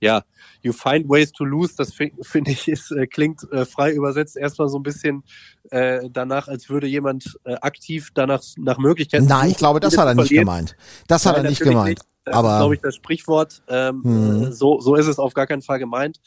ja, 0.00 0.24
you 0.62 0.72
find 0.72 1.08
ways 1.08 1.32
to 1.32 1.44
lose, 1.44 1.74
das 1.76 1.94
finde 1.94 2.22
find 2.24 2.48
ich, 2.48 2.68
ist, 2.68 2.90
äh, 2.90 3.06
klingt 3.06 3.50
äh, 3.52 3.64
frei 3.64 3.92
übersetzt 3.92 4.36
erstmal 4.36 4.68
so 4.68 4.78
ein 4.78 4.82
bisschen 4.82 5.22
äh, 5.70 6.10
danach, 6.10 6.48
als 6.48 6.68
würde 6.68 6.88
jemand 6.88 7.38
äh, 7.44 7.54
aktiv 7.54 8.10
danach 8.14 8.42
nach 8.58 8.78
Möglichkeiten. 8.78 9.26
Nein, 9.26 9.50
ich 9.50 9.56
glaube, 9.56 9.78
das 9.78 9.96
hat 9.96 10.08
er 10.08 10.14
nicht 10.14 10.30
gemeint. 10.30 10.76
Das 11.06 11.24
hat 11.24 11.36
Nein, 11.36 11.44
er 11.44 11.50
nicht 11.50 11.62
gemeint. 11.62 12.00
Nicht. 12.00 12.06
Das 12.30 12.38
aber 12.38 12.52
ist, 12.52 12.58
glaube 12.58 12.74
ich, 12.76 12.80
das 12.80 12.94
Sprichwort. 12.94 13.62
Ähm, 13.68 14.02
mhm. 14.04 14.52
so, 14.52 14.80
so 14.80 14.94
ist 14.94 15.08
es 15.08 15.18
auf 15.18 15.34
gar 15.34 15.48
keinen 15.48 15.62
Fall 15.62 15.80
gemeint. 15.80 16.20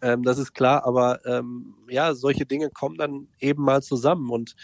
Ähm, 0.00 0.22
das 0.22 0.38
ist 0.38 0.54
klar, 0.54 0.86
aber 0.86 1.24
ähm, 1.26 1.74
ja, 1.88 2.14
solche 2.14 2.46
Dinge 2.46 2.70
kommen 2.70 2.96
dann 2.96 3.28
eben 3.38 3.62
mal 3.62 3.82
zusammen 3.82 4.30
und 4.30 4.56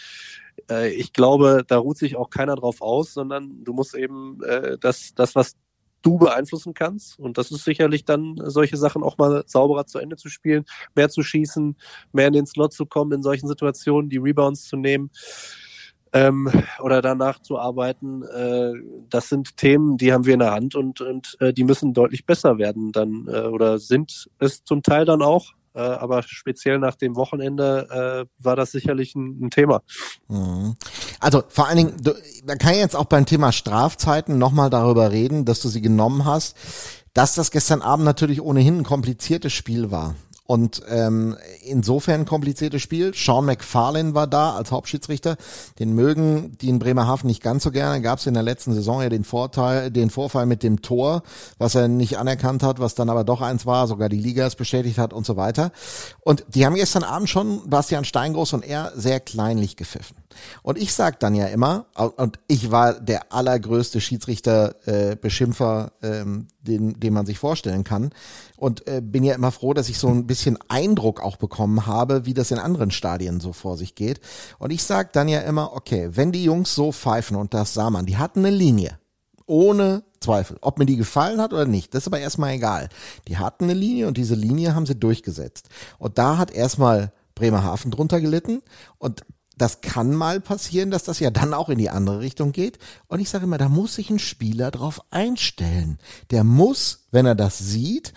äh, 0.70 0.90
ich 0.90 1.12
glaube, 1.12 1.62
da 1.66 1.76
ruht 1.76 1.98
sich 1.98 2.16
auch 2.16 2.30
keiner 2.30 2.56
drauf 2.56 2.80
aus, 2.80 3.12
sondern 3.12 3.64
du 3.64 3.74
musst 3.74 3.94
eben 3.94 4.42
äh, 4.44 4.78
das, 4.80 5.12
das, 5.14 5.34
was 5.34 5.56
du 6.00 6.16
beeinflussen 6.16 6.72
kannst. 6.72 7.18
Und 7.18 7.36
das 7.36 7.50
ist 7.50 7.64
sicherlich 7.64 8.06
dann 8.06 8.36
solche 8.44 8.78
Sachen 8.78 9.02
auch 9.02 9.18
mal 9.18 9.44
sauberer 9.46 9.84
zu 9.84 9.98
Ende 9.98 10.16
zu 10.16 10.30
spielen, 10.30 10.64
mehr 10.94 11.10
zu 11.10 11.22
schießen, 11.22 11.76
mehr 12.12 12.28
in 12.28 12.32
den 12.32 12.46
Slot 12.46 12.72
zu 12.72 12.86
kommen 12.86 13.12
in 13.12 13.22
solchen 13.22 13.48
Situationen, 13.48 14.08
die 14.08 14.18
Rebounds 14.18 14.64
zu 14.64 14.76
nehmen 14.76 15.10
ähm, 16.12 16.50
oder 16.80 17.02
danach 17.02 17.40
zu 17.40 17.58
arbeiten. 17.58 18.22
Äh, 18.22 18.72
das 19.08 19.28
sind 19.28 19.56
Themen, 19.56 19.96
die 19.96 20.12
haben 20.12 20.26
wir 20.26 20.34
in 20.34 20.40
der 20.40 20.52
Hand 20.52 20.74
und, 20.74 21.00
und 21.00 21.36
äh, 21.40 21.52
die 21.52 21.64
müssen 21.64 21.92
deutlich 21.92 22.26
besser 22.26 22.58
werden 22.58 22.92
dann 22.92 23.26
äh, 23.28 23.40
oder 23.40 23.78
sind 23.78 24.28
es 24.38 24.64
zum 24.64 24.82
Teil 24.82 25.04
dann 25.04 25.22
auch. 25.22 25.52
Äh, 25.74 25.80
aber 25.80 26.22
speziell 26.22 26.78
nach 26.78 26.96
dem 26.96 27.14
Wochenende 27.14 28.26
äh, 28.28 28.44
war 28.44 28.56
das 28.56 28.72
sicherlich 28.72 29.14
ein, 29.14 29.46
ein 29.46 29.50
Thema. 29.50 29.82
Mhm. 30.28 30.76
Also 31.20 31.42
vor 31.48 31.68
allen 31.68 31.76
Dingen, 31.76 31.96
du, 32.02 32.14
man 32.46 32.58
kann 32.58 32.74
jetzt 32.74 32.96
auch 32.96 33.04
beim 33.04 33.26
Thema 33.26 33.52
Strafzeiten 33.52 34.38
nochmal 34.38 34.70
darüber 34.70 35.12
reden, 35.12 35.44
dass 35.44 35.60
du 35.60 35.68
sie 35.68 35.80
genommen 35.80 36.24
hast, 36.24 36.56
dass 37.12 37.34
das 37.34 37.50
gestern 37.50 37.82
Abend 37.82 38.04
natürlich 38.04 38.40
ohnehin 38.40 38.78
ein 38.78 38.84
kompliziertes 38.84 39.52
Spiel 39.52 39.90
war. 39.90 40.14
Und 40.50 40.80
ähm, 40.88 41.36
insofern 41.62 42.24
kompliziertes 42.24 42.80
Spiel. 42.80 43.12
Sean 43.14 43.44
McFarlane 43.44 44.14
war 44.14 44.26
da 44.26 44.56
als 44.56 44.72
Hauptschiedsrichter. 44.72 45.36
Den 45.78 45.92
mögen 45.92 46.56
die 46.56 46.70
in 46.70 46.78
Bremerhaven 46.78 47.26
nicht 47.26 47.42
ganz 47.42 47.64
so 47.64 47.70
gerne. 47.70 48.00
Gab 48.00 48.18
es 48.18 48.26
in 48.26 48.32
der 48.32 48.42
letzten 48.42 48.72
Saison 48.72 49.02
ja 49.02 49.10
den 49.10 49.24
Vorteil, 49.24 49.90
den 49.90 50.08
Vorfall 50.08 50.46
mit 50.46 50.62
dem 50.62 50.80
Tor, 50.80 51.22
was 51.58 51.74
er 51.74 51.88
nicht 51.88 52.16
anerkannt 52.16 52.62
hat, 52.62 52.80
was 52.80 52.94
dann 52.94 53.10
aber 53.10 53.24
doch 53.24 53.42
eins 53.42 53.66
war, 53.66 53.86
sogar 53.86 54.08
die 54.08 54.16
Liga 54.16 54.46
es 54.46 54.56
bestätigt 54.56 54.96
hat 54.96 55.12
und 55.12 55.26
so 55.26 55.36
weiter. 55.36 55.70
Und 56.20 56.46
die 56.48 56.64
haben 56.64 56.76
gestern 56.76 57.02
Abend 57.02 57.28
schon 57.28 57.68
Bastian 57.68 58.06
Steingroß 58.06 58.54
und 58.54 58.64
er 58.64 58.92
sehr 58.96 59.20
kleinlich 59.20 59.76
gepfiffen. 59.76 60.16
Und 60.62 60.78
ich 60.78 60.92
sag 60.92 61.20
dann 61.20 61.34
ja 61.34 61.46
immer, 61.46 61.86
und 62.16 62.38
ich 62.46 62.70
war 62.70 62.94
der 62.94 63.32
allergrößte 63.32 64.00
Schiedsrichter-Beschimpfer, 64.00 65.92
äh, 66.02 66.20
ähm, 66.20 66.48
den, 66.60 66.98
den 67.00 67.14
man 67.14 67.26
sich 67.26 67.38
vorstellen 67.38 67.84
kann. 67.84 68.10
Und 68.56 68.86
äh, 68.86 69.00
bin 69.00 69.24
ja 69.24 69.34
immer 69.34 69.52
froh, 69.52 69.74
dass 69.74 69.88
ich 69.88 69.98
so 69.98 70.08
ein 70.08 70.26
bisschen 70.26 70.58
Eindruck 70.68 71.22
auch 71.22 71.36
bekommen 71.36 71.86
habe, 71.86 72.26
wie 72.26 72.34
das 72.34 72.50
in 72.50 72.58
anderen 72.58 72.90
Stadien 72.90 73.40
so 73.40 73.52
vor 73.52 73.76
sich 73.76 73.94
geht. 73.94 74.20
Und 74.58 74.70
ich 74.70 74.82
sag 74.82 75.12
dann 75.12 75.28
ja 75.28 75.40
immer, 75.40 75.72
okay, 75.72 76.10
wenn 76.12 76.32
die 76.32 76.44
Jungs 76.44 76.74
so 76.74 76.92
pfeifen, 76.92 77.36
und 77.36 77.54
das 77.54 77.74
sah 77.74 77.90
man, 77.90 78.06
die 78.06 78.16
hatten 78.16 78.40
eine 78.40 78.54
Linie. 78.54 78.98
Ohne 79.46 80.02
Zweifel. 80.20 80.58
Ob 80.60 80.78
mir 80.78 80.84
die 80.84 80.96
gefallen 80.96 81.40
hat 81.40 81.52
oder 81.52 81.64
nicht, 81.64 81.94
das 81.94 82.02
ist 82.02 82.08
aber 82.08 82.18
erstmal 82.18 82.52
egal. 82.52 82.88
Die 83.28 83.38
hatten 83.38 83.64
eine 83.64 83.74
Linie 83.74 84.08
und 84.08 84.16
diese 84.16 84.34
Linie 84.34 84.74
haben 84.74 84.84
sie 84.84 84.98
durchgesetzt. 84.98 85.68
Und 85.98 86.18
da 86.18 86.36
hat 86.36 86.50
erstmal 86.50 87.12
Bremerhaven 87.34 87.90
drunter 87.90 88.20
gelitten. 88.20 88.62
Und 88.98 89.24
das 89.58 89.80
kann 89.80 90.14
mal 90.14 90.40
passieren, 90.40 90.90
dass 90.90 91.04
das 91.04 91.20
ja 91.20 91.30
dann 91.30 91.52
auch 91.52 91.68
in 91.68 91.78
die 91.78 91.90
andere 91.90 92.20
Richtung 92.20 92.52
geht. 92.52 92.78
Und 93.08 93.20
ich 93.20 93.28
sage 93.28 93.44
immer, 93.44 93.58
da 93.58 93.68
muss 93.68 93.96
sich 93.96 94.10
ein 94.10 94.18
Spieler 94.18 94.70
drauf 94.70 95.00
einstellen. 95.10 95.98
Der 96.30 96.44
muss, 96.44 97.06
wenn 97.10 97.26
er 97.26 97.34
das 97.34 97.58
sieht, 97.58 98.14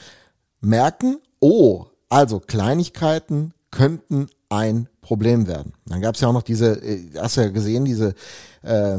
merken, 0.61 1.17
oh, 1.39 1.87
also 2.09 2.39
Kleinigkeiten 2.39 3.53
könnten 3.71 4.27
ein 4.49 4.87
Problem 5.01 5.47
werden. 5.47 5.73
Dann 5.85 6.01
gab 6.01 6.15
es 6.15 6.21
ja 6.21 6.27
auch 6.27 6.33
noch 6.33 6.43
diese, 6.43 6.73
äh, 6.83 7.09
hast 7.17 7.37
du 7.37 7.41
ja 7.41 7.49
gesehen, 7.49 7.85
diese 7.85 8.13
äh, 8.61 8.97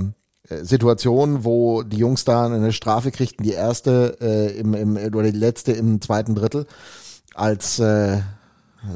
Situation, 0.62 1.44
wo 1.44 1.82
die 1.82 1.98
Jungs 1.98 2.24
da 2.24 2.46
eine 2.46 2.72
Strafe 2.72 3.10
kriegten, 3.10 3.44
die 3.44 3.52
erste 3.52 4.16
äh, 4.20 4.58
im, 4.58 4.74
im, 4.74 4.96
oder 4.96 5.30
die 5.30 5.38
letzte 5.38 5.72
im 5.72 6.00
zweiten 6.00 6.34
Drittel, 6.34 6.66
als 7.34 7.78
äh, 7.78 8.20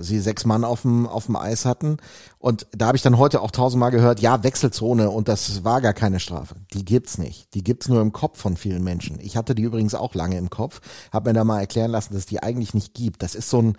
sie 0.01 0.21
sechs 0.21 0.45
Mann 0.45 0.65
auf 0.65 0.83
dem, 0.83 1.07
auf 1.07 1.27
dem 1.27 1.37
Eis 1.37 1.65
hatten. 1.65 1.99
Und 2.39 2.67
da 2.73 2.89
habe 2.89 2.97
ich 2.97 3.03
dann 3.03 3.19
heute 3.19 3.41
auch 3.41 3.51
tausendmal 3.51 3.91
gehört, 3.91 4.21
ja, 4.21 4.43
Wechselzone 4.43 5.11
und 5.11 5.29
das 5.29 5.65
war 5.65 5.81
gar 5.81 5.95
keine 5.95 6.21
Strafe. 6.21 6.57
Die 6.73 6.85
gibt's 6.85 7.19
nicht. 7.19 7.55
Die 7.55 7.63
gibt's 7.63 7.89
nur 7.89 8.01
im 8.01 8.13
Kopf 8.13 8.41
von 8.41 8.57
vielen 8.57 8.85
Menschen. 8.85 9.19
Ich 9.21 9.37
hatte 9.37 9.55
die 9.55 9.63
übrigens 9.63 9.95
auch 9.95 10.15
lange 10.15 10.39
im 10.39 10.51
Kopf, 10.51 10.81
habe 11.13 11.31
mir 11.31 11.35
da 11.35 11.45
mal 11.45 11.61
erklären 11.61 11.91
lassen, 11.91 12.13
dass 12.13 12.21
es 12.21 12.27
die 12.27 12.43
eigentlich 12.43 12.75
nicht 12.75 12.95
gibt. 12.95 13.23
Das 13.23 13.35
ist 13.35 13.51
so 13.51 13.63
ein, 13.63 13.77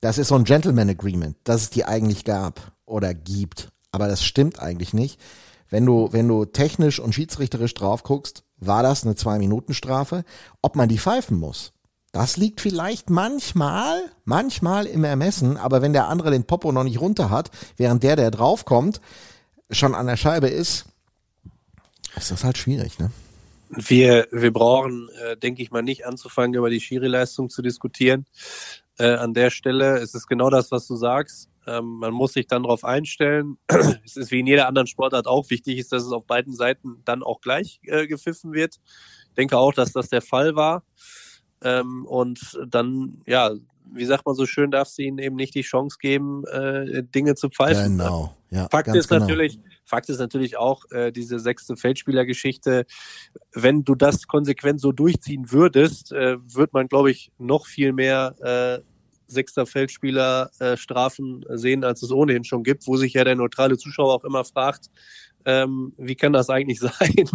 das 0.00 0.18
ist 0.18 0.28
so 0.28 0.34
ein 0.34 0.44
Gentleman 0.44 0.90
Agreement, 0.90 1.36
dass 1.44 1.62
es 1.62 1.70
die 1.70 1.84
eigentlich 1.84 2.24
gab 2.24 2.72
oder 2.84 3.14
gibt. 3.14 3.70
Aber 3.92 4.08
das 4.08 4.24
stimmt 4.24 4.58
eigentlich 4.60 4.92
nicht. 4.94 5.20
Wenn 5.68 5.84
du, 5.84 6.08
wenn 6.12 6.28
du 6.28 6.44
technisch 6.44 7.00
und 7.00 7.14
schiedsrichterisch 7.14 7.74
drauf 7.74 8.02
guckst, 8.02 8.44
war 8.58 8.82
das 8.82 9.04
eine 9.04 9.16
Zwei-Minuten-Strafe. 9.16 10.24
Ob 10.62 10.76
man 10.76 10.88
die 10.88 10.98
pfeifen 10.98 11.38
muss, 11.38 11.72
das 12.16 12.38
liegt 12.38 12.62
vielleicht 12.62 13.10
manchmal, 13.10 14.10
manchmal 14.24 14.86
im 14.86 15.04
Ermessen, 15.04 15.58
aber 15.58 15.82
wenn 15.82 15.92
der 15.92 16.08
andere 16.08 16.30
den 16.30 16.44
Popo 16.44 16.72
noch 16.72 16.84
nicht 16.84 16.98
runter 16.98 17.28
hat, 17.28 17.50
während 17.76 18.02
der, 18.02 18.16
der 18.16 18.30
draufkommt, 18.30 19.02
schon 19.70 19.94
an 19.94 20.06
der 20.06 20.16
Scheibe 20.16 20.48
ist, 20.48 20.86
ist 22.16 22.30
das 22.30 22.42
halt 22.42 22.56
schwierig, 22.56 22.98
ne? 22.98 23.10
Wir, 23.68 24.28
wir 24.30 24.50
brauchen, 24.50 25.10
äh, 25.26 25.36
denke 25.36 25.60
ich 25.60 25.70
mal, 25.70 25.82
nicht 25.82 26.06
anzufangen, 26.06 26.54
über 26.54 26.70
die 26.70 26.80
Schiri-Leistung 26.80 27.50
zu 27.50 27.60
diskutieren. 27.60 28.24
Äh, 28.98 29.16
an 29.16 29.34
der 29.34 29.50
Stelle 29.50 29.98
ist 29.98 30.14
es 30.14 30.26
genau 30.26 30.48
das, 30.48 30.70
was 30.70 30.86
du 30.86 30.96
sagst. 30.96 31.50
Ähm, 31.66 31.98
man 31.98 32.14
muss 32.14 32.32
sich 32.32 32.46
dann 32.46 32.62
darauf 32.62 32.82
einstellen. 32.82 33.58
es 34.04 34.16
ist 34.16 34.30
wie 34.30 34.40
in 34.40 34.46
jeder 34.46 34.68
anderen 34.68 34.86
Sportart 34.86 35.26
auch 35.26 35.50
wichtig 35.50 35.76
ist, 35.76 35.92
dass 35.92 36.02
es 36.02 36.12
auf 36.12 36.24
beiden 36.24 36.54
Seiten 36.54 37.02
dann 37.04 37.22
auch 37.22 37.42
gleich 37.42 37.80
äh, 37.82 38.06
gepfiffen 38.06 38.54
wird. 38.54 38.76
Ich 39.28 39.34
denke 39.34 39.58
auch, 39.58 39.74
dass 39.74 39.92
das 39.92 40.08
der 40.08 40.22
Fall 40.22 40.56
war. 40.56 40.82
Ähm, 41.62 42.06
und 42.06 42.58
dann, 42.68 43.22
ja, 43.26 43.52
wie 43.92 44.04
sagt 44.04 44.26
man 44.26 44.34
so 44.34 44.46
schön, 44.46 44.70
darf 44.70 44.88
sie 44.88 45.04
ihnen 45.04 45.18
eben 45.18 45.36
nicht 45.36 45.54
die 45.54 45.62
Chance 45.62 45.98
geben, 46.00 46.44
äh, 46.46 47.02
Dinge 47.02 47.34
zu 47.34 47.48
pfeifen. 47.48 47.98
Genau. 47.98 48.34
Ja, 48.50 48.68
Fakt 48.68 48.88
ist 48.88 49.08
genau. 49.08 49.20
natürlich, 49.20 49.58
Fakt 49.84 50.08
ist 50.08 50.18
natürlich 50.18 50.56
auch 50.56 50.84
äh, 50.90 51.12
diese 51.12 51.38
sechste 51.38 51.76
Feldspielergeschichte. 51.76 52.86
Wenn 53.52 53.84
du 53.84 53.94
das 53.94 54.26
konsequent 54.26 54.80
so 54.80 54.92
durchziehen 54.92 55.50
würdest, 55.50 56.12
äh, 56.12 56.36
wird 56.42 56.72
man, 56.72 56.88
glaube 56.88 57.10
ich, 57.10 57.32
noch 57.38 57.66
viel 57.66 57.92
mehr 57.92 58.34
äh, 58.40 58.82
sechster 59.26 59.66
Feldspieler 59.66 60.50
äh, 60.60 60.76
Strafen 60.76 61.44
sehen, 61.48 61.82
als 61.84 62.02
es 62.02 62.12
ohnehin 62.12 62.44
schon 62.44 62.62
gibt, 62.62 62.86
wo 62.86 62.96
sich 62.96 63.14
ja 63.14 63.24
der 63.24 63.34
neutrale 63.34 63.76
Zuschauer 63.76 64.14
auch 64.14 64.24
immer 64.24 64.44
fragt, 64.44 64.90
ähm, 65.46 65.92
wie 65.96 66.16
kann 66.16 66.32
das 66.32 66.50
eigentlich 66.50 66.80
sein? 66.80 67.30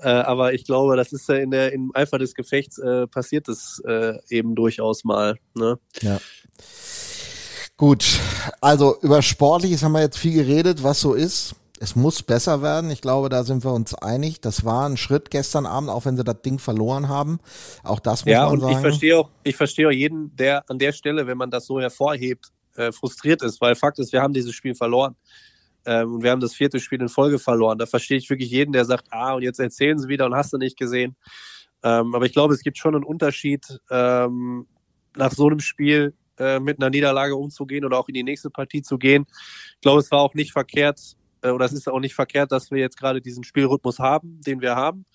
äh, 0.00 0.08
aber 0.08 0.54
ich 0.54 0.64
glaube, 0.64 0.96
das 0.96 1.12
ist 1.12 1.28
ja 1.28 1.36
in 1.36 1.50
der 1.50 1.72
im 1.72 1.92
Eifer 1.94 2.18
des 2.18 2.34
Gefechts 2.34 2.78
äh, 2.78 3.06
passiert 3.06 3.48
es 3.48 3.80
äh, 3.86 4.14
eben 4.30 4.54
durchaus 4.54 5.04
mal. 5.04 5.36
Ne? 5.54 5.78
Ja. 6.00 6.18
Gut, 7.76 8.18
also 8.62 8.96
über 9.02 9.20
Sportliches 9.20 9.82
haben 9.82 9.92
wir 9.92 10.00
jetzt 10.00 10.16
viel 10.16 10.32
geredet, 10.32 10.82
was 10.82 11.00
so 11.00 11.12
ist. 11.12 11.54
Es 11.78 11.94
muss 11.94 12.22
besser 12.22 12.62
werden. 12.62 12.90
Ich 12.90 13.02
glaube, 13.02 13.28
da 13.28 13.44
sind 13.44 13.62
wir 13.62 13.72
uns 13.74 13.92
einig. 13.92 14.40
Das 14.40 14.64
war 14.64 14.88
ein 14.88 14.96
Schritt 14.96 15.30
gestern 15.30 15.66
Abend, 15.66 15.90
auch 15.90 16.06
wenn 16.06 16.16
sie 16.16 16.24
das 16.24 16.40
Ding 16.40 16.58
verloren 16.58 17.10
haben. 17.10 17.38
Auch 17.82 18.00
das 18.00 18.24
muss 18.24 18.32
ja, 18.32 18.48
man 18.48 18.60
sagen. 18.60 18.60
Ja, 18.60 18.66
und 18.68 18.72
ich 18.72 18.80
verstehe 18.80 19.18
auch, 19.18 19.30
ich 19.42 19.56
verstehe 19.56 19.88
auch 19.88 19.92
jeden, 19.92 20.34
der 20.36 20.64
an 20.70 20.78
der 20.78 20.92
Stelle, 20.92 21.26
wenn 21.26 21.36
man 21.36 21.50
das 21.50 21.66
so 21.66 21.78
hervorhebt, 21.78 22.50
äh, 22.76 22.92
frustriert 22.92 23.42
ist, 23.42 23.60
weil 23.60 23.74
Fakt 23.74 23.98
ist, 23.98 24.14
wir 24.14 24.22
haben 24.22 24.32
dieses 24.32 24.54
Spiel 24.54 24.74
verloren. 24.74 25.16
Ähm, 25.86 26.14
und 26.14 26.22
wir 26.22 26.30
haben 26.30 26.40
das 26.40 26.54
vierte 26.54 26.80
Spiel 26.80 27.00
in 27.00 27.08
Folge 27.08 27.38
verloren. 27.38 27.78
Da 27.78 27.86
verstehe 27.86 28.18
ich 28.18 28.28
wirklich 28.28 28.50
jeden, 28.50 28.72
der 28.72 28.84
sagt, 28.84 29.06
ah, 29.10 29.34
und 29.34 29.42
jetzt 29.42 29.60
erzählen 29.60 29.98
sie 29.98 30.08
wieder 30.08 30.26
und 30.26 30.34
hast 30.34 30.52
du 30.52 30.58
nicht 30.58 30.76
gesehen. 30.76 31.16
Ähm, 31.82 32.14
aber 32.14 32.26
ich 32.26 32.32
glaube, 32.32 32.52
es 32.52 32.62
gibt 32.62 32.78
schon 32.78 32.94
einen 32.94 33.04
Unterschied, 33.04 33.64
ähm, 33.90 34.66
nach 35.16 35.32
so 35.32 35.46
einem 35.46 35.60
Spiel 35.60 36.14
äh, 36.38 36.60
mit 36.60 36.80
einer 36.80 36.90
Niederlage 36.90 37.36
umzugehen 37.36 37.84
oder 37.84 37.98
auch 37.98 38.08
in 38.08 38.14
die 38.14 38.22
nächste 38.22 38.50
Partie 38.50 38.82
zu 38.82 38.98
gehen. 38.98 39.26
Ich 39.74 39.80
glaube, 39.80 40.00
es 40.00 40.10
war 40.10 40.20
auch 40.20 40.34
nicht 40.34 40.52
verkehrt, 40.52 41.00
äh, 41.42 41.50
oder 41.50 41.64
es 41.64 41.72
ist 41.72 41.88
auch 41.88 42.00
nicht 42.00 42.14
verkehrt, 42.14 42.52
dass 42.52 42.70
wir 42.70 42.78
jetzt 42.78 42.98
gerade 42.98 43.20
diesen 43.20 43.44
Spielrhythmus 43.44 43.98
haben, 43.98 44.40
den 44.46 44.60
wir 44.60 44.76
haben. 44.76 45.06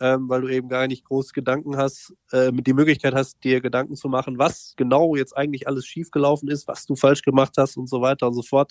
Ähm, 0.00 0.28
weil 0.28 0.42
du 0.42 0.48
eben 0.48 0.68
gar 0.68 0.86
nicht 0.86 1.04
groß 1.04 1.32
Gedanken 1.32 1.76
hast, 1.76 2.14
äh, 2.30 2.52
die 2.52 2.72
Möglichkeit 2.72 3.14
hast, 3.14 3.42
dir 3.42 3.60
Gedanken 3.60 3.96
zu 3.96 4.08
machen, 4.08 4.38
was 4.38 4.74
genau 4.76 5.16
jetzt 5.16 5.36
eigentlich 5.36 5.66
alles 5.66 5.86
schiefgelaufen 5.86 6.48
ist, 6.48 6.68
was 6.68 6.86
du 6.86 6.94
falsch 6.94 7.22
gemacht 7.22 7.54
hast 7.58 7.76
und 7.76 7.88
so 7.88 8.00
weiter 8.00 8.28
und 8.28 8.34
so 8.34 8.42
fort. 8.42 8.70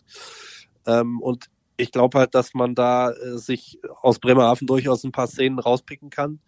Ähm, 0.87 1.21
und 1.21 1.45
ich 1.77 1.91
glaube 1.91 2.17
halt, 2.17 2.33
dass 2.33 2.53
man 2.53 2.73
da 2.73 3.11
äh, 3.11 3.37
sich 3.37 3.79
aus 4.01 4.19
Bremerhaven 4.19 4.65
durchaus 4.65 5.03
ein 5.03 5.11
paar 5.11 5.27
Szenen 5.27 5.59
rauspicken 5.59 6.09
kann. 6.09 6.39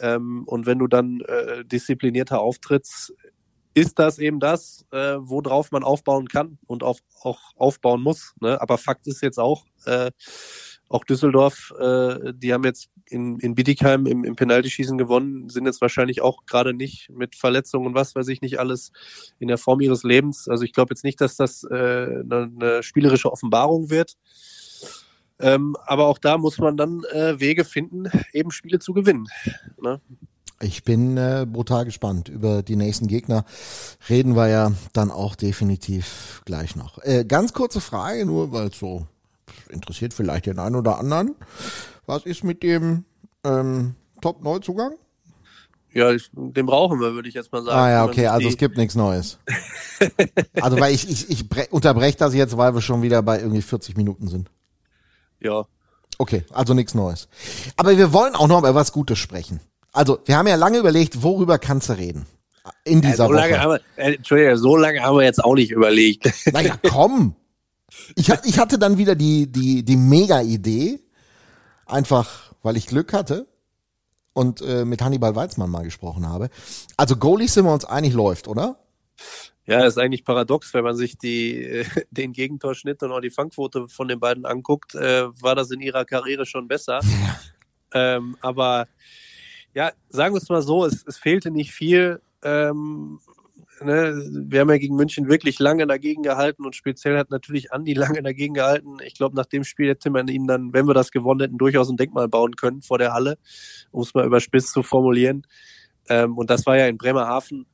Ähm, 0.00 0.44
und 0.46 0.66
wenn 0.66 0.78
du 0.78 0.86
dann 0.86 1.20
äh, 1.22 1.64
disziplinierter 1.64 2.40
auftrittst, 2.40 3.12
ist 3.74 3.98
das 3.98 4.18
eben 4.18 4.40
das, 4.40 4.86
äh, 4.92 5.16
worauf 5.18 5.70
man 5.70 5.84
aufbauen 5.84 6.28
kann 6.28 6.58
und 6.66 6.82
auf, 6.82 6.98
auch 7.22 7.38
aufbauen 7.56 8.02
muss. 8.02 8.34
Ne? 8.40 8.60
Aber 8.60 8.78
Fakt 8.78 9.06
ist 9.06 9.22
jetzt 9.22 9.38
auch, 9.38 9.64
äh, 9.84 10.10
auch 10.88 11.04
Düsseldorf, 11.04 11.72
äh, 11.78 12.32
die 12.34 12.52
haben 12.52 12.64
jetzt 12.64 12.88
in, 13.06 13.38
in 13.38 13.54
Bietigheim 13.54 14.06
im, 14.06 14.24
im 14.24 14.36
Penaltyschießen 14.36 14.96
gewonnen, 14.98 15.48
sind 15.48 15.66
jetzt 15.66 15.80
wahrscheinlich 15.80 16.20
auch 16.20 16.46
gerade 16.46 16.74
nicht 16.74 17.10
mit 17.10 17.36
Verletzungen 17.36 17.86
und 17.86 17.94
was 17.94 18.14
weiß 18.14 18.28
ich 18.28 18.40
nicht 18.40 18.58
alles 18.58 18.92
in 19.38 19.48
der 19.48 19.58
Form 19.58 19.80
ihres 19.80 20.02
Lebens. 20.02 20.48
Also 20.48 20.64
ich 20.64 20.72
glaube 20.72 20.92
jetzt 20.92 21.04
nicht, 21.04 21.20
dass 21.20 21.36
das 21.36 21.64
äh, 21.64 21.74
eine, 21.74 22.50
eine 22.54 22.82
spielerische 22.82 23.30
Offenbarung 23.30 23.90
wird. 23.90 24.16
Ähm, 25.40 25.76
aber 25.86 26.06
auch 26.06 26.18
da 26.18 26.36
muss 26.36 26.58
man 26.58 26.76
dann 26.76 27.04
äh, 27.12 27.38
Wege 27.38 27.64
finden, 27.64 28.10
eben 28.32 28.50
Spiele 28.50 28.78
zu 28.78 28.92
gewinnen. 28.92 29.28
Ne? 29.80 30.00
Ich 30.60 30.82
bin 30.82 31.16
äh, 31.16 31.46
brutal 31.48 31.84
gespannt. 31.84 32.28
Über 32.28 32.62
die 32.62 32.74
nächsten 32.74 33.06
Gegner 33.06 33.44
reden 34.08 34.34
wir 34.34 34.48
ja 34.48 34.72
dann 34.92 35.12
auch 35.12 35.36
definitiv 35.36 36.42
gleich 36.44 36.74
noch. 36.74 36.98
Äh, 37.04 37.24
ganz 37.24 37.52
kurze 37.52 37.80
Frage, 37.80 38.26
nur 38.26 38.50
weil 38.50 38.68
es 38.68 38.78
so 38.78 39.06
interessiert 39.68 40.14
vielleicht 40.14 40.46
den 40.46 40.58
einen 40.58 40.76
oder 40.76 40.98
anderen. 40.98 41.34
Was 42.06 42.24
ist 42.26 42.44
mit 42.44 42.62
dem 42.62 43.04
ähm, 43.44 43.94
Top-Neuzugang? 44.20 44.94
Ja, 45.92 46.12
ich, 46.12 46.30
den 46.32 46.66
brauchen 46.66 47.00
wir, 47.00 47.14
würde 47.14 47.28
ich 47.28 47.34
jetzt 47.34 47.50
mal 47.50 47.62
sagen. 47.62 47.76
Ah 47.76 47.90
ja, 47.90 48.04
okay, 48.04 48.26
also 48.26 48.48
es 48.48 48.56
gibt 48.56 48.76
nichts 48.76 48.94
Neues. 48.94 49.38
also 50.60 50.78
weil 50.78 50.94
ich, 50.94 51.08
ich, 51.08 51.30
ich 51.30 51.72
unterbreche 51.72 52.16
das 52.16 52.34
jetzt, 52.34 52.56
weil 52.56 52.74
wir 52.74 52.82
schon 52.82 53.02
wieder 53.02 53.22
bei 53.22 53.40
irgendwie 53.40 53.62
40 53.62 53.96
Minuten 53.96 54.28
sind. 54.28 54.50
Ja. 55.40 55.64
Okay, 56.18 56.44
also 56.52 56.74
nichts 56.74 56.94
Neues. 56.94 57.28
Aber 57.76 57.96
wir 57.96 58.12
wollen 58.12 58.34
auch 58.34 58.48
noch 58.48 58.58
über 58.58 58.74
was 58.74 58.92
Gutes 58.92 59.18
sprechen. 59.18 59.60
Also, 59.92 60.18
wir 60.26 60.36
haben 60.36 60.46
ja 60.46 60.56
lange 60.56 60.78
überlegt, 60.78 61.22
worüber 61.22 61.58
kannst 61.58 61.88
du 61.88 61.94
reden? 61.94 62.26
In 62.84 63.00
dieser 63.00 63.10
ja, 63.10 63.16
so 63.16 63.24
Woche. 63.24 63.34
Lange 63.34 63.80
wir, 63.96 64.04
äh, 64.04 64.14
Entschuldigung, 64.14 64.56
so 64.56 64.76
lange 64.76 65.00
haben 65.00 65.16
wir 65.16 65.24
jetzt 65.24 65.42
auch 65.42 65.54
nicht 65.54 65.70
überlegt. 65.70 66.30
Naja, 66.52 66.78
komm. 66.88 67.34
Ich, 68.16 68.28
ich 68.44 68.58
hatte 68.58 68.78
dann 68.78 68.98
wieder 68.98 69.14
die, 69.14 69.50
die, 69.50 69.84
die 69.84 69.96
Mega-Idee, 69.96 71.00
einfach 71.86 72.52
weil 72.62 72.76
ich 72.76 72.86
Glück 72.86 73.12
hatte 73.12 73.46
und 74.32 74.60
äh, 74.62 74.84
mit 74.84 75.02
Hannibal 75.02 75.34
Weizmann 75.34 75.70
mal 75.70 75.84
gesprochen 75.84 76.26
habe. 76.26 76.50
Also 76.96 77.16
Goalies 77.16 77.54
sind 77.54 77.64
wir 77.64 77.72
uns 77.72 77.84
einig, 77.84 78.12
läuft, 78.14 78.48
oder? 78.48 78.78
Ja, 79.66 79.84
ist 79.84 79.98
eigentlich 79.98 80.24
paradox, 80.24 80.72
wenn 80.72 80.84
man 80.84 80.96
sich 80.96 81.18
die, 81.18 81.62
äh, 81.62 81.84
den 82.10 82.32
Gegentorschnitt 82.32 83.02
und 83.02 83.12
auch 83.12 83.20
die 83.20 83.30
Fangquote 83.30 83.88
von 83.88 84.08
den 84.08 84.20
beiden 84.20 84.46
anguckt, 84.46 84.94
äh, 84.94 85.28
war 85.42 85.54
das 85.54 85.70
in 85.70 85.80
ihrer 85.80 86.04
Karriere 86.04 86.46
schon 86.46 86.68
besser. 86.68 87.00
ähm, 87.92 88.36
aber 88.40 88.88
ja, 89.74 89.92
sagen 90.08 90.34
wir 90.34 90.40
es 90.40 90.48
mal 90.48 90.62
so, 90.62 90.84
es, 90.84 91.04
es 91.06 91.18
fehlte 91.18 91.50
nicht 91.50 91.72
viel. 91.72 92.20
Ähm, 92.42 93.20
ne? 93.82 94.22
Wir 94.30 94.60
haben 94.60 94.70
ja 94.70 94.78
gegen 94.78 94.96
München 94.96 95.28
wirklich 95.28 95.58
lange 95.58 95.86
dagegen 95.86 96.22
gehalten 96.22 96.64
und 96.64 96.76
speziell 96.76 97.18
hat 97.18 97.30
natürlich 97.30 97.72
Andi 97.72 97.92
lange 97.94 98.22
dagegen 98.22 98.54
gehalten. 98.54 98.96
Ich 99.04 99.14
glaube, 99.14 99.36
nach 99.36 99.46
dem 99.46 99.64
Spiel 99.64 99.88
hätte 99.88 100.10
man 100.10 100.28
ihm 100.28 100.46
dann, 100.46 100.72
wenn 100.72 100.86
wir 100.86 100.94
das 100.94 101.10
gewonnen 101.10 101.40
hätten, 101.40 101.58
durchaus 101.58 101.88
ein 101.88 101.96
Denkmal 101.96 102.28
bauen 102.28 102.56
können 102.56 102.82
vor 102.82 102.98
der 102.98 103.12
Halle, 103.12 103.38
um 103.90 104.02
es 104.02 104.14
mal 104.14 104.26
überspitzt 104.26 104.72
zu 104.72 104.82
formulieren. 104.82 105.46
Ähm, 106.08 106.36
und 106.36 106.50
das 106.50 106.66
war 106.66 106.76
ja 106.76 106.86
in 106.86 106.98
Bremerhaven 106.98 107.66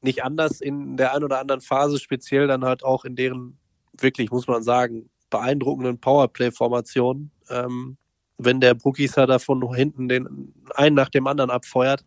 nicht 0.00 0.24
anders 0.24 0.60
in 0.60 0.96
der 0.96 1.14
einen 1.14 1.24
oder 1.24 1.40
anderen 1.40 1.60
Phase, 1.60 1.98
speziell 1.98 2.46
dann 2.46 2.64
halt 2.64 2.84
auch 2.84 3.04
in 3.04 3.16
deren 3.16 3.58
wirklich, 3.98 4.30
muss 4.30 4.46
man 4.46 4.62
sagen, 4.62 5.10
beeindruckenden 5.30 6.00
Powerplay-Formationen. 6.00 7.30
Ähm, 7.48 7.96
wenn 8.38 8.60
der 8.60 8.74
Brookieser 8.74 9.26
da 9.26 9.38
von 9.38 9.74
hinten 9.74 10.08
den 10.08 10.52
einen 10.74 10.94
nach 10.94 11.08
dem 11.08 11.26
anderen 11.26 11.50
abfeuert, 11.50 12.04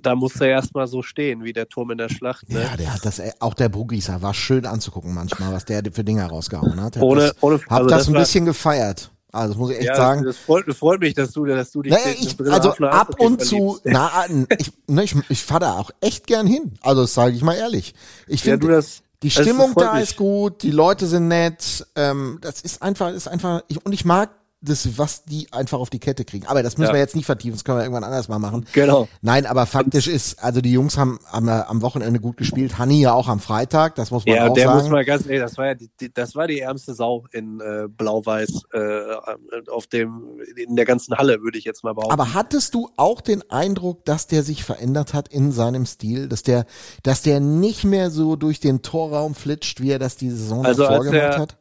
da 0.00 0.14
muss 0.14 0.40
er 0.40 0.48
erstmal 0.48 0.86
so 0.86 1.02
stehen, 1.02 1.42
wie 1.44 1.52
der 1.52 1.68
Turm 1.68 1.90
in 1.90 1.98
der 1.98 2.08
Schlacht. 2.08 2.48
Ne? 2.48 2.62
Ja, 2.62 2.76
der 2.76 2.94
hat 2.94 3.04
das, 3.04 3.20
auch 3.40 3.54
der 3.54 3.68
Brugieser 3.68 4.22
war 4.22 4.32
schön 4.32 4.64
anzugucken 4.64 5.12
manchmal, 5.12 5.52
was 5.52 5.64
der 5.64 5.82
für 5.92 6.04
Dinger 6.04 6.26
rausgehauen 6.26 6.80
hat. 6.80 6.96
ohne, 6.98 7.20
das, 7.20 7.42
ohne, 7.42 7.60
hab 7.62 7.72
also 7.72 7.88
das, 7.88 7.98
das 7.98 8.08
ein 8.08 8.14
bisschen 8.14 8.44
gefeiert. 8.44 9.10
Also 9.30 9.52
das 9.52 9.58
muss 9.58 9.70
ich 9.70 9.78
echt 9.78 9.88
ja, 9.88 9.94
sagen. 9.94 10.24
Das 10.24 10.38
freut, 10.38 10.66
das 10.66 10.78
freut, 10.78 11.00
mich, 11.00 11.14
dass 11.14 11.32
du, 11.32 11.44
dass 11.44 11.70
du 11.70 11.82
dich 11.82 11.92
naja, 11.92 12.14
ich, 12.18 12.40
also 12.50 12.70
ab 12.86 13.14
und 13.18 13.44
zu, 13.44 13.78
na, 13.84 14.24
ich, 14.56 14.72
ne, 14.86 15.04
ich, 15.04 15.14
ich 15.28 15.42
fahre 15.42 15.60
da 15.60 15.72
auch 15.74 15.90
echt 16.00 16.26
gern 16.26 16.46
hin. 16.46 16.74
Also 16.80 17.02
das 17.02 17.14
sage 17.14 17.34
ich 17.34 17.42
mal 17.42 17.54
ehrlich. 17.54 17.94
Ich 18.26 18.42
finde, 18.42 18.72
ja, 18.72 18.80
die 19.22 19.30
Stimmung 19.30 19.74
da 19.74 19.98
ist 19.98 20.16
gut, 20.16 20.62
die 20.62 20.70
Leute 20.70 21.06
sind 21.06 21.28
nett. 21.28 21.86
Ähm, 21.94 22.38
das 22.40 22.62
ist 22.62 22.80
einfach, 22.82 23.12
ist 23.12 23.28
einfach. 23.28 23.62
Ich, 23.68 23.84
und 23.84 23.92
ich 23.92 24.04
mag 24.04 24.30
das, 24.60 24.98
was 24.98 25.24
die 25.24 25.46
einfach 25.52 25.78
auf 25.78 25.88
die 25.88 26.00
Kette 26.00 26.24
kriegen. 26.24 26.46
Aber 26.46 26.62
das 26.62 26.78
müssen 26.78 26.90
ja. 26.90 26.94
wir 26.94 27.00
jetzt 27.00 27.14
nicht 27.14 27.26
vertiefen, 27.26 27.56
das 27.56 27.64
können 27.64 27.78
wir 27.78 27.82
irgendwann 27.82 28.04
anders 28.04 28.28
mal 28.28 28.40
machen. 28.40 28.66
Genau. 28.72 29.08
Nein, 29.22 29.46
aber 29.46 29.66
faktisch 29.66 30.08
ist, 30.08 30.42
also 30.42 30.60
die 30.60 30.72
Jungs 30.72 30.98
haben, 30.98 31.20
haben 31.26 31.48
am 31.48 31.80
Wochenende 31.82 32.18
gut 32.18 32.36
gespielt, 32.36 32.76
Hanni 32.76 33.00
ja 33.00 33.12
auch 33.12 33.28
am 33.28 33.38
Freitag, 33.38 33.94
das 33.94 34.10
muss 34.10 34.26
man 34.26 34.34
ja, 34.34 34.48
auch 34.48 34.54
der 34.54 34.66
sagen. 34.66 34.78
muss 34.78 34.90
mal 34.90 35.04
ganz 35.04 35.26
ehrlich, 35.26 35.42
das 35.42 35.56
war 35.58 35.66
ja 35.66 35.74
die, 35.74 35.90
die, 36.00 36.12
das 36.12 36.34
war 36.34 36.48
die 36.48 36.58
ärmste 36.58 36.94
Sau 36.94 37.24
in 37.30 37.60
äh, 37.60 37.86
Blau-Weiß 37.88 38.62
äh, 38.72 39.70
auf 39.70 39.86
dem, 39.86 40.40
in 40.56 40.74
der 40.74 40.84
ganzen 40.84 41.16
Halle, 41.16 41.40
würde 41.42 41.58
ich 41.58 41.64
jetzt 41.64 41.84
mal 41.84 41.94
behaupten. 41.94 42.12
Aber 42.12 42.34
hattest 42.34 42.74
du 42.74 42.90
auch 42.96 43.20
den 43.20 43.48
Eindruck, 43.50 44.04
dass 44.06 44.26
der 44.26 44.42
sich 44.42 44.64
verändert 44.64 45.14
hat 45.14 45.28
in 45.28 45.52
seinem 45.52 45.86
Stil, 45.86 46.28
dass 46.28 46.42
der, 46.42 46.66
dass 47.04 47.22
der 47.22 47.38
nicht 47.38 47.84
mehr 47.84 48.10
so 48.10 48.34
durch 48.34 48.58
den 48.58 48.82
Torraum 48.82 49.36
flitscht, 49.36 49.80
wie 49.80 49.92
er 49.92 50.00
das 50.00 50.16
die 50.16 50.30
Saison 50.30 50.66
also 50.66 50.82
davor 50.82 51.04
gemacht 51.04 51.14
er, 51.14 51.38
hat? 51.38 51.56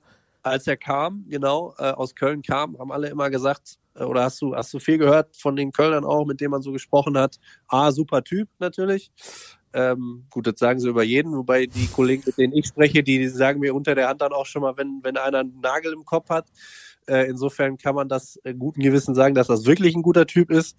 Als 0.49 0.67
er 0.67 0.77
kam, 0.77 1.25
genau, 1.27 1.73
äh, 1.77 1.91
aus 1.91 2.15
Köln 2.15 2.41
kam, 2.41 2.77
haben 2.77 2.91
alle 2.91 3.09
immer 3.09 3.29
gesagt, 3.29 3.77
äh, 3.95 4.03
oder 4.03 4.23
hast 4.23 4.41
du, 4.41 4.55
hast 4.55 4.73
du 4.73 4.79
viel 4.79 4.97
gehört 4.97 5.35
von 5.37 5.55
den 5.55 5.71
Kölnern 5.71 6.05
auch, 6.05 6.25
mit 6.25 6.41
denen 6.41 6.51
man 6.51 6.61
so 6.61 6.71
gesprochen 6.71 7.17
hat? 7.17 7.37
Ah, 7.67 7.91
super 7.91 8.23
Typ 8.23 8.49
natürlich. 8.59 9.11
Ähm, 9.73 10.25
gut, 10.29 10.47
das 10.47 10.57
sagen 10.57 10.79
sie 10.79 10.89
über 10.89 11.03
jeden, 11.03 11.33
wobei 11.33 11.65
die 11.65 11.87
Kollegen, 11.87 12.23
mit 12.25 12.37
denen 12.37 12.53
ich 12.53 12.67
spreche, 12.67 13.03
die 13.03 13.27
sagen 13.27 13.59
mir 13.59 13.75
unter 13.75 13.95
der 13.95 14.07
Hand 14.07 14.21
dann 14.21 14.33
auch 14.33 14.45
schon 14.45 14.61
mal, 14.61 14.77
wenn, 14.77 15.01
wenn 15.03 15.17
einer 15.17 15.39
einen 15.39 15.59
Nagel 15.59 15.93
im 15.93 16.05
Kopf 16.05 16.29
hat. 16.29 16.47
Äh, 17.07 17.29
insofern 17.29 17.77
kann 17.77 17.95
man 17.95 18.09
das 18.09 18.39
äh, 18.43 18.53
guten 18.53 18.81
Gewissen 18.81 19.13
sagen, 19.13 19.35
dass 19.35 19.47
das 19.47 19.65
wirklich 19.65 19.95
ein 19.95 20.01
guter 20.01 20.25
Typ 20.25 20.51
ist. 20.51 20.75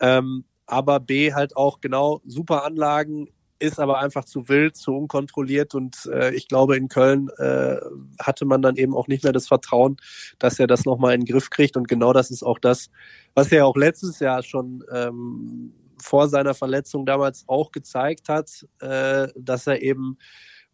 Ähm, 0.00 0.44
aber 0.66 1.00
B 1.00 1.34
halt 1.34 1.56
auch 1.56 1.80
genau 1.80 2.20
super 2.24 2.64
Anlagen, 2.64 3.28
ist 3.58 3.78
aber 3.78 3.98
einfach 3.98 4.24
zu 4.24 4.48
wild, 4.48 4.76
zu 4.76 4.94
unkontrolliert 4.94 5.74
und 5.74 6.06
äh, 6.06 6.34
ich 6.34 6.48
glaube, 6.48 6.76
in 6.76 6.88
Köln 6.88 7.28
äh, 7.38 7.76
hatte 8.18 8.44
man 8.44 8.62
dann 8.62 8.76
eben 8.76 8.94
auch 8.94 9.08
nicht 9.08 9.24
mehr 9.24 9.32
das 9.32 9.48
Vertrauen, 9.48 9.96
dass 10.38 10.58
er 10.58 10.66
das 10.66 10.84
nochmal 10.84 11.14
in 11.14 11.22
den 11.22 11.32
Griff 11.32 11.50
kriegt 11.50 11.76
und 11.76 11.88
genau 11.88 12.12
das 12.12 12.30
ist 12.30 12.42
auch 12.42 12.58
das, 12.58 12.90
was 13.34 13.52
er 13.52 13.66
auch 13.66 13.76
letztes 13.76 14.18
Jahr 14.20 14.42
schon 14.42 14.84
ähm, 14.92 15.72
vor 16.00 16.28
seiner 16.28 16.54
Verletzung 16.54 17.06
damals 17.06 17.44
auch 17.46 17.72
gezeigt 17.72 18.28
hat, 18.28 18.66
äh, 18.80 19.28
dass 19.36 19.66
er 19.66 19.82
eben 19.82 20.18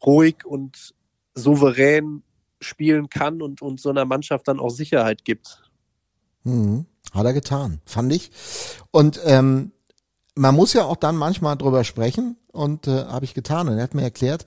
ruhig 0.05 0.45
und 0.45 0.95
souverän 1.35 2.23
spielen 2.61 3.09
kann 3.09 3.43
und, 3.43 3.63
und 3.63 3.81
so 3.81 3.91
einer 3.91 4.05
Mannschaft 4.05 4.49
dann 4.49 4.61
auch 4.61 4.71
Sicherheit 4.71 5.25
gibt. 5.25 5.63
Mhm. 6.45 6.87
Hat 7.13 7.27
er 7.27 7.33
getan, 7.33 7.81
fand 7.87 8.13
ich. 8.13 8.31
Und 8.91 9.21
ähm, 9.25 9.73
man 10.41 10.55
muss 10.55 10.73
ja 10.73 10.85
auch 10.85 10.97
dann 10.97 11.17
manchmal 11.17 11.57
drüber 11.57 11.85
sprechen 11.85 12.37
und 12.51 12.89
äh, 12.89 13.05
habe 13.05 13.27
ich 13.27 13.35
getan 13.35 13.69
und 13.69 13.77
er 13.77 13.83
hat 13.83 13.95
mir 13.95 14.03
erklärt, 14.03 14.47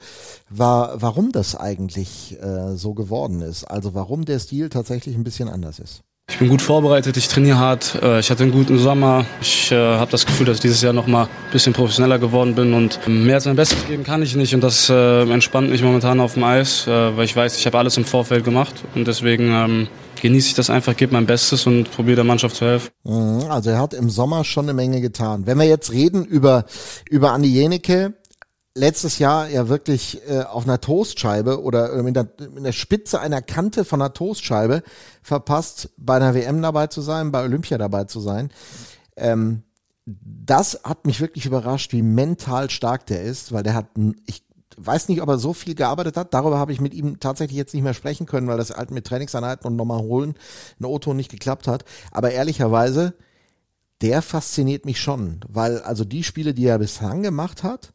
war, 0.49 1.01
warum 1.01 1.31
das 1.31 1.55
eigentlich 1.55 2.35
äh, 2.41 2.75
so 2.75 2.95
geworden 2.95 3.41
ist. 3.41 3.65
Also 3.65 3.93
warum 3.93 4.25
der 4.25 4.39
Stil 4.39 4.69
tatsächlich 4.69 5.15
ein 5.15 5.23
bisschen 5.23 5.49
anders 5.49 5.77
ist. 5.77 6.01
Ich 6.29 6.39
bin 6.39 6.49
gut 6.49 6.61
vorbereitet, 6.61 7.15
ich 7.17 7.27
trainiere 7.27 7.59
hart, 7.59 7.99
äh, 8.01 8.19
ich 8.19 8.31
hatte 8.31 8.43
einen 8.43 8.53
guten 8.53 8.79
Sommer. 8.79 9.25
Ich 9.41 9.71
äh, 9.71 9.75
habe 9.75 10.09
das 10.09 10.25
Gefühl, 10.25 10.47
dass 10.47 10.57
ich 10.57 10.61
dieses 10.61 10.81
Jahr 10.81 10.93
noch 10.93 11.05
mal 11.05 11.25
ein 11.25 11.51
bisschen 11.51 11.73
professioneller 11.73 12.17
geworden 12.17 12.55
bin 12.55 12.73
und 12.73 12.99
mehr 13.07 13.35
als 13.35 13.45
mein 13.45 13.55
Bestes 13.55 13.85
geben 13.85 14.03
kann 14.03 14.23
ich 14.23 14.35
nicht 14.35 14.55
und 14.55 14.61
das 14.61 14.89
äh, 14.89 15.21
entspannt 15.29 15.69
mich 15.69 15.83
momentan 15.83 16.19
auf 16.19 16.33
dem 16.33 16.43
Eis, 16.43 16.87
äh, 16.87 17.15
weil 17.15 17.25
ich 17.25 17.35
weiß, 17.35 17.57
ich 17.57 17.67
habe 17.67 17.77
alles 17.77 17.97
im 17.97 18.05
Vorfeld 18.05 18.43
gemacht 18.45 18.83
und 18.95 19.07
deswegen 19.07 19.49
ähm, 19.49 19.87
genieße 20.23 20.47
ich 20.47 20.53
das 20.53 20.69
einfach, 20.69 20.95
gebe 20.95 21.13
mein 21.13 21.25
Bestes 21.25 21.67
und 21.67 21.91
probiere 21.91 22.15
der 22.15 22.23
Mannschaft 22.23 22.55
zu 22.55 22.65
helfen. 22.65 22.91
Mhm, 23.03 23.51
also 23.51 23.69
er 23.69 23.79
hat 23.79 23.93
im 23.93 24.09
Sommer 24.09 24.45
schon 24.45 24.65
eine 24.65 24.73
Menge 24.73 25.01
getan. 25.01 25.45
Wenn 25.45 25.59
wir 25.59 25.65
jetzt 25.65 25.91
reden 25.91 26.23
über, 26.23 26.65
über 27.09 27.33
Andi 27.33 27.49
Jenecke, 27.49 28.13
letztes 28.73 29.19
Jahr 29.19 29.49
ja 29.49 29.67
wirklich 29.67 30.21
äh, 30.27 30.43
auf 30.43 30.63
einer 30.63 30.79
Toastscheibe 30.79 31.61
oder 31.61 31.91
in 31.93 32.13
der, 32.13 32.29
in 32.39 32.63
der 32.63 32.71
Spitze 32.71 33.19
einer 33.19 33.41
Kante 33.41 33.83
von 33.83 34.01
einer 34.01 34.13
Toastscheibe 34.13 34.81
verpasst, 35.21 35.89
bei 35.97 36.15
einer 36.15 36.33
WM 36.33 36.61
dabei 36.61 36.87
zu 36.87 37.01
sein, 37.01 37.33
bei 37.33 37.43
Olympia 37.43 37.77
dabei 37.77 38.05
zu 38.05 38.21
sein. 38.21 38.49
Ähm, 39.17 39.63
das 40.05 40.79
hat 40.85 41.05
mich 41.05 41.19
wirklich 41.19 41.45
überrascht, 41.45 41.91
wie 41.91 42.01
mental 42.01 42.69
stark 42.69 43.05
der 43.07 43.23
ist, 43.23 43.51
weil 43.51 43.63
der 43.63 43.73
hat, 43.73 43.87
ich 44.25 44.43
weiß 44.77 45.09
nicht, 45.09 45.21
ob 45.21 45.29
er 45.29 45.37
so 45.37 45.53
viel 45.53 45.75
gearbeitet 45.75 46.17
hat. 46.17 46.33
Darüber 46.33 46.57
habe 46.57 46.71
ich 46.71 46.81
mit 46.81 46.93
ihm 46.93 47.19
tatsächlich 47.19 47.57
jetzt 47.57 47.73
nicht 47.73 47.83
mehr 47.83 47.93
sprechen 47.93 48.25
können, 48.25 48.47
weil 48.47 48.57
das 48.57 48.71
halt 48.71 48.91
mit 48.91 49.05
Trainingseinheiten 49.05 49.65
und 49.67 49.75
nochmal 49.75 49.99
holen 49.99 50.35
ein 50.79 50.85
Auto 50.85 51.13
nicht 51.13 51.31
geklappt 51.31 51.67
hat. 51.67 51.85
Aber 52.11 52.31
ehrlicherweise, 52.31 53.13
der 54.01 54.21
fasziniert 54.21 54.85
mich 54.85 54.99
schon, 54.99 55.39
weil 55.47 55.79
also 55.79 56.03
die 56.03 56.23
Spiele, 56.23 56.53
die 56.53 56.65
er 56.65 56.79
bislang 56.79 57.23
gemacht 57.23 57.63
hat, 57.63 57.93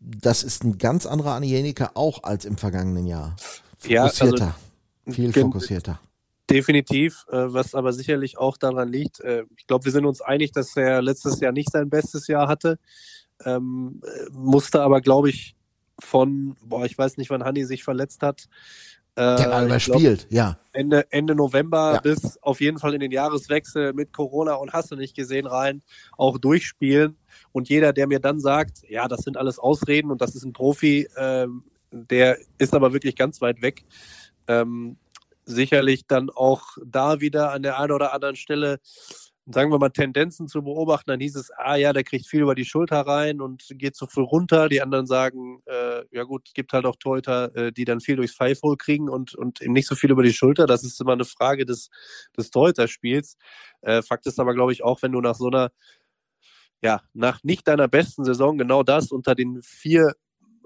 das 0.00 0.42
ist 0.42 0.64
ein 0.64 0.78
ganz 0.78 1.06
anderer 1.06 1.32
Anijenika 1.32 1.92
auch 1.94 2.22
als 2.24 2.44
im 2.44 2.58
vergangenen 2.58 3.06
Jahr. 3.06 3.36
Fokussierter, 3.78 4.44
ja, 4.44 4.56
also, 5.06 5.14
viel 5.14 5.32
fokussierter. 5.32 6.00
Definitiv, 6.50 7.24
äh, 7.30 7.52
was 7.54 7.74
aber 7.74 7.94
sicherlich 7.94 8.36
auch 8.36 8.58
daran 8.58 8.92
liegt. 8.92 9.20
Äh, 9.20 9.44
ich 9.56 9.66
glaube, 9.66 9.86
wir 9.86 9.92
sind 9.92 10.04
uns 10.04 10.20
einig, 10.20 10.52
dass 10.52 10.76
er 10.76 11.00
letztes 11.00 11.40
Jahr 11.40 11.52
nicht 11.52 11.70
sein 11.70 11.88
bestes 11.88 12.26
Jahr 12.26 12.48
hatte. 12.48 12.78
Ähm, 13.44 14.00
musste 14.32 14.82
aber, 14.82 15.00
glaube 15.00 15.30
ich, 15.30 15.56
von, 15.98 16.56
boah, 16.64 16.84
ich 16.84 16.96
weiß 16.96 17.16
nicht, 17.16 17.30
wann 17.30 17.44
Hanni 17.44 17.64
sich 17.64 17.84
verletzt 17.84 18.22
hat. 18.22 18.48
Äh, 19.16 19.36
Der 19.36 19.48
mal 19.48 19.78
spielt, 19.78 20.26
ja. 20.30 20.58
Ende, 20.72 21.06
Ende 21.12 21.36
November 21.36 21.94
ja. 21.94 22.00
bis 22.00 22.36
auf 22.42 22.60
jeden 22.60 22.78
Fall 22.78 22.94
in 22.94 23.00
den 23.00 23.12
Jahreswechsel 23.12 23.92
mit 23.92 24.12
Corona 24.12 24.54
und 24.54 24.72
hast 24.72 24.90
du 24.90 24.96
nicht 24.96 25.14
gesehen 25.14 25.46
rein, 25.46 25.82
auch 26.18 26.36
durchspielen. 26.38 27.16
Und 27.52 27.68
jeder, 27.68 27.92
der 27.92 28.08
mir 28.08 28.18
dann 28.18 28.40
sagt, 28.40 28.82
ja, 28.88 29.06
das 29.06 29.20
sind 29.20 29.36
alles 29.36 29.60
Ausreden 29.60 30.10
und 30.10 30.20
das 30.20 30.34
ist 30.34 30.44
ein 30.44 30.52
Profi, 30.52 31.08
ähm, 31.16 31.62
der 31.92 32.38
ist 32.58 32.74
aber 32.74 32.92
wirklich 32.92 33.14
ganz 33.14 33.40
weit 33.40 33.62
weg. 33.62 33.84
Ähm, 34.48 34.96
sicherlich 35.44 36.06
dann 36.06 36.30
auch 36.30 36.62
da 36.84 37.20
wieder 37.20 37.52
an 37.52 37.62
der 37.62 37.78
einen 37.78 37.92
oder 37.92 38.12
anderen 38.12 38.34
Stelle 38.34 38.80
sagen 39.46 39.70
wir 39.70 39.78
mal, 39.78 39.90
Tendenzen 39.90 40.48
zu 40.48 40.62
beobachten, 40.62 41.10
dann 41.10 41.20
hieß 41.20 41.36
es, 41.36 41.50
ah 41.56 41.76
ja, 41.76 41.92
der 41.92 42.04
kriegt 42.04 42.26
viel 42.26 42.40
über 42.40 42.54
die 42.54 42.64
Schulter 42.64 43.00
rein 43.00 43.40
und 43.40 43.66
geht 43.70 43.94
so 43.94 44.06
viel 44.06 44.22
runter. 44.22 44.68
Die 44.68 44.80
anderen 44.80 45.06
sagen, 45.06 45.60
äh, 45.66 46.04
ja 46.10 46.24
gut, 46.24 46.48
es 46.48 46.54
gibt 46.54 46.72
halt 46.72 46.86
auch 46.86 46.96
Torhüter, 46.96 47.54
äh, 47.54 47.72
die 47.72 47.84
dann 47.84 48.00
viel 48.00 48.16
durchs 48.16 48.34
Pfeifhole 48.34 48.76
kriegen 48.76 49.08
und, 49.10 49.34
und 49.34 49.60
eben 49.60 49.74
nicht 49.74 49.86
so 49.86 49.94
viel 49.94 50.10
über 50.10 50.22
die 50.22 50.32
Schulter. 50.32 50.66
Das 50.66 50.82
ist 50.82 51.00
immer 51.00 51.12
eine 51.12 51.26
Frage 51.26 51.66
des, 51.66 51.90
des 52.36 52.50
Torhüterspiels. 52.50 53.36
Äh, 53.82 54.02
Fakt 54.02 54.26
ist 54.26 54.40
aber, 54.40 54.54
glaube 54.54 54.72
ich, 54.72 54.82
auch, 54.82 55.02
wenn 55.02 55.12
du 55.12 55.20
nach 55.20 55.34
so 55.34 55.48
einer, 55.48 55.70
ja, 56.82 57.02
nach 57.12 57.42
nicht 57.42 57.68
deiner 57.68 57.88
besten 57.88 58.24
Saison 58.24 58.56
genau 58.56 58.82
das 58.82 59.12
unter 59.12 59.34
den 59.34 59.60
vier 59.62 60.14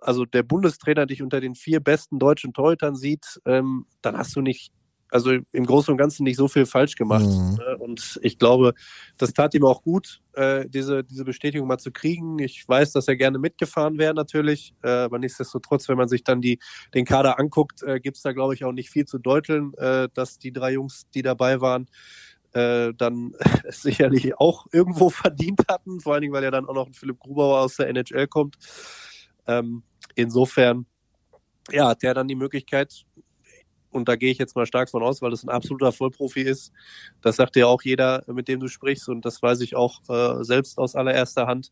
also 0.01 0.25
der 0.25 0.45
Bundestrainer 0.45 1.07
dich 1.07 1.23
unter 1.23 1.41
den 1.41 1.57
vier 1.57 1.81
besten 1.81 2.21
deutschen 2.21 2.53
Torhütern 2.53 2.95
sieht, 2.95 3.41
ähm, 3.45 3.87
dann 4.01 4.17
hast 4.17 4.37
du 4.37 4.41
nicht 4.41 4.73
also 5.11 5.33
im 5.53 5.67
Großen 5.67 5.91
und 5.93 5.99
Ganzen 5.99 6.25
nicht 6.25 6.37
so 6.37 6.49
viel 6.49 6.67
falsch 6.67 6.95
gemacht. 6.97 7.25
Mhm. 7.25 7.55
Ne? 7.55 7.77
Und 7.79 8.19
ich 8.23 8.39
glaube, 8.39 8.75
das 9.17 9.33
tat 9.33 9.55
ihm 9.55 9.65
auch 9.65 9.83
gut, 9.83 10.21
äh, 10.35 10.69
diese, 10.69 11.05
diese 11.05 11.25
Bestätigung 11.25 11.67
mal 11.67 11.79
zu 11.79 11.91
kriegen. 11.91 12.39
Ich 12.39 12.69
weiß, 12.69 12.93
dass 12.93 13.09
er 13.09 13.17
gerne 13.17 13.39
mitgefahren 13.39 13.99
wäre 13.99 14.15
natürlich, 14.15 14.75
äh, 14.83 14.91
aber 14.91 15.19
nichtsdestotrotz, 15.19 15.89
wenn 15.89 15.97
man 15.97 16.09
sich 16.09 16.25
dann 16.25 16.41
die, 16.41 16.59
den 16.95 17.05
Kader 17.05 17.39
anguckt, 17.39 17.83
äh, 17.83 18.01
gibt 18.01 18.17
es 18.17 18.23
da, 18.23 18.33
glaube 18.33 18.55
ich, 18.55 18.65
auch 18.65 18.73
nicht 18.73 18.91
viel 18.91 19.05
zu 19.05 19.19
deuteln, 19.19 19.73
dass 20.15 20.39
die 20.39 20.53
drei 20.53 20.73
Jungs, 20.73 21.07
die 21.15 21.23
dabei 21.23 21.61
waren, 21.61 21.87
dann 22.53 23.33
sicherlich 23.69 24.39
auch 24.39 24.67
irgendwo 24.73 25.11
verdient 25.11 25.63
hatten, 25.69 26.01
vor 26.01 26.15
allen 26.15 26.23
Dingen, 26.23 26.33
weil 26.33 26.45
ja 26.45 26.51
dann 26.51 26.67
auch 26.67 26.75
noch 26.75 26.87
ein 26.87 26.95
Philipp 26.95 27.19
Grubauer 27.19 27.61
aus 27.61 27.77
der 27.77 27.89
NHL 27.89 28.27
kommt. 28.27 28.57
Ähm, 29.47 29.83
insofern, 30.15 30.87
ja, 31.71 31.89
hat 31.89 32.03
der 32.03 32.15
dann 32.15 32.29
die 32.29 32.35
Möglichkeit, 32.35 33.05
und 33.91 34.09
da 34.09 34.17
gehe 34.17 34.31
ich 34.31 34.39
jetzt 34.39 34.57
mal 34.57 34.67
stark 34.67 34.91
von 34.91 35.03
aus, 35.03 35.23
weil 35.23 35.31
das 35.31 35.45
ein 35.45 35.49
absoluter 35.49 35.93
Vollprofi 35.93 36.43
ist. 36.43 36.73
Das 37.23 37.37
sagt 37.37 37.57
ja 37.57 37.67
auch 37.67 37.83
jeder, 37.83 38.23
mit 38.27 38.49
dem 38.49 38.61
du 38.61 38.69
sprichst 38.69 39.09
und 39.09 39.25
das 39.25 39.43
weiß 39.43 39.61
ich 39.61 39.77
auch 39.77 40.01
äh, 40.09 40.45
selbst 40.45 40.79
aus 40.79 40.95
allererster 40.95 41.47
Hand. 41.47 41.71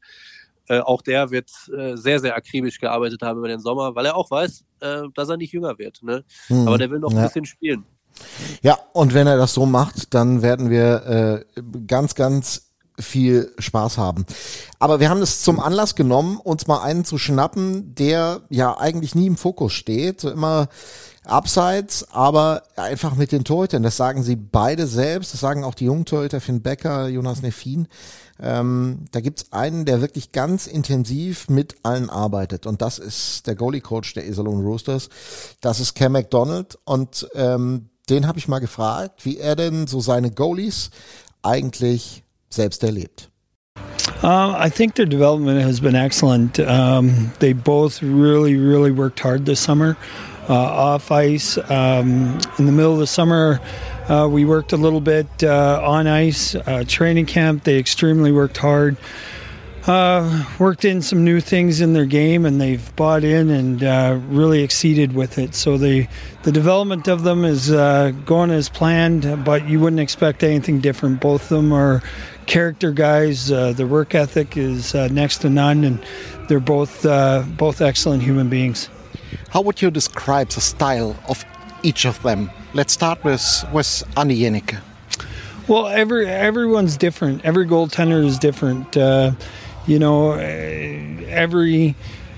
Äh, 0.69 0.81
auch 0.81 1.03
der 1.03 1.31
wird 1.31 1.51
äh, 1.77 1.97
sehr, 1.97 2.19
sehr 2.19 2.37
akribisch 2.37 2.81
gearbeitet 2.81 3.23
haben 3.23 3.39
über 3.39 3.49
den 3.49 3.61
Sommer, 3.61 3.95
weil 3.95 4.07
er 4.07 4.17
auch 4.17 4.31
weiß, 4.31 4.65
äh, 4.81 5.03
dass 5.15 5.29
er 5.29 5.37
nicht 5.37 5.53
jünger 5.53 5.79
wird. 5.79 6.03
Ne? 6.03 6.25
Hm, 6.49 6.67
Aber 6.67 6.79
der 6.79 6.91
will 6.91 6.99
noch 6.99 7.13
ja. 7.13 7.19
ein 7.19 7.25
bisschen 7.25 7.45
spielen. 7.45 7.85
Ja, 8.63 8.79
und 8.93 9.15
wenn 9.15 9.27
er 9.27 9.37
das 9.37 9.55
so 9.55 9.67
macht, 9.67 10.15
dann 10.15 10.43
werden 10.43 10.71
wir 10.71 11.45
äh, 11.57 11.63
ganz, 11.87 12.15
ganz 12.15 12.73
viel 12.99 13.53
Spaß 13.59 13.99
haben. 13.99 14.25
Aber 14.79 15.01
wir 15.01 15.11
haben 15.11 15.21
es 15.21 15.43
zum 15.43 15.61
Anlass 15.61 15.95
genommen, 15.95 16.39
uns 16.39 16.67
mal 16.67 16.83
einen 16.83 17.05
zu 17.05 17.19
schnappen, 17.19 17.95
der 17.95 18.41
ja 18.49 18.79
eigentlich 18.79 19.15
nie 19.15 19.27
im 19.27 19.37
Fokus 19.37 19.75
steht, 19.75 20.21
so 20.21 20.31
immer 20.31 20.69
abseits, 21.27 22.07
aber 22.13 22.63
einfach 22.77 23.17
mit 23.17 23.33
den 23.33 23.45
Torhütern. 23.45 23.83
Das 23.83 23.97
sagen 23.97 24.23
sie 24.23 24.37
beide 24.37 24.87
selbst. 24.87 25.33
Das 25.33 25.41
sagen 25.41 25.65
auch 25.65 25.75
die 25.75 25.87
jungen 25.87 26.05
Torhüter, 26.05 26.41
Finn 26.41 26.63
Becker, 26.63 27.09
Jonas 27.09 27.43
Neffin. 27.43 27.89
Ähm, 28.41 29.07
da 29.13 29.21
gibt's 29.21 29.53
einen, 29.53 29.85
der 29.85 30.01
wirklich 30.01 30.33
ganz 30.33 30.67
intensiv 30.67 31.49
mit 31.49 31.77
allen 31.83 32.11
arbeitet. 32.11 32.67
Und 32.67 32.83
das 32.83 32.99
ist 32.99 33.47
der 33.47 33.55
Goalie-Coach 33.55 34.15
der 34.15 34.27
Iserlohn 34.27 34.61
Roosters. 34.61 35.09
Das 35.61 35.81
ist 35.81 35.95
Cam 35.95 36.13
McDonald. 36.13 36.79
Und 36.85 37.29
ähm, 37.35 37.89
den 38.09 38.27
habe 38.27 38.39
ich 38.39 38.49
mal 38.49 38.61
gefragt, 38.61 39.25
wie 39.25 39.39
er 39.39 39.57
denn 39.57 39.87
so 39.87 40.01
seine 40.01 40.31
Goalies 40.31 40.91
eigentlich 41.43 42.23
selbst 42.51 42.83
erlebt. 42.83 43.31
Uh, 44.23 44.55
I 44.57 44.71
think 44.71 44.95
their 44.95 45.07
development 45.07 45.63
has 45.63 45.81
been 45.81 45.95
excellent. 45.95 46.59
Um, 46.59 47.33
they 47.39 47.53
both 47.53 48.03
really, 48.03 48.57
really 48.57 48.91
worked 48.91 49.23
hard 49.23 49.45
this 49.45 49.63
summer. 49.63 49.97
Uh, 50.49 50.55
off 50.55 51.11
ice. 51.11 51.59
Um, 51.59 52.39
in 52.59 52.67
the 52.67 52.73
middle 52.73 52.93
of 52.93 52.99
the 52.99 53.07
summer, 53.07 53.61
uh, 54.09 54.29
we 54.31 54.45
worked 54.45 54.73
a 54.73 54.77
little 54.77 55.01
bit 55.01 55.27
uh, 55.43 55.81
on 55.85 56.07
ice. 56.07 56.55
Uh, 56.55 56.85
training 56.87 57.27
camp, 57.27 57.65
they 57.65 57.79
extremely 57.79 58.33
worked 58.33 58.57
hard. 58.57 58.97
Uh, 59.87 60.45
worked 60.59 60.85
in 60.85 61.01
some 61.01 61.25
new 61.25 61.41
things 61.41 61.81
in 61.81 61.93
their 61.93 62.07
game, 62.07 62.45
and 62.45 62.61
they've 62.61 62.95
bought 62.97 63.23
in 63.23 63.51
and 63.51 63.85
uh, 63.85 64.19
really 64.29 64.63
exceeded 64.65 65.15
with 65.15 65.39
it. 65.39 65.55
So 65.55 65.79
the 65.79 66.09
the 66.43 66.51
development 66.51 67.07
of 67.07 67.23
them 67.23 67.45
is 67.45 67.71
going 67.71 68.51
as 68.51 68.69
planned, 68.69 69.45
but 69.45 69.69
you 69.69 69.79
wouldn't 69.79 70.01
expect 70.01 70.43
anything 70.43 70.81
different. 70.81 71.21
Both 71.21 71.43
of 71.43 71.49
them 71.51 71.73
are 71.73 72.03
character 72.47 72.91
guys. 72.91 73.47
their 73.47 73.87
work 73.87 74.17
ethic 74.17 74.57
is 74.57 74.93
next 74.95 75.39
to 75.39 75.51
none, 75.51 75.85
and 75.85 76.05
they're 76.49 76.59
both 76.59 77.05
both 77.57 77.81
excellent 77.81 78.25
human 78.25 78.49
beings. 78.49 78.89
How 79.51 79.61
would 79.61 79.81
you 79.83 79.91
describe 79.91 80.49
the 80.49 80.61
style 80.61 81.17
of 81.29 81.45
each 81.83 82.05
of 82.05 82.23
them? 82.23 82.51
Let's 82.75 82.93
start 82.93 83.23
with 83.25 83.65
with 83.73 84.05
Annie 84.17 84.41
Jenicke. 84.41 84.81
Well, 85.69 85.89
every 85.89 86.27
everyone's 86.27 86.97
different. 86.97 87.45
Every 87.45 87.67
goaltender 87.67 88.25
is 88.25 88.39
different. 88.39 88.97
Uh, 88.97 89.33
you 89.87 89.99
know, 89.99 90.33
every 90.33 91.95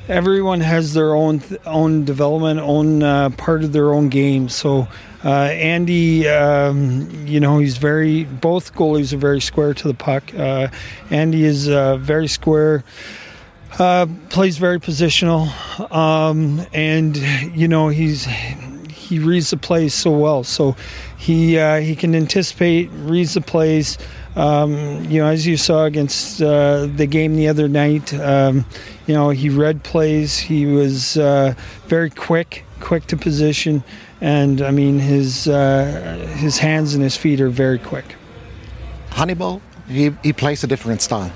everyone 0.08 0.60
has 0.60 0.94
their 0.94 1.14
own 1.14 1.42
own 1.66 2.04
development, 2.04 2.60
own 2.60 3.02
uh, 3.02 3.30
part 3.30 3.64
of 3.64 3.72
their 3.72 3.92
own 3.92 4.08
game. 4.08 4.48
So. 4.48 4.88
Uh, 5.24 5.50
Andy, 5.50 6.28
um, 6.28 7.10
you 7.26 7.40
know, 7.40 7.58
he's 7.58 7.76
very. 7.76 8.22
Both 8.22 8.74
goalies 8.74 9.12
are 9.12 9.16
very 9.16 9.40
square 9.40 9.74
to 9.74 9.88
the 9.88 9.92
puck. 9.92 10.32
Uh, 10.32 10.68
Andy 11.10 11.44
is 11.44 11.68
uh, 11.68 11.96
very 11.96 12.28
square 12.28 12.84
uh, 13.78 14.06
plays 14.30 14.58
very 14.58 14.80
positional, 14.80 15.48
um, 15.92 16.66
and 16.72 17.16
you 17.56 17.68
know 17.68 17.88
he's 17.88 18.26
he 19.08 19.18
reads 19.18 19.50
the 19.50 19.56
plays 19.56 19.94
so 19.94 20.10
well. 20.10 20.44
So 20.44 20.76
he 21.16 21.58
uh, 21.58 21.80
he 21.80 21.94
can 21.94 22.14
anticipate, 22.14 22.90
reads 22.92 23.34
the 23.34 23.40
plays. 23.40 23.98
Um, 24.36 25.04
you 25.04 25.20
know, 25.20 25.26
as 25.26 25.46
you 25.46 25.56
saw 25.56 25.84
against 25.84 26.40
uh, 26.40 26.86
the 26.86 27.06
game 27.06 27.34
the 27.34 27.48
other 27.48 27.68
night, 27.68 28.14
um, 28.14 28.64
you 29.06 29.14
know 29.14 29.30
he 29.30 29.50
read 29.50 29.82
plays. 29.82 30.38
He 30.38 30.66
was 30.66 31.16
uh, 31.16 31.54
very 31.86 32.10
quick, 32.10 32.64
quick 32.80 33.06
to 33.06 33.16
position, 33.16 33.82
and 34.20 34.60
I 34.60 34.70
mean 34.70 34.98
his 34.98 35.48
uh, 35.48 36.34
his 36.36 36.58
hands 36.58 36.94
and 36.94 37.02
his 37.02 37.16
feet 37.16 37.40
are 37.40 37.50
very 37.50 37.78
quick. 37.78 38.14
Hannibal, 39.10 39.60
he, 39.88 40.14
he 40.22 40.32
plays 40.32 40.62
a 40.62 40.66
different 40.66 41.02
style. 41.02 41.32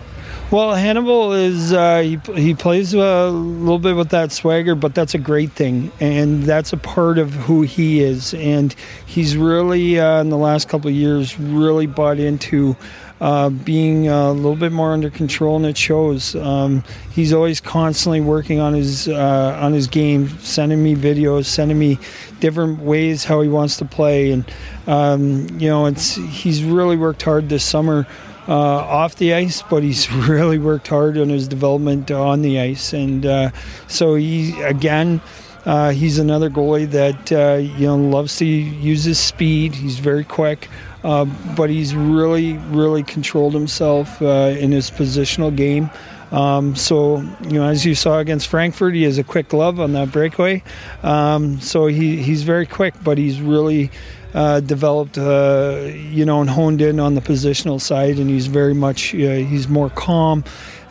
Well, 0.53 0.75
Hannibal 0.75 1.33
is 1.33 1.73
uh, 1.73 2.01
he 2.01 2.21
he 2.35 2.55
plays 2.55 2.93
a 2.93 3.31
little 3.31 3.79
bit 3.79 3.97
with 3.97 4.11
that 4.11 4.33
swagger, 4.33 4.75
but 4.75 4.95
that's 4.95 5.15
a 5.15 5.19
great 5.19 5.51
thing, 5.53 5.91
and 5.99 6.43
that's 6.43 6.75
a 6.75 6.77
part 6.77 7.17
of 7.17 7.33
who 7.33 7.63
he 7.63 8.03
is. 8.03 8.35
And 8.35 8.75
he's 9.07 9.35
really 9.35 9.99
uh, 9.99 10.21
in 10.21 10.29
the 10.29 10.37
last 10.37 10.69
couple 10.69 10.91
of 10.91 10.95
years 10.95 11.41
really 11.41 11.87
bought 11.87 12.19
into. 12.19 12.77
Uh, 13.19 13.51
being 13.51 14.09
a 14.09 14.33
little 14.33 14.57
bit 14.57 14.73
more 14.73 14.93
under 14.93 15.09
control, 15.09 15.55
and 15.55 15.65
it 15.65 15.79
shows. 15.79 16.35
Um, 16.35 16.83
he's 17.13 17.33
always 17.33 17.61
constantly 17.61 18.21
working 18.21 18.59
on 18.59 18.75
his 18.75 19.07
uh, 19.07 19.57
on 19.63 19.73
his 19.73 19.87
game, 19.87 20.29
sending 20.41 20.83
me 20.83 20.97
videos, 20.97 21.45
sending 21.45 21.79
me 21.79 22.01
different 22.41 22.81
ways 22.81 23.25
how 23.25 23.41
he 23.41 23.49
wants 23.49 23.77
to 23.77 23.85
play, 23.85 24.33
and 24.33 24.45
um, 24.89 25.47
you 25.61 25.69
know, 25.69 25.87
it's 25.87 26.17
he's 26.17 26.65
really 26.65 26.97
worked 26.97 27.23
hard 27.23 27.49
this 27.49 27.63
summer 27.63 28.09
uh, 28.49 28.53
off 28.53 29.17
the 29.17 29.35
ice, 29.35 29.63
but 29.63 29.83
he's 29.83 30.11
really 30.29 30.59
worked 30.59 30.89
hard 30.89 31.19
on 31.19 31.29
his 31.29 31.49
development 31.49 32.11
on 32.11 32.43
the 32.43 32.61
ice, 32.61 32.93
and 32.93 33.27
uh, 33.27 33.51
so 33.89 34.15
he 34.15 34.61
again. 34.63 35.21
Uh, 35.65 35.91
he's 35.91 36.19
another 36.19 36.51
goalie 36.51 36.91
that 36.91 37.31
uh, 37.31 37.55
you 37.55 37.87
know 37.87 37.97
loves 37.97 38.37
to 38.37 38.45
use 38.45 39.05
his 39.05 39.17
speed. 39.17 39.73
He's 39.73 40.01
very 40.01 40.25
quick, 40.25 40.69
uh, 41.05 41.25
but 41.57 41.71
he's 41.71 41.95
really, 41.95 42.55
really 42.71 43.05
controlled 43.05 43.55
himself 43.55 44.21
uh, 44.21 44.57
in 44.59 44.73
his 44.73 44.91
positional 44.91 45.55
game. 45.55 45.89
Um, 46.33 46.75
so 46.75 47.19
you 47.43 47.53
know, 47.53 47.69
as 47.69 47.85
you 47.85 47.95
saw 47.95 48.19
against 48.19 48.49
Frankfurt, 48.49 48.95
he 48.95 49.03
has 49.03 49.19
a 49.19 49.25
quick 49.25 49.49
glove 49.51 49.79
on 49.79 49.93
that 49.93 50.11
breakaway. 50.11 50.63
Um, 51.03 51.61
so 51.61 51.87
he, 51.87 52.17
he's 52.23 52.43
very 52.43 52.67
quick, 52.67 52.95
but 53.05 53.19
he's 53.19 53.41
really 53.41 53.91
uh, 54.35 54.61
developed, 54.61 55.19
uh, 55.19 55.91
you 56.11 56.25
know, 56.25 56.41
and 56.41 56.51
honed 56.51 56.81
in 56.81 56.99
on 57.01 57.15
the 57.15 57.21
positional 57.21 57.81
side, 57.81 58.19
and 58.19 58.31
he's 58.31 58.47
very 58.47 58.75
much 58.75 59.15
uh, 59.15 59.19
he's 59.19 59.69
more 59.69 59.91
calm. 59.91 60.45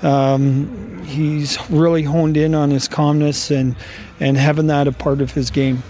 Um, 0.04 1.04
he's 1.06 1.58
really 1.70 2.04
honed 2.04 2.38
in 2.38 2.56
on 2.56 2.72
his 2.72 2.88
calmness 2.88 3.52
and 3.52 3.76
and 4.20 4.38
having 4.38 4.68
that 4.68 4.88
a 4.88 4.92
part 4.92 5.22
of 5.22 5.32
his 5.32 5.50
game. 5.50 5.84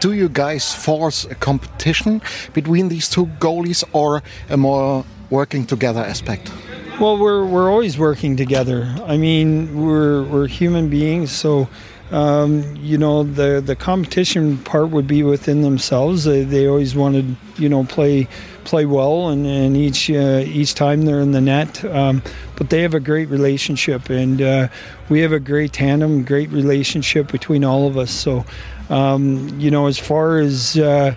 Do 0.00 0.12
you 0.12 0.28
guys 0.28 0.74
force 0.74 1.24
a 1.24 1.34
competition 1.34 2.20
between 2.52 2.88
these 2.88 3.08
two 3.08 3.26
goalies, 3.40 3.82
or 3.92 4.22
a 4.50 4.56
more 4.56 5.04
working 5.30 5.66
together 5.66 6.00
aspect? 6.00 6.52
Well, 7.00 7.18
we're 7.18 7.44
we're 7.44 7.70
always 7.70 7.98
working 7.98 8.36
together. 8.36 8.94
I 9.04 9.16
mean, 9.16 9.84
we're 9.84 10.24
we're 10.24 10.46
human 10.46 10.88
beings, 10.88 11.30
so 11.30 11.68
um, 12.12 12.76
you 12.76 12.98
know 12.98 13.24
the 13.24 13.60
the 13.60 13.74
competition 13.74 14.58
part 14.58 14.90
would 14.90 15.06
be 15.06 15.22
within 15.22 15.62
themselves. 15.62 16.24
They, 16.24 16.44
they 16.44 16.66
always 16.66 16.94
wanted 16.94 17.36
you 17.56 17.68
know 17.68 17.84
play 17.84 18.28
play 18.64 18.86
well, 18.86 19.28
and, 19.28 19.46
and 19.46 19.76
each 19.76 20.10
uh, 20.10 20.42
each 20.44 20.74
time 20.74 21.02
they're 21.02 21.20
in 21.20 21.32
the 21.32 21.40
net. 21.40 21.84
Um, 21.84 22.22
but 22.56 22.70
they 22.70 22.82
have 22.82 22.94
a 22.94 23.00
great 23.00 23.28
relationship, 23.28 24.08
and 24.08 24.40
uh, 24.40 24.68
we 25.08 25.20
have 25.20 25.32
a 25.32 25.40
great 25.40 25.72
tandem, 25.72 26.24
great 26.24 26.50
relationship 26.50 27.30
between 27.30 27.64
all 27.64 27.86
of 27.86 27.96
us. 27.96 28.10
So. 28.10 28.44
Um, 28.88 29.48
you 29.58 29.68
know, 29.68 29.88
as 29.88 29.98
far 29.98 30.38
as 30.38 30.78
uh, 30.78 31.16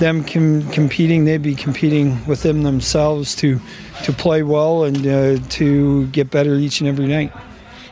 them 0.00 0.24
com- 0.24 0.68
competing, 0.72 1.26
they'd 1.26 1.42
be 1.42 1.54
competing 1.54 2.26
within 2.26 2.64
themselves 2.64 3.36
to 3.36 3.60
to 4.02 4.12
play 4.12 4.42
well 4.42 4.82
and 4.82 5.06
uh, 5.06 5.38
to 5.50 6.08
get 6.08 6.32
better 6.32 6.56
each 6.56 6.80
and 6.80 6.88
every 6.88 7.06
night. 7.06 7.32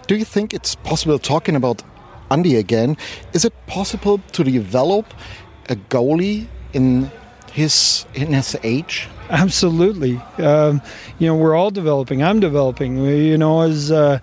Do 0.09 0.17
you 0.17 0.25
think 0.25 0.53
it's 0.53 0.75
possible, 0.75 1.21
talking 1.21 1.55
about 1.55 1.85
Andy 2.33 2.57
again, 2.57 2.97
is 3.35 3.45
it 3.45 3.53
possible 3.67 4.19
to 4.33 4.43
develop 4.43 5.13
a 5.69 5.77
goalie 5.77 6.47
in 6.73 7.11
his 7.53 8.07
in 8.15 8.33
his 8.33 8.57
age? 8.63 9.09
Absolutely. 9.29 10.17
Um, 10.39 10.81
you 11.19 11.27
know, 11.27 11.37
we're 11.37 11.55
all 11.55 11.71
developing. 11.71 12.23
I'm 12.23 12.41
developing. 12.41 12.99
You 13.05 13.39
know, 13.39 13.63
as 13.63 13.91
uh, 13.91 14.19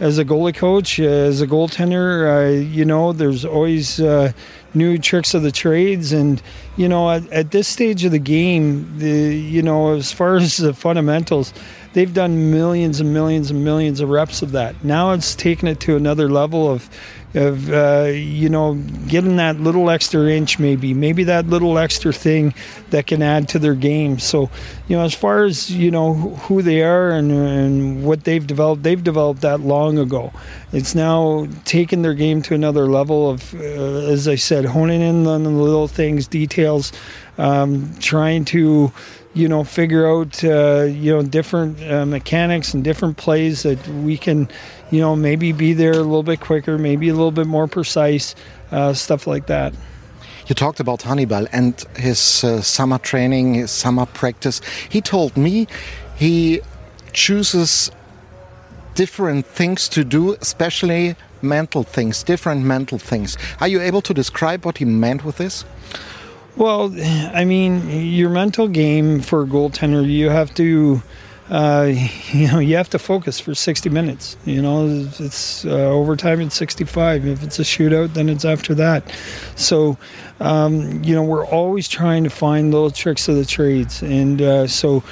as 0.00 0.18
a 0.18 0.24
goalie 0.24 0.54
coach, 0.54 1.00
as 1.00 1.40
a 1.40 1.46
goaltender, 1.46 2.08
uh, 2.26 2.60
you 2.60 2.84
know, 2.84 3.12
there's 3.12 3.44
always 3.44 4.00
uh, 4.00 4.32
new 4.74 4.98
tricks 4.98 5.34
of 5.34 5.42
the 5.42 5.50
trades, 5.50 6.12
and 6.12 6.40
you 6.76 6.88
know, 6.88 7.10
at, 7.10 7.28
at, 7.32 7.50
this 7.50 7.66
stage 7.66 8.04
of 8.04 8.12
the 8.12 8.18
game, 8.18 8.98
the 8.98 9.34
you 9.34 9.62
know, 9.62 9.94
as 9.94 10.12
far 10.12 10.36
as 10.44 10.56
the 10.56 10.72
fundamentals, 10.72 11.52
they've 11.94 12.14
done 12.14 12.50
millions 12.50 13.00
and 13.00 13.12
millions 13.12 13.50
and 13.50 13.64
millions 13.64 14.00
of 14.00 14.08
reps 14.08 14.42
of 14.42 14.52
that. 14.52 14.84
Now 14.84 15.12
it's 15.12 15.34
taken 15.34 15.66
it 15.68 15.80
to 15.80 15.96
another 15.96 16.28
level 16.28 16.70
of 16.70 16.88
of 17.34 17.70
uh, 17.70 18.10
you 18.12 18.48
know 18.48 18.74
getting 19.06 19.36
that 19.36 19.60
little 19.60 19.90
extra 19.90 20.30
inch 20.30 20.58
maybe 20.58 20.94
maybe 20.94 21.24
that 21.24 21.46
little 21.46 21.78
extra 21.78 22.12
thing 22.12 22.54
that 22.90 23.06
can 23.06 23.22
add 23.22 23.48
to 23.50 23.58
their 23.58 23.74
game. 23.74 24.18
So 24.18 24.50
you 24.88 24.96
know 24.96 25.04
as 25.04 25.14
far 25.14 25.44
as 25.44 25.70
you 25.70 25.90
know 25.90 26.14
who 26.14 26.62
they 26.62 26.82
are 26.82 27.10
and, 27.10 27.30
and 27.30 28.04
what 28.04 28.24
they've 28.24 28.46
developed 28.46 28.82
they've 28.82 29.02
developed 29.02 29.42
that 29.42 29.60
long 29.60 29.98
ago. 29.98 30.32
It's 30.72 30.94
now 30.94 31.46
taken 31.64 32.02
their 32.02 32.14
game 32.14 32.42
to 32.42 32.54
another 32.54 32.86
level 32.86 33.30
of 33.30 33.54
uh, 33.54 33.58
as 33.58 34.28
i 34.28 34.34
said 34.34 34.64
honing 34.64 35.00
in 35.00 35.26
on 35.26 35.44
the 35.44 35.50
little 35.50 35.88
things 35.88 36.26
details 36.26 36.92
um, 37.38 37.94
trying 38.00 38.44
to 38.46 38.92
you 39.38 39.48
know 39.48 39.62
figure 39.64 40.04
out 40.06 40.32
uh, 40.44 40.82
you 41.04 41.12
know 41.14 41.22
different 41.22 41.80
uh, 41.82 42.04
mechanics 42.04 42.74
and 42.74 42.84
different 42.84 43.16
plays 43.16 43.62
that 43.62 43.80
we 43.88 44.16
can 44.16 44.48
you 44.90 45.00
know, 45.00 45.14
maybe 45.14 45.52
be 45.52 45.72
there 45.72 45.92
a 45.92 46.02
little 46.02 46.22
bit 46.22 46.40
quicker, 46.40 46.78
maybe 46.78 47.08
a 47.08 47.14
little 47.14 47.30
bit 47.30 47.46
more 47.46 47.66
precise, 47.66 48.34
uh, 48.72 48.92
stuff 48.92 49.26
like 49.26 49.46
that. 49.46 49.74
You 50.46 50.54
talked 50.54 50.80
about 50.80 51.02
Hannibal 51.02 51.46
and 51.52 51.74
his 51.96 52.42
uh, 52.42 52.62
summer 52.62 52.98
training, 52.98 53.54
his 53.54 53.70
summer 53.70 54.06
practice. 54.06 54.62
He 54.88 55.02
told 55.02 55.36
me 55.36 55.66
he 56.16 56.60
chooses 57.12 57.90
different 58.94 59.44
things 59.46 59.88
to 59.90 60.04
do, 60.04 60.34
especially 60.40 61.16
mental 61.42 61.82
things, 61.82 62.22
different 62.22 62.64
mental 62.64 62.98
things. 62.98 63.36
Are 63.60 63.68
you 63.68 63.80
able 63.80 64.00
to 64.02 64.14
describe 64.14 64.64
what 64.64 64.78
he 64.78 64.86
meant 64.86 65.24
with 65.24 65.36
this? 65.36 65.64
Well, 66.58 66.92
I 67.32 67.44
mean, 67.44 67.88
your 67.88 68.30
mental 68.30 68.66
game 68.66 69.20
for 69.20 69.42
a 69.42 69.46
goaltender, 69.46 70.04
you 70.04 70.28
have 70.28 70.52
to 70.54 71.00
uh, 71.50 71.92
you 72.32 72.48
know, 72.48 72.58
you 72.58 72.76
have 72.76 72.90
to 72.90 72.98
focus 72.98 73.38
for 73.38 73.54
60 73.54 73.88
minutes. 73.90 74.36
You 74.44 74.60
know, 74.60 75.08
it's 75.18 75.64
uh, 75.64 75.68
overtime 75.68 76.40
at 76.40 76.52
65. 76.52 77.26
If 77.26 77.42
it's 77.44 77.60
a 77.60 77.62
shootout, 77.62 78.14
then 78.14 78.28
it's 78.28 78.44
after 78.44 78.74
that. 78.74 79.08
So, 79.54 79.96
um, 80.40 81.02
you 81.04 81.14
know, 81.14 81.22
we're 81.22 81.46
always 81.46 81.88
trying 81.88 82.24
to 82.24 82.30
find 82.30 82.72
little 82.72 82.90
tricks 82.90 83.28
of 83.28 83.36
the 83.36 83.46
trades. 83.46 84.02
And 84.02 84.42
uh, 84.42 84.66
so, 84.66 85.02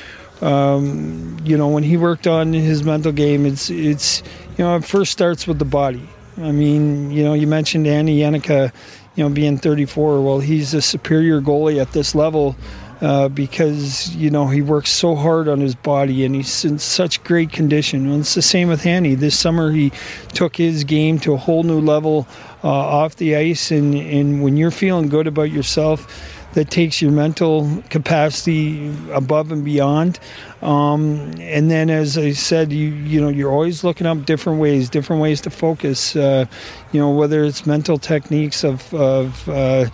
um, 0.40 1.38
you 1.44 1.57
know, 1.57 1.68
when 1.68 1.84
he 1.84 1.97
worked 1.97 2.26
on 2.26 2.53
his 2.53 2.82
mental 2.82 3.12
game, 3.12 3.47
it's, 3.47 3.70
it's, 3.70 4.22
you 4.59 4.64
know, 4.64 4.76
it 4.76 4.84
first 4.84 5.12
starts 5.12 5.47
with 5.47 5.61
the 5.61 5.64
body. 5.64 6.09
I 6.38 6.53
mean, 6.53 7.11
you 7.12 7.24
know, 7.24 7.32
you 7.32 7.47
mentioned 7.47 7.86
Andy 7.86 8.18
Janeka, 8.18 8.72
you 9.17 9.25
know, 9.25 9.31
being 9.31 9.59
34. 9.59 10.23
Well, 10.23 10.39
he's 10.39 10.75
a 10.75 10.83
superior 10.83 11.41
goalie 11.41 11.81
at 11.81 11.93
this 11.93 12.14
level 12.14 12.55
uh, 13.01 13.29
because 13.29 14.14
you 14.17 14.31
know 14.31 14.47
he 14.47 14.62
works 14.62 14.91
so 14.91 15.14
hard 15.14 15.49
on 15.49 15.61
his 15.61 15.75
body 15.75 16.25
and 16.25 16.35
he's 16.35 16.64
in 16.64 16.79
such 16.79 17.23
great 17.25 17.53
condition. 17.53 18.11
And 18.11 18.21
it's 18.21 18.35
the 18.35 18.43
same 18.43 18.69
with 18.69 18.83
Hanny. 18.83 19.14
This 19.14 19.39
summer 19.39 19.71
he 19.71 19.93
took 20.33 20.57
his 20.57 20.85
game 20.85 21.19
to 21.21 21.35
a 21.35 21.37
whole 21.37 21.62
new 21.62 21.81
level 21.81 22.27
uh, 22.64 22.69
off 22.69 23.17
the 23.17 23.37
ice, 23.37 23.71
and 23.71 23.95
and 23.95 24.43
when 24.43 24.57
you're 24.57 24.71
feeling 24.71 25.09
good 25.09 25.27
about 25.27 25.51
yourself 25.51 26.36
that 26.57 26.70
takes 26.70 27.02
your 27.02 27.12
mental 27.12 27.82
capacity 27.90 28.90
above 29.12 29.52
and 29.52 29.62
beyond. 29.62 30.18
Um, 30.62 31.34
and 31.38 31.70
then, 31.70 31.90
as 31.90 32.16
I 32.16 32.32
said, 32.32 32.72
you 32.72 32.88
you 32.88 33.20
know 33.20 33.28
you're 33.28 33.52
always 33.52 33.84
looking 33.84 34.07
up 34.07 34.24
different 34.24 34.59
ways, 34.59 34.88
different 34.88 35.20
ways 35.20 35.42
to 35.42 35.50
focus. 35.50 36.16
Uh, 36.16 36.46
you 36.92 37.00
know 37.00 37.11
whether 37.11 37.44
it's 37.44 37.66
mental 37.66 37.98
techniques 37.98 38.64
of 38.64 38.92
of 38.94 39.46
uh, 39.50 39.90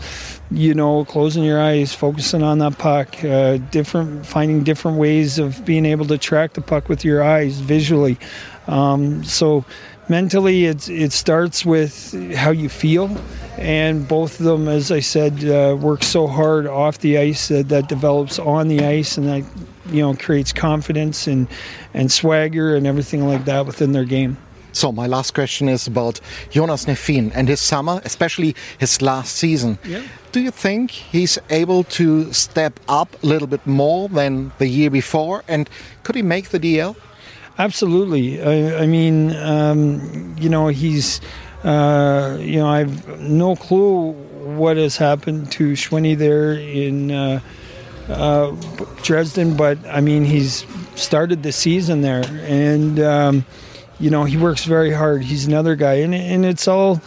you 0.52 0.72
know 0.72 1.04
closing 1.04 1.42
your 1.42 1.60
eyes, 1.60 1.92
focusing 1.92 2.44
on 2.44 2.60
that 2.60 2.78
puck, 2.78 3.24
uh, 3.24 3.56
different 3.72 4.24
finding 4.24 4.62
different 4.62 4.98
ways 4.98 5.40
of 5.40 5.64
being 5.64 5.84
able 5.84 6.06
to 6.06 6.16
track 6.16 6.52
the 6.52 6.60
puck 6.60 6.88
with 6.88 7.04
your 7.04 7.24
eyes 7.24 7.58
visually. 7.58 8.16
Um, 8.68 9.24
so 9.24 9.64
mentally 10.08 10.66
it's 10.66 10.88
it 10.88 11.12
starts 11.12 11.64
with 11.64 12.34
how 12.34 12.50
you 12.50 12.68
feel 12.68 13.16
and 13.56 14.08
both 14.08 14.40
of 14.40 14.46
them 14.46 14.68
as 14.68 14.90
i 14.90 15.00
said 15.00 15.44
uh, 15.44 15.76
work 15.76 16.02
so 16.02 16.26
hard 16.26 16.66
off 16.66 16.98
the 16.98 17.16
ice 17.18 17.48
that, 17.48 17.68
that 17.68 17.88
develops 17.88 18.38
on 18.38 18.68
the 18.68 18.84
ice 18.84 19.16
and 19.16 19.28
that 19.28 19.44
you 19.86 20.02
know 20.02 20.14
creates 20.14 20.52
confidence 20.52 21.26
and 21.26 21.46
and 21.94 22.10
swagger 22.10 22.74
and 22.74 22.86
everything 22.86 23.26
like 23.26 23.44
that 23.44 23.64
within 23.64 23.92
their 23.92 24.04
game 24.04 24.36
so 24.72 24.90
my 24.90 25.06
last 25.06 25.34
question 25.34 25.68
is 25.68 25.86
about 25.86 26.20
Jonas 26.50 26.86
Neffin 26.86 27.30
and 27.34 27.46
his 27.46 27.60
summer, 27.60 28.00
especially 28.04 28.56
his 28.78 29.02
last 29.02 29.36
season. 29.36 29.78
Yeah. 29.84 30.02
Do 30.32 30.40
you 30.40 30.50
think 30.50 30.90
he's 30.90 31.38
able 31.50 31.84
to 31.84 32.32
step 32.32 32.80
up 32.88 33.22
a 33.22 33.26
little 33.26 33.46
bit 33.46 33.64
more 33.66 34.08
than 34.08 34.50
the 34.56 34.66
year 34.66 34.88
before? 34.88 35.44
And 35.46 35.68
could 36.04 36.14
he 36.14 36.22
make 36.22 36.48
the 36.48 36.58
DL? 36.58 36.96
Absolutely. 37.58 38.42
I, 38.42 38.82
I 38.82 38.86
mean, 38.86 39.34
um, 39.36 40.34
you 40.38 40.48
know, 40.48 40.68
he's, 40.68 41.20
uh, 41.64 42.38
you 42.40 42.56
know, 42.58 42.68
I've 42.68 43.20
no 43.20 43.56
clue 43.56 44.12
what 44.12 44.76
has 44.76 44.96
happened 44.96 45.52
to 45.52 45.72
Schwenny 45.72 46.16
there 46.16 46.54
in 46.54 47.10
uh, 47.10 47.40
uh, 48.08 48.50
Dresden, 49.02 49.56
but 49.56 49.78
I 49.86 50.00
mean, 50.00 50.24
he's 50.24 50.66
started 50.94 51.42
the 51.42 51.52
season 51.52 52.02
there, 52.02 52.24
and 52.42 52.98
um, 53.00 53.44
you 54.00 54.10
know 54.10 54.24
he 54.24 54.36
works 54.36 54.64
very 54.64 54.90
hard. 54.90 55.22
He's 55.22 55.46
another 55.46 55.76
guy, 55.76 55.94
and 55.94 56.14
and 56.14 56.44
it's 56.44 56.66
all 56.66 57.00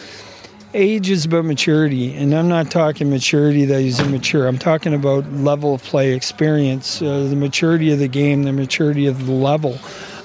age 0.74 1.10
is 1.10 1.26
about 1.26 1.46
maturity, 1.46 2.14
and 2.14 2.34
I'm 2.34 2.48
not 2.48 2.70
talking 2.70 3.10
maturity 3.10 3.66
that 3.66 3.82
he's 3.82 4.00
immature. 4.00 4.48
I'm 4.48 4.58
talking 4.58 4.94
about 4.94 5.32
level 5.32 5.76
of 5.76 5.84
play, 5.84 6.14
experience, 6.14 7.02
uh, 7.02 7.28
the 7.30 7.36
maturity 7.36 7.92
of 7.92 8.00
the 8.00 8.10
game, 8.10 8.44
the 8.44 8.54
maturity 8.54 9.08
of 9.08 9.26
the 9.26 9.32
level. 9.32 9.78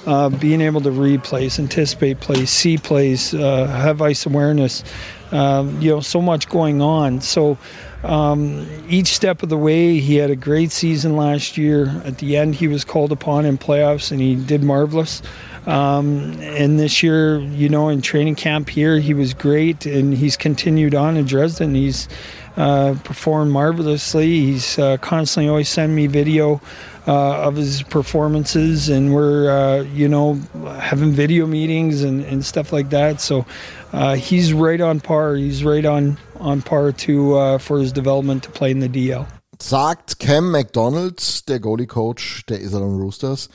Uh, 0.05 0.29
being 0.29 0.61
able 0.61 0.81
to 0.81 0.89
read 0.89 1.23
plays, 1.23 1.59
anticipate 1.59 2.19
plays, 2.19 2.49
see 2.49 2.75
plays, 2.75 3.35
uh, 3.35 3.67
have 3.67 4.01
ice 4.01 4.25
awareness, 4.25 4.83
um, 5.31 5.79
you 5.79 5.91
know, 5.91 5.99
so 5.99 6.19
much 6.19 6.49
going 6.49 6.81
on. 6.81 7.21
So 7.21 7.57
um, 8.03 8.67
each 8.89 9.07
step 9.07 9.43
of 9.43 9.49
the 9.49 9.57
way, 9.57 9.99
he 9.99 10.15
had 10.15 10.31
a 10.31 10.35
great 10.35 10.71
season 10.71 11.15
last 11.15 11.57
year. 11.57 12.01
At 12.03 12.17
the 12.17 12.35
end, 12.35 12.55
he 12.55 12.67
was 12.67 12.83
called 12.83 13.11
upon 13.11 13.45
in 13.45 13.57
playoffs, 13.59 14.11
and 14.11 14.19
he 14.19 14.35
did 14.35 14.63
marvelous. 14.63 15.21
Um, 15.67 16.31
and 16.41 16.79
this 16.79 17.03
year, 17.03 17.39
you 17.39 17.69
know, 17.69 17.89
in 17.89 18.01
training 18.01 18.35
camp 18.35 18.69
here, 18.69 18.99
he 18.99 19.13
was 19.13 19.35
great, 19.35 19.85
and 19.85 20.13
he's 20.15 20.35
continued 20.35 20.95
on 20.95 21.15
in 21.15 21.25
Dresden. 21.25 21.75
He's 21.75 22.09
uh, 22.57 22.95
performed 23.03 23.51
marvelously. 23.51 24.27
He's 24.27 24.79
uh, 24.79 24.97
constantly 24.97 25.47
always 25.47 25.69
sending 25.69 25.95
me 25.95 26.07
video 26.07 26.59
uh, 27.07 27.47
of 27.47 27.55
his 27.55 27.83
performances, 27.83 28.89
and 28.89 29.13
we're 29.13 29.49
uh, 29.49 29.81
you 29.83 30.07
know 30.07 30.39
having 30.79 31.11
video 31.11 31.47
meetings 31.47 32.03
and, 32.03 32.23
and 32.25 32.45
stuff 32.45 32.71
like 32.71 32.89
that. 32.91 33.21
So 33.21 33.45
uh, 33.93 34.15
he's 34.15 34.53
right 34.53 34.79
on 34.79 34.99
par. 34.99 35.35
He's 35.35 35.63
right 35.63 35.85
on 35.85 36.17
on 36.39 36.61
par 36.61 36.91
to 36.91 37.37
uh, 37.37 37.57
for 37.57 37.79
his 37.79 37.91
development 37.91 38.43
to 38.43 38.51
play 38.51 38.71
in 38.71 38.79
the 38.79 38.89
DL. 38.89 39.27
Sagt 39.59 40.19
Cam 40.19 40.51
McDonald, 40.51 41.47
der 41.47 41.59
Goalie 41.59 41.87
Coach 41.87 42.43
der 42.47 42.61
Iserlohn 42.61 42.99
Roosters. 42.99 43.49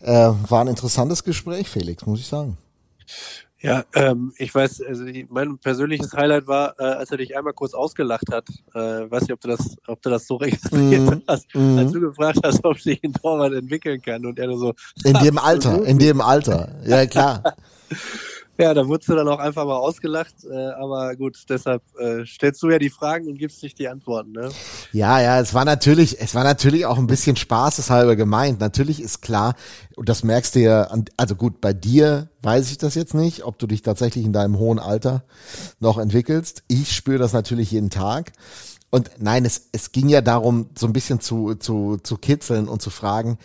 Äh, 0.00 0.32
war 0.48 0.60
ein 0.60 0.68
interessantes 0.68 1.24
Gespräch, 1.24 1.68
Felix, 1.68 2.04
muss 2.04 2.20
ich 2.20 2.26
sagen. 2.26 2.58
Ja, 3.60 3.84
ähm, 3.94 4.32
ich 4.36 4.54
weiß, 4.54 4.82
also 4.82 5.04
mein 5.28 5.58
persönliches 5.58 6.12
Highlight 6.12 6.46
war, 6.46 6.74
äh, 6.78 6.84
als 6.84 7.10
er 7.10 7.16
dich 7.16 7.36
einmal 7.36 7.54
kurz 7.54 7.72
ausgelacht 7.72 8.30
hat. 8.30 8.46
Äh, 8.74 9.10
weiß 9.10 9.22
nicht, 9.22 9.32
ob 9.32 9.40
du 9.40 9.48
das, 9.48 9.76
ob 9.86 10.02
du 10.02 10.10
das 10.10 10.26
so 10.26 10.36
registriert 10.36 11.02
mm, 11.02 11.22
hast, 11.26 11.54
mm. 11.54 11.78
als 11.78 11.92
du 11.92 12.00
gefragt 12.00 12.40
hast, 12.44 12.64
ob 12.64 12.78
sich 12.78 13.02
ein 13.02 13.14
Torwart 13.14 13.54
entwickeln 13.54 14.00
kann 14.02 14.26
und 14.26 14.38
er 14.38 14.48
nur 14.48 14.58
so. 14.58 14.74
In 15.04 15.14
dem 15.14 15.38
Alter, 15.42 15.84
in 15.84 15.98
dem 15.98 16.20
Alter. 16.20 16.76
Ja, 16.84 17.06
klar. 17.06 17.42
Ja, 18.58 18.72
da 18.72 18.86
wurdest 18.88 19.10
du 19.10 19.14
dann 19.14 19.28
auch 19.28 19.38
einfach 19.38 19.66
mal 19.66 19.76
ausgelacht, 19.76 20.34
äh, 20.50 20.68
aber 20.80 21.14
gut, 21.16 21.36
deshalb 21.48 21.82
äh, 21.98 22.24
stellst 22.24 22.62
du 22.62 22.70
ja 22.70 22.78
die 22.78 22.88
Fragen 22.88 23.28
und 23.28 23.38
gibst 23.38 23.62
nicht 23.62 23.78
die 23.78 23.88
Antworten, 23.88 24.32
ne? 24.32 24.48
Ja, 24.92 25.20
ja, 25.20 25.40
es 25.40 25.52
war 25.52 25.64
natürlich, 25.64 26.20
es 26.20 26.34
war 26.34 26.42
natürlich 26.42 26.86
auch 26.86 26.96
ein 26.96 27.06
bisschen 27.06 27.36
spaßeshalber 27.36 28.16
gemeint. 28.16 28.60
Natürlich 28.60 29.00
ist 29.02 29.20
klar, 29.20 29.54
und 29.94 30.08
das 30.08 30.24
merkst 30.24 30.54
du 30.54 30.60
ja, 30.60 30.84
an, 30.84 31.04
also 31.16 31.34
gut, 31.34 31.60
bei 31.60 31.74
dir 31.74 32.30
weiß 32.42 32.70
ich 32.70 32.78
das 32.78 32.94
jetzt 32.94 33.14
nicht, 33.14 33.44
ob 33.44 33.58
du 33.58 33.66
dich 33.66 33.82
tatsächlich 33.82 34.24
in 34.24 34.32
deinem 34.32 34.58
hohen 34.58 34.78
Alter 34.78 35.24
noch 35.78 35.98
entwickelst. 35.98 36.62
Ich 36.68 36.94
spüre 36.94 37.18
das 37.18 37.34
natürlich 37.34 37.70
jeden 37.70 37.90
Tag. 37.90 38.32
Und 38.90 39.10
nein, 39.18 39.44
es, 39.44 39.68
es 39.72 39.92
ging 39.92 40.08
ja 40.08 40.20
darum, 40.20 40.70
so 40.78 40.86
ein 40.86 40.92
bisschen 40.92 41.20
zu, 41.20 41.54
zu, 41.56 41.98
zu 42.02 42.16
kitzeln 42.16 42.68
und 42.68 42.80
zu 42.80 42.90
fragen, 42.90 43.36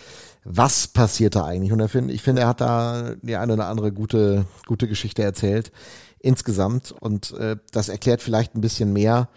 was 0.43 0.87
passiert 0.87 1.35
da 1.35 1.45
eigentlich? 1.45 1.71
Und 1.71 1.79
er 1.79 1.89
find, 1.89 2.11
ich 2.11 2.21
finde, 2.21 2.43
er 2.43 2.47
hat 2.47 2.61
da 2.61 3.15
die 3.21 3.35
eine 3.35 3.53
oder 3.53 3.67
andere 3.67 3.91
gute, 3.91 4.45
gute 4.65 4.87
Geschichte 4.87 5.23
erzählt 5.23 5.71
insgesamt. 6.19 6.93
Und 6.99 7.31
äh, 7.33 7.57
das 7.71 7.89
erklärt 7.89 8.21
vielleicht 8.21 8.55
ein 8.55 8.61
bisschen 8.61 8.93
mehr, 8.93 9.29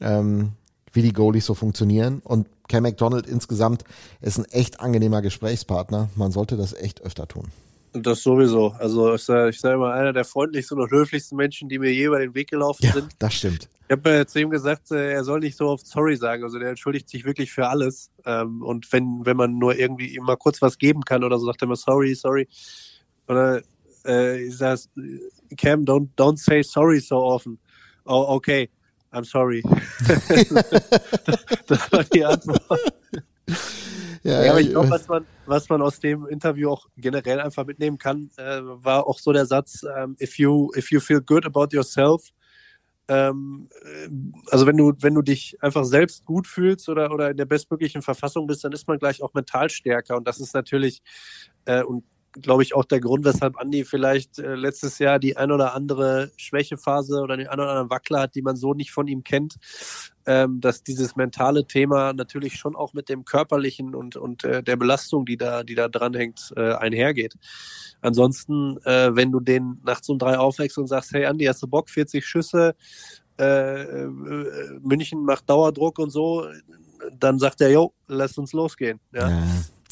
ähm, 0.00 0.52
wie 0.92 1.02
die 1.02 1.12
Goalies 1.12 1.46
so 1.46 1.54
funktionieren. 1.54 2.20
Und 2.24 2.48
Cam 2.68 2.82
McDonald 2.82 3.26
insgesamt 3.26 3.84
ist 4.20 4.38
ein 4.38 4.44
echt 4.46 4.80
angenehmer 4.80 5.22
Gesprächspartner. 5.22 6.08
Man 6.14 6.32
sollte 6.32 6.56
das 6.56 6.72
echt 6.72 7.02
öfter 7.02 7.28
tun. 7.28 7.48
Das 8.02 8.22
sowieso. 8.22 8.74
Also 8.78 9.14
ich 9.14 9.22
sage 9.22 9.52
sag 9.52 9.74
immer, 9.74 9.92
einer 9.92 10.12
der 10.12 10.24
freundlichsten 10.24 10.80
und 10.80 10.90
höflichsten 10.90 11.36
Menschen, 11.36 11.68
die 11.68 11.78
mir 11.78 11.92
je 11.92 12.06
über 12.06 12.18
den 12.18 12.34
Weg 12.34 12.50
gelaufen 12.50 12.84
ja, 12.84 12.92
sind. 12.92 13.12
Das 13.18 13.34
stimmt. 13.34 13.68
Ich 13.88 13.92
habe 13.92 14.18
äh, 14.18 14.26
zu 14.26 14.40
ihm 14.40 14.50
gesagt, 14.50 14.90
äh, 14.90 15.12
er 15.12 15.24
soll 15.24 15.40
nicht 15.40 15.56
so 15.56 15.68
oft 15.68 15.86
sorry 15.86 16.16
sagen. 16.16 16.42
Also 16.42 16.58
der 16.58 16.70
entschuldigt 16.70 17.08
sich 17.08 17.24
wirklich 17.24 17.52
für 17.52 17.68
alles. 17.68 18.10
Ähm, 18.24 18.62
und 18.62 18.92
wenn, 18.92 19.24
wenn 19.24 19.36
man 19.36 19.58
nur 19.58 19.78
irgendwie 19.78 20.14
ihm 20.14 20.24
mal 20.24 20.36
kurz 20.36 20.60
was 20.60 20.78
geben 20.78 21.02
kann 21.02 21.24
oder 21.24 21.38
so, 21.38 21.46
sagt 21.46 21.62
er 21.62 21.66
immer 21.66 21.76
sorry, 21.76 22.14
sorry. 22.14 22.48
Oder 23.28 23.62
äh, 24.04 24.42
ich 24.42 24.56
sage, 24.56 24.82
Cam, 25.56 25.84
don't, 25.84 26.08
don't 26.16 26.38
say 26.38 26.62
sorry 26.62 27.00
so 27.00 27.18
often. 27.18 27.58
Oh, 28.04 28.24
okay, 28.28 28.70
I'm 29.12 29.24
sorry. 29.24 29.62
das 31.66 31.92
war 31.92 32.04
die 32.04 32.24
Antwort. 32.24 32.62
Ja, 34.26 34.44
ja, 34.44 34.50
aber 34.50 34.60
ich 34.60 34.70
glaube, 34.70 34.90
was 34.90 35.06
man, 35.06 35.24
was 35.46 35.68
man 35.68 35.80
aus 35.82 36.00
dem 36.00 36.26
Interview 36.26 36.70
auch 36.70 36.88
generell 36.96 37.40
einfach 37.40 37.64
mitnehmen 37.64 37.96
kann, 37.96 38.28
äh, 38.36 38.60
war 38.60 39.06
auch 39.06 39.20
so 39.20 39.32
der 39.32 39.46
Satz, 39.46 39.84
ähm, 39.96 40.16
if 40.20 40.36
you 40.36 40.72
if 40.76 40.90
you 40.90 40.98
feel 40.98 41.20
good 41.20 41.46
about 41.46 41.68
yourself, 41.70 42.24
ähm, 43.06 43.68
äh, 43.84 44.08
also 44.50 44.66
wenn 44.66 44.76
du 44.76 44.94
wenn 44.98 45.14
du 45.14 45.22
dich 45.22 45.56
einfach 45.60 45.84
selbst 45.84 46.24
gut 46.24 46.48
fühlst 46.48 46.88
oder 46.88 47.12
oder 47.12 47.30
in 47.30 47.36
der 47.36 47.44
bestmöglichen 47.44 48.02
Verfassung 48.02 48.48
bist, 48.48 48.64
dann 48.64 48.72
ist 48.72 48.88
man 48.88 48.98
gleich 48.98 49.22
auch 49.22 49.32
mental 49.32 49.70
stärker. 49.70 50.16
Und 50.16 50.26
das 50.26 50.40
ist 50.40 50.54
natürlich 50.54 51.02
äh, 51.66 51.84
und 51.84 52.02
glaube 52.40 52.62
ich, 52.62 52.74
auch 52.74 52.84
der 52.84 53.00
Grund, 53.00 53.24
weshalb 53.24 53.58
Andi 53.58 53.84
vielleicht 53.84 54.38
äh, 54.38 54.54
letztes 54.54 54.98
Jahr 54.98 55.18
die 55.18 55.36
ein 55.36 55.50
oder 55.50 55.74
andere 55.74 56.30
Schwächephase 56.36 57.20
oder 57.20 57.36
den 57.36 57.48
ein 57.48 57.58
oder 57.58 57.70
anderen 57.70 57.90
Wackler 57.90 58.20
hat, 58.20 58.34
die 58.34 58.42
man 58.42 58.56
so 58.56 58.74
nicht 58.74 58.92
von 58.92 59.06
ihm 59.06 59.22
kennt, 59.22 59.56
ähm, 60.26 60.60
dass 60.60 60.82
dieses 60.82 61.16
mentale 61.16 61.66
Thema 61.66 62.12
natürlich 62.12 62.56
schon 62.56 62.76
auch 62.76 62.92
mit 62.92 63.08
dem 63.08 63.24
körperlichen 63.24 63.94
und, 63.94 64.16
und 64.16 64.44
äh, 64.44 64.62
der 64.62 64.76
Belastung, 64.76 65.24
die 65.24 65.36
da, 65.36 65.62
die 65.62 65.74
da 65.74 65.88
dranhängt, 65.88 66.52
äh, 66.56 66.72
einhergeht. 66.72 67.34
Ansonsten, 68.00 68.78
äh, 68.84 69.14
wenn 69.14 69.32
du 69.32 69.40
den 69.40 69.80
nachts 69.84 70.08
um 70.08 70.18
drei 70.18 70.38
aufwächst 70.38 70.78
und 70.78 70.86
sagst, 70.86 71.12
hey 71.12 71.26
Andi, 71.26 71.44
hast 71.44 71.62
du 71.62 71.66
Bock, 71.66 71.90
40 71.90 72.26
Schüsse, 72.26 72.74
äh, 73.38 73.82
äh, 73.82 74.06
München 74.80 75.24
macht 75.24 75.48
Dauerdruck 75.48 75.98
und 75.98 76.10
so, 76.10 76.46
dann 77.18 77.38
sagt 77.38 77.60
er, 77.60 77.70
jo, 77.70 77.92
lass 78.06 78.36
uns 78.38 78.52
losgehen. 78.52 79.00
Ja. 79.12 79.30
ja. 79.30 79.42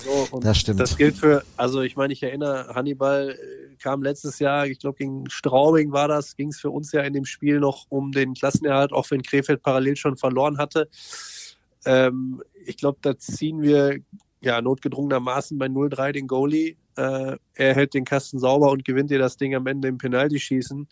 So, 0.05 0.41
das 0.41 0.59
stimmt. 0.59 0.81
Das 0.81 0.97
gilt 0.97 1.17
für, 1.17 1.43
also 1.57 1.81
ich 1.81 1.97
meine, 1.97 2.13
ich 2.13 2.23
erinnere, 2.23 2.75
Hannibal 2.75 3.31
äh, 3.31 3.75
kam 3.77 4.03
letztes 4.03 4.39
Jahr, 4.39 4.67
ich 4.67 4.79
glaube 4.79 4.99
gegen 4.99 5.31
Straubing 5.31 5.93
war 5.93 6.09
das, 6.09 6.37
ging 6.37 6.49
es 6.49 6.61
für 6.61 6.71
uns 6.71 6.93
ja 6.93 7.03
in 7.03 7.15
dem 7.15 7.25
Spiel 7.25 7.59
noch 7.59 7.87
um 7.89 8.13
den 8.13 8.35
Klassenerhalt, 8.35 8.93
auch 8.93 9.11
wenn 9.11 9.23
Krefeld 9.23 9.63
parallel 9.63 9.97
schon 9.97 10.17
verloren 10.17 10.59
hatte. 10.59 10.89
Ähm, 11.87 12.43
ich 12.67 12.77
glaube, 12.77 12.99
da 13.01 13.17
ziehen 13.19 13.63
wir 13.63 13.99
ja 14.41 14.61
notgedrungenermaßen 14.61 15.59
bei 15.59 15.67
0-3 15.67 16.13
den 16.13 16.27
Goalie. 16.27 16.77
Äh, 16.97 17.37
er 17.55 17.75
hält 17.75 17.95
den 17.95 18.05
Kasten 18.05 18.39
sauber 18.39 18.71
und 18.71 18.85
gewinnt 18.85 19.11
dir 19.11 19.19
das 19.19 19.37
Ding 19.37 19.55
am 19.55 19.67
Ende 19.67 19.89
im 19.89 19.99
Penalty-Schießen, 19.99 20.87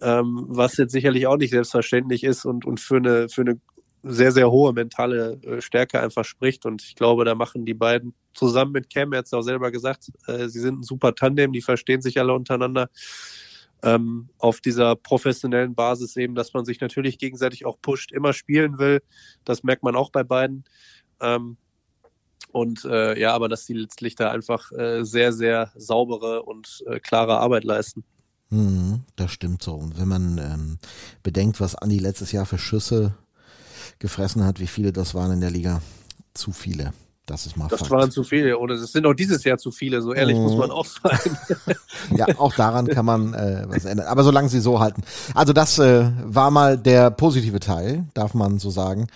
ähm, 0.00 0.46
was 0.48 0.76
jetzt 0.76 0.92
sicherlich 0.92 1.26
auch 1.26 1.36
nicht 1.36 1.50
selbstverständlich 1.50 2.24
ist 2.24 2.44
und, 2.44 2.64
und 2.64 2.80
für 2.80 2.96
eine, 2.96 3.28
für 3.28 3.42
eine 3.42 3.60
sehr, 4.04 4.32
sehr 4.32 4.50
hohe 4.50 4.72
mentale 4.72 5.40
äh, 5.42 5.60
Stärke 5.60 6.00
einfach 6.00 6.24
spricht. 6.24 6.66
Und 6.66 6.82
ich 6.82 6.94
glaube, 6.94 7.24
da 7.24 7.34
machen 7.34 7.64
die 7.64 7.74
beiden 7.74 8.14
zusammen 8.34 8.72
mit 8.72 8.92
Cam, 8.92 9.12
er 9.12 9.18
hat 9.18 9.26
es 9.26 9.32
auch 9.32 9.42
selber 9.42 9.70
gesagt, 9.70 10.10
äh, 10.26 10.48
sie 10.48 10.60
sind 10.60 10.80
ein 10.80 10.82
super 10.82 11.14
Tandem, 11.14 11.52
die 11.52 11.62
verstehen 11.62 12.02
sich 12.02 12.18
alle 12.18 12.34
untereinander. 12.34 12.90
Ähm, 13.82 14.30
auf 14.38 14.60
dieser 14.60 14.96
professionellen 14.96 15.74
Basis 15.74 16.16
eben, 16.16 16.34
dass 16.34 16.54
man 16.54 16.64
sich 16.64 16.80
natürlich 16.80 17.18
gegenseitig 17.18 17.66
auch 17.66 17.76
pusht, 17.82 18.12
immer 18.12 18.32
spielen 18.32 18.78
will. 18.78 19.02
Das 19.44 19.62
merkt 19.62 19.82
man 19.82 19.94
auch 19.94 20.10
bei 20.10 20.22
beiden. 20.22 20.64
Ähm, 21.20 21.58
und 22.50 22.84
äh, 22.84 23.18
ja, 23.18 23.34
aber 23.34 23.48
dass 23.48 23.66
die 23.66 23.74
letztlich 23.74 24.14
da 24.14 24.30
einfach 24.30 24.72
äh, 24.72 25.04
sehr, 25.04 25.32
sehr 25.32 25.72
saubere 25.74 26.44
und 26.44 26.84
äh, 26.86 27.00
klare 27.00 27.38
Arbeit 27.38 27.64
leisten. 27.64 28.04
Mhm, 28.50 29.02
das 29.16 29.32
stimmt 29.32 29.62
so. 29.62 29.74
Und 29.74 29.98
wenn 29.98 30.08
man 30.08 30.38
ähm, 30.38 30.78
bedenkt, 31.22 31.60
was 31.60 31.74
Andi 31.74 31.98
letztes 31.98 32.32
Jahr 32.32 32.46
für 32.46 32.58
Schüsse 32.58 33.14
gefressen 33.98 34.44
hat, 34.44 34.60
wie 34.60 34.66
viele 34.66 34.92
das 34.92 35.14
waren 35.14 35.32
in 35.32 35.40
der 35.40 35.50
Liga. 35.50 35.80
Zu 36.34 36.52
viele. 36.52 36.92
Das 37.26 37.46
ist 37.46 37.56
mal 37.56 37.68
Das 37.68 37.80
Fakt. 37.80 37.90
waren 37.90 38.10
zu 38.10 38.22
viele 38.22 38.58
oder 38.58 38.74
es 38.74 38.92
sind 38.92 39.06
auch 39.06 39.14
dieses 39.14 39.44
Jahr 39.44 39.56
zu 39.56 39.70
viele, 39.70 40.02
so 40.02 40.12
ehrlich 40.12 40.36
mhm. 40.36 40.42
muss 40.42 40.56
man 40.56 40.70
auch 40.70 40.84
sein. 40.84 41.18
ja, 42.16 42.26
auch 42.36 42.54
daran 42.54 42.86
kann 42.86 43.06
man 43.06 43.32
äh, 43.32 43.64
was 43.66 43.86
ändern. 43.86 44.08
Aber 44.08 44.24
solange 44.24 44.50
sie 44.50 44.60
so 44.60 44.78
halten. 44.78 45.02
Also 45.34 45.54
das 45.54 45.78
äh, 45.78 46.10
war 46.22 46.50
mal 46.50 46.76
der 46.76 47.10
positive 47.10 47.60
Teil, 47.60 48.04
darf 48.12 48.34
man 48.34 48.58
so 48.58 48.68
sagen, 48.68 49.06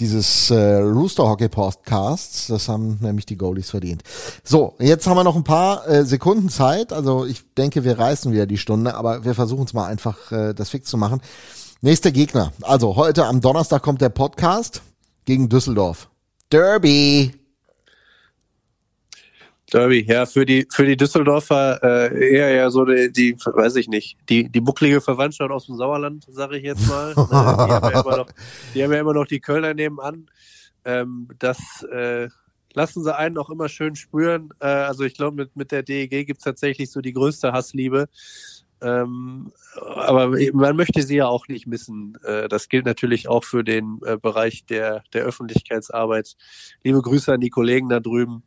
dieses 0.00 0.50
äh, 0.50 0.78
Rooster 0.78 1.28
Hockey 1.28 1.48
Podcasts. 1.48 2.48
Das 2.48 2.68
haben 2.68 2.98
nämlich 3.00 3.24
die 3.24 3.36
Goalies 3.36 3.70
verdient. 3.70 4.02
So, 4.42 4.74
jetzt 4.80 5.06
haben 5.06 5.16
wir 5.16 5.22
noch 5.22 5.36
ein 5.36 5.44
paar 5.44 5.86
äh, 5.88 6.04
Sekunden 6.04 6.48
Zeit. 6.48 6.92
Also 6.92 7.24
ich 7.24 7.44
denke, 7.54 7.84
wir 7.84 8.00
reißen 8.00 8.32
wieder 8.32 8.46
die 8.46 8.58
Stunde, 8.58 8.96
aber 8.96 9.24
wir 9.24 9.36
versuchen 9.36 9.66
es 9.66 9.74
mal 9.74 9.86
einfach, 9.86 10.32
äh, 10.32 10.54
das 10.54 10.70
fix 10.70 10.90
zu 10.90 10.96
machen. 10.96 11.20
Nächster 11.80 12.12
Gegner. 12.12 12.52
Also 12.62 12.96
heute 12.96 13.26
am 13.26 13.40
Donnerstag 13.40 13.82
kommt 13.82 14.00
der 14.00 14.08
Podcast 14.08 14.82
gegen 15.24 15.48
Düsseldorf. 15.48 16.08
Derby. 16.50 17.34
Derby, 19.72 20.04
ja, 20.06 20.24
für 20.24 20.46
die, 20.46 20.66
für 20.70 20.86
die 20.86 20.96
Düsseldorfer 20.96 21.82
äh, 21.82 22.34
eher 22.34 22.50
ja 22.50 22.70
so 22.70 22.84
die, 22.84 23.10
die, 23.10 23.36
weiß 23.36 23.76
ich 23.76 23.88
nicht, 23.88 24.16
die, 24.28 24.48
die 24.48 24.60
bucklige 24.60 25.00
Verwandtschaft 25.00 25.50
aus 25.50 25.66
dem 25.66 25.76
Sauerland, 25.76 26.24
sage 26.28 26.58
ich 26.58 26.64
jetzt 26.64 26.86
mal. 26.86 27.10
äh, 27.10 27.14
die, 27.14 27.72
haben 27.72 27.92
ja 27.92 28.00
immer 28.00 28.16
noch, 28.16 28.28
die 28.74 28.84
haben 28.84 28.92
ja 28.92 29.00
immer 29.00 29.14
noch 29.14 29.26
die 29.26 29.40
Kölner 29.40 29.74
nebenan. 29.74 30.30
Ähm, 30.84 31.28
das 31.38 31.58
äh, 31.90 32.28
lassen 32.74 33.02
sie 33.02 33.16
einen 33.16 33.38
auch 33.38 33.50
immer 33.50 33.68
schön 33.68 33.96
spüren. 33.96 34.50
Äh, 34.60 34.66
also 34.66 35.04
ich 35.04 35.14
glaube, 35.14 35.36
mit, 35.36 35.56
mit 35.56 35.72
der 35.72 35.82
DEG 35.82 36.26
gibt 36.26 36.38
es 36.38 36.44
tatsächlich 36.44 36.90
so 36.90 37.00
die 37.00 37.12
größte 37.12 37.52
Hassliebe. 37.52 38.08
Ähm, 38.80 39.52
aber 39.76 40.36
man 40.52 40.76
möchte 40.76 41.02
sie 41.02 41.16
ja 41.16 41.26
auch 41.26 41.48
nicht 41.48 41.66
missen. 41.66 42.18
Äh, 42.24 42.48
das 42.48 42.68
gilt 42.68 42.86
natürlich 42.86 43.28
auch 43.28 43.44
für 43.44 43.64
den 43.64 44.00
äh, 44.04 44.16
Bereich 44.16 44.66
der, 44.66 45.02
der 45.12 45.24
Öffentlichkeitsarbeit. 45.24 46.36
Liebe 46.82 47.00
Grüße 47.00 47.32
an 47.32 47.40
die 47.40 47.50
Kollegen 47.50 47.88
da 47.88 48.00
drüben 48.00 48.42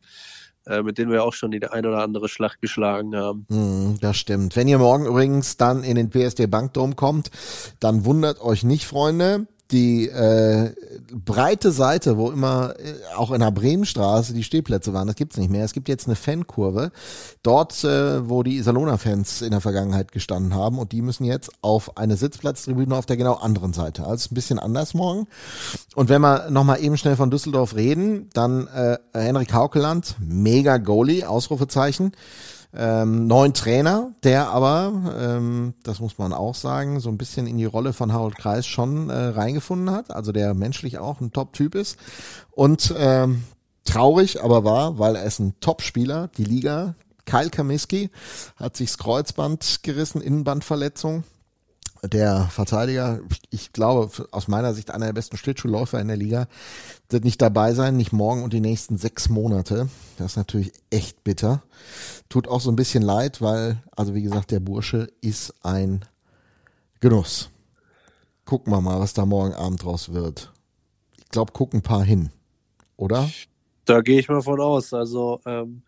äh, 0.66 0.82
mit 0.82 0.98
denen 0.98 1.10
wir 1.10 1.24
auch 1.24 1.32
schon 1.32 1.50
die 1.50 1.64
ein 1.64 1.86
oder 1.86 2.02
andere 2.02 2.28
Schlacht 2.28 2.60
geschlagen 2.60 3.16
haben. 3.16 3.46
Mm, 3.48 3.98
das 4.00 4.18
stimmt. 4.18 4.54
Wenn 4.54 4.68
ihr 4.68 4.78
morgen 4.78 5.06
übrigens 5.06 5.56
dann 5.56 5.82
in 5.82 5.96
den 5.96 6.10
PSD 6.10 6.46
Bankdom 6.46 6.94
kommt, 6.94 7.30
dann 7.80 8.04
wundert 8.04 8.40
euch 8.40 8.64
nicht, 8.64 8.84
Freunde 8.84 9.46
die 9.70 10.08
äh, 10.08 10.72
breite 11.12 11.72
Seite, 11.72 12.16
wo 12.16 12.30
immer 12.30 12.74
äh, 12.78 12.94
auch 13.16 13.30
in 13.30 13.40
der 13.40 13.50
Bremenstraße 13.50 14.32
die 14.32 14.42
Stehplätze 14.42 14.94
waren, 14.94 15.06
das 15.06 15.16
gibt's 15.16 15.36
nicht 15.36 15.50
mehr. 15.50 15.64
Es 15.64 15.72
gibt 15.72 15.88
jetzt 15.88 16.06
eine 16.06 16.16
Fankurve, 16.16 16.90
dort, 17.42 17.84
äh, 17.84 18.28
wo 18.28 18.42
die 18.42 18.56
Iserlohner-Fans 18.56 19.42
in 19.42 19.50
der 19.50 19.60
Vergangenheit 19.60 20.12
gestanden 20.12 20.54
haben 20.54 20.78
und 20.78 20.92
die 20.92 21.02
müssen 21.02 21.24
jetzt 21.24 21.50
auf 21.60 21.96
eine 21.98 22.16
Sitzplatztribüne 22.16 22.96
auf 22.96 23.06
der 23.06 23.18
genau 23.18 23.34
anderen 23.34 23.72
Seite. 23.72 24.06
Also 24.06 24.28
ein 24.30 24.34
bisschen 24.34 24.58
anders 24.58 24.94
morgen. 24.94 25.26
Und 25.94 26.08
wenn 26.08 26.22
wir 26.22 26.50
nochmal 26.50 26.82
eben 26.82 26.96
schnell 26.96 27.16
von 27.16 27.30
Düsseldorf 27.30 27.74
reden, 27.74 28.30
dann 28.32 28.66
äh, 28.68 28.98
Henrik 29.12 29.52
Haukeland, 29.52 30.16
mega 30.18 30.78
Goalie, 30.78 31.24
Ausrufezeichen 31.24 32.12
ähm, 32.78 33.26
neuen 33.26 33.54
Trainer, 33.54 34.12
der 34.22 34.48
aber, 34.50 34.92
ähm, 35.18 35.74
das 35.82 35.98
muss 35.98 36.16
man 36.16 36.32
auch 36.32 36.54
sagen, 36.54 37.00
so 37.00 37.08
ein 37.08 37.18
bisschen 37.18 37.48
in 37.48 37.58
die 37.58 37.64
Rolle 37.64 37.92
von 37.92 38.12
Harold 38.12 38.36
Kreis 38.36 38.66
schon 38.66 39.10
äh, 39.10 39.14
reingefunden 39.14 39.90
hat, 39.90 40.12
also 40.12 40.30
der 40.30 40.54
menschlich 40.54 40.98
auch 40.98 41.20
ein 41.20 41.32
Top-Typ 41.32 41.74
ist. 41.74 41.98
Und 42.52 42.94
ähm, 42.96 43.42
traurig 43.84 44.42
aber 44.42 44.62
war, 44.62 44.98
weil 44.98 45.16
er 45.16 45.24
ist 45.24 45.40
ein 45.40 45.54
Top-Spieler, 45.60 46.28
die 46.36 46.44
Liga. 46.44 46.94
Kyle 47.26 47.50
Kamiski 47.50 48.10
hat 48.56 48.76
sich 48.76 48.90
das 48.90 48.98
Kreuzband 48.98 49.80
gerissen, 49.82 50.22
Innenbandverletzung 50.22 51.24
der 52.02 52.48
Verteidiger, 52.50 53.20
ich 53.50 53.72
glaube, 53.72 54.28
aus 54.30 54.48
meiner 54.48 54.74
Sicht 54.74 54.90
einer 54.90 55.06
der 55.06 55.12
besten 55.12 55.36
Schlittschuhläufer 55.36 56.00
in 56.00 56.08
der 56.08 56.16
Liga, 56.16 56.48
wird 57.10 57.24
nicht 57.24 57.40
dabei 57.40 57.74
sein, 57.74 57.96
nicht 57.96 58.12
morgen 58.12 58.42
und 58.42 58.52
die 58.52 58.60
nächsten 58.60 58.98
sechs 58.98 59.28
Monate. 59.28 59.88
Das 60.16 60.32
ist 60.32 60.36
natürlich 60.36 60.72
echt 60.90 61.24
bitter. 61.24 61.62
Tut 62.28 62.48
auch 62.48 62.60
so 62.60 62.70
ein 62.70 62.76
bisschen 62.76 63.02
leid, 63.02 63.40
weil, 63.40 63.82
also 63.96 64.14
wie 64.14 64.22
gesagt, 64.22 64.50
der 64.50 64.60
Bursche 64.60 65.10
ist 65.20 65.54
ein 65.62 66.04
Genuss. 67.00 67.50
Gucken 68.44 68.72
wir 68.72 68.80
mal, 68.80 69.00
was 69.00 69.14
da 69.14 69.26
morgen 69.26 69.54
Abend 69.54 69.82
draus 69.82 70.12
wird. 70.12 70.52
Ich 71.16 71.28
glaube, 71.28 71.52
gucken 71.52 71.80
ein 71.80 71.82
paar 71.82 72.04
hin, 72.04 72.30
oder? 72.96 73.28
Da 73.84 74.00
gehe 74.00 74.20
ich 74.20 74.28
mal 74.28 74.42
von 74.42 74.60
aus. 74.60 74.92
Also, 74.92 75.40
ähm, 75.46 75.82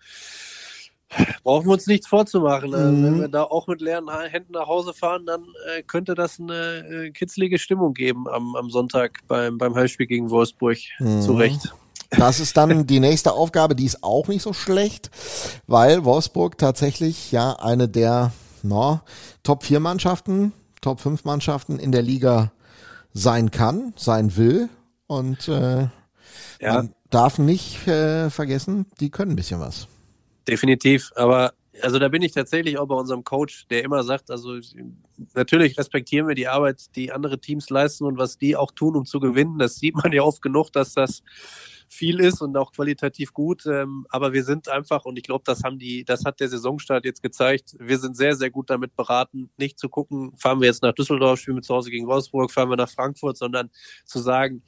brauchen 1.43 1.67
wir 1.67 1.73
uns 1.73 1.87
nichts 1.87 2.07
vorzumachen. 2.07 2.71
Mhm. 2.71 3.05
Wenn 3.05 3.21
wir 3.21 3.29
da 3.29 3.45
auch 3.45 3.67
mit 3.67 3.81
leeren 3.81 4.09
Händen 4.29 4.53
nach 4.53 4.67
Hause 4.67 4.93
fahren, 4.95 5.27
dann 5.27 5.45
äh, 5.77 5.83
könnte 5.83 6.15
das 6.15 6.39
eine 6.39 6.79
äh, 7.07 7.11
kitzlige 7.11 7.59
Stimmung 7.59 7.95
geben 7.95 8.29
am, 8.29 8.57
am 8.57 8.71
Sonntag 8.71 9.19
beim, 9.27 9.59
beim 9.59 9.75
Heimspiel 9.75 10.07
gegen 10.07 10.31
Wolfsburg. 10.31 10.79
Mhm. 10.99 11.23
Zu 11.23 11.35
Recht. 11.35 11.75
Das 12.11 12.41
ist 12.41 12.57
dann 12.57 12.87
die 12.87 12.99
nächste 12.99 13.33
Aufgabe, 13.33 13.77
die 13.77 13.85
ist 13.85 14.03
auch 14.03 14.27
nicht 14.27 14.43
so 14.43 14.53
schlecht, 14.53 15.11
weil 15.69 16.05
Wolfsburg 16.05 16.59
tatsächlich 16.59 17.31
ja 17.31 17.53
eine 17.53 17.89
der 17.89 18.33
no, 18.63 19.01
Top 19.45 19.63
4 19.63 19.79
Mannschaften, 19.79 20.53
Top 20.81 21.01
5 21.01 21.25
Mannschaften 21.25 21.79
in 21.79 21.93
der 21.93 22.03
Liga 22.03 22.51
sein 23.13 23.51
kann, 23.53 23.93
sein 23.97 24.37
will. 24.37 24.69
Und 25.07 25.49
äh, 25.49 25.89
ja. 26.61 26.75
man 26.75 26.95
darf 27.11 27.39
nicht 27.39 27.87
äh, 27.87 28.31
vergessen, 28.31 28.87
die 29.01 29.11
können 29.11 29.33
ein 29.33 29.37
bisschen 29.37 29.61
was. 29.61 29.87
Definitiv, 30.47 31.11
aber 31.17 31.53
also 31.83 31.99
da 31.99 32.09
bin 32.09 32.23
ich 32.23 32.33
tatsächlich 32.33 32.79
auch 32.79 32.87
bei 32.87 32.95
unserem 32.95 33.25
Coach, 33.25 33.67
der 33.69 33.85
immer 33.85 34.03
sagt, 34.03 34.31
also 34.31 34.59
natürlich 35.35 35.79
respektieren 35.79 36.29
wir 36.29 36.35
die 36.35 36.49
Arbeit, 36.49 36.95
die 36.97 37.13
andere 37.13 37.41
Teams 37.41 37.71
leisten 37.71 38.05
und 38.05 38.19
was 38.19 38.39
die 38.39 38.57
auch 38.57 38.73
tun, 38.73 38.97
um 38.97 39.07
zu 39.07 39.21
gewinnen. 39.21 39.59
Das 39.59 39.77
sieht 39.77 39.95
man 39.95 40.13
ja 40.13 40.23
oft 40.23 40.43
genug, 40.43 40.73
dass 40.73 40.95
das 40.95 41.23
viel 41.89 42.21
ist 42.21 42.41
und 42.41 42.57
auch 42.57 42.73
qualitativ 42.73 43.33
gut. 43.33 43.67
Ähm, 43.67 44.07
aber 44.11 44.33
wir 44.33 44.45
sind 44.45 44.69
einfach, 44.69 45.05
und 45.05 45.17
ich 45.19 45.25
glaube, 45.25 45.43
das 45.45 45.63
haben 45.65 45.79
die, 45.79 46.05
das 46.05 46.25
hat 46.25 46.41
der 46.41 46.49
Saisonstart 46.49 47.05
jetzt 47.05 47.23
gezeigt. 47.23 47.77
Wir 47.79 47.99
sind 47.99 48.17
sehr, 48.17 48.37
sehr 48.37 48.51
gut 48.51 48.71
damit 48.71 48.95
beraten, 48.97 49.51
nicht 49.57 49.79
zu 49.79 49.89
gucken, 49.89 50.33
fahren 50.37 50.61
wir 50.61 50.67
jetzt 50.67 50.83
nach 50.83 50.93
Düsseldorf, 50.93 51.41
spielen 51.41 51.57
wir 51.57 51.63
zu 51.63 51.75
Hause 51.75 51.91
gegen 51.91 52.07
Wolfsburg, 52.07 52.51
fahren 52.51 52.71
wir 52.71 52.77
nach 52.77 52.91
Frankfurt, 52.91 53.37
sondern 53.37 53.71
zu 54.05 54.21
sagen, 54.21 54.63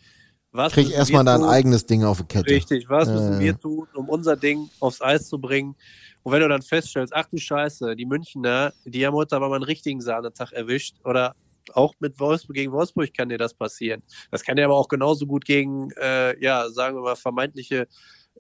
was 0.53 0.73
Krieg 0.73 0.91
erstmal 0.91 1.25
dein 1.25 1.43
eigenes 1.43 1.87
Ding 1.87 2.05
auf 2.05 2.19
die 2.19 2.25
Kette. 2.25 2.51
Richtig, 2.51 2.89
was 2.89 3.09
äh. 3.09 3.13
müssen 3.13 3.41
wir 3.41 3.59
tun, 3.59 3.89
um 3.95 4.09
unser 4.09 4.37
Ding 4.37 4.71
aufs 4.81 5.01
Eis 5.01 5.29
zu 5.29 5.39
bringen? 5.39 5.75
Und 6.23 6.33
wenn 6.33 6.41
du 6.41 6.49
dann 6.49 6.63
feststellst, 6.63 7.13
ach 7.15 7.27
du 7.27 7.39
Scheiße, 7.39 7.97
die 7.97 8.07
Münchner, 8.07 8.73
die 8.85 9.05
haben 9.07 9.15
heute 9.15 9.35
aber 9.35 9.49
mal 9.49 9.57
einen 9.57 9.65
richtigen 9.65 10.01
Sahnetag 10.01 10.53
erwischt 10.53 10.97
oder 11.05 11.35
auch 11.75 11.95
mit 12.01 12.19
Wolfsburg 12.21 12.57
gegen 12.57 12.73
Wolfsburg 12.73 13.15
kann 13.15 13.29
dir 13.29 13.39
das 13.39 13.55
passieren. 13.55 14.03
Das 14.31 14.43
kann 14.43 14.57
dir 14.57 14.65
aber 14.65 14.77
auch 14.77 14.89
genauso 14.89 15.27
gut 15.27 15.45
gegen, 15.45 15.91
äh, 15.93 16.39
ja, 16.43 16.69
sagen 16.71 16.97
wir 16.97 17.03
mal, 17.03 17.17
vermeintliche 17.17 17.89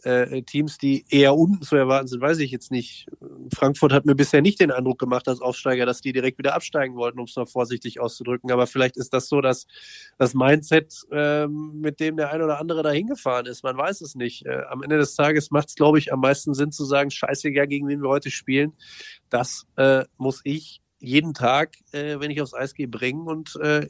äh, 0.03 0.43
Teams, 0.43 0.79
die 0.79 1.05
eher 1.09 1.35
unten 1.35 1.63
zu 1.63 1.77
erwarten 1.77 2.09
sind, 2.09 2.21
weiß 2.21 2.39
ich 2.39 2.51
jetzt 2.51 2.71
nicht. 2.71 3.07
Frankfurt 3.55 3.93
hat 3.93 4.07
mir 4.07 4.15
bisher 4.15 4.43
nicht 4.43 4.61
den 4.61 4.71
Eindruck 4.71 4.99
gemacht 4.99 5.29
als 5.29 5.41
Aufsteiger, 5.41 5.87
dass 5.87 6.01
die 6.01 6.13
direkt 6.13 6.39
wieder 6.39 6.55
absteigen 6.55 6.97
wollten, 6.97 7.19
um 7.19 7.25
es 7.25 7.37
mal 7.37 7.47
vorsichtig 7.47 8.01
auszudrücken. 8.01 8.51
Aber 8.51 8.67
vielleicht 8.67 8.97
ist 8.97 9.13
das 9.13 9.29
so, 9.29 9.41
dass 9.41 9.67
das 10.19 10.35
Mindset, 10.35 10.95
äh, 11.11 11.47
mit 11.47 12.01
dem 12.01 12.17
der 12.17 12.33
ein 12.33 12.43
oder 12.43 12.59
andere 12.59 12.83
da 12.83 12.91
hingefahren 12.91 13.47
ist. 13.47 13.63
Man 13.63 13.77
weiß 13.77 14.01
es 14.01 14.15
nicht. 14.15 14.47
Äh, 14.47 14.63
am 14.69 14.83
Ende 14.83 14.99
des 14.99 15.15
Tages 15.15 15.51
macht 15.51 15.69
es, 15.69 15.75
glaube 15.75 15.99
ich, 15.99 16.13
am 16.13 16.21
meisten 16.21 16.55
Sinn 16.55 16.73
zu 16.73 16.85
sagen, 16.85 17.11
scheißegal, 17.11 17.69
gegen 17.69 17.89
wen 17.89 18.03
wir 18.03 18.09
heute 18.09 18.31
spielen. 18.31 18.73
Das 19.31 19.67
äh, 19.77 20.05
muss 20.19 20.41
ich 20.45 20.81
jeden 20.99 21.35
Tag, 21.35 21.77
äh, 21.93 22.21
wenn 22.21 22.31
ich 22.31 22.41
aufs 22.41 22.55
Eis 22.55 22.75
gehe, 22.75 22.89
bringen 22.89 23.27
und 23.27 23.57
äh, 23.57 23.87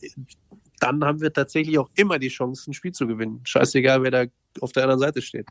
dann 0.83 1.05
haben 1.05 1.21
wir 1.21 1.33
tatsächlich 1.33 1.79
auch 1.79 1.89
immer 1.95 2.19
die 2.19 2.29
Chance, 2.29 2.71
ein 2.71 2.75
Spiel 2.75 2.93
zu 2.93 3.07
gewinnen. 3.07 3.41
Scheißegal, 3.45 4.03
wer 4.03 4.11
da 4.11 4.25
auf 4.61 4.73
der 4.73 4.83
anderen 4.83 5.01
Seite 5.01 5.23
steht. 5.23 5.47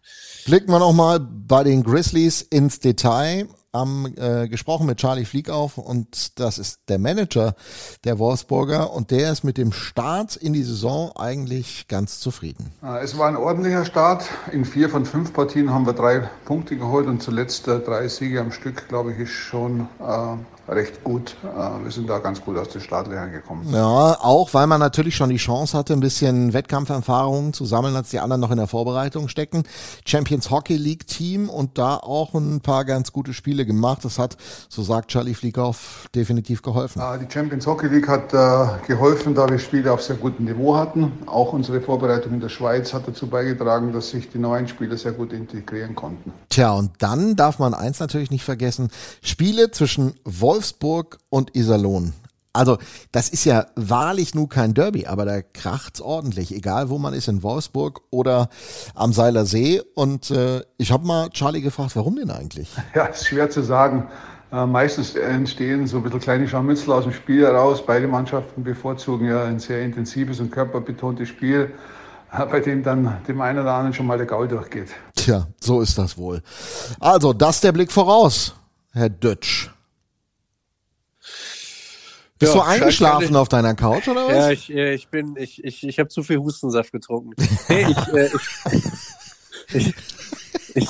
Blicken 0.46 0.70
wir 0.70 0.80
noch 0.80 0.94
mal 0.94 1.20
bei 1.20 1.64
den 1.64 1.84
Grizzlies 1.84 2.42
ins 2.42 2.80
Detail. 2.80 3.48
Haben 3.74 4.14
äh, 4.18 4.50
gesprochen 4.50 4.86
mit 4.86 4.98
Charlie 4.98 5.26
Flieg 5.26 5.50
auf 5.50 5.78
und 5.78 6.40
das 6.40 6.58
ist 6.58 6.82
der 6.90 7.00
Manager 7.00 7.56
der 8.04 8.20
Wolfsburger 8.20 8.92
und 8.92 9.12
der 9.12 9.32
ist 9.32 9.44
mit 9.44 9.58
dem 9.58 9.72
Start 9.72 10.36
in 10.36 10.52
die 10.52 10.64
Saison 10.64 11.12
eigentlich 11.16 11.88
ganz 11.88 12.20
zufrieden. 12.20 12.74
Es 13.02 13.18
war 13.18 13.28
ein 13.28 13.38
ordentlicher 13.38 13.86
Start. 13.86 14.26
In 14.52 14.66
vier 14.66 14.90
von 14.90 15.06
fünf 15.06 15.34
Partien 15.34 15.74
haben 15.74 15.86
wir 15.86 15.94
drei 15.94 16.30
Punkte 16.46 16.76
geholt 16.76 17.08
und 17.08 17.24
zuletzt 17.24 17.68
äh, 17.68 17.80
drei 17.80 18.08
Siege 18.08 18.42
am 18.42 18.52
Stück, 18.52 18.90
glaube 18.90 19.14
ich, 19.14 19.20
ist 19.20 19.32
schon 19.32 19.88
äh, 20.00 20.72
recht 20.72 21.04
gut. 21.04 21.36
Äh, 21.44 21.84
wir 21.84 21.92
sind 21.92 22.10
da 22.10 22.20
ganz 22.20 22.42
gut 22.42 22.58
aus 22.58 22.70
den 22.70 22.82
Startlöchern 22.82 23.32
gekommen. 23.32 23.68
Ja, 23.72 24.18
auch 24.22 24.54
weil 24.54 24.68
man 24.68 24.80
natürlich 24.80 25.16
schon 25.16 25.30
die 25.30 25.38
Chance 25.38 25.78
hatte, 25.78 25.94
ein 25.94 26.00
bisschen 26.00 26.54
Wettkampferfahrung 26.54 27.54
zu 27.54 27.66
sammeln, 27.66 27.96
als 27.96 28.10
die 28.10 28.20
anderen 28.20 28.42
noch 28.42 28.52
in 28.52 28.58
der 28.58 28.68
Vorbereitung 28.68 29.28
stecken. 29.28 29.64
Champions 30.06 30.50
Hockey 30.50 30.78
League 30.78 31.08
Team 31.08 31.50
und 31.50 31.78
da 31.78 31.98
auch 31.98 32.34
ein 32.34 32.62
paar 32.62 32.86
ganz 32.86 33.12
gute 33.12 33.34
Spiele 33.34 33.61
gemacht. 33.66 34.06
Das 34.06 34.18
hat, 34.18 34.38
so 34.70 34.82
sagt 34.82 35.12
Charlie 35.12 35.34
Flieghoff, 35.34 36.08
definitiv 36.16 36.62
geholfen. 36.62 37.02
Die 37.20 37.32
Champions 37.32 37.68
Hockey 37.68 37.88
League 37.88 38.08
hat 38.08 38.34
äh, 38.34 38.88
geholfen, 38.88 39.36
da 39.36 39.50
wir 39.50 39.60
Spiele 39.60 39.92
auf 39.92 40.02
sehr 40.02 40.16
gutem 40.16 40.46
Niveau 40.46 40.76
hatten. 40.76 41.12
Auch 41.26 41.54
unsere 41.54 41.82
Vorbereitung 41.82 42.34
in 42.34 42.40
der 42.40 42.50
Schweiz 42.50 42.94
hat 42.94 43.08
dazu 43.08 43.28
beigetragen, 43.28 43.92
dass 43.94 44.12
sich 44.12 44.30
die 44.30 44.40
neuen 44.40 44.68
Spieler 44.68 44.98
sehr 44.98 45.12
gut 45.12 45.34
integrieren 45.34 45.96
konnten. 45.96 46.32
Tja, 46.50 46.72
und 46.72 46.92
dann 47.00 47.36
darf 47.36 47.60
man 47.60 47.74
eins 47.74 48.00
natürlich 48.00 48.32
nicht 48.32 48.44
vergessen. 48.44 48.90
Spiele 49.22 49.72
zwischen 49.72 50.14
Wolf 50.24 50.62
Wolfsburg 50.62 51.18
und 51.30 51.56
Iserlohn. 51.56 52.14
Also, 52.54 52.78
das 53.14 53.30
ist 53.30 53.46
ja 53.46 53.68
wahrlich 53.76 54.36
nur 54.36 54.50
kein 54.50 54.74
Derby, 54.74 55.08
aber 55.08 55.24
da 55.24 55.42
kracht's 55.42 56.02
ordentlich, 56.02 56.54
egal 56.54 56.90
wo 56.90 56.98
man 56.98 57.14
ist, 57.14 57.30
in 57.30 57.44
Wolfsburg 57.44 58.02
oder 58.10 58.50
am 58.94 59.14
Seiler 59.14 59.46
See. 59.46 59.82
Und 59.96 60.32
äh, 60.32 60.62
ich 60.78 60.92
habe 60.92 61.08
mal 61.08 61.30
Charlie 61.30 61.62
gefragt, 61.62 61.96
warum 61.96 62.18
denn 62.18 62.30
eigentlich? 62.30 62.70
Ja, 62.94 63.06
ist 63.06 63.28
schwer 63.28 63.50
zu 63.50 63.64
sagen. 63.64 64.10
Äh, 64.52 64.66
meistens 64.66 65.16
entstehen 65.16 65.88
so 65.88 65.98
ein 65.98 66.04
bisschen 66.04 66.20
kleine 66.20 66.48
Scharmützel 66.48 66.92
aus 66.92 67.06
dem 67.06 67.14
Spiel 67.14 67.44
heraus. 67.44 67.86
Beide 67.86 68.08
Mannschaften 68.08 68.64
bevorzugen 68.64 69.28
ja 69.28 69.46
ein 69.46 69.60
sehr 69.60 69.82
intensives 69.82 70.42
und 70.42 70.52
körperbetontes 70.52 71.30
Spiel, 71.30 71.74
äh, 72.34 72.46
bei 72.46 72.60
dem 72.60 72.84
dann 72.84 73.18
dem 73.30 73.40
einen 73.40 73.60
oder 73.60 73.74
anderen 73.74 73.94
schon 73.94 74.08
mal 74.08 74.18
der 74.18 74.28
Gaul 74.28 74.50
durchgeht. 74.50 74.90
Tja, 75.16 75.48
so 75.62 75.80
ist 75.80 75.98
das 75.98 76.18
wohl. 76.18 76.42
Also, 77.00 77.32
das 77.32 77.62
der 77.62 77.72
Blick 77.72 77.94
voraus, 77.94 78.54
Herr 78.92 79.10
Dötsch. 79.10 79.70
Bist 82.42 82.54
ja, 82.56 82.60
du 82.62 82.66
eingeschlafen 82.68 83.36
auf 83.38 83.48
deiner 83.50 83.76
Couch 83.76 84.08
oder 84.10 84.28
was? 84.28 84.34
Ja, 84.34 84.50
ich, 84.50 84.70
ich 84.70 85.08
bin, 85.08 85.36
ich, 85.38 85.64
ich, 85.64 85.88
ich 85.88 86.00
habe 86.00 86.10
zu 86.10 86.24
viel 86.24 86.40
Hustensaft 86.40 86.92
getrunken. 86.92 87.32
Nee, 87.70 87.88
ich, 87.90 88.08
äh, 88.14 88.30
ich, 89.74 89.94
ich, 90.76 90.90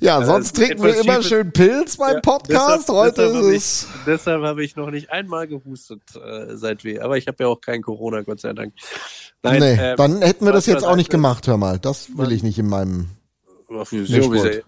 Ja, 0.00 0.20
Äh, 0.20 0.24
sonst 0.26 0.56
trinken 0.56 0.82
wir 0.82 0.94
immer 0.96 1.14
Schiefes- 1.22 1.28
schön 1.28 1.52
Pilz 1.52 1.96
beim 1.96 2.14
Ja, 2.16 2.20
Podcast. 2.20 2.88
deshalb- 2.88 2.98
Heute 2.98 3.14
deshalb 3.22 3.34
habe 3.36 3.54
ist 3.54 3.62
es. 3.64 3.82
ich, 3.82 4.04
deshalb 4.06 4.42
habe 4.42 4.64
ich 4.64 4.76
noch 4.76 4.90
nicht 4.90 5.10
einmal 5.10 5.46
gehustet 5.48 6.02
äh, 6.16 6.56
seit 6.56 6.84
wir. 6.84 7.04
Aber 7.04 7.16
ich 7.16 7.26
habe 7.28 7.36
ja 7.40 7.46
auch 7.48 7.60
kein 7.60 7.80
Corona, 7.82 8.22
Gott 8.22 8.40
sei 8.40 8.52
Dank. 8.52 8.74
Nein, 9.42 9.60
nee, 9.60 9.74
ähm, 9.80 9.96
dann 9.96 10.22
hätten 10.22 10.44
wir 10.44 10.52
das 10.52 10.66
jetzt 10.66 10.84
auch 10.84 10.96
nicht 10.96 11.08
gemacht, 11.10 11.46
hör 11.46 11.56
mal. 11.56 11.78
Das 11.78 12.08
will 12.16 12.30
ich 12.32 12.42
nicht 12.42 12.58
in 12.58 12.68
meinem. 12.68 13.08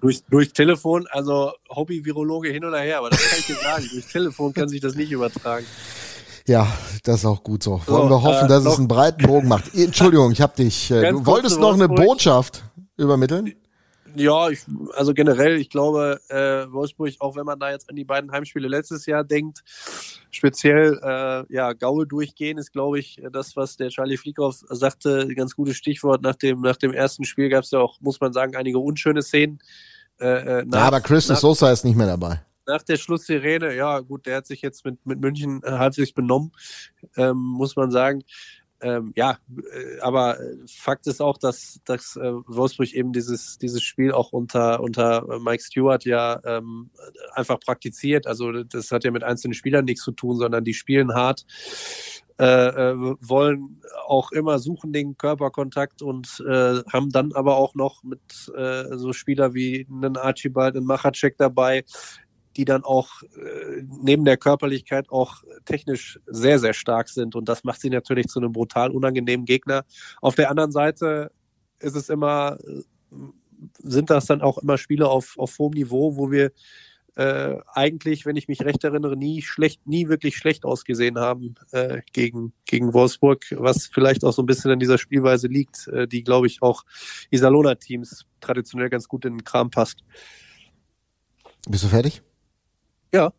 Durch, 0.00 0.22
durch 0.30 0.52
Telefon, 0.52 1.06
also 1.10 1.52
Hobby-Virologe 1.70 2.50
hin 2.50 2.64
oder 2.64 2.80
her, 2.80 2.98
aber 2.98 3.10
das 3.10 3.20
kann 3.28 3.38
ich 3.38 3.46
dir 3.46 3.56
sagen. 3.56 3.88
durch 3.92 4.06
Telefon 4.06 4.52
kann 4.54 4.68
sich 4.68 4.80
das 4.80 4.94
nicht 4.94 5.10
übertragen. 5.12 5.66
Ja, 6.46 6.66
das 7.04 7.20
ist 7.20 7.24
auch 7.24 7.42
gut 7.42 7.62
so. 7.62 7.80
Wollen 7.86 8.02
So, 8.02 8.10
wir 8.10 8.22
hoffen, 8.22 8.46
äh, 8.46 8.48
dass 8.48 8.58
es 8.58 8.64
noch- 8.64 8.78
einen 8.78 8.88
breiten 8.88 9.26
Bogen 9.26 9.48
macht. 9.48 9.74
Entschuldigung, 9.74 10.30
ich 10.32 10.40
habe 10.42 10.54
dich. 10.56 10.90
Äh, 10.90 11.10
du 11.10 11.24
wolltest 11.24 11.58
noch 11.58 11.72
eine. 11.74 11.88
Botschaft 11.88 12.62
übermitteln? 12.98 13.54
Ja, 14.16 14.48
ich, 14.48 14.60
also 14.94 15.12
generell, 15.12 15.56
ich 15.56 15.70
glaube, 15.70 16.20
äh, 16.28 16.70
Wolfsburg, 16.72 17.14
auch 17.18 17.36
wenn 17.36 17.44
man 17.44 17.58
da 17.58 17.70
jetzt 17.70 17.90
an 17.90 17.96
die 17.96 18.04
beiden 18.04 18.30
Heimspiele 18.30 18.68
letztes 18.68 19.06
Jahr 19.06 19.24
denkt, 19.24 19.62
speziell 20.30 20.98
äh, 21.02 21.52
ja, 21.52 21.72
Gaul 21.72 22.06
durchgehen, 22.06 22.58
ist, 22.58 22.72
glaube 22.72 22.98
ich, 23.00 23.20
das, 23.32 23.56
was 23.56 23.76
der 23.76 23.88
Charlie 23.88 24.16
Flickhoff 24.16 24.62
sagte, 24.68 25.22
ein 25.22 25.34
ganz 25.34 25.56
gutes 25.56 25.76
Stichwort. 25.76 26.22
Nach 26.22 26.36
dem, 26.36 26.60
nach 26.60 26.76
dem 26.76 26.92
ersten 26.92 27.24
Spiel 27.24 27.48
gab 27.48 27.64
es 27.64 27.70
ja 27.72 27.80
auch, 27.80 28.00
muss 28.00 28.20
man 28.20 28.32
sagen, 28.32 28.54
einige 28.56 28.78
unschöne 28.78 29.22
Szenen. 29.22 29.58
Äh, 30.20 30.60
äh, 30.60 30.64
nach, 30.64 30.78
ja, 30.78 30.86
aber 30.86 31.00
Christus 31.00 31.36
nach, 31.36 31.40
Sosa 31.40 31.72
ist 31.72 31.84
nicht 31.84 31.96
mehr 31.96 32.06
dabei. 32.06 32.40
nach 32.66 32.82
der 32.82 32.96
Schlusssirene, 32.96 33.74
ja 33.74 34.00
gut, 34.00 34.26
der 34.26 34.36
hat 34.36 34.46
sich 34.46 34.62
jetzt 34.62 34.84
mit, 34.84 35.04
mit 35.04 35.20
München 35.20 35.60
äh, 35.64 35.72
halbwegs 35.72 36.12
benommen, 36.12 36.52
ähm, 37.16 37.36
muss 37.36 37.76
man 37.76 37.90
sagen. 37.90 38.22
Ähm, 38.84 39.12
ja, 39.16 39.38
äh, 39.72 39.98
aber 40.00 40.38
äh, 40.38 40.56
Fakt 40.68 41.06
ist 41.06 41.22
auch, 41.22 41.38
dass, 41.38 41.80
dass 41.86 42.16
äh, 42.16 42.32
Wolfsburg 42.46 42.92
eben 42.92 43.14
dieses, 43.14 43.56
dieses 43.56 43.82
Spiel 43.82 44.12
auch 44.12 44.32
unter, 44.32 44.80
unter 44.80 45.26
äh, 45.26 45.38
Mike 45.38 45.62
Stewart 45.62 46.04
ja 46.04 46.38
ähm, 46.44 46.90
einfach 47.32 47.58
praktiziert. 47.60 48.26
Also 48.26 48.52
das 48.52 48.90
hat 48.90 49.04
ja 49.04 49.10
mit 49.10 49.24
einzelnen 49.24 49.54
Spielern 49.54 49.86
nichts 49.86 50.04
zu 50.04 50.12
tun, 50.12 50.36
sondern 50.36 50.64
die 50.64 50.74
spielen 50.74 51.14
hart, 51.14 51.46
äh, 52.36 52.44
wollen 52.44 53.80
auch 54.06 54.32
immer 54.32 54.58
suchen 54.58 54.92
den 54.92 55.16
Körperkontakt 55.16 56.02
und 56.02 56.42
haben 56.92 57.10
dann 57.10 57.32
aber 57.32 57.56
auch 57.56 57.74
noch 57.74 58.02
mit 58.02 58.20
so 58.34 59.12
Spieler 59.12 59.54
wie 59.54 59.86
einen 59.88 60.16
Archibald, 60.16 60.76
einen 60.76 60.84
Machacek 60.84 61.38
dabei, 61.38 61.84
die 62.56 62.64
dann 62.64 62.84
auch 62.84 63.22
äh, 63.22 63.82
neben 64.02 64.24
der 64.24 64.36
Körperlichkeit 64.36 65.10
auch 65.10 65.42
technisch 65.64 66.20
sehr, 66.26 66.58
sehr 66.58 66.74
stark 66.74 67.08
sind. 67.08 67.34
Und 67.34 67.48
das 67.48 67.64
macht 67.64 67.80
sie 67.80 67.90
natürlich 67.90 68.26
zu 68.28 68.40
einem 68.40 68.52
brutal 68.52 68.90
unangenehmen 68.90 69.46
Gegner. 69.46 69.84
Auf 70.20 70.34
der 70.34 70.50
anderen 70.50 70.72
Seite 70.72 71.30
ist 71.80 71.96
es 71.96 72.08
immer, 72.08 72.58
äh, 72.66 72.82
sind 73.78 74.10
das 74.10 74.26
dann 74.26 74.42
auch 74.42 74.58
immer 74.58 74.78
Spiele 74.78 75.08
auf, 75.08 75.34
auf 75.38 75.58
hohem 75.58 75.72
Niveau, 75.72 76.16
wo 76.16 76.30
wir 76.30 76.52
äh, 77.16 77.56
eigentlich, 77.72 78.26
wenn 78.26 78.36
ich 78.36 78.48
mich 78.48 78.62
recht 78.62 78.82
erinnere, 78.82 79.16
nie 79.16 79.40
schlecht, 79.42 79.86
nie 79.86 80.08
wirklich 80.08 80.36
schlecht 80.36 80.64
ausgesehen 80.64 81.18
haben 81.18 81.54
äh, 81.70 82.02
gegen, 82.12 82.52
gegen 82.66 82.92
Wolfsburg, 82.92 83.44
was 83.56 83.86
vielleicht 83.86 84.24
auch 84.24 84.32
so 84.32 84.42
ein 84.42 84.46
bisschen 84.46 84.72
an 84.72 84.80
dieser 84.80 84.98
Spielweise 84.98 85.46
liegt, 85.46 85.86
äh, 85.88 86.08
die, 86.08 86.24
glaube 86.24 86.48
ich, 86.48 86.60
auch 86.62 86.84
Isalona-Teams 87.30 88.26
traditionell 88.40 88.90
ganz 88.90 89.06
gut 89.06 89.24
in 89.24 89.34
den 89.34 89.44
Kram 89.44 89.70
passt. 89.70 90.00
Bist 91.68 91.84
du 91.84 91.88
fertig? 91.88 92.22
Ja. 93.14 93.32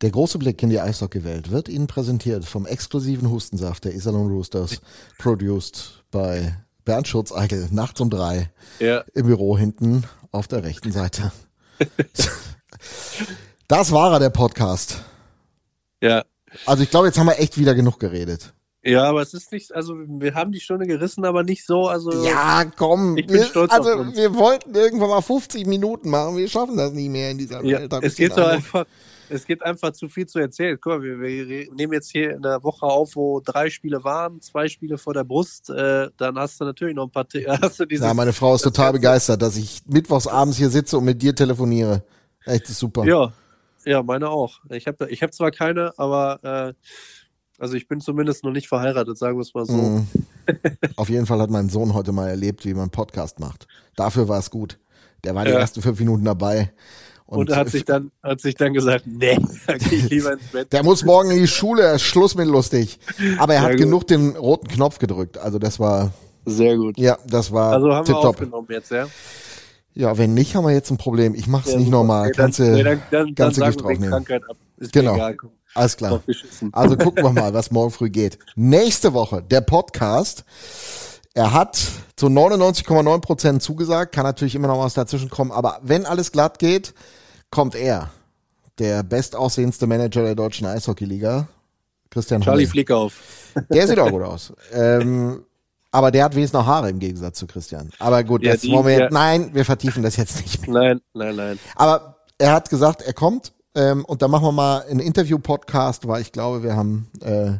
Der 0.00 0.10
große 0.10 0.38
Blick 0.38 0.62
in 0.62 0.70
die 0.70 0.80
Eishockeywelt 0.80 1.50
wird 1.50 1.68
Ihnen 1.68 1.86
präsentiert 1.86 2.44
vom 2.44 2.66
exklusiven 2.66 3.30
Hustensaft 3.30 3.84
der 3.84 3.94
Iserlohn 3.94 4.28
Roosters, 4.28 4.80
produced 5.18 6.04
bei 6.10 6.56
Bernd 6.84 7.06
Schurz-Eichel, 7.08 7.68
nachts 7.70 8.00
um 8.00 8.10
drei 8.10 8.50
Ja. 8.80 9.04
im 9.14 9.26
Büro 9.26 9.56
hinten 9.56 10.04
auf 10.32 10.48
der 10.48 10.64
rechten 10.64 10.92
Seite. 10.92 11.32
das 13.68 13.92
war 13.92 14.12
er, 14.12 14.18
der 14.18 14.30
Podcast. 14.30 15.02
Ja. 16.00 16.24
Also 16.66 16.82
ich 16.82 16.90
glaube, 16.90 17.06
jetzt 17.06 17.18
haben 17.18 17.26
wir 17.26 17.38
echt 17.38 17.58
wieder 17.58 17.74
genug 17.74 17.98
geredet. 18.00 18.52
Ja, 18.88 19.04
aber 19.04 19.22
es 19.22 19.34
ist 19.34 19.52
nicht, 19.52 19.74
also 19.74 19.94
wir 19.96 20.34
haben 20.34 20.50
die 20.52 20.60
Stunde 20.60 20.86
gerissen, 20.86 21.24
aber 21.24 21.42
nicht 21.42 21.64
so, 21.66 21.88
also. 21.88 22.24
Ja, 22.24 22.64
komm. 22.76 23.16
Ich 23.18 23.26
bin 23.26 23.36
wir, 23.36 23.44
stolz 23.44 23.72
also 23.72 23.90
auf 23.90 24.00
uns. 24.00 24.16
wir 24.16 24.34
wollten 24.34 24.74
irgendwann 24.74 25.10
mal 25.10 25.20
50 25.20 25.66
Minuten 25.66 26.08
machen. 26.10 26.36
Wir 26.36 26.48
schaffen 26.48 26.76
das 26.76 26.92
nie 26.92 27.08
mehr 27.08 27.30
in 27.30 27.38
dieser 27.38 27.62
Ja, 27.64 27.80
Welt. 27.80 27.92
es 28.02 28.16
geht 28.16 28.32
doch 28.36 28.48
einfach, 28.48 28.86
es 29.28 29.44
gibt 29.44 29.62
einfach 29.62 29.92
zu 29.92 30.08
viel 30.08 30.26
zu 30.26 30.38
erzählen. 30.38 30.78
Guck 30.80 30.94
mal, 30.94 31.02
wir, 31.02 31.20
wir 31.20 31.72
nehmen 31.74 31.92
jetzt 31.92 32.10
hier 32.10 32.30
in 32.30 32.42
der 32.42 32.62
Woche 32.62 32.86
auf, 32.86 33.14
wo 33.14 33.40
drei 33.40 33.68
Spiele 33.68 34.02
waren, 34.04 34.40
zwei 34.40 34.68
Spiele 34.68 34.96
vor 34.96 35.12
der 35.12 35.24
Brust, 35.24 35.68
äh, 35.70 36.08
dann 36.16 36.38
hast 36.38 36.60
du 36.60 36.64
natürlich 36.64 36.94
noch 36.94 37.04
ein 37.04 37.10
paar, 37.10 37.26
hast 37.62 37.80
du 37.80 37.84
dieses, 37.84 38.06
Ja, 38.06 38.14
meine 38.14 38.32
Frau 38.32 38.54
ist 38.54 38.62
total 38.62 38.92
begeistert, 38.92 39.42
dass 39.42 39.56
ich 39.56 39.82
mittwochs 39.86 40.26
abends 40.26 40.56
hier 40.56 40.70
sitze 40.70 40.96
und 40.98 41.04
mit 41.04 41.20
dir 41.20 41.34
telefoniere. 41.34 42.02
Echt 42.44 42.66
super. 42.68 43.04
Ja, 43.04 43.32
ja, 43.84 44.02
meine 44.02 44.28
auch. 44.28 44.60
Ich 44.70 44.86
habe 44.86 45.08
ich 45.10 45.22
hab 45.22 45.32
zwar 45.32 45.50
keine, 45.50 45.92
aber 45.98 46.40
äh, 46.42 46.74
also 47.58 47.74
ich 47.74 47.88
bin 47.88 48.00
zumindest 48.00 48.44
noch 48.44 48.52
nicht 48.52 48.68
verheiratet, 48.68 49.18
sagen 49.18 49.36
wir 49.36 49.42
es 49.42 49.54
mal 49.54 49.66
so. 49.66 49.72
Mhm. 49.74 50.06
Auf 50.96 51.08
jeden 51.08 51.26
Fall 51.26 51.40
hat 51.40 51.50
mein 51.50 51.68
Sohn 51.68 51.94
heute 51.94 52.12
mal 52.12 52.28
erlebt, 52.28 52.64
wie 52.64 52.74
man 52.74 52.90
Podcast 52.90 53.40
macht. 53.40 53.66
Dafür 53.96 54.28
war 54.28 54.38
es 54.38 54.50
gut. 54.50 54.78
Der 55.24 55.34
war 55.34 55.44
die 55.44 55.50
Ja. 55.50 55.58
ersten 55.58 55.82
fünf 55.82 55.98
Minuten 55.98 56.24
dabei. 56.24 56.72
Und, 57.26 57.50
er 57.50 57.56
hat 57.56 57.68
sich 57.68 57.84
dann, 57.84 58.10
hat 58.22 58.40
sich 58.40 58.54
dann 58.54 58.72
gesagt, 58.72 59.04
nee, 59.06 59.36
da 59.66 59.76
gehe 59.76 59.98
ich 59.98 60.08
lieber 60.10 60.32
ins 60.32 60.44
Bett. 60.44 60.72
der 60.72 60.82
muss 60.82 61.04
morgen 61.04 61.30
in 61.30 61.38
die 61.40 61.46
Schule, 61.46 61.98
Schluss 61.98 62.34
mit 62.34 62.46
lustig. 62.48 62.98
Aber 63.38 63.52
er 63.52 63.60
Sehr 63.60 63.66
hat 63.68 63.70
gut. 63.72 63.80
genug 63.80 64.06
den 64.06 64.36
roten 64.36 64.68
Knopf 64.68 64.98
gedrückt. 64.98 65.36
Also 65.36 65.58
das 65.58 65.78
war, 65.78 66.12
Sehr 66.46 66.76
gut. 66.78 66.96
ja, 66.96 67.18
das 67.26 67.52
war 67.52 67.72
Also 67.74 67.92
haben 67.92 68.06
wir 68.08 68.14
tipptopp. 68.14 68.36
aufgenommen 68.36 68.68
jetzt, 68.70 68.90
ja? 68.90 69.06
Ja, 69.94 70.16
wenn 70.16 70.32
nicht, 70.32 70.54
haben 70.54 70.64
wir 70.64 70.72
jetzt 70.72 70.90
ein 70.90 70.96
Problem. 70.96 71.34
Ich 71.34 71.48
mach's 71.48 71.70
Ja, 71.72 71.76
nicht 71.76 71.86
super. 71.86 71.96
normal. 71.98 72.26
Nee, 72.28 72.32
dann- 72.32 72.44
Kannst 72.46 72.58
du 72.60 72.62
nee, 72.62 72.82
dann- 72.84 73.02
dann- 73.10 73.34
dann 73.34 73.52
sagen 73.52 73.66
Gift 73.72 73.78
wir 73.80 73.82
draufnehmen. 73.88 74.10
Krankheit 74.10 74.42
ab. 74.48 74.56
Ist 74.78 74.92
genau. 74.92 75.14
egal, 75.16 75.34
komm. 75.36 75.50
Alles 75.78 75.96
klar. 75.96 76.20
Also 76.72 76.96
gucken 76.96 77.22
wir 77.24 77.32
mal, 77.32 77.54
was 77.54 77.70
morgen 77.70 77.90
früh 77.92 78.10
geht. 78.10 78.38
Nächste 78.56 79.12
Woche, 79.14 79.42
der 79.42 79.60
Podcast. 79.60 80.44
Er 81.34 81.52
hat 81.52 81.78
zu 82.16 82.26
99,9 82.26 83.20
Prozent 83.20 83.62
zugesagt, 83.62 84.12
kann 84.12 84.24
natürlich 84.24 84.54
immer 84.56 84.66
noch 84.68 84.80
was 84.80 84.94
dazwischen 84.94 85.30
kommen, 85.30 85.52
aber 85.52 85.78
wenn 85.82 86.04
alles 86.04 86.32
glatt 86.32 86.58
geht, 86.58 86.94
kommt 87.50 87.74
er. 87.76 88.10
Der 88.80 89.02
bestaussehendste 89.04 89.86
Manager 89.86 90.22
der 90.22 90.34
deutschen 90.34 90.66
Eishockeyliga, 90.66 91.46
Christian 92.10 92.40
Charlie 92.42 92.62
Holle. 92.64 92.70
Flickauf. 92.70 93.14
Der 93.70 93.86
sieht 93.88 93.98
auch 93.98 94.10
gut 94.10 94.22
aus. 94.22 94.52
Ähm, 94.72 95.44
aber 95.90 96.10
der 96.10 96.24
hat 96.24 96.34
wenigstens 96.34 96.58
noch 96.60 96.66
Haare 96.66 96.90
im 96.90 96.98
Gegensatz 97.00 97.38
zu 97.38 97.46
Christian. 97.46 97.90
Aber 97.98 98.22
gut, 98.22 98.42
Ja, 98.42 98.52
jetzt 98.52 98.62
die- 98.64 98.70
wir, 98.70 98.90
ja. 98.98 99.08
nein, 99.10 99.50
wir 99.52 99.64
vertiefen 99.64 100.02
das 100.02 100.16
jetzt 100.16 100.40
nicht 100.42 100.66
mehr. 100.68 100.80
Nein, 100.94 101.00
nein, 101.14 101.36
nein. 101.36 101.58
Aber 101.76 102.16
er 102.38 102.52
hat 102.52 102.70
gesagt, 102.70 103.02
er 103.02 103.12
kommt 103.14 103.52
ähm, 103.78 104.04
und 104.04 104.22
da 104.22 104.28
machen 104.28 104.44
wir 104.44 104.52
mal 104.52 104.82
einen 104.82 105.00
Interview-Podcast, 105.00 106.08
weil 106.08 106.20
ich 106.20 106.32
glaube, 106.32 106.62
wir 106.62 106.74
haben 106.74 107.08
äh, 107.22 107.52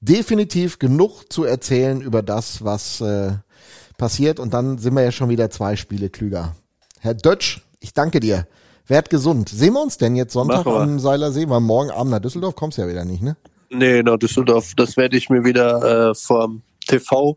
definitiv 0.00 0.78
genug 0.78 1.32
zu 1.32 1.44
erzählen 1.44 2.00
über 2.00 2.22
das, 2.22 2.64
was 2.64 3.00
äh, 3.00 3.32
passiert 3.96 4.40
und 4.40 4.52
dann 4.52 4.78
sind 4.78 4.94
wir 4.94 5.02
ja 5.02 5.12
schon 5.12 5.28
wieder 5.28 5.48
zwei 5.50 5.76
Spiele 5.76 6.10
klüger. 6.10 6.56
Herr 6.98 7.14
Dötsch, 7.14 7.62
ich 7.78 7.94
danke 7.94 8.18
dir. 8.18 8.46
Werd 8.86 9.08
gesund. 9.08 9.48
Sehen 9.48 9.74
wir 9.74 9.82
uns 9.82 9.98
denn 9.98 10.16
jetzt 10.16 10.32
Sonntag 10.32 10.66
am 10.66 10.98
Seilersee? 10.98 11.48
Weil 11.48 11.60
morgen 11.60 11.92
Abend 11.92 12.10
nach 12.10 12.18
Düsseldorf 12.18 12.56
kommst 12.56 12.76
du 12.76 12.82
ja 12.82 12.88
wieder 12.88 13.04
nicht, 13.04 13.22
ne? 13.22 13.36
Nee, 13.70 14.02
nach 14.02 14.18
Düsseldorf. 14.18 14.72
Das 14.76 14.96
werde 14.96 15.16
ich 15.16 15.30
mir 15.30 15.44
wieder 15.44 16.10
äh, 16.10 16.14
vom 16.16 16.62
TV 16.88 17.36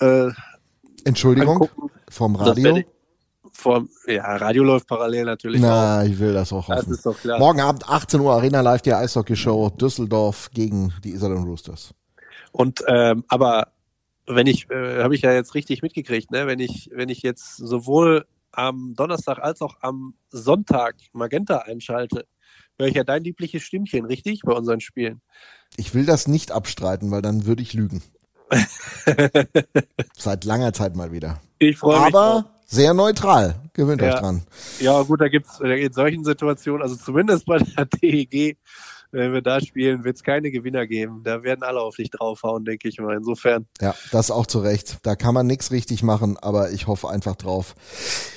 äh, 0.00 0.30
Entschuldigung, 1.04 1.62
angucken. 1.62 1.90
vom 2.08 2.36
Radio. 2.36 2.82
Vom, 3.60 3.88
ja, 4.06 4.36
Radio 4.36 4.64
läuft 4.64 4.86
parallel 4.88 5.24
natürlich 5.26 5.60
Na, 5.60 6.04
ich 6.04 6.18
will 6.18 6.32
das 6.32 6.52
auch 6.52 6.66
Das 6.66 6.78
hoffen. 6.78 6.92
ist 6.94 7.04
doch 7.06 7.18
klar. 7.18 7.38
Morgen 7.38 7.60
Abend 7.60 7.88
18 7.88 8.18
Uhr 8.20 8.32
Arena 8.32 8.60
Live, 8.62 8.82
die 8.82 8.94
Eishockey-Show 8.94 9.70
Düsseldorf 9.70 10.50
gegen 10.52 10.92
die 11.04 11.12
Iserlohn 11.12 11.44
Roosters. 11.44 11.90
auch. 11.92 12.58
Und 12.60 12.82
ähm, 12.88 13.24
aber 13.28 13.68
wenn 14.26 14.46
ich, 14.46 14.70
äh, 14.70 15.02
habe 15.02 15.14
ich 15.14 15.22
ja 15.22 15.32
jetzt 15.32 15.54
richtig 15.54 15.82
mitgekriegt, 15.82 16.30
ne? 16.30 16.46
Wenn 16.46 16.58
ich, 16.58 16.90
wenn 16.92 17.08
ich 17.08 17.22
jetzt 17.22 17.56
sowohl 17.56 18.24
am 18.52 18.94
Donnerstag 18.96 19.38
als 19.38 19.60
auch 19.60 19.76
am 19.82 20.14
Sonntag 20.30 20.96
Magenta 21.12 21.58
einschalte, 21.58 22.26
höre 22.78 22.88
ich 22.88 22.94
ja 22.94 23.04
dein 23.04 23.22
liebliches 23.24 23.62
Stimmchen, 23.62 24.04
richtig? 24.06 24.40
Bei 24.42 24.52
unseren 24.52 24.80
Spielen. 24.80 25.20
Ich 25.76 25.94
will 25.94 26.06
das 26.06 26.26
nicht 26.28 26.50
abstreiten, 26.50 27.10
weil 27.10 27.22
dann 27.22 27.44
würde 27.46 27.62
ich 27.62 27.74
lügen. 27.74 28.02
Seit 30.16 30.44
langer 30.44 30.72
Zeit 30.72 30.96
mal 30.96 31.12
wieder. 31.12 31.40
Ich 31.58 31.76
freue 31.76 31.98
mich. 32.06 32.14
Aber 32.14 32.50
sehr 32.70 32.94
neutral. 32.94 33.56
Gewöhnt 33.74 34.00
euch 34.02 34.08
Ja. 34.14 34.20
dran. 34.20 34.42
Ja, 34.78 35.02
gut, 35.02 35.20
da 35.20 35.28
gibt's 35.28 35.58
in 35.60 35.92
solchen 35.92 36.24
Situationen, 36.24 36.82
also 36.82 36.94
zumindest 36.96 37.44
bei 37.46 37.58
der 37.58 37.84
DEG, 38.02 38.56
wenn 39.12 39.32
wir 39.32 39.42
da 39.42 39.60
spielen, 39.60 40.04
wird 40.04 40.16
es 40.16 40.22
keine 40.22 40.52
Gewinner 40.52 40.86
geben. 40.86 41.22
Da 41.24 41.42
werden 41.42 41.64
alle 41.64 41.80
auf 41.80 41.96
dich 41.96 42.10
draufhauen, 42.10 42.64
denke 42.64 42.88
ich 42.88 42.98
mal. 43.00 43.16
Insofern, 43.16 43.66
Ja, 43.80 43.94
das 44.12 44.30
auch 44.30 44.46
zu 44.46 44.60
Recht. 44.60 44.98
Da 45.02 45.16
kann 45.16 45.34
man 45.34 45.48
nichts 45.48 45.72
richtig 45.72 46.04
machen, 46.04 46.36
aber 46.40 46.70
ich 46.70 46.86
hoffe 46.86 47.08
einfach 47.10 47.34
drauf, 47.34 47.74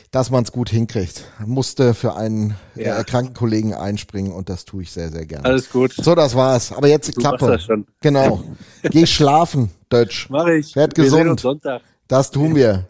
dass 0.10 0.31
man 0.31 0.43
es 0.43 0.51
gut 0.51 0.69
hinkriegt. 0.69 1.26
Musste 1.45 1.93
für 1.93 2.15
einen 2.15 2.55
Ja. 2.73 2.95
erkrankten 2.95 3.35
Kollegen 3.35 3.76
einspringen 3.76 4.31
und 4.31 4.49
das 4.49 4.65
tue 4.65 4.81
ich 4.81 4.91
sehr, 4.91 5.10
sehr 5.11 5.27
gerne. 5.27 5.45
alles 5.45 5.69
gut. 5.69 5.93
So, 5.93 6.15
das 6.15 6.34
war's. 6.35 6.72
Aber 6.72 6.88
jetzt 6.88 7.15
Du 7.15 7.22
Klappe. 7.22 7.45
das 7.47 7.64
schon. 7.65 7.85
Genau. 8.01 8.43
Geh 8.81 9.05
schlafen, 9.05 9.69
Deutsch. 9.89 10.27
Mach 10.31 10.47
ich. 10.47 10.76
Werd 10.76 10.97
Wir 10.97 11.03
sehen 11.03 11.11
gesund. 11.11 11.30
uns 11.31 11.41
Sonntag. 11.43 11.81
Das 12.07 12.31
tun 12.31 12.55
wir. 12.55 12.88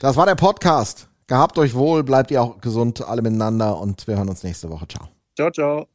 Das 0.00 0.16
war 0.16 0.24
der 0.24 0.34
Podcast. 0.34 1.10
Gehabt 1.26 1.58
euch 1.58 1.74
wohl, 1.74 2.02
bleibt 2.02 2.30
ihr 2.30 2.42
auch 2.42 2.58
gesund, 2.62 3.06
alle 3.06 3.20
miteinander 3.20 3.78
und 3.78 4.06
wir 4.06 4.16
hören 4.16 4.30
uns 4.30 4.42
nächste 4.42 4.70
Woche. 4.70 4.88
Ciao. 4.88 5.08
Ciao, 5.36 5.50
ciao. 5.50 5.88